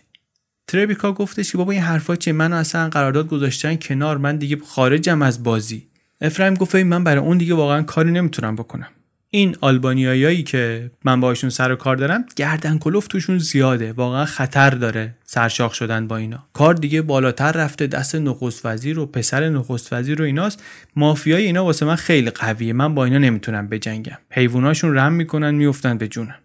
تربیکا 0.67 1.13
گفتش 1.13 1.51
که 1.51 1.57
بابا 1.57 1.71
این 1.71 1.81
حرفا 1.81 2.15
چه؟ 2.15 2.31
منو 2.31 2.55
اصلا 2.55 2.89
قرارداد 2.89 3.27
گذاشتن 3.27 3.75
کنار. 3.75 4.17
من 4.17 4.37
دیگه 4.37 4.57
خارجم 4.65 5.21
از 5.21 5.43
بازی. 5.43 5.87
افرایم 6.21 6.53
گفت 6.53 6.75
من 6.75 7.03
برای 7.03 7.23
اون 7.23 7.37
دیگه 7.37 7.53
واقعا 7.53 7.81
کاری 7.81 8.11
نمی‌تونم 8.11 8.55
بکنم. 8.55 8.87
این 9.31 9.55
آلبانیایی 9.61 10.43
که 10.43 10.91
من 11.05 11.19
باشون 11.19 11.49
سر 11.49 11.71
و 11.71 11.75
کار 11.75 11.95
دارم 11.95 12.25
گردن 12.35 12.77
کلوف 12.77 13.07
توشون 13.07 13.37
زیاده. 13.37 13.93
واقعا 13.93 14.25
خطر 14.25 14.69
داره 14.69 15.15
سرشاخ 15.23 15.73
شدن 15.73 16.07
با 16.07 16.17
اینا. 16.17 16.43
کار 16.53 16.73
دیگه 16.73 17.01
بالاتر 17.01 17.51
رفته 17.51 17.87
دست 17.87 18.15
نخست 18.15 18.65
وزیر 18.65 18.99
و 18.99 19.05
پسر 19.05 19.49
نخست 19.49 19.93
وزیر 19.93 20.21
و 20.21 20.25
ایناست. 20.25 20.63
مافیای 20.95 21.45
اینا 21.45 21.65
واسه 21.65 21.85
من 21.85 21.95
خیلی 21.95 22.29
قویه. 22.29 22.73
من 22.73 22.95
با 22.95 23.05
اینا 23.05 23.17
نمی‌تونم 23.17 23.67
بجنگم. 23.67 24.17
حیواناشون 24.31 24.95
رم 24.95 25.13
می‌کنن 25.13 25.55
میفتن 25.55 25.97
به 25.97 26.07
جونم. 26.07 26.39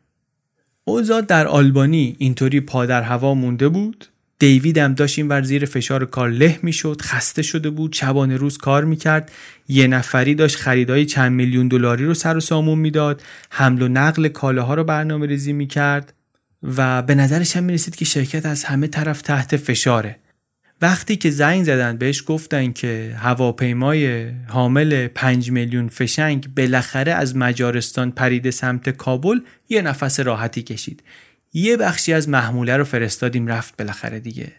اوضاع 0.85 1.20
در 1.20 1.47
آلبانی 1.47 2.16
اینطوری 2.18 2.61
پا 2.61 2.87
در 2.87 3.03
هوا 3.03 3.35
مونده 3.35 3.68
بود؟ 3.68 4.07
دیوید 4.39 4.78
هم 4.78 4.95
داشت 4.95 5.18
این 5.18 5.28
ور 5.28 5.43
زیر 5.43 5.64
فشار 5.64 6.05
کار 6.05 6.30
له 6.30 6.59
می‌شد 6.62 7.01
خسته 7.03 7.43
شده 7.43 7.70
بود 7.70 7.93
شبانه 7.93 8.37
روز 8.37 8.59
کار 8.59 8.85
می‌کرد. 8.85 9.32
یه 9.68 9.87
نفری 9.87 10.35
داشت 10.35 10.57
خریدای 10.57 11.07
چند 11.07 11.32
میلیون 11.32 11.68
دلاری 11.68 12.05
رو 12.05 12.14
سر 12.14 12.37
و 12.37 12.41
سامون 12.41 12.78
می‌داد. 12.78 13.22
حمل 13.51 13.82
و 13.82 13.89
نقل 13.89 14.28
کالاها 14.28 14.74
رو 14.74 14.85
برنامه 14.85 15.26
ریزی 15.26 15.53
می‌کرد 15.53 16.14
و 16.62 17.03
به 17.03 17.14
نظرش 17.14 17.57
هم 17.57 17.64
می‌رسید 17.64 17.97
که 17.97 18.05
شرکت 18.05 18.47
از 18.47 18.64
همه 18.64 18.87
طرف 18.87 19.22
تحت 19.22 19.57
فشاره. 19.57 20.16
وقتی 20.82 21.16
که 21.16 21.30
زنگ 21.30 21.64
زدن 21.64 21.97
بهش 21.97 22.24
گفتن 22.26 22.72
که 22.72 23.16
هواپیمای 23.18 24.30
حامل 24.49 25.07
5 25.07 25.51
میلیون 25.51 25.89
فشنگ 25.89 26.55
بالاخره 26.57 27.12
از 27.12 27.37
مجارستان 27.37 28.11
پریده 28.11 28.51
سمت 28.51 28.89
کابل 28.89 29.41
یه 29.68 29.82
نفس 29.82 30.20
راحتی 30.20 30.62
کشید. 30.62 31.03
یه 31.57 31.76
بخشی 31.76 32.12
از 32.12 32.28
محموله 32.28 32.76
رو 32.76 32.84
فرستادیم 32.84 33.46
رفت 33.46 33.76
بالاخره 33.76 34.20
دیگه. 34.20 34.52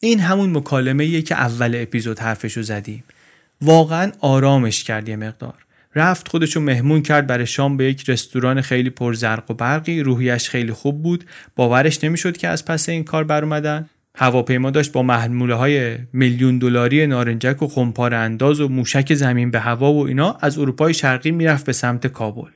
این 0.00 0.20
همون 0.20 0.56
مکالمه 0.56 1.22
که 1.22 1.34
اول 1.34 1.74
اپیزود 1.76 2.18
حرفشو 2.18 2.62
زدیم. 2.62 3.04
واقعا 3.60 4.12
آرامش 4.20 4.84
کرد 4.84 5.08
یه 5.08 5.16
مقدار. 5.16 5.54
رفت 5.94 6.28
خودشو 6.28 6.60
مهمون 6.60 7.02
کرد 7.02 7.26
برای 7.26 7.46
شام 7.46 7.76
به 7.76 7.84
یک 7.84 8.10
رستوران 8.10 8.60
خیلی 8.60 8.90
پرزرق 8.90 9.50
و 9.50 9.54
برقی. 9.54 10.00
روحیش 10.00 10.48
خیلی 10.48 10.72
خوب 10.72 11.02
بود. 11.02 11.24
باورش 11.56 12.04
نمی‌شد 12.04 12.36
که 12.36 12.48
از 12.48 12.64
پس 12.64 12.88
این 12.88 13.04
کار 13.04 13.24
بر 13.24 13.44
اومدن. 13.44 13.88
هواپیما 14.16 14.70
داشت 14.70 14.92
با 14.92 15.02
محموله 15.02 15.54
های 15.54 15.98
میلیون 16.12 16.58
دلاری 16.58 17.06
نارنجک 17.06 17.62
و 17.62 17.68
خمپار 17.68 18.14
انداز 18.14 18.60
و 18.60 18.68
موشک 18.68 19.14
زمین 19.14 19.50
به 19.50 19.60
هوا 19.60 19.92
و 19.92 20.06
اینا 20.06 20.38
از 20.40 20.58
اروپای 20.58 20.94
شرقی 20.94 21.30
می‌رفت 21.30 21.66
به 21.66 21.72
سمت 21.72 22.06
کابل. 22.06 22.50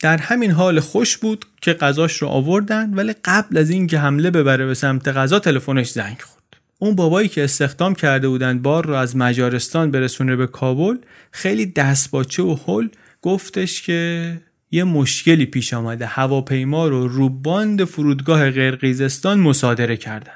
در 0.00 0.16
همین 0.16 0.50
حال 0.50 0.80
خوش 0.80 1.16
بود 1.16 1.44
که 1.60 1.72
غذاش 1.72 2.12
رو 2.12 2.28
آوردن 2.28 2.94
ولی 2.94 3.14
قبل 3.24 3.56
از 3.58 3.70
اینکه 3.70 3.98
حمله 3.98 4.30
ببره 4.30 4.66
به 4.66 4.74
سمت 4.74 5.08
غذا 5.08 5.38
تلفنش 5.38 5.90
زنگ 5.90 6.20
خورد. 6.20 6.38
اون 6.78 6.94
بابایی 6.94 7.28
که 7.28 7.44
استخدام 7.44 7.94
کرده 7.94 8.28
بودن 8.28 8.58
بار 8.58 8.86
رو 8.86 8.94
از 8.94 9.16
مجارستان 9.16 9.90
برسونه 9.90 10.36
به 10.36 10.46
کابل 10.46 10.96
خیلی 11.30 11.66
دستباچه 11.66 12.42
و 12.42 12.56
حل 12.66 12.88
گفتش 13.22 13.82
که 13.82 14.32
یه 14.70 14.84
مشکلی 14.84 15.46
پیش 15.46 15.74
آمده. 15.74 16.06
هواپیما 16.06 16.88
رو 16.88 17.08
رو 17.08 17.28
باند 17.28 17.84
فرودگاه 17.84 18.50
قرقیزستان 18.50 19.40
مصادره 19.40 19.96
کردن. 19.96 20.32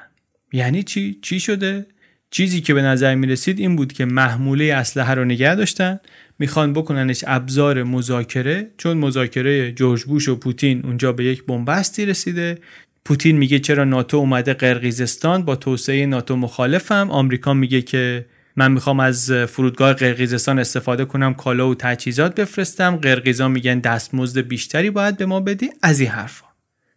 یعنی 0.53 0.83
چی؟ 0.83 1.19
چی 1.21 1.39
شده؟ 1.39 1.85
چیزی 2.31 2.61
که 2.61 2.73
به 2.73 2.81
نظر 2.81 3.15
می 3.15 3.27
رسید 3.27 3.59
این 3.59 3.75
بود 3.75 3.93
که 3.93 4.05
محموله 4.05 4.73
اسلحه 4.73 5.13
رو 5.13 5.25
نگه 5.25 5.55
داشتن 5.55 5.99
می‌خوان 6.39 6.73
بکننش 6.73 7.23
ابزار 7.27 7.83
مذاکره 7.83 8.71
چون 8.77 8.97
مذاکره 8.97 9.71
جورج 9.71 10.03
بوش 10.03 10.29
و 10.29 10.35
پوتین 10.35 10.85
اونجا 10.85 11.11
به 11.11 11.25
یک 11.25 11.45
بنبستی 11.45 12.05
رسیده. 12.05 12.57
پوتین 13.05 13.37
میگه 13.37 13.59
چرا 13.59 13.83
ناتو 13.83 14.17
اومده 14.17 14.53
قرقیزستان؟ 14.53 15.45
با 15.45 15.55
توسعه 15.55 16.05
ناتو 16.05 16.35
مخالفم. 16.35 17.11
آمریکا 17.11 17.53
میگه 17.53 17.81
که 17.81 18.25
من 18.55 18.71
می‌خوام 18.71 18.99
از 18.99 19.31
فرودگاه 19.31 19.93
قرقیزستان 19.93 20.59
استفاده 20.59 21.05
کنم 21.05 21.33
کالا 21.33 21.69
و 21.69 21.75
تجهیزات 21.75 22.35
بفرستم. 22.35 22.95
قرقیزا 22.95 23.47
میگن 23.47 23.79
دستمزد 23.79 24.39
بیشتری 24.39 24.89
باید 24.89 25.17
به 25.17 25.25
ما 25.25 25.39
بدی. 25.39 25.69
از 25.81 25.99
این 25.99 26.09
حرفا. 26.09 26.52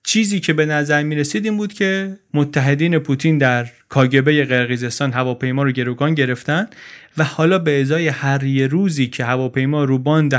چیزی 0.06 0.40
که 0.40 0.52
به 0.52 0.66
نظر 0.66 1.02
می 1.02 1.16
رسید 1.16 1.44
این 1.44 1.56
بود 1.56 1.72
که 1.72 2.18
متحدین 2.34 2.98
پوتین 2.98 3.38
در 3.38 3.66
کاگبه 3.88 4.44
قرقیزستان 4.44 5.12
هواپیما 5.12 5.62
رو 5.62 5.72
گروگان 5.72 6.14
گرفتن 6.14 6.66
و 7.18 7.24
حالا 7.24 7.58
به 7.58 7.80
ازای 7.80 8.08
هر 8.08 8.44
یه 8.44 8.66
روزی 8.66 9.06
که 9.06 9.24
هواپیما 9.24 9.84
رو 9.84 9.98
باند 9.98 10.34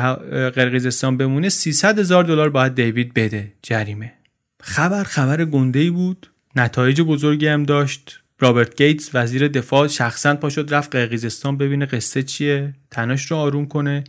قرقیزستان 0.56 1.18
بمونه 1.18 1.50
300 1.50 2.00
هزار 2.00 2.24
دلار 2.24 2.50
باید 2.50 2.76
دیوید 2.76 3.14
بده 3.14 3.54
جریمه. 3.64 4.14
خبر 4.64 5.04
خبر 5.04 5.46
گنده 5.46 5.80
ای 5.80 5.90
بود. 5.90 6.32
نتایج 6.56 7.02
بزرگی 7.02 7.48
هم 7.48 7.64
داشت. 7.64 8.20
رابرت 8.40 8.78
گیتس 8.78 9.10
وزیر 9.14 9.48
دفاع 9.48 9.88
شخصا 9.88 10.36
پاشد 10.36 10.74
رفت 10.74 10.96
قرقیزستان 10.96 11.58
ببینه 11.58 11.86
قصه 11.86 12.24
چیه 12.24 12.74
تناش 12.92 13.26
رو 13.26 13.38
آروم 13.38 13.66
کنه. 13.66 14.04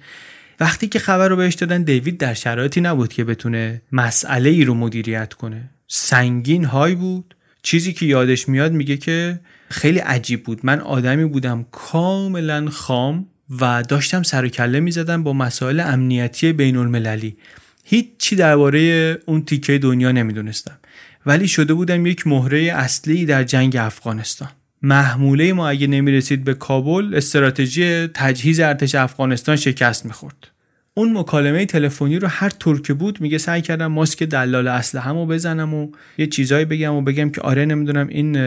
وقتی 0.60 0.88
که 0.88 0.98
خبر 0.98 1.28
رو 1.28 1.36
بهش 1.36 1.54
دادن 1.54 1.82
دیوید 1.82 2.18
در 2.18 2.34
شرایطی 2.34 2.80
نبود 2.80 3.12
که 3.12 3.24
بتونه 3.24 3.82
مسئله 3.92 4.50
ای 4.50 4.64
رو 4.64 4.74
مدیریت 4.74 5.34
کنه. 5.34 5.70
سنگین 5.88 6.64
های 6.64 6.94
بود. 6.94 7.34
چیزی 7.62 7.92
که 7.92 8.06
یادش 8.06 8.48
میاد 8.48 8.72
میگه 8.72 8.96
که 8.96 9.40
خیلی 9.68 9.98
عجیب 9.98 10.44
بود. 10.44 10.60
من 10.62 10.80
آدمی 10.80 11.24
بودم 11.24 11.66
کاملا 11.70 12.70
خام 12.70 13.26
و 13.60 13.82
داشتم 13.82 14.22
سر 14.22 14.44
و 14.44 14.48
کله 14.48 14.80
می‌زدم 14.80 15.22
با 15.22 15.32
مسائل 15.32 15.80
امنیتی 15.80 16.52
بین 16.52 16.76
المللی 16.76 17.36
هیچ 17.84 18.06
چی 18.18 18.36
درباره 18.36 19.18
اون 19.26 19.44
تیکه 19.44 19.78
دنیا 19.78 20.12
نمی‌دونستم. 20.12 20.78
ولی 21.26 21.48
شده 21.48 21.74
بودم 21.74 22.06
یک 22.06 22.26
مهره 22.26 22.58
اصلی 22.58 23.26
در 23.26 23.44
جنگ 23.44 23.76
افغانستان. 23.76 24.48
محموله 24.82 25.52
ما 25.52 25.68
اگه 25.68 25.86
نمی‌رسید 25.86 26.44
به 26.44 26.54
کابل 26.54 27.14
استراتژی 27.14 28.06
تجهیز 28.14 28.60
ارتش 28.60 28.94
افغانستان 28.94 29.56
شکست 29.56 30.06
می‌خورد. 30.06 30.48
اون 30.94 31.18
مکالمه 31.18 31.66
تلفنی 31.66 32.18
رو 32.18 32.28
هر 32.28 32.48
طور 32.48 32.82
که 32.82 32.94
بود 32.94 33.20
میگه 33.20 33.38
سعی 33.38 33.62
کردم 33.62 33.86
ماسک 33.86 34.22
دلال 34.22 34.68
اسلحه‌مو 34.68 35.26
بزنم 35.26 35.74
و 35.74 35.88
یه 36.18 36.26
چیزایی 36.26 36.64
بگم 36.64 36.94
و 36.94 37.02
بگم 37.02 37.30
که 37.30 37.40
آره 37.40 37.64
نمی‌دونم 37.64 38.08
این 38.08 38.38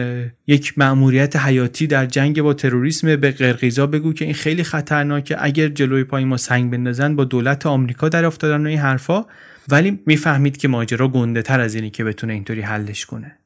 یک 0.46 0.78
مأموریت 0.78 1.36
حیاتی 1.36 1.86
در 1.86 2.06
جنگ 2.06 2.42
با 2.42 2.54
تروریسم 2.54 3.16
به 3.16 3.30
قرقیزا 3.30 3.86
بگو 3.86 4.12
که 4.12 4.24
این 4.24 4.34
خیلی 4.34 4.62
خطرناکه. 4.64 5.36
اگر 5.38 5.68
جلوی 5.68 6.04
پای 6.04 6.24
ما 6.24 6.36
سنگ 6.36 6.70
بندازن 6.70 7.16
با 7.16 7.24
دولت 7.24 7.66
آمریکا 7.66 8.08
در 8.08 8.24
افتادن 8.24 8.66
این 8.66 8.78
حرفا. 8.78 9.24
ولی 9.68 9.98
می‌فهمید 10.06 10.56
که 10.56 10.68
ماجرا 10.68 11.08
گنده 11.08 11.42
تر 11.42 11.60
از 11.60 11.74
اینی 11.74 11.90
که 11.90 12.04
بتونه 12.04 12.32
اینطوری 12.32 12.60
حلش 12.60 13.06
کنه. 13.06 13.36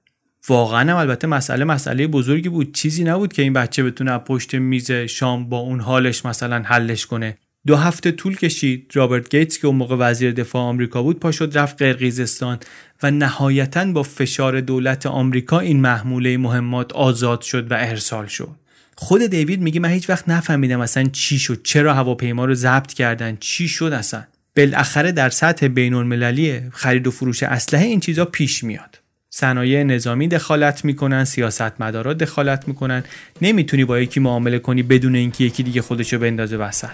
واقعا 0.49 0.91
هم 0.91 0.97
البته 0.97 1.27
مسئله 1.27 1.65
مسئله 1.65 2.07
بزرگی 2.07 2.49
بود. 2.49 2.75
چیزی 2.75 3.05
نبود 3.05 3.33
که 3.33 3.43
این 3.43 3.53
بچه 3.53 3.83
بتونه 3.83 4.19
پشت 4.19 4.55
میز 4.55 4.91
شام 4.91 5.49
با 5.49 5.59
اون 5.59 5.81
حالش 5.81 6.25
مثلا 6.25 6.63
حلش 6.63 7.07
کنه. 7.07 7.39
دو 7.67 7.77
هفته 7.77 8.13
طول 8.13 8.37
کشید. 8.37 8.91
رابرت 8.95 9.29
گیتس 9.29 9.59
که 9.59 9.67
اون 9.67 9.77
موقع 9.77 9.97
وزیر 9.99 10.33
دفاع 10.33 10.63
آمریکا 10.63 11.03
بود 11.03 11.21
پا 11.21 11.33
شد 11.33 11.59
رفت 11.59 11.83
قرقیزستان 11.83 12.59
و 13.03 13.11
نهایتا 13.11 13.85
با 13.85 14.03
فشار 14.03 14.61
دولت 14.61 15.07
آمریکا 15.07 15.61
این 15.61 15.81
محموله 15.81 16.37
مهمات 16.37 16.93
آزاد 16.93 17.41
شد 17.41 17.73
و 17.73 17.75
ارسال 17.79 18.27
شد. 18.27 18.49
خود 18.97 19.27
دیوید 19.27 19.61
میگه 19.61 19.81
من 19.81 19.89
هیچ 19.89 20.11
وقت 20.11 20.29
نفهمیدم 20.29 20.81
اصلا 20.81 21.05
چی 21.13 21.39
شد 21.39 21.63
چرا 21.63 21.95
هواپیما 21.95 22.45
رو 22.45 22.55
ضبط 22.55 22.93
کردن 22.93 23.37
چی 23.41 23.69
شد 23.69 23.93
اصلا. 23.93 24.25
بالاخره 24.57 25.13
در 25.13 25.31
سطح 25.31 25.69
بین 25.69 25.95
المللی 25.95 26.61
خرید 26.73 27.07
و 27.07 27.11
فروش 27.11 27.43
اسلحه 27.43 27.85
این 27.85 28.01
چیزا 28.01 28.25
پیش 28.25 28.65
میاد. 28.65 29.06
صنایع 29.39 29.83
نظامی 29.83 30.29
دخالت 30.29 30.85
می‌کنن 30.85 31.25
سیاستمدارا 31.25 32.13
دخالت 32.13 32.69
می‌کنن. 32.69 33.05
نمی‌تونی 33.43 33.85
با 33.85 34.01
یکی 34.01 34.21
معامله 34.21 34.59
کنی 34.59 34.83
بدون 34.83 35.15
اینکه 35.15 35.45
یکی 35.45 35.63
دیگه 35.63 35.83
خودشو 35.83 36.19
بندازه 36.19 36.57
وسط. 36.57 36.89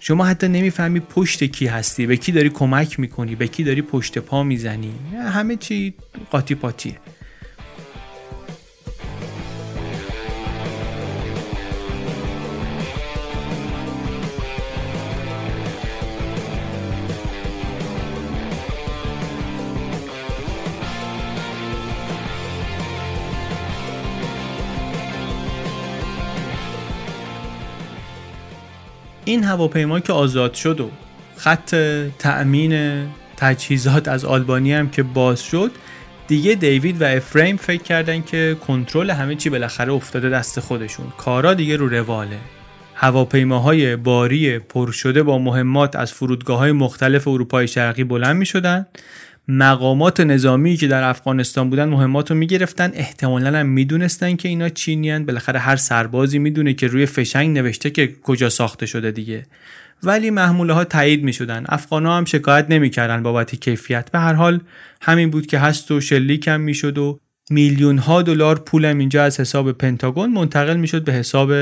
شما 0.00 0.24
حتی 0.24 0.48
نمی‌فهمی 0.48 1.00
پشت 1.00 1.44
کی 1.44 1.66
هستی 1.66 2.06
به 2.06 2.16
کی 2.16 2.32
داری 2.32 2.50
کمک 2.50 3.00
می‌کنی 3.00 3.34
به 3.34 3.48
کی 3.48 3.64
داری 3.64 3.82
پشت 3.82 4.18
پا 4.18 4.42
می‌زنی. 4.42 4.92
همه 5.32 5.56
چی 5.56 5.94
قاطی 6.30 6.54
پاتیه. 6.54 6.96
این 29.28 29.44
هواپیما 29.44 30.00
که 30.00 30.12
آزاد 30.12 30.54
شد 30.54 30.80
و 30.80 30.90
خط 31.36 31.74
تأمین 32.18 33.02
تجهیزات 33.36 34.08
از 34.08 34.24
آلبانی 34.24 34.72
هم 34.72 34.90
که 34.90 35.02
باز 35.02 35.42
شد 35.42 35.70
دیگه 36.26 36.54
دیوید 36.54 37.02
و 37.02 37.04
افریم 37.04 37.56
فکر 37.56 37.82
کردن 37.82 38.22
که 38.22 38.56
کنترل 38.66 39.10
همه 39.10 39.34
چی 39.34 39.50
بالاخره 39.50 39.92
افتاده 39.92 40.28
دست 40.28 40.60
خودشون. 40.60 41.06
کارا 41.18 41.54
دیگه 41.54 41.76
رو 41.76 41.88
رواله. 41.88 42.38
هواپیماهای 42.94 43.96
باری 43.96 44.58
پر 44.58 44.92
شده 44.92 45.22
با 45.22 45.38
مهمات 45.38 45.96
از 45.96 46.12
فرودگاه 46.12 46.58
های 46.58 46.72
مختلف 46.72 47.28
اروپای 47.28 47.68
شرقی 47.68 48.04
بلند 48.04 48.36
می 48.36 48.46
شدن 48.46 48.86
مقامات 49.48 50.20
نظامی 50.20 50.76
که 50.76 50.86
در 50.86 51.02
افغانستان 51.02 51.70
بودن 51.70 51.88
مهمات 51.88 52.30
رو 52.30 52.36
می‌گرفتن. 52.36 52.90
احتمالا 52.94 53.58
هم 53.58 53.66
می‌دونستن 53.66 54.36
که 54.36 54.48
اینا 54.48 54.68
چینیان 54.68 55.26
بالاخره 55.26 55.58
هر 55.58 55.76
سربازی 55.76 56.38
می‌دونه 56.38 56.74
که 56.74 56.86
روی 56.86 57.06
فشنگ 57.06 57.58
نوشته 57.58 57.90
که 57.90 58.14
کجا 58.22 58.48
ساخته 58.48 58.86
شده 58.86 59.10
دیگه. 59.10 59.46
ولی 60.02 60.30
محموله 60.30 60.72
ها 60.72 60.84
تایید 60.84 61.24
می 61.24 61.32
شدن 61.32 61.64
افغان 61.68 62.06
ها 62.06 62.16
هم 62.16 62.24
شکایت 62.24 62.66
نمی‌کردن 62.70 63.22
بابت 63.22 63.54
کیفیت. 63.54 64.10
به 64.10 64.18
هر 64.18 64.32
حال 64.32 64.60
همین 65.02 65.30
بود 65.30 65.46
که 65.46 65.58
هست 65.58 65.90
و 65.90 66.00
شلیک 66.00 66.48
هم 66.48 66.60
می‌شد 66.60 66.98
و 66.98 67.20
میلیون 67.50 67.98
ها 67.98 68.22
دلار 68.22 68.58
پولم 68.58 68.98
اینجا 68.98 69.24
از 69.24 69.40
حساب 69.40 69.72
پنتاگون 69.72 70.32
منتقل 70.32 70.76
می‌شد 70.76 71.04
به 71.04 71.12
حساب 71.12 71.52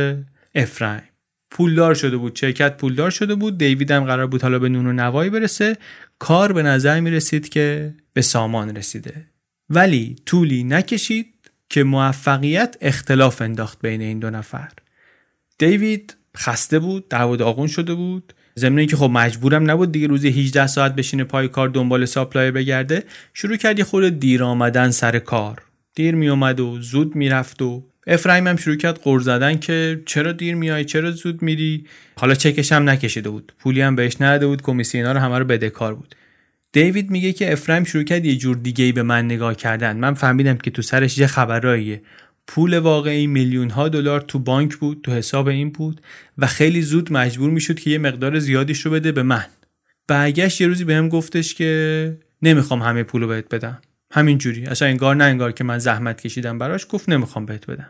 افرایم. 0.55 1.14
پولدار 1.55 1.95
شده 1.95 2.17
بود. 2.17 2.37
شرکت 2.37 2.77
پولدار 2.77 3.11
شده 3.11 3.35
بود. 3.35 3.59
دیوید 3.59 3.91
هم 3.91 4.05
قرار 4.05 4.27
بود 4.27 4.43
حالا 4.43 4.59
به 4.59 4.69
نون 4.69 4.87
و 4.87 4.93
نوایی 4.93 5.31
برسه. 5.31 5.77
کار 6.19 6.53
به 6.53 6.63
نظر 6.63 7.01
می 7.01 7.11
رسید 7.11 7.49
که 7.49 7.95
به 8.13 8.23
سامان 8.23 8.77
رسیده. 8.77 9.27
ولی 9.71 10.17
طولی 10.27 10.65
نکشید 10.65 11.27
که 11.69 11.85
موفقیت 11.85 12.77
اختلاف 12.81 13.43
انداخت 13.43 13.79
بین 13.83 14.01
این 14.01 14.19
دو 14.19 14.31
نفر. 14.31 14.69
دیوید 15.59 16.17
خسته 16.37 16.79
بود 16.79 17.09
دعوا 17.09 17.37
داغون 17.37 17.67
شده 17.67 17.95
بود. 17.95 18.33
ضمن 18.59 18.87
که 18.87 18.97
خب 18.97 19.11
مجبورم 19.13 19.71
نبود 19.71 19.93
دیگه 19.93 20.07
روزی 20.07 20.29
18 20.29 20.67
ساعت 20.67 20.95
بشینه 20.95 21.25
پای 21.25 21.49
کار 21.49 21.69
دنبال 21.69 22.05
supplier 22.05 22.51
بگرده 22.51 23.05
شروع 23.35 23.57
کرد 23.57 23.79
یه 23.79 23.85
خورده 23.85 24.11
دیر 24.11 24.45
آمدن 24.45 24.91
سر 24.91 25.19
کار. 25.19 25.63
دیر 25.95 26.15
می 26.15 26.29
اومد 26.29 26.61
و 26.61 26.81
زود 26.81 27.17
می‌رفت 27.17 27.63
و 27.63 27.83
افرایم 28.07 28.47
هم 28.47 28.57
شروع 28.57 28.77
کرد 28.77 29.01
غر 29.03 29.21
زدن 29.21 29.59
که 29.59 30.03
چرا 30.07 30.33
دیر 30.33 30.55
میای 30.55 30.85
چرا 30.85 31.11
زود 31.11 31.43
میری؟ 31.43 31.87
حالا 32.17 32.35
چکش 32.35 32.73
هم 32.73 32.89
نکشیده 32.89 33.31
بود. 33.31 33.53
پولی 33.59 33.81
هم 33.81 33.97
بهش 33.97 34.17
نداده 34.21 34.47
بود 34.47 34.63
کمیسیونا 34.63 35.13
رو 35.13 35.19
همه 35.19 35.39
رو 35.39 35.45
بدهکار 35.45 35.95
بود. 35.95 36.15
دیوید 36.73 37.11
میگه 37.11 37.33
که 37.33 37.53
افرایم 37.53 37.85
شروع 37.85 38.05
کرد 38.05 38.25
یه 38.25 38.37
جور 38.37 38.57
دیگه 38.57 38.85
ای 38.85 38.93
به 38.93 39.03
من 39.03 39.25
نگاه 39.25 39.55
کردن. 39.55 39.97
من 39.97 40.15
فهمیدم 40.15 40.57
که 40.57 40.71
تو 40.71 40.83
سرش 40.83 41.19
یه 41.19 41.27
خبراییه. 41.27 42.03
پول 42.47 42.79
واقعی 42.79 43.27
میلیون 43.27 43.71
ها 43.71 43.89
دلار 43.89 44.21
تو 44.21 44.39
بانک 44.39 44.77
بود 44.77 45.01
تو 45.03 45.13
حساب 45.13 45.49
این 45.49 45.71
بود 45.71 46.01
و 46.39 46.47
خیلی 46.47 46.83
زود 46.83 47.13
مجبور 47.13 47.51
می‌شد 47.51 47.81
که 47.81 47.91
یه 47.91 47.99
مقدار 47.99 48.39
زیادیش 48.39 48.81
رو 48.81 48.91
بده 48.93 49.13
به 49.13 49.23
من. 49.23 49.45
برگشت 50.09 50.61
یه 50.61 50.67
روزی 50.67 50.85
بهم 50.85 51.09
گفتش 51.09 51.55
که 51.55 52.17
نمی‌خوام 52.43 52.83
همه 52.83 53.03
پولو 53.03 53.27
بهت 53.27 53.55
بدم. 53.55 53.79
همین 54.15 54.39
جوری 54.39 54.67
اصلا 54.67 54.89
انگار 54.89 55.17
نه 55.17 55.25
انگار 55.25 55.53
که 55.53 55.65
من 55.65 55.79
زحمت 55.79 56.21
کشیدم 56.21 56.59
براش 56.59 56.87
گفت 56.91 57.09
نمی‌خوام 57.09 57.47
بهت 57.47 57.67
بدم. 57.67 57.89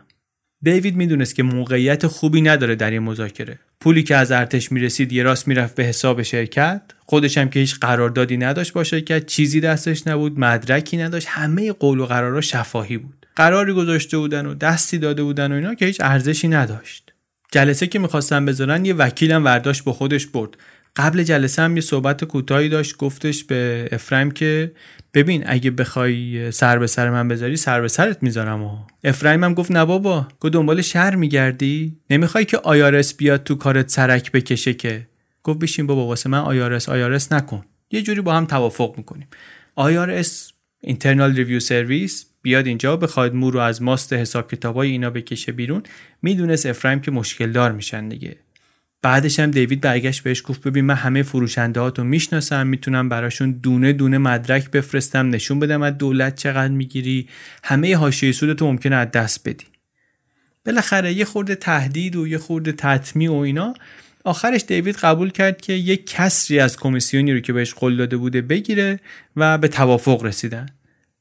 دیوید 0.61 0.95
می‌دونست 0.95 1.35
که 1.35 1.43
موقعیت 1.43 2.07
خوبی 2.07 2.41
نداره 2.41 2.75
در 2.75 2.91
این 2.91 3.03
مذاکره. 3.03 3.59
پولی 3.79 4.03
که 4.03 4.15
از 4.15 4.31
ارتش 4.31 4.71
می‌رسید 4.71 5.13
یه 5.13 5.23
راست 5.23 5.47
می‌رفت 5.47 5.75
به 5.75 5.83
حساب 5.83 6.21
شرکت. 6.21 6.81
خودش 7.05 7.37
هم 7.37 7.49
که 7.49 7.59
هیچ 7.59 7.79
قراردادی 7.79 8.37
نداشت 8.37 8.73
با 8.73 8.83
شرکت 8.83 9.25
چیزی 9.25 9.59
دستش 9.59 10.07
نبود 10.07 10.39
مدرکی 10.39 10.97
نداشت 10.97 11.27
همه 11.29 11.71
قول 11.71 11.99
و 11.99 12.05
قرارا 12.05 12.41
شفاهی 12.41 12.97
بود. 12.97 13.25
قراری 13.35 13.73
گذاشته 13.73 14.17
بودن 14.17 14.45
و 14.45 14.53
دستی 14.53 14.97
داده 14.97 15.23
بودن 15.23 15.51
و 15.51 15.55
اینا 15.55 15.75
که 15.75 15.85
هیچ 15.85 16.01
ارزشی 16.01 16.47
نداشت. 16.47 17.13
جلسه 17.51 17.87
که 17.87 17.99
می‌خواستن 17.99 18.45
بذارن 18.45 18.85
یه 18.85 18.93
وکیلم 18.93 19.45
ورداشت 19.45 19.83
با 19.83 19.93
خودش 19.93 20.27
برد. 20.27 20.57
قبل 20.95 21.23
جلسه 21.23 21.61
هم 21.61 21.75
یه 21.75 21.81
صحبت 21.81 22.23
کوتاهی 22.23 22.69
داشت 22.69 22.97
گفتش 22.97 23.43
به 23.43 23.89
افرایم 23.91 24.31
که 24.31 24.71
ببین 25.15 25.43
اگه 25.45 25.71
بخوای 25.71 26.51
سر 26.51 26.79
به 26.79 26.87
سر 26.87 27.09
من 27.09 27.27
بذاری 27.27 27.57
سر 27.57 27.81
به 27.81 27.87
سرت 27.87 28.23
می‌ذارم 28.23 28.63
و 28.63 28.77
افرایم 29.03 29.43
هم 29.43 29.53
گفت 29.53 29.71
نه 29.71 29.85
بابا 29.85 30.27
گفت 30.39 30.53
دنبال 30.53 30.81
شهر 30.81 31.15
میگردی؟ 31.15 31.97
نمی‌خوای 32.09 32.45
که 32.45 32.57
آیارس 32.57 33.13
بیاد 33.13 33.43
تو 33.43 33.55
کارت 33.55 33.89
سرک 33.89 34.31
بکشه 34.31 34.73
که؟ 34.73 35.07
گفت 35.43 35.59
بشین 35.59 35.87
بابا 35.87 36.07
واسه 36.07 36.29
من 36.29 36.39
آیارس 36.39 36.89
آیارس 36.89 37.31
نکن. 37.33 37.65
یه 37.91 38.01
جوری 38.01 38.21
با 38.21 38.33
هم 38.33 38.45
توافق 38.45 38.93
می‌کنیم. 38.97 39.27
آیارس 39.75 40.51
اینترنال 40.81 41.35
ریویو 41.35 41.59
سرویس 41.59 42.25
بیاد 42.41 42.67
اینجا 42.67 42.97
بخواد 42.97 43.33
مو 43.33 43.51
رو 43.51 43.59
از 43.59 43.81
ماست 43.81 44.13
حساب 44.13 44.51
کتابای 44.51 44.91
اینا 44.91 45.09
بکشه 45.09 45.51
بیرون 45.51 45.83
می‌دونست 46.21 46.65
افرایم 46.65 46.99
که 46.99 47.11
مشکل 47.11 47.51
دار 47.51 47.71
میشن 47.71 48.09
دیگه. 48.09 48.35
بعدش 49.05 49.39
هم 49.39 49.51
دیوید 49.51 49.81
برگشت 49.81 50.23
بهش 50.23 50.41
گفت 50.45 50.67
ببین 50.67 50.85
من 50.85 50.95
همه 50.95 51.23
فروشنده 51.23 51.79
هاتو 51.79 52.03
می‌شناسم 52.03 52.67
می‌تونم 52.67 53.09
براشون 53.09 53.51
دونه 53.51 53.93
دونه 53.93 54.17
مدرک 54.17 54.71
بفرستم 54.71 55.29
نشون 55.29 55.59
بدم 55.59 55.81
از 55.81 55.97
دولت 55.97 56.35
چقدر 56.35 56.73
می‌گیری. 56.73 57.27
همه 57.63 57.95
حاشیه 57.95 58.31
سودتو 58.31 58.65
ممکنه 58.65 58.95
از 58.95 59.11
دست 59.11 59.49
بدی. 59.49 59.65
بالاخره 60.65 61.13
یه 61.13 61.25
خورده 61.25 61.55
تهدید 61.55 62.15
و 62.15 62.27
یه 62.27 62.37
خورده 62.37 62.71
تطمیع 62.71 63.31
و 63.31 63.35
اینا. 63.35 63.73
آخرش 64.23 64.63
دیوید 64.67 64.95
قبول 64.95 65.29
کرد 65.29 65.61
که 65.61 65.73
یه 65.73 65.97
کسری 65.97 66.59
از 66.59 66.77
کمیسیونی 66.77 67.33
رو 67.33 67.39
که 67.39 67.53
بهش 67.53 67.73
قول 67.73 67.97
داده 67.97 68.17
بوده 68.17 68.41
بگیره 68.41 68.99
و 69.35 69.57
به 69.57 69.67
توافق 69.67 70.23
رسیدن. 70.23 70.65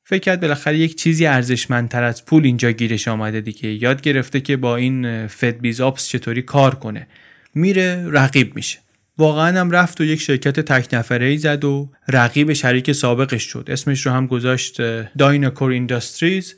فکر 0.04 0.20
کرد 0.20 0.40
بالاخره 0.40 0.78
یک 0.78 0.96
چیزی 0.96 1.26
ارزشمندتر 1.26 2.02
از 2.02 2.24
پول 2.24 2.44
اینجا 2.44 2.70
گیرش 2.70 3.08
آمده 3.08 3.40
دیگه. 3.40 3.82
یاد 3.82 4.00
گرفته 4.00 4.40
که 4.40 4.56
با 4.56 4.76
این 4.76 5.26
فد 5.26 5.60
بیزاپس 5.60 6.08
چطوری 6.08 6.42
کار 6.42 6.74
کنه. 6.74 7.06
میره 7.54 8.08
رقیب 8.10 8.56
میشه. 8.56 8.78
واقعا 9.18 9.60
هم 9.60 9.70
رفت 9.70 10.00
و 10.00 10.04
یک 10.04 10.20
شرکت 10.20 10.60
تک 10.60 10.94
نفره 10.94 11.26
ای 11.26 11.38
زد 11.38 11.64
و 11.64 11.90
رقیب 12.08 12.52
شریک 12.52 12.92
سابقش 12.92 13.42
شد. 13.42 13.68
اسمش 13.68 14.06
رو 14.06 14.12
هم 14.12 14.26
گذاشت 14.26 14.80
دایناکور 15.18 15.70
اینداستریز 15.70 16.54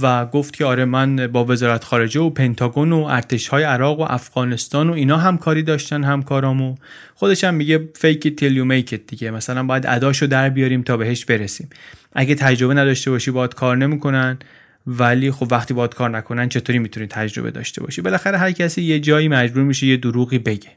و 0.00 0.26
گفت 0.26 0.54
که 0.54 0.64
آره 0.64 0.84
من 0.84 1.26
با 1.26 1.44
وزارت 1.44 1.84
خارجه 1.84 2.20
و 2.20 2.30
پنتاگون 2.30 2.92
و 2.92 3.04
ارتش 3.04 3.48
های 3.48 3.62
عراق 3.62 4.00
و 4.00 4.06
افغانستان 4.08 4.90
و 4.90 4.92
اینا 4.92 5.16
همکاری 5.16 5.62
داشتن 5.62 6.04
همکارامو. 6.04 6.74
خودش 7.14 7.44
هم 7.44 7.54
میگه 7.54 7.88
فیک 7.94 8.36
تیل 8.36 8.56
یو 8.56 8.64
میک 8.64 8.94
دیگه. 8.94 9.30
مثلا 9.30 9.62
باید 9.62 9.86
اداشو 9.86 10.26
در 10.26 10.48
بیاریم 10.48 10.82
تا 10.82 10.96
بهش 10.96 11.24
برسیم. 11.24 11.70
اگه 12.12 12.34
تجربه 12.34 12.74
نداشته 12.74 13.10
باشی 13.10 13.30
باید 13.30 13.54
کار 13.54 13.76
نمی‌کنن. 13.76 14.38
ولی 14.86 15.30
خب 15.30 15.48
وقتی 15.50 15.74
باید 15.74 15.94
کار 15.94 16.10
نکنن 16.10 16.48
چطوری 16.48 16.78
می‌تونی 16.78 17.06
تجربه 17.06 17.50
داشته 17.50 17.82
باشی؟ 17.82 18.02
بالاخره 18.02 18.38
هر 18.38 18.52
کسی 18.52 18.82
یه 18.82 19.00
جایی 19.00 19.28
مجبور 19.28 19.62
میشه 19.62 19.86
یه 19.86 19.96
دروغی 19.96 20.38
بگه. 20.38 20.70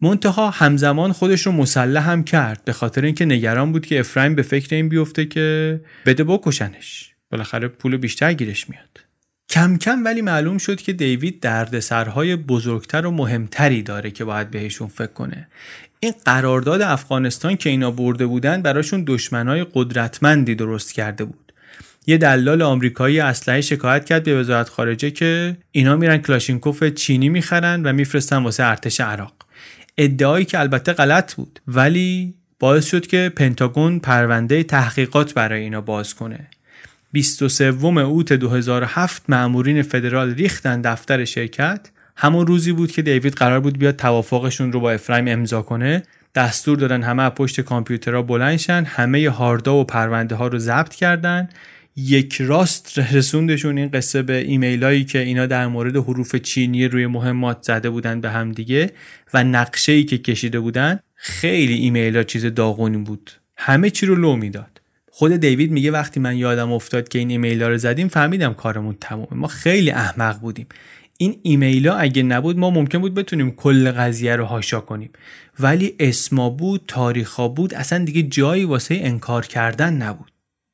منتها 0.00 0.50
همزمان 0.50 1.12
خودش 1.12 1.46
رو 1.46 1.52
مسلح 1.52 2.10
هم 2.10 2.24
کرد 2.24 2.64
به 2.64 2.72
خاطر 2.72 3.04
اینکه 3.04 3.24
نگران 3.24 3.72
بود 3.72 3.86
که 3.86 4.00
افرایم 4.00 4.34
به 4.34 4.42
فکر 4.42 4.74
این 4.74 4.88
بیفته 4.88 5.26
که 5.26 5.80
بده 6.06 6.24
بکشنش. 6.24 7.14
بالاخره 7.30 7.68
پول 7.68 7.96
بیشتر 7.96 8.32
گیرش 8.32 8.70
میاد. 8.70 9.00
کم 9.48 9.78
کم 9.78 10.04
ولی 10.04 10.22
معلوم 10.22 10.58
شد 10.58 10.80
که 10.80 10.92
دیوید 10.92 11.40
دردسرهای 11.40 12.36
بزرگتر 12.36 13.06
و 13.06 13.10
مهمتری 13.10 13.82
داره 13.82 14.10
که 14.10 14.24
باید 14.24 14.50
بهشون 14.50 14.88
فکر 14.88 15.12
کنه. 15.12 15.48
این 16.00 16.12
قرارداد 16.24 16.82
افغانستان 16.82 17.56
که 17.56 17.70
اینا 17.70 17.90
برده 17.90 18.26
بودن 18.26 18.62
براشون 18.62 19.04
دشمنای 19.06 19.66
قدرتمندی 19.74 20.54
درست 20.54 20.92
کرده 20.92 21.24
بود. 21.24 21.49
یه 22.06 22.18
دلال 22.18 22.62
آمریکایی 22.62 23.20
اسلحه 23.20 23.60
شکایت 23.60 24.04
کرد 24.04 24.24
به 24.24 24.40
وزارت 24.40 24.68
خارجه 24.68 25.10
که 25.10 25.56
اینا 25.72 25.96
میرن 25.96 26.18
کلاشینکوف 26.18 26.84
چینی 26.84 27.28
می‌خرن 27.28 27.82
و 27.82 27.92
میفرستن 27.92 28.36
واسه 28.36 28.64
ارتش 28.64 29.00
عراق. 29.00 29.34
ادعایی 29.98 30.44
که 30.44 30.60
البته 30.60 30.92
غلط 30.92 31.34
بود 31.34 31.60
ولی 31.68 32.34
باعث 32.58 32.86
شد 32.86 33.06
که 33.06 33.32
پنتاگون 33.36 33.98
پرونده 33.98 34.62
تحقیقات 34.62 35.34
برای 35.34 35.62
اینا 35.62 35.80
باز 35.80 36.14
کنه. 36.14 36.48
23 37.12 37.64
اوت 37.64 38.32
2007 38.32 39.22
مأمورین 39.28 39.82
فدرال 39.82 40.34
ریختن 40.34 40.80
دفتر 40.80 41.24
شرکت. 41.24 41.90
همون 42.16 42.46
روزی 42.46 42.72
بود 42.72 42.92
که 42.92 43.02
دیوید 43.02 43.34
قرار 43.34 43.60
بود 43.60 43.78
بیاد 43.78 43.96
توافقشون 43.96 44.72
رو 44.72 44.80
با 44.80 44.90
افرایم 44.90 45.28
امضا 45.28 45.62
کنه. 45.62 46.02
دستور 46.34 46.76
دادن 46.78 47.02
همه 47.02 47.30
پشت 47.30 47.60
کامپیوترها 47.60 48.22
بلندشن 48.22 48.84
همه 48.86 49.30
هاردا 49.30 49.76
و 49.76 49.84
پرونده 49.84 50.34
ها 50.34 50.46
رو 50.46 50.58
ضبط 50.58 50.94
کردن. 50.94 51.48
یک 51.96 52.42
راست 52.42 52.98
رسوندشون 52.98 53.78
این 53.78 53.88
قصه 53.88 54.22
به 54.22 54.36
ایمیل 54.36 54.84
هایی 54.84 55.04
که 55.04 55.18
اینا 55.18 55.46
در 55.46 55.66
مورد 55.66 55.96
حروف 55.96 56.36
چینی 56.36 56.88
روی 56.88 57.06
مهمات 57.06 57.62
زده 57.62 57.90
بودن 57.90 58.20
به 58.20 58.30
هم 58.30 58.52
دیگه 58.52 58.90
و 59.34 59.44
نقشه 59.44 59.92
ای 59.92 60.04
که 60.04 60.18
کشیده 60.18 60.60
بودن 60.60 61.00
خیلی 61.14 61.74
ایمیل 61.74 62.16
ها 62.16 62.22
چیز 62.22 62.46
داغونی 62.46 62.96
بود. 62.96 63.30
همه 63.56 63.90
چی 63.90 64.06
رو 64.06 64.14
لو 64.14 64.36
می‌داد. 64.36 64.80
خود 65.10 65.36
دیوید 65.36 65.70
میگه 65.70 65.90
وقتی 65.90 66.20
من 66.20 66.36
یادم 66.36 66.72
افتاد 66.72 67.08
که 67.08 67.18
این 67.18 67.30
ایمیل 67.30 67.62
ها 67.62 67.68
رو 67.68 67.78
زدیم 67.78 68.08
فهمیدم 68.08 68.54
کارمون 68.54 68.96
تمومه. 69.00 69.34
ما 69.34 69.46
خیلی 69.46 69.90
احمق 69.90 70.40
بودیم. 70.40 70.66
این 71.18 71.40
ایمیل 71.42 71.88
ها 71.88 71.94
اگه 71.96 72.22
نبود 72.22 72.58
ما 72.58 72.70
ممکن 72.70 72.98
بود 72.98 73.14
بتونیم 73.14 73.50
کل 73.50 73.90
قضیه 73.90 74.36
رو 74.36 74.44
هاشا 74.44 74.80
کنیم. 74.80 75.10
ولی 75.60 75.94
اسما 76.00 76.50
بود 76.50 76.84
تاریخا 76.88 77.48
بود 77.48 77.74
اصلا 77.74 78.04
دیگه 78.04 78.22
جایی 78.22 78.64
واسه 78.64 78.98
انکار 79.00 79.46
کردن 79.46 79.94
نبود. 79.94 80.29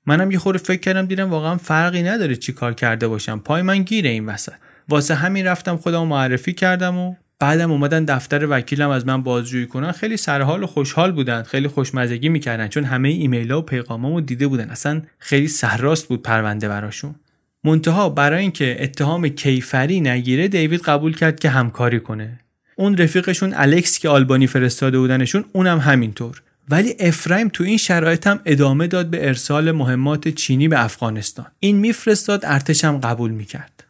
منم 0.07 0.31
یه 0.31 0.39
خورده 0.39 0.59
فکر 0.59 0.81
کردم 0.81 1.07
دیدم 1.07 1.31
واقعا 1.31 1.57
فرقی 1.57 2.03
نداره 2.03 2.37
چی 2.37 2.53
کار 2.53 2.75
کرده 2.75 3.09
باشم. 3.09 3.39
پای 3.39 3.63
من 3.63 3.83
گیره 3.83 4.11
این 4.11 4.27
وسط. 4.27 4.53
واسه 4.89 5.15
همین 5.15 5.47
رفتم 5.47 5.77
خودم 5.77 6.07
معرفی 6.07 6.53
کردم 6.53 6.99
و 6.99 7.15
بعدم 7.39 7.73
اومدن 7.73 8.05
دفتر 8.05 8.47
وکیلم 8.51 8.91
از 8.91 9.07
من 9.07 9.23
بازجویی 9.23 9.67
کنن. 9.67 9.93
خیلی 9.93 10.17
سرحال 10.17 10.63
و 10.63 10.67
خوشحال 10.67 11.13
بودن 11.13 11.43
خیلی 11.43 11.69
خوشمزگی 11.69 12.29
می‌کردن 12.29 12.69
چون 12.69 12.85
همه 12.85 13.09
ایمیل 13.09 13.53
ها 13.53 13.59
و 13.59 13.63
پیغامامو 13.63 14.21
دیده 14.21 14.47
بودن. 14.47 14.71
اصلا 14.71 15.03
خیلی 15.19 15.49
سرراست 15.49 16.09
بود 16.09 16.23
پرونده 16.23 16.69
براشون. 16.69 17.15
منتها 17.65 18.09
برای 18.09 18.43
اینکه 18.43 18.77
اتهام 18.81 19.29
کیفری 19.29 20.01
نگیره 20.01 20.49
دیوید 20.49 20.83
قبول 20.83 21.17
کرد 21.17 21.41
که 21.41 21.49
همکاری 21.49 22.01
کنه. 22.01 22.41
اون 22.77 22.97
رفیقشون 22.97 23.55
الکس 23.55 23.99
که 23.99 24.09
آلبانی 24.09 24.47
فرستاده 24.47 24.99
بودنشون 24.99 25.45
اونم 25.53 25.79
همینطور. 25.79 26.43
ولی 26.71 26.95
افرایم 27.01 27.49
تو 27.49 27.65
این 27.65 27.77
شرایط 27.77 28.27
هم 28.27 28.41
ادامه 28.45 28.87
داد 28.87 29.11
به 29.11 29.27
ارسال 29.27 29.73
مهمات 29.73 30.29
چینی 30.29 30.69
به 30.69 30.85
افغانستان. 30.85 31.47
این 31.61 31.77
میفرستاد 31.77 32.41
ارتش 32.45 32.85
هم 32.85 32.99
قبول 32.99 33.31
می‌کرد. 33.31 33.85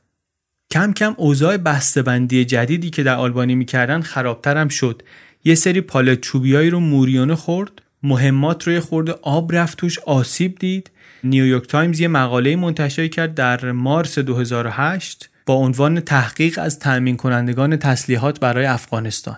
کم 0.72 0.92
کم 0.92 1.14
اوضاع 1.16 1.56
بسته‌بندی 1.56 2.44
جدیدی 2.44 2.90
که 2.90 3.02
در 3.02 3.14
آلبانی 3.14 3.54
می‌کردن 3.54 4.00
خرابتر 4.00 4.56
هم 4.56 4.68
شد. 4.68 5.02
یه 5.44 5.54
سری 5.54 5.80
پالت 5.80 6.20
چوبیایی 6.20 6.70
رو 6.70 6.80
موریانه 6.80 7.34
خورد 7.34 7.70
مهمات 8.02 8.66
روی 8.66 8.80
خورده 8.80 9.14
آب 9.22 9.54
رفت 9.54 9.78
توش 9.78 9.98
آسیب 9.98 10.58
دید. 10.58 10.90
نیویورک 11.24 11.66
تایمز 11.66 12.00
یه 12.00 12.08
مقاله 12.08 12.56
منتشر 12.56 13.08
کرد 13.08 13.34
در 13.34 13.72
مارس 13.72 14.18
2008 14.18 15.30
با 15.46 15.54
عنوان 15.54 16.00
تحقیق 16.00 16.58
از 16.62 16.78
تأمین 16.78 17.16
کنندگان 17.16 17.76
تسلیحات 17.76 18.40
برای 18.40 18.66
افغانستان. 18.66 19.36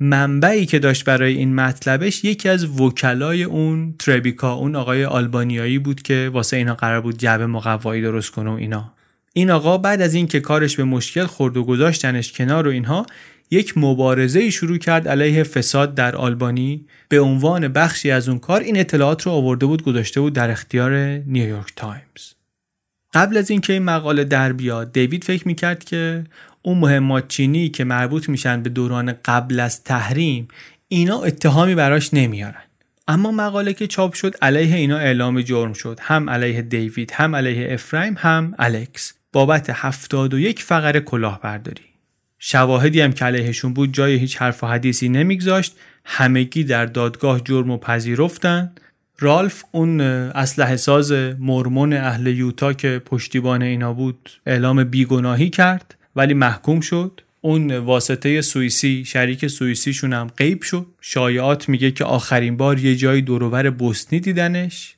منبعی 0.00 0.66
که 0.66 0.78
داشت 0.78 1.04
برای 1.04 1.36
این 1.36 1.54
مطلبش 1.54 2.24
یکی 2.24 2.48
از 2.48 2.80
وکلای 2.80 3.44
اون 3.44 3.94
تربیکا 3.98 4.52
اون 4.52 4.76
آقای 4.76 5.04
آلبانیایی 5.04 5.78
بود 5.78 6.02
که 6.02 6.30
واسه 6.32 6.56
اینا 6.56 6.74
قرار 6.74 7.00
بود 7.00 7.18
جعبه 7.18 7.46
مقوایی 7.46 8.02
درست 8.02 8.30
کنه 8.30 8.50
و 8.50 8.54
اینا. 8.54 8.92
این 9.32 9.50
آقا 9.50 9.78
بعد 9.78 10.00
از 10.00 10.14
اینکه 10.14 10.40
کارش 10.40 10.76
به 10.76 10.84
مشکل 10.84 11.26
خورد 11.26 11.56
و 11.56 11.64
گذاشتنش 11.64 12.32
کنار 12.32 12.68
و 12.68 12.70
اینها 12.70 13.06
یک 13.50 13.78
مبارزه 13.78 14.50
شروع 14.50 14.78
کرد 14.78 15.08
علیه 15.08 15.42
فساد 15.42 15.94
در 15.94 16.16
آلبانی. 16.16 16.86
به 17.08 17.20
عنوان 17.20 17.68
بخشی 17.68 18.10
از 18.10 18.28
اون 18.28 18.38
کار 18.38 18.60
این 18.60 18.80
اطلاعات 18.80 19.22
رو 19.22 19.32
آورده 19.32 19.66
بود 19.66 19.82
گذاشته 19.82 20.20
بود 20.20 20.32
در 20.32 20.50
اختیار 20.50 20.92
نیویورک 21.26 21.72
تایمز. 21.76 22.32
قبل 23.14 23.36
از 23.36 23.50
اینکه 23.50 23.72
این 23.72 23.82
مقاله 23.82 24.24
در 24.24 24.52
بیاد 24.52 24.92
دیوید 24.92 25.24
فکر 25.24 25.48
می‌کرد 25.48 25.84
که 25.84 26.24
اون 26.62 26.78
مهمات 26.78 27.28
چینی 27.28 27.68
که 27.68 27.84
مربوط 27.84 28.28
میشن 28.28 28.62
به 28.62 28.70
دوران 28.70 29.14
قبل 29.24 29.60
از 29.60 29.84
تحریم 29.84 30.48
اینا 30.88 31.22
اتهامی 31.22 31.74
براش 31.74 32.14
نمیارن. 32.14 32.62
اما 33.08 33.30
مقاله 33.30 33.72
که 33.72 33.86
چاپ 33.86 34.14
شد 34.14 34.34
علیه 34.42 34.76
اینا 34.76 34.98
اعلام 34.98 35.40
جرم 35.40 35.72
شد. 35.72 35.98
هم 36.02 36.30
علیه 36.30 36.62
دیوید 36.62 37.12
هم 37.14 37.36
علیه 37.36 37.74
افرایم 37.74 38.14
هم 38.18 38.54
الکس. 38.58 39.12
بابت 39.32 39.70
71 39.70 40.62
فقره 40.62 41.00
کلاهبرداری. 41.00 41.82
شواهدی 42.38 43.00
هم 43.00 43.12
که 43.12 43.24
علیهشون 43.24 43.74
بود 43.74 43.94
جای 43.94 44.14
هیچ 44.14 44.36
حرف 44.36 44.64
و 44.64 44.66
حدیثی 44.66 45.08
نمیگذاشت. 45.08 45.76
همگی 46.04 46.64
در 46.64 46.86
دادگاه 46.86 47.40
جرم 47.40 47.70
و 47.70 47.78
پذیرفتن. 47.78 48.72
رالف 49.18 49.64
اون 49.72 50.00
اسلحه 50.00 50.76
ساز 50.76 51.12
مرمون 51.38 51.92
اهل 51.92 52.26
یوتا 52.26 52.72
که 52.72 53.02
پشتیبان 53.06 53.62
اینا 53.62 53.92
بود 53.92 54.30
اعلام 54.46 54.84
بیگناهی 54.84 55.50
کرد. 55.50 55.94
ولی 56.16 56.34
محکوم 56.34 56.80
شد. 56.80 57.20
اون 57.40 57.76
واسطه 57.76 58.40
سوئیسی 58.40 59.04
شریک 59.04 59.46
سوئیسیشون 59.46 60.12
هم 60.12 60.26
غیب 60.36 60.62
شد. 60.62 60.86
شایعات 61.00 61.68
میگه 61.68 61.90
که 61.90 62.04
آخرین 62.04 62.56
بار 62.56 62.78
یه 62.78 62.96
جایی 62.96 63.22
دورور 63.22 63.70
بوسنی 63.70 64.20
دیدنش. 64.20 64.96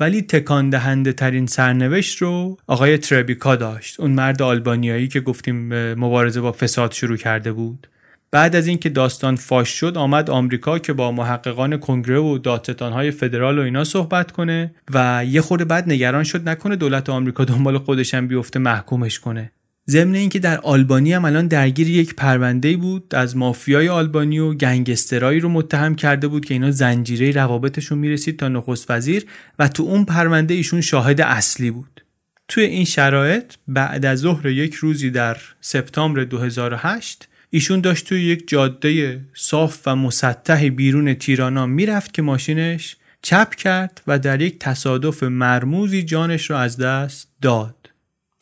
ولی 0.00 0.22
تکان 0.22 0.70
دهنده 0.70 1.12
ترین 1.12 1.46
سرنوشت 1.46 2.18
رو 2.18 2.58
آقای 2.66 2.98
تربیکا 2.98 3.56
داشت. 3.56 4.00
اون 4.00 4.10
مرد 4.10 4.42
آلبانیایی 4.42 5.08
که 5.08 5.20
گفتیم 5.20 5.68
مبارزه 5.94 6.40
با 6.40 6.52
فساد 6.52 6.92
شروع 6.92 7.16
کرده 7.16 7.52
بود. 7.52 7.88
بعد 8.30 8.56
از 8.56 8.66
اینکه 8.66 8.88
داستان 8.88 9.36
فاش 9.36 9.68
شد 9.68 9.96
آمد 9.96 10.30
آمریکا 10.30 10.78
که 10.78 10.92
با 10.92 11.12
محققان 11.12 11.76
کنگره 11.76 12.18
و 12.18 12.38
دادستانهای 12.38 13.10
فدرال 13.10 13.58
و 13.58 13.62
اینا 13.62 13.84
صحبت 13.84 14.30
کنه 14.30 14.74
و 14.94 15.24
یه 15.28 15.40
خورده 15.40 15.64
بعد 15.64 15.88
نگران 15.88 16.24
شد 16.24 16.48
نکنه 16.48 16.76
دولت 16.76 17.10
آمریکا 17.10 17.44
دنبال 17.44 17.78
خودش 17.78 18.14
هم 18.14 18.28
بیفته 18.28 18.58
محکومش 18.58 19.20
کنه. 19.20 19.52
ضمن 19.90 20.14
اینکه 20.14 20.38
در 20.38 20.60
آلبانی 20.60 21.12
هم 21.12 21.24
الان 21.24 21.46
درگیر 21.46 21.90
یک 21.90 22.14
پرونده 22.14 22.76
بود. 22.76 23.14
از 23.14 23.36
مافیای 23.36 23.88
آلبانی 23.88 24.38
و 24.38 24.54
گنگسترایی 24.54 25.40
رو 25.40 25.48
متهم 25.48 25.94
کرده 25.94 26.28
بود 26.28 26.44
که 26.44 26.54
اینا 26.54 26.70
زنجیره 26.70 27.30
روابطشون 27.30 27.98
می‌رسید 27.98 28.38
تا 28.38 28.48
نخست 28.48 28.90
وزیر 28.90 29.26
و 29.58 29.68
تو 29.68 29.82
اون 29.82 30.04
پرونده 30.04 30.54
ایشون 30.54 30.80
شاهد 30.80 31.20
اصلی 31.20 31.70
بود. 31.70 32.04
توی 32.48 32.64
این 32.64 32.84
شرایط 32.84 33.52
بعد 33.68 34.04
از 34.04 34.18
ظهر 34.18 34.46
یک 34.46 34.74
روزی 34.74 35.10
در 35.10 35.36
سپتامبر 35.60 36.24
2008 36.24 37.28
ایشون 37.50 37.80
داشت 37.80 38.08
توی 38.08 38.22
یک 38.22 38.48
جاده 38.48 39.20
صاف 39.34 39.78
و 39.86 39.96
مسطح 39.96 40.68
بیرون 40.68 41.14
تیرانا 41.14 41.66
می‌رفت 41.66 42.14
که 42.14 42.22
ماشینش 42.22 42.96
چپ 43.22 43.54
کرد 43.54 44.02
و 44.06 44.18
در 44.18 44.40
یک 44.40 44.58
تصادف 44.58 45.22
مرموزی 45.22 46.02
جانش 46.02 46.50
رو 46.50 46.56
از 46.56 46.76
دست 46.76 47.28
داد. 47.42 47.81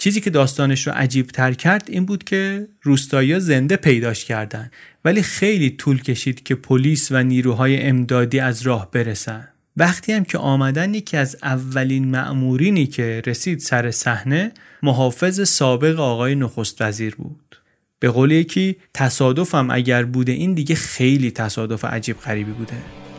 چیزی 0.00 0.20
که 0.20 0.30
داستانش 0.30 0.86
رو 0.86 0.92
عجیب 0.96 1.26
تر 1.26 1.52
کرد 1.52 1.84
این 1.88 2.06
بود 2.06 2.24
که 2.24 2.68
روستایی 2.82 3.40
زنده 3.40 3.76
پیداش 3.76 4.24
کردن. 4.24 4.70
ولی 5.04 5.22
خیلی 5.22 5.70
طول 5.70 6.02
کشید 6.02 6.42
که 6.42 6.54
پلیس 6.54 7.12
و 7.12 7.22
نیروهای 7.22 7.82
امدادی 7.82 8.40
از 8.40 8.62
راه 8.62 8.90
برسن. 8.90 9.48
وقتی 9.76 10.12
هم 10.12 10.24
که 10.24 10.38
آمدن 10.38 10.94
یکی 10.94 11.16
از 11.16 11.36
اولین 11.42 12.10
مأمورینی 12.10 12.86
که 12.86 13.22
رسید 13.26 13.58
سر 13.58 13.90
صحنه 13.90 14.52
محافظ 14.82 15.48
سابق 15.48 16.00
آقای 16.00 16.34
نخست 16.34 16.82
وزیر 16.82 17.14
بود. 17.14 17.56
به 17.98 18.10
قول 18.10 18.30
یکی 18.30 18.76
تصادفم 18.94 19.68
اگر 19.70 20.04
بوده 20.04 20.32
این 20.32 20.54
دیگه 20.54 20.74
خیلی 20.74 21.30
تصادف 21.30 21.84
عجیب 21.84 22.16
غریبی 22.16 22.52
بوده. 22.52 23.09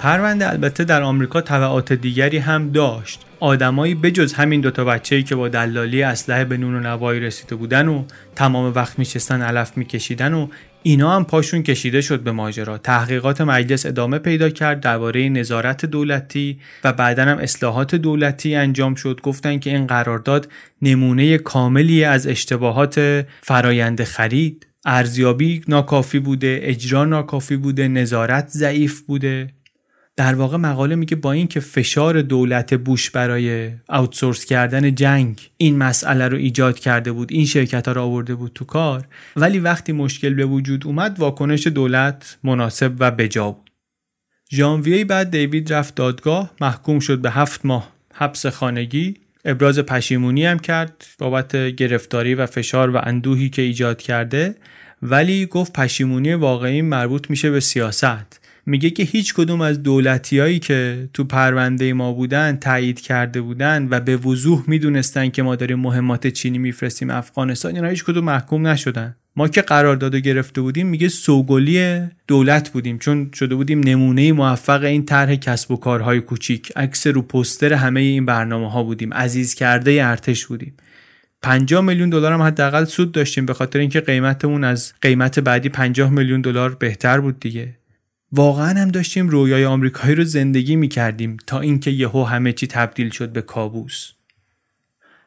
پرونده 0.00 0.50
البته 0.50 0.84
در 0.84 1.02
آمریکا 1.02 1.40
تبعات 1.40 1.92
دیگری 1.92 2.38
هم 2.38 2.70
داشت. 2.70 3.20
آدمایی 3.40 3.94
بجز 3.94 4.32
همین 4.32 4.60
دوتا 4.60 4.84
بچه‌ای 4.84 5.22
که 5.22 5.34
با 5.34 5.48
دلالی 5.48 6.02
اسلحه 6.02 6.44
به 6.44 6.56
نون 6.56 6.74
و 6.74 6.80
نوایی 6.80 7.20
رسیده 7.20 7.54
بودن 7.54 7.88
و 7.88 8.04
تمام 8.36 8.72
وقت 8.74 8.98
میشستن 8.98 9.42
علف 9.42 9.76
میکشیدن 9.76 10.34
و 10.34 10.48
اینا 10.82 11.16
هم 11.16 11.24
پاشون 11.24 11.62
کشیده 11.62 12.00
شد 12.00 12.20
به 12.20 12.32
ماجرا. 12.32 12.78
تحقیقات 12.78 13.40
مجلس 13.40 13.86
ادامه 13.86 14.18
پیدا 14.18 14.48
کرد 14.48 14.80
درباره 14.80 15.28
نظارت 15.28 15.86
دولتی 15.86 16.58
و 16.84 16.92
بعدا 16.92 17.24
هم 17.24 17.38
اصلاحات 17.38 17.94
دولتی 17.94 18.54
انجام 18.54 18.94
شد. 18.94 19.20
گفتن 19.22 19.58
که 19.58 19.70
این 19.70 19.86
قرارداد 19.86 20.48
نمونه 20.82 21.38
کاملی 21.38 22.04
از 22.04 22.26
اشتباهات 22.26 23.26
فرایند 23.42 24.04
خرید. 24.04 24.66
ارزیابی 24.84 25.62
ناکافی 25.68 26.18
بوده 26.18 26.60
اجرا 26.62 27.04
ناکافی 27.04 27.56
بوده 27.56 27.88
نظارت 27.88 28.48
ضعیف 28.48 29.00
بوده. 29.00 29.48
در 30.20 30.34
واقع 30.34 30.56
مقاله 30.56 30.94
میگه 30.94 31.16
با 31.16 31.32
اینکه 31.32 31.60
فشار 31.60 32.22
دولت 32.22 32.74
بوش 32.74 33.10
برای 33.10 33.70
اوتسورس 33.88 34.44
کردن 34.44 34.94
جنگ 34.94 35.50
این 35.56 35.78
مسئله 35.78 36.28
رو 36.28 36.36
ایجاد 36.36 36.78
کرده 36.78 37.12
بود 37.12 37.32
این 37.32 37.46
شرکت 37.46 37.88
ها 37.88 37.94
رو 37.94 38.02
آورده 38.02 38.34
بود 38.34 38.52
تو 38.54 38.64
کار 38.64 39.06
ولی 39.36 39.58
وقتی 39.58 39.92
مشکل 39.92 40.34
به 40.34 40.44
وجود 40.44 40.86
اومد 40.86 41.20
واکنش 41.20 41.66
دولت 41.66 42.38
مناسب 42.44 42.92
و 42.98 43.10
بجا 43.10 43.50
بود. 43.50 43.70
ژانویه 44.52 45.04
بعد 45.04 45.30
دیوید 45.30 45.72
رفت 45.72 45.94
دادگاه 45.94 46.50
محکوم 46.60 46.98
شد 46.98 47.18
به 47.18 47.30
هفت 47.30 47.66
ماه 47.66 47.92
حبس 48.14 48.46
خانگی. 48.46 49.14
ابراز 49.44 49.78
پشیمونی 49.78 50.46
هم 50.46 50.58
کرد 50.58 51.06
بابت 51.18 51.56
گرفتاری 51.56 52.34
و 52.34 52.46
فشار 52.46 52.90
و 52.90 53.00
اندوهی 53.02 53.48
که 53.48 53.62
ایجاد 53.62 54.02
کرده 54.02 54.54
ولی 55.02 55.46
گفت 55.46 55.72
پشیمونی 55.72 56.34
واقعی 56.34 56.82
مربوط 56.82 57.30
میشه 57.30 57.50
به 57.50 57.60
سیاست. 57.60 58.39
میگه 58.70 58.90
که 58.90 59.02
هیچ 59.02 59.34
کدوم 59.34 59.60
از 59.60 59.82
دولتیایی 59.82 60.58
که 60.58 61.08
تو 61.14 61.24
پرونده 61.24 61.92
ما 61.92 62.12
بودن 62.12 62.56
تایید 62.56 63.00
کرده 63.00 63.40
بودن 63.40 63.88
و 63.90 64.00
به 64.00 64.16
وضوح 64.16 64.64
می‌دونستن 64.66 65.28
که 65.28 65.42
ما 65.42 65.56
داریم 65.56 65.78
مهمات 65.78 66.26
چینی 66.26 66.58
میفرستیم 66.58 67.10
افغانستان 67.10 67.74
اینا 67.74 67.88
هیچ 67.88 68.04
کدوم 68.04 68.24
محکوم 68.24 68.66
نشدن. 68.66 69.16
ما 69.36 69.48
که 69.48 69.62
قرارداد 69.62 70.16
گرفته 70.16 70.60
بودیم 70.60 70.86
میگه 70.86 71.08
سوگلی 71.08 72.00
دولت 72.26 72.70
بودیم 72.70 72.98
چون 72.98 73.30
شده 73.34 73.54
بودیم 73.54 73.80
نمونه 73.80 74.32
موفق 74.32 74.84
این 74.84 75.04
طرح 75.04 75.34
کسب 75.34 75.70
و 75.70 75.76
کارهای 75.76 76.20
کوچیک. 76.20 76.72
عکس 76.76 77.06
رو 77.06 77.22
پوستر 77.22 77.72
همه 77.72 78.00
این 78.00 78.26
برنامه 78.26 78.70
ها 78.70 78.82
بودیم 78.82 79.14
عزیز 79.14 79.54
کرده 79.54 80.06
ارتش 80.06 80.46
بودیم. 80.46 80.74
50 81.42 81.84
میلیون 81.84 82.10
دلار 82.10 82.32
هم 82.32 82.42
حداقل 82.42 82.84
سود 82.84 83.12
داشتیم 83.12 83.46
به 83.46 83.54
خاطر 83.54 83.78
اینکه 83.78 84.00
قیمتمون 84.00 84.64
از 84.64 84.92
قیمت 85.02 85.38
بعدی 85.40 85.68
50 85.68 86.10
میلیون 86.10 86.40
دلار 86.40 86.74
بهتر 86.74 87.20
بود 87.20 87.40
دیگه. 87.40 87.79
واقعا 88.32 88.80
هم 88.80 88.88
داشتیم 88.88 89.28
رویای 89.28 89.64
آمریکایی 89.64 90.14
رو 90.14 90.24
زندگی 90.24 90.76
می 90.76 90.88
کردیم 90.88 91.36
تا 91.46 91.60
اینکه 91.60 91.90
یهو 91.90 92.24
همه 92.24 92.52
چی 92.52 92.66
تبدیل 92.66 93.10
شد 93.10 93.32
به 93.32 93.42
کابوس. 93.42 94.12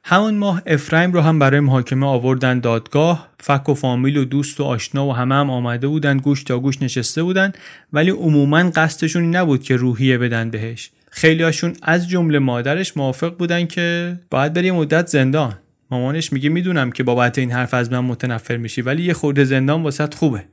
همون 0.06 0.38
ماه 0.38 0.62
افرایم 0.66 1.12
رو 1.12 1.22
هم 1.22 1.40
برای 1.40 1.60
محاکمه 1.60 2.06
آوردن 2.06 2.60
دادگاه 2.60 3.30
فک 3.40 3.70
و 3.70 3.74
فامیل 3.74 4.18
و 4.18 4.26
دوست 4.26 4.60
و 4.60 4.64
آشنا 4.64 5.08
و 5.08 5.14
همه 5.14 5.36
هم 5.36 5.50
آمده 5.50 5.88
بودن 5.88 6.18
گوش 6.18 6.44
تا 6.44 6.60
گوش 6.60 6.82
نشسته 6.82 7.24
بودن 7.24 7.54
ولی 7.94 8.10
عموما 8.10 8.70
قصدشون 8.70 9.36
نبود 9.36 9.64
که 9.64 9.76
روحیه 9.76 10.18
بدن 10.18 10.50
بهش. 10.50 10.92
خیلی 11.10 11.44
هاشون 11.44 11.74
از 11.82 12.10
جمله 12.10 12.40
مادرش 12.40 12.98
موافق 12.98 13.38
بودن 13.38 13.66
که 13.66 14.20
باید 14.30 14.54
بری 14.54 14.72
مدت 14.72 15.08
زندان. 15.08 15.54
مامانش 15.92 16.34
میگه 16.34 16.50
می‌دونم 16.50 16.92
که 16.92 17.04
بابت 17.04 17.38
این 17.38 17.52
حرف 17.52 17.74
از 17.74 17.92
من 17.92 18.00
متنفر 18.00 18.58
میشی 18.58 18.82
ولی 18.82 19.04
یه 19.04 19.14
خورده 19.14 19.44
زندان 19.44 19.84
واسط 19.84 20.14
خوبه. 20.14 20.44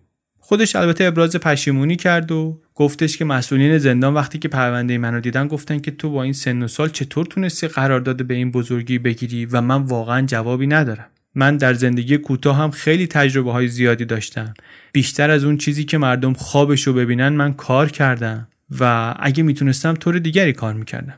خودش 0.51 0.77
البته 0.77 1.05
ابراز 1.05 1.37
پشیمونی 1.37 1.97
کرد 1.97 2.33
و 2.33 2.61
گفتش 2.75 3.17
که 3.17 3.25
مسئولین 3.25 3.79
زندان 3.79 4.15
وقتی 4.15 4.39
که 4.39 4.49
پرونده 4.49 4.99
منو 4.99 5.21
دیدن 5.21 5.49
گفتن 5.49 5.79
که 5.79 5.91
تو 5.91 6.11
با 6.11 6.23
این 6.23 6.33
سن 6.33 6.63
و 6.63 6.69
سال 6.69 6.89
چطور 6.89 7.27
تونستی 7.27 7.69
قرارداد 7.69 8.27
به 8.27 8.35
این 8.35 8.51
بزرگی 8.51 8.99
بگیری 8.99 9.47
و 9.47 9.61
من 9.61 9.83
واقعا 9.83 10.27
جوابی 10.27 10.67
ندارم. 10.67 11.07
من 11.35 11.57
در 11.57 11.75
زندگی 11.75 12.19
کوتاه 12.19 12.57
هم 12.57 12.71
خیلی 12.71 13.07
تجربه 13.07 13.53
های 13.53 13.69
زیادی 13.69 14.05
داشتم. 14.05 14.55
بیشتر 14.93 15.31
از 15.31 15.45
اون 15.45 15.57
چیزی 15.57 15.85
که 15.85 15.99
مردم 15.99 16.33
خوابش 16.33 16.87
رو 16.87 16.93
ببینن 16.93 17.29
من 17.29 17.53
کار 17.53 17.91
کردم 17.91 18.49
و 18.81 19.15
اگه 19.21 19.43
می‌تونستم 19.43 19.95
طور 19.95 20.19
دیگری 20.19 20.53
کار 20.53 20.75
می‌کردم. 20.75 21.17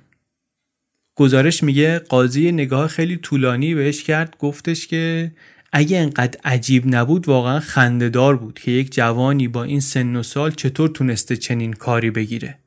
گزارش 1.14 1.62
میگه 1.62 1.98
قاضی 1.98 2.52
نگاه 2.52 2.88
خیلی 2.88 3.16
طولانی 3.16 3.74
بهش 3.74 4.02
کرد 4.02 4.36
گفتش 4.38 4.86
که 4.86 5.32
اگه 5.72 5.98
انقدر 5.98 6.40
عجیب 6.44 6.94
نبود 6.94 7.28
واقعا 7.28 7.60
خندهدار 7.60 8.36
بود 8.36 8.58
که 8.58 8.70
یک 8.70 8.94
جوانی 8.94 9.48
با 9.48 9.64
این 9.64 9.80
سن 9.80 10.16
و 10.16 10.22
سال 10.22 10.50
چطور 10.50 10.88
تونسته 10.88 11.36
چنین 11.36 11.72
کاری 11.72 12.10
بگیره. 12.10 12.58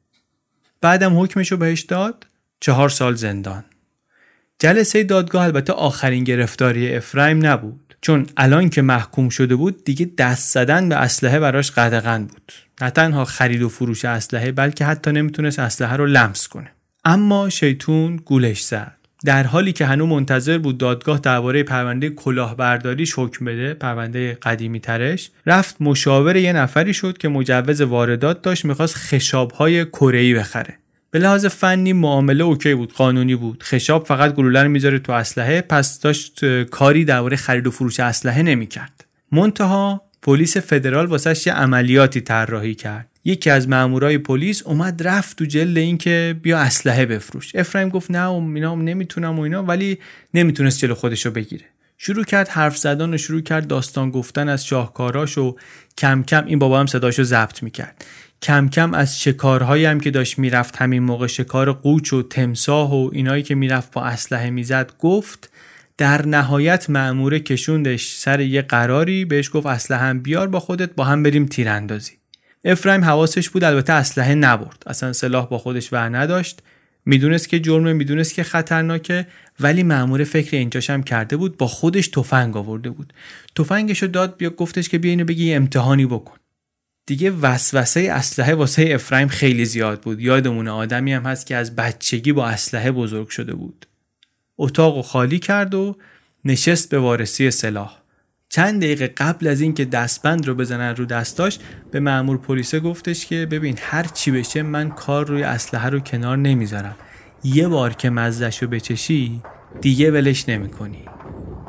بعدم 0.82 1.20
حکمش 1.20 1.52
رو 1.52 1.58
بهش 1.58 1.82
داد 1.82 2.28
چهار 2.60 2.90
سال 2.90 3.16
زندان. 3.16 3.64
جلسه 4.60 5.04
دادگاه 5.04 5.44
البته 5.44 5.74
آخرین 5.74 6.24
گرفتاری 6.24 6.96
افرایم 6.96 7.46
نبود. 7.46 7.96
چون 8.02 8.28
الان 8.38 8.70
که 8.70 8.82
محکوم 8.82 9.30
شده 9.30 9.56
بود 9.56 9.84
دیگه 9.84 10.12
دست 10.18 10.54
زدن 10.54 10.90
به 10.90 10.96
اسلحه 10.96 11.40
براش 11.40 11.72
قدغن 11.72 12.26
بود. 12.26 12.52
نه 12.82 12.90
تنها 12.90 13.26
خرید 13.26 13.62
و 13.62 13.70
فروش 13.70 14.06
اسلحه 14.06 14.52
بلکه 14.52 14.86
حتی 14.86 15.12
نمی‌تونست 15.12 15.60
اسلحه 15.60 15.96
رو 15.96 16.06
لمس 16.06 16.48
کنه. 16.48 16.72
اما 17.06 17.50
شیطون 17.50 18.16
گولش 18.16 18.62
زد. 18.62 18.98
در 19.26 19.44
حالی 19.44 19.74
که 19.74 19.86
هنوز 19.86 20.10
منتظر 20.10 20.58
بود 20.58 20.78
دادگاه 20.78 21.20
درباره 21.20 21.64
پرونده 21.64 22.10
کلاهبرداریش 22.10 23.14
حکم 23.20 23.46
بده 23.46 23.74
پرونده 23.74 24.38
قدیمی 24.42 24.80
ترش 24.80 25.30
رفت 25.46 25.76
مشاور 25.80 26.36
یه 26.36 26.54
نفری 26.54 26.94
شد 26.94 27.18
که 27.18 27.28
مجوز 27.28 27.82
واردات 27.82 28.42
داشت 28.42 28.66
می‌خواست 28.66 28.96
خشابهای 28.96 29.86
کره 29.86 30.36
بخره. 30.36 30.78
به 31.12 31.20
لحاظ 31.20 31.46
فنی 31.46 31.94
معامله 31.94 32.44
اوکی 32.44 32.74
بود 32.74 32.94
قانونی 32.94 33.36
بود. 33.36 33.64
خشاب 33.64 34.06
فقط 34.06 34.34
گلوله 34.34 34.64
رو 34.64 34.70
می‌ذاره 34.70 35.00
تو 35.00 35.12
اسلحه 35.12 35.62
پس 35.62 36.00
داشت 36.00 36.64
کاری 36.64 37.06
درباره 37.06 37.38
خرید 37.38 37.68
و 37.68 37.72
فروش 37.72 38.00
اسلحه 38.00 38.42
نمی‌کرد. 38.42 39.06
منتها 39.32 40.02
پلیس 40.22 40.58
فدرال 40.58 41.06
واسش 41.06 41.48
یه 41.48 41.54
عملیاتی 41.54 42.22
طراحی 42.22 42.76
کرد. 42.76 43.08
یکی 43.26 43.50
از 43.50 43.70
مامورای 43.70 44.18
پلیس 44.18 44.64
اومد 44.64 45.08
رفت 45.08 45.38
تو 45.38 45.46
جل 45.46 45.78
این 45.78 45.98
که 45.98 46.36
بیا 46.42 46.58
اسلحه 46.58 47.06
بفروش. 47.06 47.56
افرایم 47.56 47.90
گفت 47.90 48.12
نه 48.12 48.26
و 48.26 48.52
اینا 48.56 48.76
نمی‌تونم 48.76 49.40
و 49.40 49.42
اینا 49.42 49.64
ولی 49.64 49.98
نمی‌تونست 50.34 50.80
جلو 50.80 50.96
خودشو 50.96 51.32
بگیره. 51.32 51.66
شروع 51.98 52.24
کرد 52.24 52.48
حرف 52.48 52.78
زدن 52.78 53.14
و 53.14 53.18
شروع 53.18 53.42
کرد 53.42 53.68
داستان 53.68 54.12
گفتن 54.12 54.50
از 54.50 54.66
شاهکاراش 54.66 55.38
و 55.38 55.56
کم 55.98 56.24
کم 56.24 56.46
این 56.46 56.60
بابا 56.60 56.80
هم 56.80 56.86
صداشو 56.86 57.24
ضبط 57.24 57.64
می‌کرد. 57.64 58.06
کم 58.42 58.70
کم 58.70 58.94
از 58.94 59.22
شکارهایی 59.22 59.86
هم 59.86 60.00
که 60.00 60.12
داشت 60.12 60.40
می‌رفت 60.40 60.76
همین 60.78 61.04
موقع 61.04 61.28
شکار 61.28 61.72
قوچ 61.72 62.14
و 62.14 62.24
تمساه 62.24 62.96
و 62.96 63.10
اینایی 63.14 63.44
که 63.44 63.56
می‌رفت 63.56 63.92
با 63.92 64.02
اسلحه 64.04 64.50
می‌زد 64.50 64.92
گفت 65.00 65.50
در 65.98 66.26
نهایت 66.26 66.90
مأموره 66.90 67.40
کشوندش 67.40 68.16
سر 68.16 68.40
یه 68.40 68.62
قراری 68.62 69.26
بهش 69.26 69.50
گفت 69.54 69.66
اسلحه 69.66 70.02
هم 70.02 70.20
بیار 70.20 70.48
با 70.48 70.60
خودت 70.60 70.96
با 70.96 71.04
هم 71.04 71.24
بریم 71.24 71.46
تیراندازی. 71.46 72.12
افرایم 72.66 73.04
حواسش 73.04 73.50
بود 73.50 73.64
البته 73.64 73.94
اسلحه 73.94 74.36
نبرد. 74.36 74.84
اصلا 74.88 75.14
سلاح 75.14 75.48
با 75.48 75.58
خودش 75.58 75.94
ور 75.94 76.18
نداشت. 76.18 76.62
می‌دونست 77.06 77.50
که 77.50 77.60
جرمه 77.60 77.94
می‌دونست 77.94 78.34
که 78.34 78.44
خطرناکه 78.44 79.28
ولی 79.60 79.84
مأمور 79.84 80.24
فکر 80.24 80.58
اینجاش 80.58 80.90
هم 80.90 81.04
کرده 81.04 81.38
بود 81.38 81.58
با 81.58 81.68
خودش 81.68 82.08
تفنگ 82.08 82.58
آورده 82.58 82.90
بود. 82.90 83.14
تفنگش 83.56 84.02
رو 84.02 84.08
داد 84.08 84.38
بیا 84.38 84.50
گفتش 84.50 84.90
که 84.90 84.98
بیا 84.98 85.12
اینو 85.12 85.26
بگی 85.26 85.54
امتحانی 85.54 86.06
بکن. 86.06 86.38
دیگه 87.06 87.32
وسوسه 87.32 88.00
اسلحه 88.12 88.56
واسه 88.56 88.90
افرایم 88.92 89.28
خیلی 89.28 89.66
زیاد 89.66 90.02
بود. 90.02 90.20
یادمونه 90.20 90.72
آدمی 90.72 91.14
هم 91.14 91.26
هست 91.26 91.46
که 91.46 91.56
از 91.56 91.76
بچگی 91.76 92.34
با 92.34 92.48
اسلحه 92.48 92.92
بزرگ 92.92 93.30
شده 93.30 93.54
بود. 93.54 93.86
اتاق 94.58 95.06
خالی 95.06 95.40
کرد 95.40 95.74
و 95.74 95.96
نشست 96.46 96.90
به 96.90 97.00
وارسی 97.00 97.52
سلاح. 97.52 98.05
چند 98.56 98.82
دقیقه 98.82 99.08
قبل 99.08 99.48
از 99.48 99.62
اینکه 99.62 99.86
دستبند 99.86 100.48
رو 100.48 100.56
بزنن 100.56 100.96
رو 100.96 101.06
دستاش 101.06 101.60
به 101.92 102.00
مأمور 102.00 102.38
پلیس 102.38 102.76
گفتش 102.76 103.26
که 103.26 103.46
ببین 103.46 103.78
هر 103.82 104.04
چی 104.04 104.32
بشه 104.32 104.62
من 104.62 104.90
کار 104.90 105.28
روی 105.28 105.44
اسلحه 105.44 105.90
رو 105.90 106.00
کنار 106.00 106.38
نمی‌ذارم. 106.38 106.96
یه 107.44 107.68
بار 107.68 107.94
که 107.94 108.10
مزدش 108.10 108.64
رو 108.64 108.70
بچشی 108.70 109.42
دیگه 109.82 110.12
ولش 110.12 110.50
نمی‌کنی. 110.50 111.06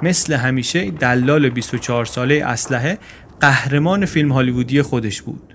مثل 0.03 0.35
همیشه 0.35 0.91
دلال 0.91 1.49
24 1.49 2.05
ساله 2.05 2.45
اسلحه 2.45 2.99
قهرمان 3.41 4.07
فیلم 4.07 4.33
هالیوودی 4.33 4.83
خودش 4.83 5.23
بود. 5.23 5.45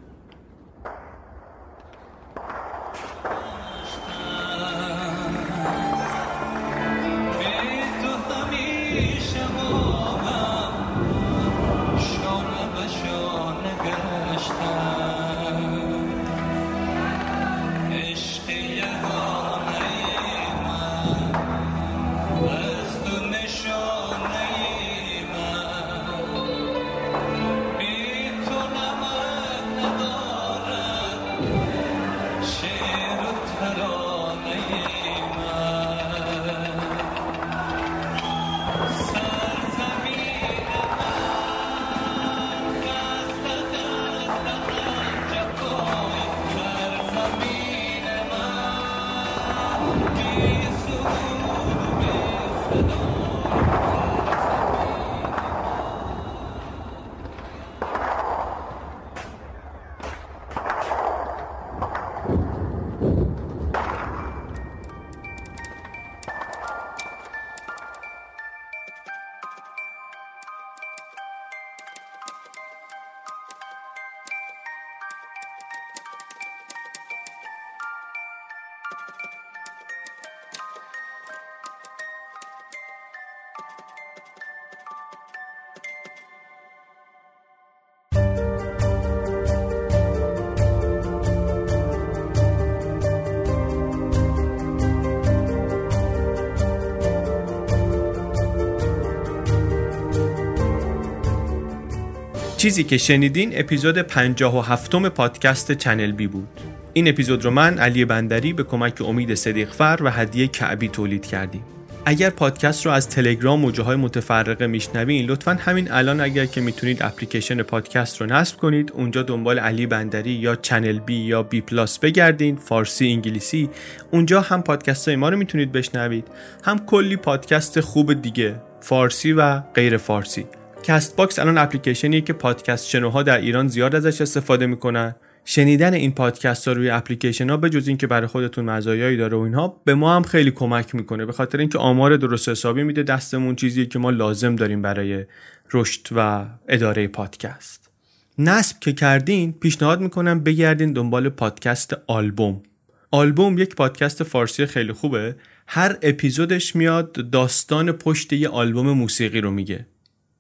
چیزی 102.72 102.84
که 102.84 102.98
شنیدین 102.98 103.52
اپیزود 103.56 103.98
57 103.98 104.95
پادکست 104.95 105.72
چنل 105.72 106.11
بی 106.11 106.27
بود. 106.27 106.48
این 106.93 107.07
اپیزود 107.07 107.45
رو 107.45 107.52
من 107.52 107.77
علی 107.77 108.06
بندری 108.06 108.53
به 108.53 108.64
کمک 108.64 109.02
امید 109.02 109.35
صدیقفر 109.35 109.99
و 110.02 110.11
هدیه 110.11 110.48
کعبی 110.48 110.88
تولید 110.88 111.26
کردیم. 111.26 111.64
اگر 112.06 112.30
پادکست 112.30 112.85
رو 112.85 112.91
از 112.91 113.10
تلگرام 113.10 113.65
و 113.65 113.72
جاهای 113.72 113.95
متفرقه 113.95 114.68
میشنوین 114.68 115.26
لطفا 115.26 115.53
همین 115.53 115.91
الان 115.91 116.22
اگر 116.22 116.45
که 116.45 116.61
می‌تونید 116.61 117.03
اپلیکیشن 117.03 117.61
پادکست 117.61 118.22
رو 118.22 118.27
نصب 118.27 118.57
کنید 118.57 118.91
اونجا 118.95 119.23
دنبال 119.23 119.60
علی 119.60 119.85
بندری 119.85 120.31
یا 120.31 120.56
چنل 120.56 120.99
بی 120.99 121.15
یا 121.15 121.43
بی 121.43 121.61
پلاس 121.61 121.99
بگردین 121.99 122.56
فارسی 122.56 123.07
انگلیسی 123.07 123.69
اونجا 124.11 124.41
هم 124.41 124.61
پادکست 124.61 125.07
های 125.07 125.18
ما 125.18 125.30
رو 125.30 125.38
می‌تونید 125.38 125.72
بشنوید. 125.72 126.27
هم 126.64 126.85
کلی 126.85 127.15
پادکست 127.15 127.80
خوب 127.80 128.22
دیگه 128.22 128.56
فارسی 128.81 129.34
و 129.34 129.60
غیر 129.60 129.98
فارسی. 129.98 130.45
Castbox 130.84 131.40
الان 131.40 131.58
اپلیکیشنیه 131.58 132.22
که 132.22 132.34
پادکست 132.34 132.88
شنوها 132.88 133.24
در 133.24 133.38
ایران 133.38 133.68
زیاد 133.68 133.95
ازش 133.95 134.22
استفاده 134.22 134.66
می‌کنن. 134.66 135.16
شنیدن 135.45 135.94
این 135.94 136.12
پادکست 136.12 136.68
ها 136.68 136.74
روی 136.74 136.90
اپلیکیشن 136.90 137.49
ها 137.49 137.58
به 137.58 137.70
جز 137.70 137.88
اینکه 137.88 138.08
برای 138.08 138.28
خودتون 138.28 138.66
مزایایی 138.66 139.18
داره 139.18 139.38
و 139.38 139.40
اینها 139.40 139.82
به 139.86 139.95
ما 139.95 140.16
هم 140.16 140.24
خیلی 140.24 140.52
کمک 140.52 140.95
می‌کنه. 140.95 141.26
به 141.26 141.32
خاطر 141.32 141.58
اینکه 141.58 141.78
آمار 141.78 142.18
درست 142.18 142.49
حسابی 142.49 142.84
میده 142.84 143.03
دستمون 143.03 143.56
چیزی 143.56 143.86
که 143.86 143.99
ما 143.99 144.10
لازم 144.10 144.56
داریم 144.56 144.82
برای 144.82 145.26
رشد 145.74 146.08
و 146.16 146.45
اداره 146.68 147.08
پادکست. 147.08 147.90
نصب 148.38 148.80
که 148.80 148.94
کردین 148.94 149.53
پیشنهاد 149.53 150.02
می‌کنم 150.02 150.44
بگردین 150.44 150.94
دنبال 150.94 151.30
پادکست 151.30 151.94
آلبوم. 152.08 152.64
آلبوم 153.12 153.58
یک 153.58 153.76
پادکست 153.76 154.24
فارسی 154.24 154.66
خیلی 154.66 154.94
خوبه. 154.94 155.36
هر 155.68 155.98
اپیزودش 156.02 156.76
میاد 156.76 157.30
داستان 157.30 157.91
پشت 157.91 158.34
یه 158.34 158.49
آلبوم 158.49 158.90
موسیقی 158.91 159.41
رو 159.41 159.52
میگه. 159.52 159.86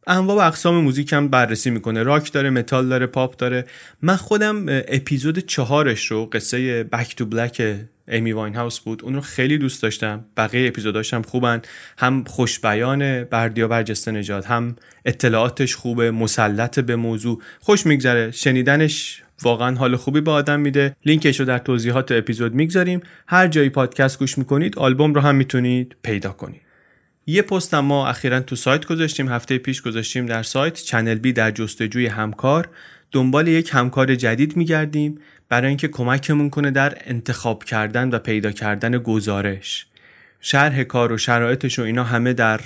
انواع 0.07 0.37
و 0.37 0.47
اقسام 0.47 0.75
موزیک 0.75 1.13
هم 1.13 1.27
بررسی 1.27 1.69
می‌کنه. 1.69 2.03
راک 2.03 2.31
داره 2.31 2.49
متال 2.49 2.89
داره 2.89 3.05
پاپ 3.05 3.37
داره. 3.37 3.65
من 4.01 4.15
خودم 4.15 4.65
اپیزود 4.69 5.39
چهارش 5.39 6.05
رو 6.05 6.25
قصه 6.25 6.83
Back 6.83 7.15
to 7.15 7.25
Black 7.25 7.75
Amy 8.07 8.31
Winehouse 8.31 8.79
بود 8.79 9.03
اون 9.03 9.13
رو 9.13 9.21
خیلی 9.21 9.57
دوست 9.57 9.83
داشتم. 9.83 10.25
بقیه 10.37 10.67
اپیزوداش 10.67 11.13
هم 11.13 11.21
خوبن. 11.21 11.61
هم 11.97 12.23
خوشبیان 12.23 13.23
بردیا 13.23 13.67
برجسته 13.67 14.11
نژاد 14.11 14.45
هم 14.45 14.75
اطلاعاتش 15.05 15.75
خوبه 15.75 16.11
مسلط 16.11 16.79
به 16.79 16.95
موضوع. 16.95 17.41
خوش 17.59 17.85
میگذره. 17.85 18.31
شنیدنش 18.31 19.23
واقعا 19.43 19.75
حال 19.75 19.95
خوبی 19.95 20.21
به 20.21 20.31
آدم 20.31 20.59
میده. 20.59 20.95
لینکش 21.05 21.39
رو 21.39 21.45
در 21.45 21.57
توضیحات 21.57 22.11
اپیزود 22.11 22.53
می‌گذاریم. 22.53 23.01
هر 23.27 23.47
جایی 23.47 23.69
پادکست 23.69 24.19
گوش 24.19 24.37
می‌کنید 24.37 24.77
آلبوم 24.77 25.13
رو 25.13 25.21
هم 25.21 25.35
می‌تونید 25.35 25.95
پیدا 26.03 26.31
کنید. 26.31 26.61
یه 27.25 27.41
پست 27.41 27.73
ما 27.73 28.07
اخیرا 28.07 28.39
تو 28.39 28.55
سایت 28.55 28.85
گذاشتیم 28.85 29.29
هفته 29.29 29.57
پیش 29.57 29.81
گذاشتیم 29.81 30.25
در 30.25 30.43
سایت. 30.43 30.73
چنل 30.73 31.15
بی 31.15 31.33
در 31.33 31.51
جستجوی 31.51 32.07
همکار. 32.07 32.69
دنبال 33.11 33.47
یک 33.47 33.69
همکار 33.73 34.15
جدید 34.15 34.57
میگردیم 34.57 35.19
برای 35.49 35.67
اینکه 35.67 35.87
کمکمون 35.87 36.49
کنه 36.49 36.71
در 36.71 36.97
انتخاب 37.05 37.63
کردن 37.63 38.09
و 38.09 38.19
پیدا 38.19 38.51
کردن 38.51 38.97
گزارش. 38.97 39.85
شرح 40.39 40.83
کار 40.83 41.11
و 41.11 41.17
شرایطش 41.17 41.79
و 41.79 41.81
اینا 41.81 42.03
همه 42.03 42.33
در 42.33 42.61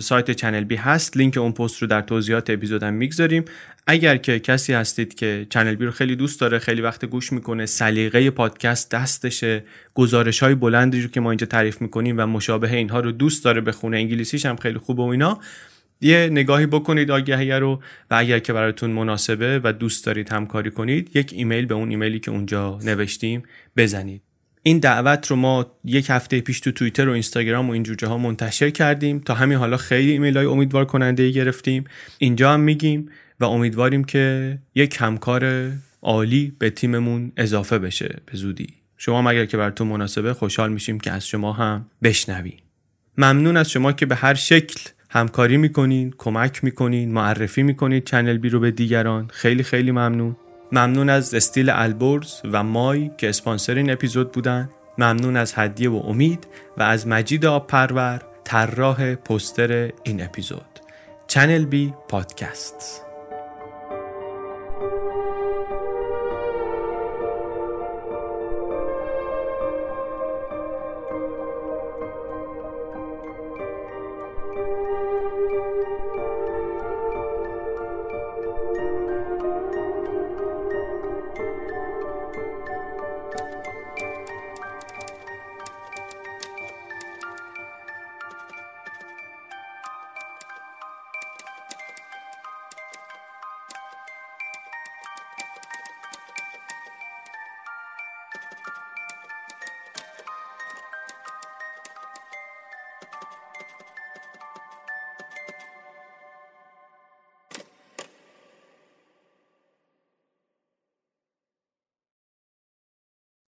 سایت 0.00 0.30
چنل 0.30 0.64
بی 0.64 0.76
هست. 0.76 1.16
لینک 1.16 1.36
اون 1.36 1.52
پست 1.52 1.82
رو 1.82 1.88
در 1.88 2.00
توضیحات 2.00 2.50
اپیزودم 2.50 2.94
می‌گذاریم. 2.94 3.44
اگر 3.86 4.16
که 4.16 4.38
کسی 4.38 4.72
هستید 4.72 5.14
که 5.14 5.46
چنل 5.50 5.74
بی 5.74 5.84
رو 5.84 5.90
خیلی 5.90 6.16
دوست 6.16 6.40
داره 6.40 6.58
خیلی 6.58 6.82
وقت 6.82 7.04
گوش 7.04 7.32
می‌کنه 7.32 7.66
سلیقه 7.66 8.30
پادکست 8.30 8.90
دستشه 8.90 9.64
گزارش 9.94 10.42
های 10.42 10.54
بلندی 10.54 11.02
رو 11.02 11.08
که 11.08 11.20
ما 11.20 11.30
اینجا 11.30 11.46
تعریف 11.46 11.80
می‌کنیم 11.82 12.18
و 12.18 12.26
مشابه 12.26 12.72
اینها 12.72 13.00
رو 13.00 13.12
دوست 13.12 13.44
داره 13.44 13.60
بخونه 13.60 13.96
انگلیسیش 13.96 14.46
هم 14.46 14.56
خیلی 14.56 14.78
خوبه 14.78 15.02
و 15.02 15.06
اینا 15.06 15.40
یه 16.00 16.28
نگاهی 16.32 16.66
بکنید 16.66 17.10
آگهی 17.10 17.50
رو 17.50 17.82
و 18.10 18.14
اگر 18.14 18.38
که 18.38 18.52
براتون 18.52 18.90
مناسبه 18.90 19.60
و 19.64 19.72
دوست 19.72 20.06
دارید 20.06 20.32
همکاری 20.32 20.70
کنید 20.70 21.16
یک 21.16 21.32
ایمیل 21.32 21.66
به 21.66 21.74
اون 21.74 21.90
ایمیلی 21.90 22.20
که 22.20 22.30
اونجا 22.30 22.78
نوشتیم 22.84 23.42
بزنید. 23.76 24.22
این 24.62 24.78
دعوت 24.78 25.26
رو 25.26 25.36
ما 25.36 25.66
یک 25.84 26.06
هفته 26.10 26.40
پیش 26.40 26.60
تو 26.60 26.72
توییتر 26.72 27.08
و 27.08 27.12
اینستاگرام 27.12 27.68
و 27.68 27.72
این 27.72 27.82
جوجه 27.82 28.16
منتشر 28.16 28.70
کردیم. 28.70 29.18
تا 29.18 29.34
همین 29.34 29.58
حالا 29.58 29.76
خیلی 29.76 30.12
ایمیل 30.12 30.36
های 30.36 30.46
امیدوار 30.46 30.84
کننده 30.84 31.22
ای 31.22 31.32
گرفتیم. 31.32 31.84
اینجا 32.18 32.52
هم 32.52 32.60
میگیم. 32.60 33.10
و 33.40 33.44
امیدواریم 33.44 34.04
که 34.04 34.58
یک 34.74 34.96
همکار 35.00 35.72
عالی 36.02 36.52
به 36.58 36.70
تیممون 36.70 37.32
اضافه 37.36 37.78
بشه 37.78 38.18
به 38.26 38.36
زودی. 38.36 38.74
شما 38.96 39.18
هم 39.18 39.26
اگر 39.26 39.44
که 39.46 39.56
براتون 39.56 39.88
مناسبه 39.88 40.34
خوشحال 40.34 40.72
میشیم 40.72 41.00
که 41.00 41.10
از 41.10 41.26
شما 41.26 41.52
هم 41.52 41.86
بشنویم 42.02 42.58
ممنون 43.18 43.56
از 43.56 43.70
شما 43.70 43.92
که 43.92 44.06
به 44.06 44.14
هر 44.14 44.34
شکل 44.34 44.80
همکاری 45.10 45.56
می‌کنین 45.56 46.14
کمک 46.18 46.64
می‌کنین 46.64 47.12
معرفی 47.12 47.62
می‌کنید 47.62 48.04
چنل 48.04 48.38
بی 48.38 48.48
رو 48.48 48.60
به 48.60 48.70
دیگران. 48.70 49.28
خیلی 49.32 49.62
خیلی 49.62 49.90
ممنون. 49.90 50.36
ممنون 50.72 51.10
از 51.10 51.34
استیل 51.34 51.70
البرز 51.70 52.40
و 52.52 52.62
مای 52.62 53.10
که 53.18 53.28
اسپانسر 53.28 53.74
این 53.74 53.90
اپیزود 53.90 54.32
بودن. 54.32 54.70
ممنون 54.98 55.36
از 55.36 55.52
هدیه 55.56 55.90
و 55.90 55.96
امید 55.96 56.46
و 56.76 56.82
از 56.82 57.06
مجید 57.06 57.46
آب 57.46 57.66
پرور 57.66 58.22
طراح 58.44 59.14
پستر 59.14 59.90
این 60.02 60.22
اپیزود. 60.22 60.80
چنل 61.26 61.64
بی 61.64 61.94
پادکست. 62.08 63.03